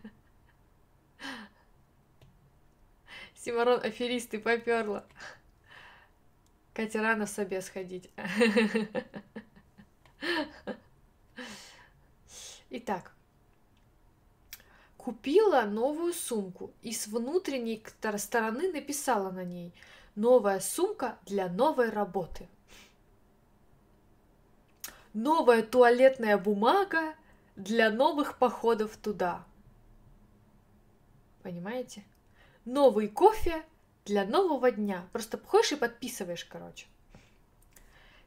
Симарон 3.37 3.81
аферист, 3.83 4.33
ты 4.33 4.39
поперла. 4.39 5.07
Катя 6.75 7.01
рано 7.01 7.25
в 7.25 7.31
себе 7.31 7.63
сходить. 7.63 8.11
Итак, 12.69 13.14
купила 15.05 15.63
новую 15.65 16.15
сумку 16.15 16.73
и 16.81 16.91
с 16.91 17.07
внутренней 17.09 17.85
стороны 18.17 18.73
написала 18.73 19.31
на 19.31 19.45
ней 19.45 19.75
«Новая 20.15 20.61
сумка 20.61 21.19
для 21.27 21.49
новой 21.49 21.91
работы». 21.91 22.49
Новая 25.13 25.63
туалетная 25.63 26.39
бумага 26.39 27.15
для 27.55 27.91
новых 27.91 28.39
походов 28.39 28.97
туда. 28.97 29.45
Понимаете? 31.43 32.03
Новый 32.65 33.09
кофе 33.09 33.63
для 34.07 34.25
нового 34.25 34.71
дня. 34.71 35.07
Просто 35.13 35.39
ходишь 35.39 35.73
и 35.73 35.77
подписываешь, 35.77 36.47
короче. 36.47 36.87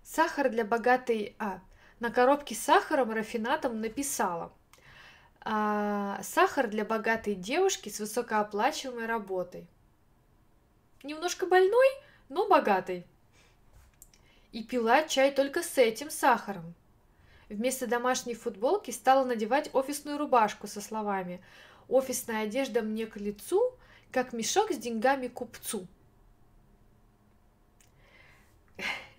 Сахар 0.04 0.50
для 0.50 0.64
богатой... 0.64 1.36
А, 1.40 1.60
на 2.00 2.12
коробке 2.12 2.54
с 2.54 2.60
сахаром 2.60 3.10
рафинатом 3.10 3.82
написала. 3.82 4.54
А, 5.50 6.20
сахар 6.24 6.68
для 6.68 6.84
богатой 6.84 7.34
девушки 7.34 7.88
с 7.88 8.02
высокооплачиваемой 8.02 9.06
работой. 9.06 9.66
Немножко 11.04 11.46
больной, 11.46 11.88
но 12.28 12.50
богатой. 12.50 13.06
И 14.52 14.62
пила 14.62 15.04
чай 15.04 15.32
только 15.32 15.64
с 15.64 15.78
этим 15.78 16.10
сахаром. 16.10 16.74
Вместо 17.48 17.88
домашней 17.88 18.36
футболки 18.36 18.92
стала 18.92 19.24
надевать 19.24 19.70
офисную 19.72 20.18
рубашку 20.18 20.68
со 20.68 20.82
словами 20.82 21.42
«Офисная 21.88 22.44
одежда 22.44 22.82
мне 22.82 23.08
к 23.08 23.16
лицу, 23.16 23.74
как 24.12 24.34
мешок 24.34 24.74
с 24.74 24.78
деньгами 24.78 25.30
купцу». 25.30 25.88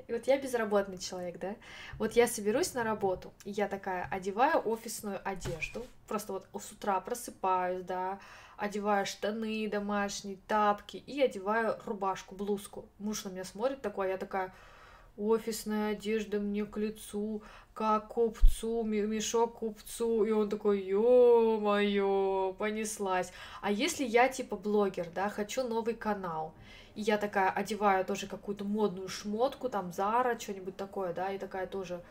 И 0.09 0.13
вот 0.15 0.27
я 0.27 0.39
безработный 0.39 0.97
человек, 0.97 1.39
да? 1.39 1.55
Вот 1.99 2.13
я 2.13 2.27
соберусь 2.27 2.73
на 2.73 2.83
работу, 2.83 3.31
и 3.45 3.51
я 3.51 3.69
такая 3.69 4.09
одеваю 4.11 4.67
офисную 4.67 5.21
одежду, 5.23 5.87
просто 6.07 6.33
вот 6.33 6.47
с 6.59 6.73
утра 6.73 6.99
просыпаюсь, 7.01 7.85
да, 7.85 8.19
одеваю 8.57 9.05
штаны 9.05 9.69
домашние, 9.69 10.39
тапки 10.49 10.97
и 10.97 11.21
одеваю 11.21 11.77
рубашку, 11.85 12.35
блузку. 12.35 12.89
Муж 12.99 13.25
на 13.25 13.29
меня 13.29 13.45
смотрит 13.45 13.83
такой, 13.83 14.07
а 14.07 14.11
я 14.13 14.17
такая, 14.17 14.55
офисная 15.19 15.93
одежда 15.93 16.41
мне 16.41 16.65
к 16.65 16.79
лицу, 16.79 17.43
как 17.75 18.09
купцу, 18.09 18.85
мешок 18.85 19.59
купцу, 19.59 20.25
и 20.25 20.31
он 20.31 20.49
такой, 20.49 20.81
ё-моё, 20.81 22.55
понеслась. 22.59 23.31
А 23.61 23.71
если 23.71 24.05
я 24.05 24.31
типа 24.31 24.57
блогер, 24.57 25.11
да, 25.15 25.29
хочу 25.29 25.69
новый 25.69 25.95
канал, 25.95 26.55
я 27.01 27.17
такая 27.17 27.51
одеваю 27.51 28.05
тоже 28.05 28.27
какую-то 28.27 28.65
модную 28.65 29.09
шмотку, 29.09 29.69
там 29.69 29.93
Зара, 29.93 30.39
что-нибудь 30.39 30.77
такое, 30.77 31.13
да, 31.13 31.33
и 31.33 31.39
такая 31.39 31.67
тоже 31.67 32.03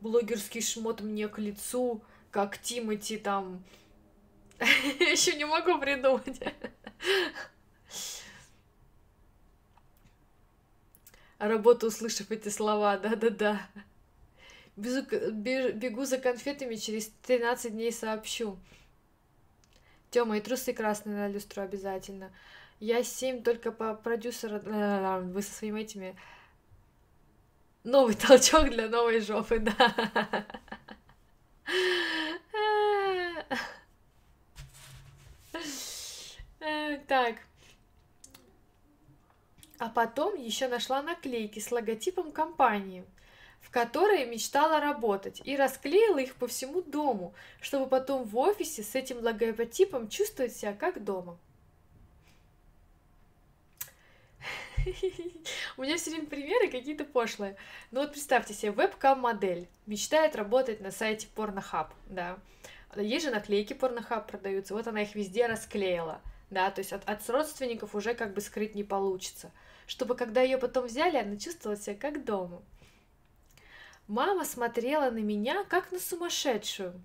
блогерский 0.00 0.62
шмот 0.62 1.00
мне 1.00 1.28
к 1.28 1.38
лицу, 1.38 2.02
как 2.30 2.58
Тимати 2.58 3.18
там. 3.18 3.62
Еще 4.60 5.36
не 5.36 5.44
могу 5.44 5.78
придумать. 5.78 6.40
Работу, 11.38 11.88
услышав 11.88 12.30
эти 12.30 12.50
слова, 12.50 12.98
да-да-да. 12.98 13.60
Бегу 14.76 16.04
за 16.04 16.18
конфетами, 16.18 16.76
через 16.76 17.08
13 17.22 17.72
дней 17.72 17.90
сообщу. 17.92 18.58
Тёма, 20.10 20.38
и 20.38 20.40
трусы 20.40 20.72
красные 20.72 21.16
на 21.16 21.28
люстру 21.28 21.62
обязательно. 21.62 22.30
Я 22.80 23.04
семь 23.04 23.42
только 23.42 23.72
по 23.72 23.94
продюсеру... 23.94 24.58
Вы 24.58 25.42
со 25.42 25.52
своими 25.52 25.82
этими... 25.82 26.16
Новый 27.84 28.14
толчок 28.14 28.70
для 28.70 28.88
новой 28.88 29.20
жопы, 29.20 29.58
да. 29.58 30.46
Так. 37.06 37.36
А 39.78 39.88
потом 39.88 40.36
еще 40.36 40.68
нашла 40.68 41.02
наклейки 41.02 41.58
с 41.58 41.72
логотипом 41.72 42.32
компании, 42.32 43.04
в 43.60 43.70
которой 43.70 44.26
мечтала 44.26 44.78
работать, 44.78 45.42
и 45.44 45.56
расклеила 45.56 46.18
их 46.18 46.34
по 46.36 46.46
всему 46.46 46.82
дому, 46.82 47.34
чтобы 47.60 47.88
потом 47.88 48.24
в 48.24 48.36
офисе 48.38 48.82
с 48.82 48.94
этим 48.94 49.18
логотипом 49.20 50.08
чувствовать 50.08 50.54
себя 50.54 50.72
как 50.74 51.02
дома. 51.02 51.38
У 55.76 55.82
меня 55.82 55.96
все 55.96 56.10
время 56.10 56.26
примеры 56.26 56.68
какие-то 56.70 57.04
пошлые. 57.04 57.56
Ну 57.90 58.00
вот 58.00 58.12
представьте 58.12 58.54
себе, 58.54 58.72
вебкам-модель 58.72 59.68
мечтает 59.86 60.36
работать 60.36 60.80
на 60.80 60.90
сайте 60.90 61.28
Pornhub, 61.34 61.88
да. 62.06 62.38
Есть 62.96 63.26
же 63.26 63.30
наклейки 63.30 63.72
Pornhub 63.72 64.26
продаются, 64.26 64.74
вот 64.74 64.86
она 64.86 65.02
их 65.02 65.14
везде 65.14 65.46
расклеила, 65.46 66.20
да, 66.50 66.70
то 66.70 66.80
есть 66.80 66.92
от, 66.92 67.08
от 67.08 67.28
родственников 67.28 67.94
уже 67.94 68.14
как 68.14 68.34
бы 68.34 68.40
скрыть 68.40 68.74
не 68.74 68.84
получится. 68.84 69.52
Чтобы 69.86 70.14
когда 70.14 70.40
ее 70.40 70.58
потом 70.58 70.86
взяли, 70.86 71.16
она 71.16 71.36
чувствовала 71.36 71.78
себя 71.78 71.96
как 71.96 72.24
дома. 72.24 72.62
Мама 74.08 74.44
смотрела 74.44 75.10
на 75.10 75.18
меня 75.18 75.64
как 75.64 75.92
на 75.92 76.00
сумасшедшую. 76.00 77.00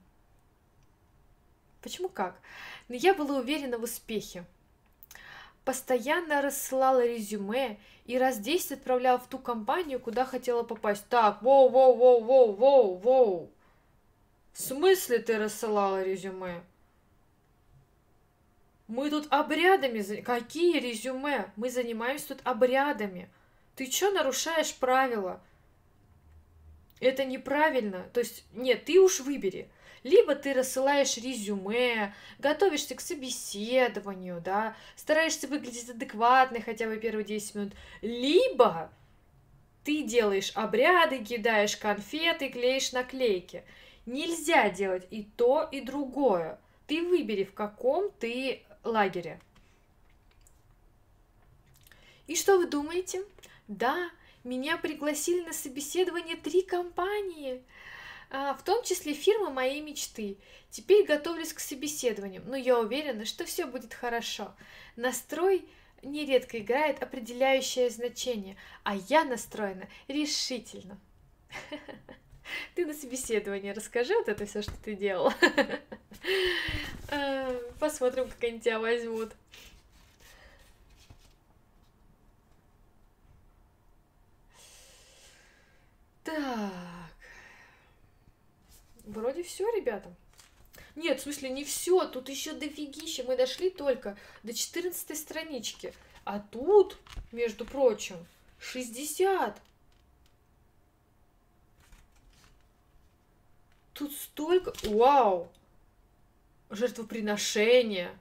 Почему 1.81 2.09
как? 2.09 2.39
Но 2.87 2.95
я 2.95 3.13
была 3.13 3.37
уверена 3.37 3.77
в 3.77 3.83
успехе. 3.83 4.45
Постоянно 5.65 6.41
рассылала 6.41 7.05
резюме 7.05 7.77
и 8.05 8.17
раз 8.17 8.37
10 8.37 8.73
отправляла 8.73 9.19
в 9.19 9.27
ту 9.27 9.39
компанию, 9.39 9.99
куда 9.99 10.23
хотела 10.23 10.63
попасть. 10.63 11.05
Так, 11.09 11.41
воу, 11.41 11.69
воу, 11.69 11.95
воу, 11.95 12.23
воу, 12.23 12.53
воу, 12.53 12.95
воу. 12.97 13.51
В 14.53 14.61
смысле 14.61 15.19
ты 15.19 15.37
рассылала 15.37 16.01
резюме? 16.03 16.63
Мы 18.87 19.09
тут 19.09 19.27
обрядами... 19.31 20.21
Какие 20.21 20.79
резюме? 20.79 21.51
Мы 21.55 21.71
занимаемся 21.71 22.29
тут 22.29 22.41
обрядами. 22.43 23.27
Ты 23.75 23.91
что 23.91 24.11
нарушаешь 24.11 24.75
правила? 24.75 25.41
Это 26.99 27.25
неправильно. 27.25 28.05
То 28.13 28.19
есть, 28.19 28.45
нет, 28.53 28.85
ты 28.85 28.99
уж 28.99 29.19
выбери. 29.19 29.67
Либо 30.05 30.35
ты 30.35 30.53
рассылаешь 30.53 31.17
резюме, 31.17 32.13
готовишься 32.37 32.93
к 32.93 33.01
собеседованию, 33.01 34.39
да, 34.39 34.75
стараешься 34.95 35.47
выглядеть 35.47 35.89
адекватно 35.89 36.61
хотя 36.61 36.85
бы 36.85 36.97
первые 36.97 37.25
10 37.25 37.55
минут, 37.55 37.73
либо 38.03 38.91
ты 39.83 40.03
делаешь 40.03 40.51
обряды, 40.53 41.23
кидаешь 41.23 41.75
конфеты, 41.75 42.49
клеишь 42.49 42.91
наклейки. 42.91 43.63
Нельзя 44.05 44.69
делать 44.69 45.07
и 45.09 45.23
то, 45.23 45.67
и 45.71 45.81
другое. 45.81 46.59
Ты 46.85 47.01
выбери, 47.01 47.43
в 47.43 47.55
каком 47.55 48.11
ты 48.19 48.61
лагере. 48.83 49.39
И 52.27 52.35
что 52.35 52.59
вы 52.59 52.67
думаете? 52.67 53.23
Да, 53.67 54.11
меня 54.43 54.77
пригласили 54.77 55.43
на 55.43 55.53
собеседование 55.53 56.35
три 56.35 56.61
компании, 56.61 57.63
в 58.29 58.63
том 58.63 58.83
числе 58.83 59.13
фирма 59.13 59.49
моей 59.49 59.81
мечты. 59.81 60.37
Теперь 60.69 61.05
готовлюсь 61.05 61.53
к 61.53 61.59
собеседованию, 61.59 62.43
но 62.45 62.55
я 62.55 62.79
уверена, 62.79 63.25
что 63.25 63.45
все 63.45 63.65
будет 63.65 63.93
хорошо. 63.93 64.53
Настрой 64.95 65.65
нередко 66.01 66.59
играет 66.59 67.01
определяющее 67.01 67.89
значение, 67.89 68.57
а 68.83 68.95
я 68.95 69.23
настроена 69.23 69.87
решительно. 70.07 70.99
Ты 72.75 72.85
на 72.85 72.93
собеседовании 72.93 73.71
расскажи 73.71 74.13
вот 74.15 74.27
это 74.29 74.45
все, 74.45 74.61
что 74.61 74.73
ты 74.83 74.95
делала. 74.95 75.33
А, 77.07 77.55
посмотрим, 77.79 78.27
как 78.27 78.43
они 78.43 78.59
тебя 78.59 78.79
возьмут. 78.79 79.31
Так. 86.23 87.04
Вроде 89.05 89.43
все, 89.43 89.69
ребята. 89.75 90.13
Нет, 90.95 91.19
в 91.19 91.23
смысле, 91.23 91.49
не 91.49 91.63
все. 91.63 92.07
Тут 92.07 92.29
еще 92.29 92.53
дофигища. 92.53 93.23
Мы 93.23 93.35
дошли 93.35 93.69
только 93.69 94.17
до 94.43 94.53
14 94.53 95.17
странички. 95.17 95.93
А 96.23 96.39
тут, 96.39 96.97
между 97.31 97.65
прочим, 97.65 98.25
60. 98.59 99.61
Тут 103.93 104.13
столько... 104.13 104.73
Вау! 104.83 105.51
Жертвоприношение. 106.69 108.17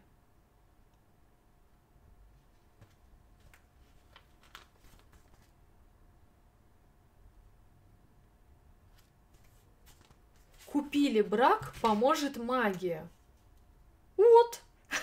Купили 10.75 11.21
брак, 11.21 11.73
поможет 11.81 12.37
магия. 12.37 13.09
Вот. 14.17 14.61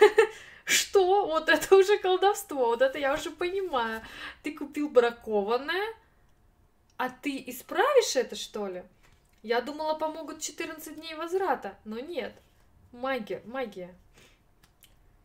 Что? 0.66 1.26
Вот 1.28 1.48
это 1.48 1.78
уже 1.78 1.98
колдовство. 1.98 2.66
Вот 2.66 2.82
это 2.82 3.00
я 3.00 3.14
уже 3.14 3.32
понимаю. 3.32 4.02
Ты 4.44 4.52
купил 4.52 4.90
бракованное, 4.90 5.96
а 6.98 7.10
ты 7.10 7.42
исправишь 7.48 8.18
это, 8.18 8.36
что 8.36 8.68
ли? 8.68 8.84
Я 9.44 9.62
думала, 9.62 9.94
помогут 9.94 10.42
14 10.42 10.94
дней 10.96 11.16
возврата, 11.16 11.78
но 11.86 12.02
нет. 12.02 12.34
Магия, 12.92 13.42
магия. 13.46 13.96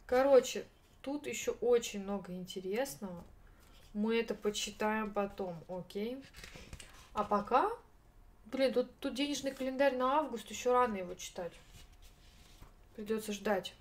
Короче, 0.06 0.64
тут 1.02 1.27
еще 1.27 1.56
очень 1.60 2.05
много 2.05 2.32
интересного. 2.32 3.24
Мы 3.94 4.20
это 4.20 4.36
почитаем 4.36 5.12
потом, 5.12 5.64
окей? 5.68 6.24
А 7.14 7.24
пока... 7.24 7.68
Блин, 8.47 8.73
тут, 8.73 8.98
тут 9.01 9.14
денежный 9.14 9.52
календарь 9.52 9.97
на 9.97 10.18
август, 10.18 10.48
еще 10.51 10.73
рано 10.73 10.97
его 10.97 11.14
читать. 11.14 11.52
Придется 12.94 13.32
ждать. 13.32 13.74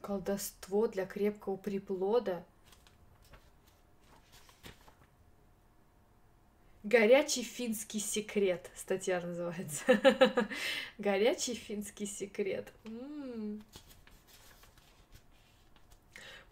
Колдовство 0.00 0.88
для 0.88 1.06
крепкого 1.06 1.56
приплода. 1.56 2.44
Горячий 6.84 7.44
финский 7.44 8.00
секрет, 8.00 8.68
статья 8.74 9.20
называется. 9.20 9.84
Горячий 10.98 11.54
финский 11.54 12.06
секрет. 12.06 12.72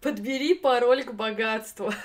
Подбери 0.01 0.55
пароль 0.55 1.05
к 1.05 1.13
богатству. 1.13 1.93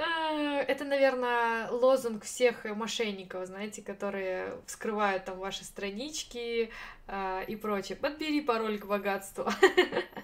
А, 0.00 0.60
это, 0.60 0.84
наверное, 0.84 1.68
лозунг 1.72 2.22
всех 2.22 2.64
мошенников, 2.64 3.46
знаете, 3.46 3.82
которые 3.82 4.56
вскрывают 4.64 5.24
там 5.24 5.38
ваши 5.38 5.64
странички 5.64 6.70
э, 7.08 7.44
и 7.48 7.56
прочее. 7.56 7.96
Подбери 7.96 8.40
пароль 8.40 8.78
к 8.78 8.86
богатству. 8.86 9.44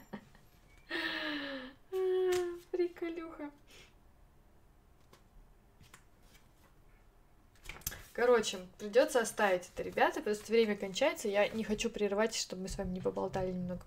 Короче, 8.15 8.59
придется 8.79 9.21
оставить 9.21 9.69
это, 9.75 9.83
ребята, 9.83 10.21
потому 10.21 10.37
что 10.37 10.53
время 10.53 10.77
кончается. 10.77 11.27
Я 11.27 11.49
не 11.49 11.65
хочу 11.65 11.91
прерывать, 11.91 12.37
чтобы 12.37 12.63
мы 12.63 12.69
с 12.69 12.79
вами 12.79 12.93
не 12.93 13.01
поболтали 13.01 13.51
немного. 13.51 13.85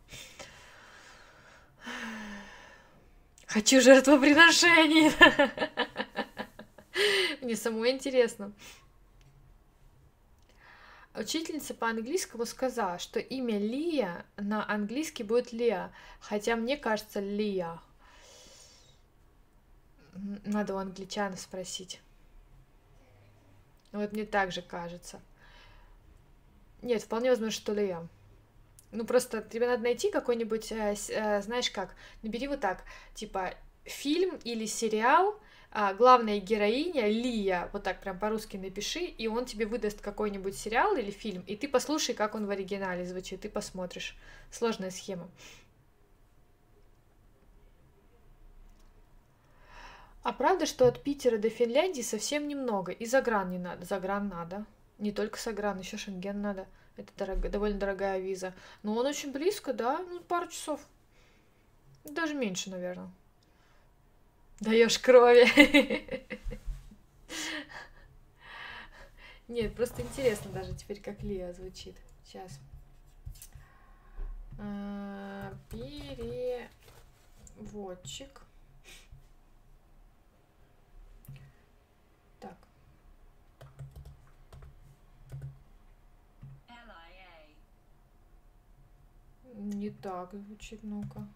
Хочу 3.46 3.80
жертвоприношений. 3.80 5.14
Мне 7.42 7.56
самому 7.56 7.88
интересно. 7.88 8.52
Учительница 11.16 11.74
по 11.74 11.88
английскому 11.88 12.46
сказала, 12.46 13.00
что 13.00 13.22
имя 13.22 13.58
Лия 13.58 14.26
на 14.36 14.70
английский 14.70 15.24
будет 15.24 15.54
Лия, 15.54 15.94
хотя 16.20 16.58
мне 16.58 16.76
кажется 16.76 17.22
Лия. 17.22 17.80
Надо 20.44 20.76
у 20.76 20.78
англичан 20.78 21.38
спросить. 21.38 22.02
Вот 23.98 24.14
мне 24.14 24.26
так 24.26 24.52
же 24.52 24.62
кажется. 24.62 25.22
Нет, 26.82 27.02
вполне 27.02 27.30
возможно, 27.30 27.52
что 27.52 27.74
Лия. 27.74 28.08
Ну, 28.92 29.06
просто 29.06 29.42
тебе 29.42 29.68
надо 29.68 29.84
найти 29.84 30.12
какой-нибудь, 30.12 30.72
э, 30.72 30.96
э, 31.10 31.42
знаешь 31.42 31.70
как, 31.72 31.96
набери 32.24 32.48
вот 32.48 32.62
так, 32.62 32.84
типа 33.14 33.54
фильм 33.84 34.40
или 34.44 34.66
сериал, 34.66 35.38
а, 35.72 35.94
главная 35.94 36.40
героиня 36.40 37.08
Лия, 37.08 37.70
вот 37.74 37.84
так 37.84 38.00
прям 38.00 38.18
по-русски 38.18 38.58
напиши, 38.58 39.02
и 39.02 39.28
он 39.28 39.46
тебе 39.46 39.66
выдаст 39.66 40.02
какой-нибудь 40.02 40.58
сериал 40.58 40.96
или 40.96 41.12
фильм, 41.12 41.44
и 41.46 41.56
ты 41.56 41.68
послушай, 41.68 42.16
как 42.16 42.36
он 42.36 42.46
в 42.46 42.50
оригинале 42.50 43.06
звучит, 43.06 43.42
ты 43.42 43.50
посмотришь. 43.50 44.16
Сложная 44.50 44.92
схема. 44.92 45.30
А 50.28 50.34
правда, 50.34 50.66
что 50.66 50.90
от 50.90 51.02
Питера 51.04 51.38
до 51.38 51.50
Финляндии 51.50 52.02
совсем 52.02 52.50
немного, 52.50 52.92
и 52.92 53.06
за 53.06 53.22
гран 53.22 53.50
не 53.50 53.58
надо, 53.58 53.86
за 53.86 53.98
гран 53.98 54.28
надо. 54.28 54.66
Не 54.98 55.14
только 55.14 55.40
Сагран, 55.40 55.80
еще 55.80 55.96
Шенген 55.96 56.42
надо. 56.42 56.68
Это 56.98 57.14
дорого, 57.16 57.48
довольно 57.48 57.80
дорогая 57.80 58.20
виза. 58.20 58.54
Но 58.84 58.94
он 58.94 59.06
очень 59.06 59.32
близко, 59.32 59.72
да? 59.72 60.00
Ну, 60.00 60.20
пару 60.20 60.50
часов. 60.50 60.82
Даже 62.04 62.34
меньше, 62.34 62.70
наверное. 62.70 63.10
Даешь 64.60 65.00
крови. 65.00 65.48
Нет, 69.48 69.74
просто 69.76 70.02
интересно 70.02 70.52
даже 70.52 70.76
теперь, 70.76 71.00
как 71.00 71.24
Лия 71.24 71.54
звучит. 71.54 71.96
Сейчас. 72.26 72.60
А, 74.60 75.54
переводчик. 77.56 78.42
Так. 82.40 82.56
Не 89.58 89.90
так 89.90 90.34
звучит, 90.34 90.84
ну-ка. 90.84 91.28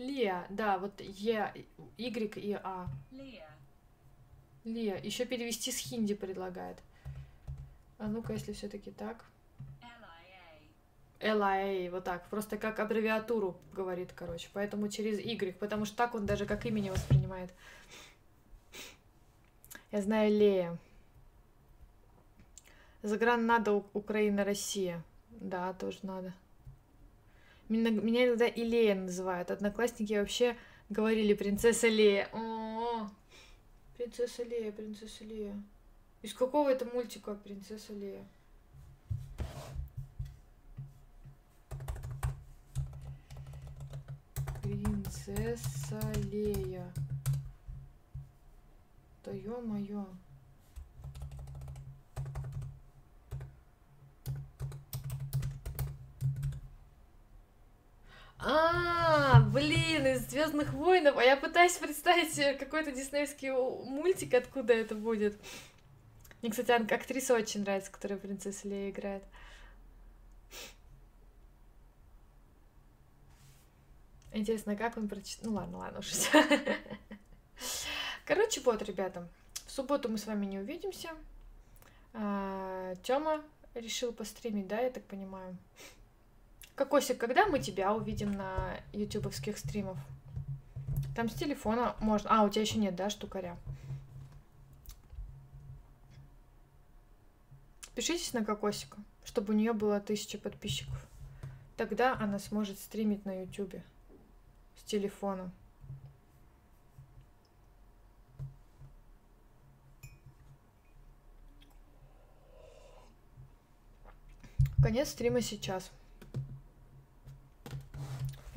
Лия, 0.00 0.46
да, 0.48 0.78
вот 0.78 0.98
Е, 1.00 1.52
Y 1.98 2.36
и 2.38 2.52
А. 2.54 2.86
Leah, 3.12 3.50
Лия. 4.64 4.96
Еще 4.96 5.26
перевести 5.26 5.70
с 5.70 5.76
хинди 5.76 6.14
предлагает. 6.14 6.78
А 7.98 8.06
ну-ка, 8.06 8.32
если 8.32 8.54
все-таки 8.54 8.92
так. 8.92 9.26
L-I-A, 11.20 11.34
LIA, 11.34 11.90
вот 11.90 12.04
так. 12.04 12.26
Просто 12.30 12.56
как 12.56 12.78
аббревиатуру 12.78 13.60
говорит, 13.74 14.12
короче. 14.14 14.48
Поэтому 14.54 14.88
через 14.88 15.18
Y, 15.18 15.58
потому 15.58 15.84
что 15.84 15.96
так 15.96 16.14
он 16.14 16.24
даже 16.24 16.46
как 16.46 16.64
имя 16.64 16.80
не 16.80 16.90
воспринимает. 16.90 17.52
Я 19.92 20.00
знаю 20.00 20.30
Лея. 20.30 20.78
Загран 23.02 23.46
надо 23.46 23.72
Украина, 23.94 24.44
Россия. 24.44 25.02
Да, 25.30 25.72
тоже 25.72 25.98
надо. 26.02 26.34
Меня, 27.68 27.90
меня 27.90 28.26
иногда 28.26 28.46
и 28.46 28.62
Лея 28.62 28.94
называют. 28.94 29.50
Одноклассники 29.50 30.12
вообще 30.12 30.56
говорили 30.90 31.32
принцесса 31.34 31.88
Лея. 31.88 32.28
О, 32.32 33.08
принцесса 33.96 34.42
Лея, 34.42 34.72
принцесса 34.72 35.24
Лея. 35.24 35.54
Из 36.22 36.34
какого 36.34 36.68
это 36.68 36.84
мультика 36.84 37.34
принцесса 37.34 37.94
Лея? 37.94 38.26
Принцесса 44.62 46.00
Лея. 46.30 46.92
Да 49.24 49.32
ё-моё. 49.32 50.06
А, 58.42 59.40
блин, 59.52 60.06
из 60.06 60.28
Звездных 60.30 60.72
войнов. 60.72 61.16
А 61.18 61.22
я 61.22 61.36
пытаюсь 61.36 61.76
представить 61.76 62.32
себе 62.34 62.54
какой-то 62.54 62.90
диснеевский 62.92 63.50
мультик, 63.50 64.32
откуда 64.34 64.72
это 64.72 64.94
будет. 64.94 65.38
Мне, 66.42 66.50
кстати, 66.50 66.70
ак- 66.72 66.90
актриса 66.92 67.34
очень 67.34 67.60
нравится, 67.62 67.90
которая 67.90 68.18
принцесса 68.18 68.68
Лея 68.68 68.90
играет. 68.90 69.22
Интересно, 74.32 74.76
как 74.76 74.96
он 74.96 75.08
прочитал? 75.08 75.50
Ну 75.50 75.56
ладно, 75.56 75.78
ладно 75.78 75.98
уже. 75.98 76.14
Короче, 78.24 78.60
вот, 78.60 78.82
ребята, 78.82 79.28
в 79.66 79.70
субботу 79.70 80.08
мы 80.08 80.18
с 80.18 80.26
вами 80.26 80.46
не 80.46 80.58
увидимся. 80.58 81.10
Тёма 83.02 83.42
решил 83.74 84.12
постримить, 84.12 84.66
да, 84.68 84.80
я 84.80 84.90
так 84.90 85.04
понимаю? 85.04 85.56
Кокосик, 86.80 87.18
когда 87.18 87.44
мы 87.44 87.58
тебя 87.58 87.92
увидим 87.92 88.32
на 88.32 88.80
ютубовских 88.94 89.58
стримах? 89.58 89.98
Там 91.14 91.28
с 91.28 91.34
телефона 91.34 91.94
можно... 92.00 92.30
А, 92.30 92.42
у 92.42 92.48
тебя 92.48 92.62
еще 92.62 92.78
нет, 92.78 92.96
да, 92.96 93.10
штукаря? 93.10 93.58
Подпишитесь 97.84 98.32
на 98.32 98.46
Кокосика, 98.46 98.96
чтобы 99.24 99.52
у 99.52 99.56
нее 99.58 99.74
было 99.74 100.00
тысяча 100.00 100.38
подписчиков. 100.38 101.06
Тогда 101.76 102.16
она 102.18 102.38
сможет 102.38 102.78
стримить 102.78 103.26
на 103.26 103.42
ютубе 103.42 103.84
с 104.74 104.82
телефона. 104.82 105.52
Конец 114.82 115.10
стрима 115.10 115.42
сейчас. 115.42 115.90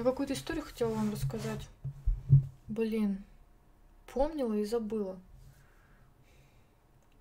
Я 0.04 0.10
какую-то 0.10 0.34
историю 0.34 0.66
хотела 0.66 0.94
вам 0.94 1.14
рассказать. 1.14 1.66
Блин. 2.68 3.24
Помнила 4.14 4.54
и 4.54 4.66
забыла. 4.66 5.18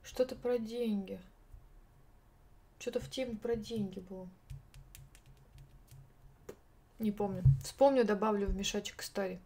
Что-то 0.02 0.34
про 0.34 0.58
деньги. 0.58 1.20
Что-то 2.80 2.98
в 2.98 3.08
теме 3.08 3.36
про 3.36 3.54
деньги 3.54 4.00
было. 4.00 4.28
Не 6.98 7.12
помню. 7.12 7.44
Вспомню, 7.62 8.04
добавлю 8.04 8.48
в 8.48 8.56
мешочек 8.56 9.00
истории. 9.00 9.40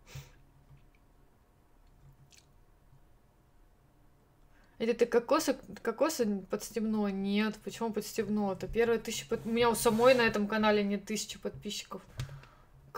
Или 4.78 4.94
ты 4.94 5.04
кокосы, 5.04 5.58
кокосы 5.82 6.38
подстебнула? 6.48 7.08
Нет, 7.08 7.58
почему 7.62 7.92
подстебнула-то? 7.92 8.66
Первая 8.66 8.98
тысяча... 8.98 9.26
под- 9.26 9.44
У 9.44 9.50
меня 9.50 9.68
у 9.68 9.74
самой 9.74 10.14
на 10.14 10.22
этом 10.22 10.48
канале 10.48 10.82
нет 10.82 11.04
тысячи 11.04 11.38
подписчиков. 11.38 12.00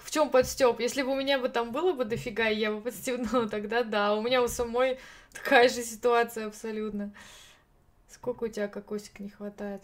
В 0.08 0.10
чем 0.10 0.30
подстеп? 0.30 0.80
Если 0.80 1.02
бы 1.02 1.12
у 1.12 1.16
меня 1.16 1.38
бы 1.38 1.50
там 1.50 1.70
было 1.70 1.92
бы 1.92 2.06
дофига, 2.06 2.46
я 2.46 2.72
бы 2.72 2.80
подстебнула, 2.80 3.46
тогда 3.50 3.82
да. 3.82 4.14
У 4.14 4.22
меня 4.22 4.42
у 4.42 4.48
самой 4.48 4.98
такая 5.34 5.68
же 5.68 5.82
ситуация 5.82 6.46
абсолютно. 6.46 7.12
Сколько 8.08 8.44
у 8.44 8.48
тебя 8.48 8.68
кокосик 8.68 9.20
не 9.20 9.28
хватает? 9.28 9.82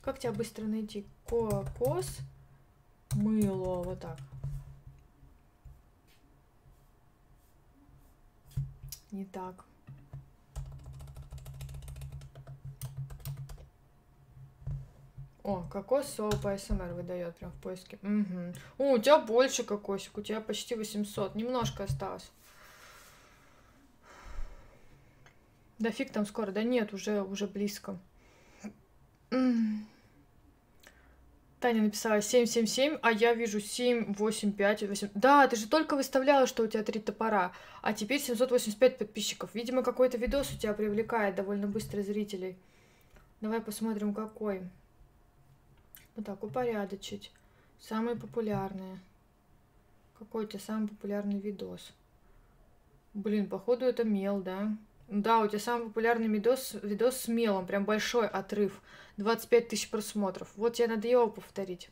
Как 0.00 0.18
тебя 0.18 0.32
быстро 0.32 0.64
найти? 0.64 1.06
Кокос, 1.28 2.18
мыло, 3.12 3.84
вот 3.84 4.00
так. 4.00 4.18
Не 9.12 9.24
так. 9.24 9.67
О, 15.48 15.66
кокос 15.72 16.12
soap 16.12 16.46
ASMR 16.46 16.92
выдает 16.92 17.34
прям 17.36 17.50
в 17.52 17.60
поиске. 17.62 17.98
Мгм. 18.02 18.52
О, 18.76 18.92
у 18.92 18.98
тебя 18.98 19.18
больше 19.18 19.64
кокосик, 19.64 20.18
у 20.18 20.20
тебя 20.20 20.42
почти 20.42 20.74
800. 20.74 21.34
Немножко 21.34 21.84
осталось. 21.84 22.30
Да 25.78 25.90
фиг 25.90 26.12
там 26.12 26.26
скоро. 26.26 26.52
Да 26.52 26.62
нет, 26.62 26.92
уже, 26.92 27.22
уже 27.22 27.46
близко. 27.46 27.98
Таня 29.30 29.86
написала 31.82 32.20
777, 32.20 32.98
а 33.00 33.10
я 33.10 33.32
вижу 33.32 33.58
785. 33.58 34.82
8... 34.82 35.08
Да, 35.14 35.48
ты 35.48 35.56
же 35.56 35.66
только 35.66 35.96
выставляла, 35.96 36.46
что 36.46 36.62
у 36.62 36.66
тебя 36.66 36.82
три 36.82 37.00
топора, 37.00 37.52
а 37.80 37.94
теперь 37.94 38.20
785 38.20 38.98
подписчиков. 38.98 39.54
Видимо, 39.54 39.82
какой-то 39.82 40.18
видос 40.18 40.52
у 40.52 40.58
тебя 40.58 40.74
привлекает 40.74 41.36
довольно 41.36 41.66
быстро 41.66 42.02
зрителей. 42.02 42.58
Давай 43.40 43.62
посмотрим, 43.62 44.12
какой. 44.12 44.68
Вот 46.18 46.26
так, 46.26 46.42
упорядочить. 46.42 47.30
Самые 47.78 48.16
популярные. 48.16 48.98
Какой 50.18 50.46
у 50.46 50.48
тебя 50.48 50.58
самый 50.58 50.88
популярный 50.88 51.38
видос? 51.38 51.92
Блин, 53.14 53.48
походу 53.48 53.84
это 53.84 54.02
мел, 54.02 54.40
да? 54.40 54.76
Да, 55.06 55.38
у 55.38 55.46
тебя 55.46 55.60
самый 55.60 55.86
популярный 55.86 56.26
видос, 56.26 56.74
видос 56.82 57.20
с 57.20 57.28
мелом, 57.28 57.68
прям 57.68 57.84
большой 57.84 58.26
отрыв. 58.26 58.82
25 59.18 59.68
тысяч 59.68 59.88
просмотров. 59.90 60.50
Вот 60.56 60.74
тебе 60.74 60.88
надо 60.88 61.06
его 61.06 61.28
повторить. 61.28 61.88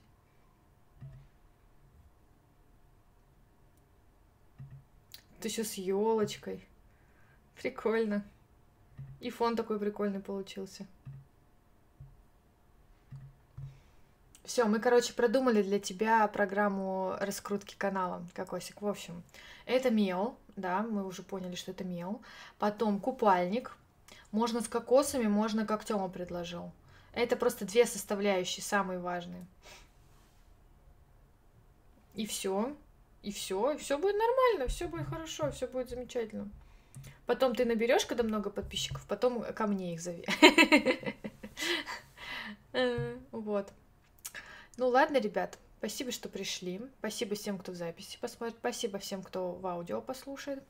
Ты 5.39 5.47
еще 5.47 5.63
с 5.63 5.75
елочкой. 5.75 6.67
Прикольно. 7.63 8.25
И 9.21 9.31
фон 9.31 9.55
такой 9.55 9.79
прикольный 9.79 10.19
получился. 10.19 10.85
Все, 14.47 14.65
мы, 14.67 14.79
короче, 14.79 15.13
продумали 15.13 15.61
для 15.61 15.81
тебя 15.81 16.27
программу 16.29 17.17
раскрутки 17.19 17.75
канала, 17.77 18.25
Кокосик. 18.33 18.81
В 18.81 18.87
общем, 18.87 19.25
это 19.65 19.91
мел, 19.91 20.39
да, 20.55 20.83
мы 20.83 21.05
уже 21.05 21.25
поняли, 21.25 21.57
что 21.57 21.73
это 21.73 21.83
мел. 21.83 22.23
Потом 22.61 23.01
купальник. 23.01 23.77
Можно 24.31 24.61
с 24.61 24.69
кокосами, 24.69 25.27
можно, 25.27 25.67
как 25.67 25.85
Тёма 25.85 26.09
предложил. 26.09 26.71
Это 27.13 27.35
просто 27.35 27.65
две 27.65 27.87
составляющие, 27.87 28.63
самые 28.63 29.01
важные. 29.01 29.45
И 32.15 32.25
все. 32.25 32.77
И 33.23 33.33
все. 33.33 33.73
И 33.73 33.79
все 33.79 33.99
будет 33.99 34.15
нормально, 34.15 34.69
все 34.69 34.87
будет 34.87 35.09
хорошо, 35.09 35.51
все 35.51 35.67
будет 35.67 35.91
замечательно. 35.91 36.49
Потом 37.27 37.53
ты 37.53 37.65
наберешь, 37.65 38.07
когда 38.07 38.23
много 38.23 38.51
подписчиков, 38.51 39.05
потом 39.09 39.43
ко 39.43 39.67
мне 39.67 39.95
их 39.95 40.01
зови. 40.01 40.25
Э, 42.73 43.17
Вот. 43.33 43.73
Ну 44.77 44.89
ладно, 44.89 45.19
ребят, 45.19 45.59
спасибо, 45.79 46.13
что 46.13 46.29
пришли. 46.29 46.81
Спасибо 46.99 47.35
всем, 47.35 47.59
кто 47.59 47.73
в 47.73 47.77
записи 47.77 48.19
посмотрит. 48.21 48.57
Спасибо 48.59 48.99
всем, 48.99 49.23
кто 49.23 49.53
в 49.53 49.67
аудио 49.67 50.03
послушает. 50.03 50.63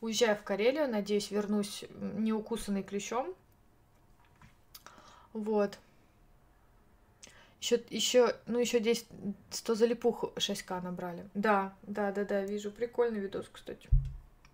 Уезжаю 0.00 0.36
в 0.36 0.42
Карелию. 0.42 0.88
Надеюсь, 0.88 1.30
вернусь 1.30 1.84
м, 1.90 2.22
не 2.22 2.32
укусанный 2.32 2.84
клещом. 2.84 3.34
Вот. 5.32 5.78
Еще, 7.60 7.82
еще, 7.90 8.36
ну, 8.46 8.58
еще 8.58 8.78
10, 8.78 9.06
100 9.50 9.74
залипух 9.74 10.24
6к 10.36 10.80
набрали. 10.80 11.28
Да, 11.34 11.74
да, 11.82 12.12
да, 12.12 12.24
да, 12.24 12.42
вижу. 12.42 12.70
Прикольный 12.70 13.20
видос, 13.20 13.48
кстати. 13.50 13.88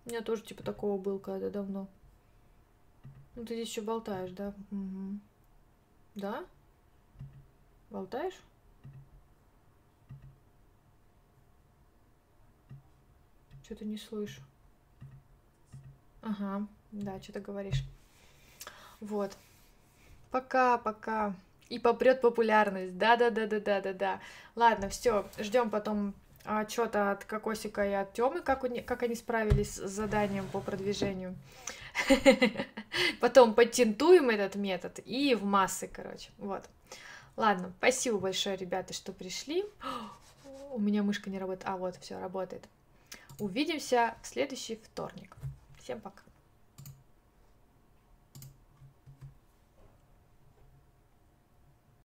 У 0.05 0.09
меня 0.09 0.21
тоже 0.21 0.41
типа 0.41 0.63
такого 0.63 0.99
был 0.99 1.19
когда 1.19 1.49
давно. 1.49 1.87
Ну, 3.35 3.45
ты 3.45 3.53
здесь 3.53 3.69
еще 3.69 3.81
болтаешь, 3.81 4.31
да? 4.31 4.53
Мгм. 4.71 5.21
Да? 6.15 6.45
Болтаешь? 7.89 8.39
Что-то 13.71 13.85
не 13.85 13.95
слышу. 13.95 14.41
Ага, 16.21 16.67
да, 16.91 17.21
что-то 17.21 17.39
говоришь. 17.39 17.85
Вот. 18.99 19.37
Пока, 20.29 20.77
пока. 20.77 21.33
И 21.69 21.79
попрет 21.79 22.19
популярность. 22.19 22.97
Да, 22.97 23.15
да, 23.15 23.29
да, 23.29 23.47
да, 23.47 23.61
да, 23.61 23.79
да, 23.79 23.93
да. 23.93 24.19
Ладно, 24.57 24.89
все, 24.89 25.25
ждем 25.39 25.69
потом 25.69 26.13
отчета 26.43 27.11
от 27.11 27.23
Кокосика 27.23 27.87
и 27.87 27.93
от 27.93 28.11
Тёмы, 28.11 28.41
как, 28.41 28.65
они, 28.65 28.81
как 28.81 29.03
они 29.03 29.15
справились 29.15 29.75
с 29.75 29.89
заданием 29.89 30.45
по 30.49 30.59
продвижению. 30.59 31.33
Потом 33.21 33.53
подтентуем 33.53 34.31
этот 34.31 34.55
метод 34.55 34.99
и 35.05 35.33
в 35.33 35.45
массы, 35.45 35.87
короче. 35.87 36.29
Вот. 36.39 36.65
Ладно, 37.37 37.71
спасибо 37.77 38.17
большое, 38.17 38.57
ребята, 38.57 38.91
что 38.93 39.13
пришли. 39.13 39.63
У 40.73 40.79
меня 40.81 41.03
мышка 41.03 41.29
не 41.29 41.39
работает. 41.39 41.69
А, 41.69 41.77
вот, 41.77 41.95
все 41.95 42.19
работает. 42.19 42.67
Увидимся 43.41 44.15
в 44.21 44.27
следующий 44.27 44.75
вторник. 44.75 45.35
Всем 45.79 45.99
пока. 45.99 46.21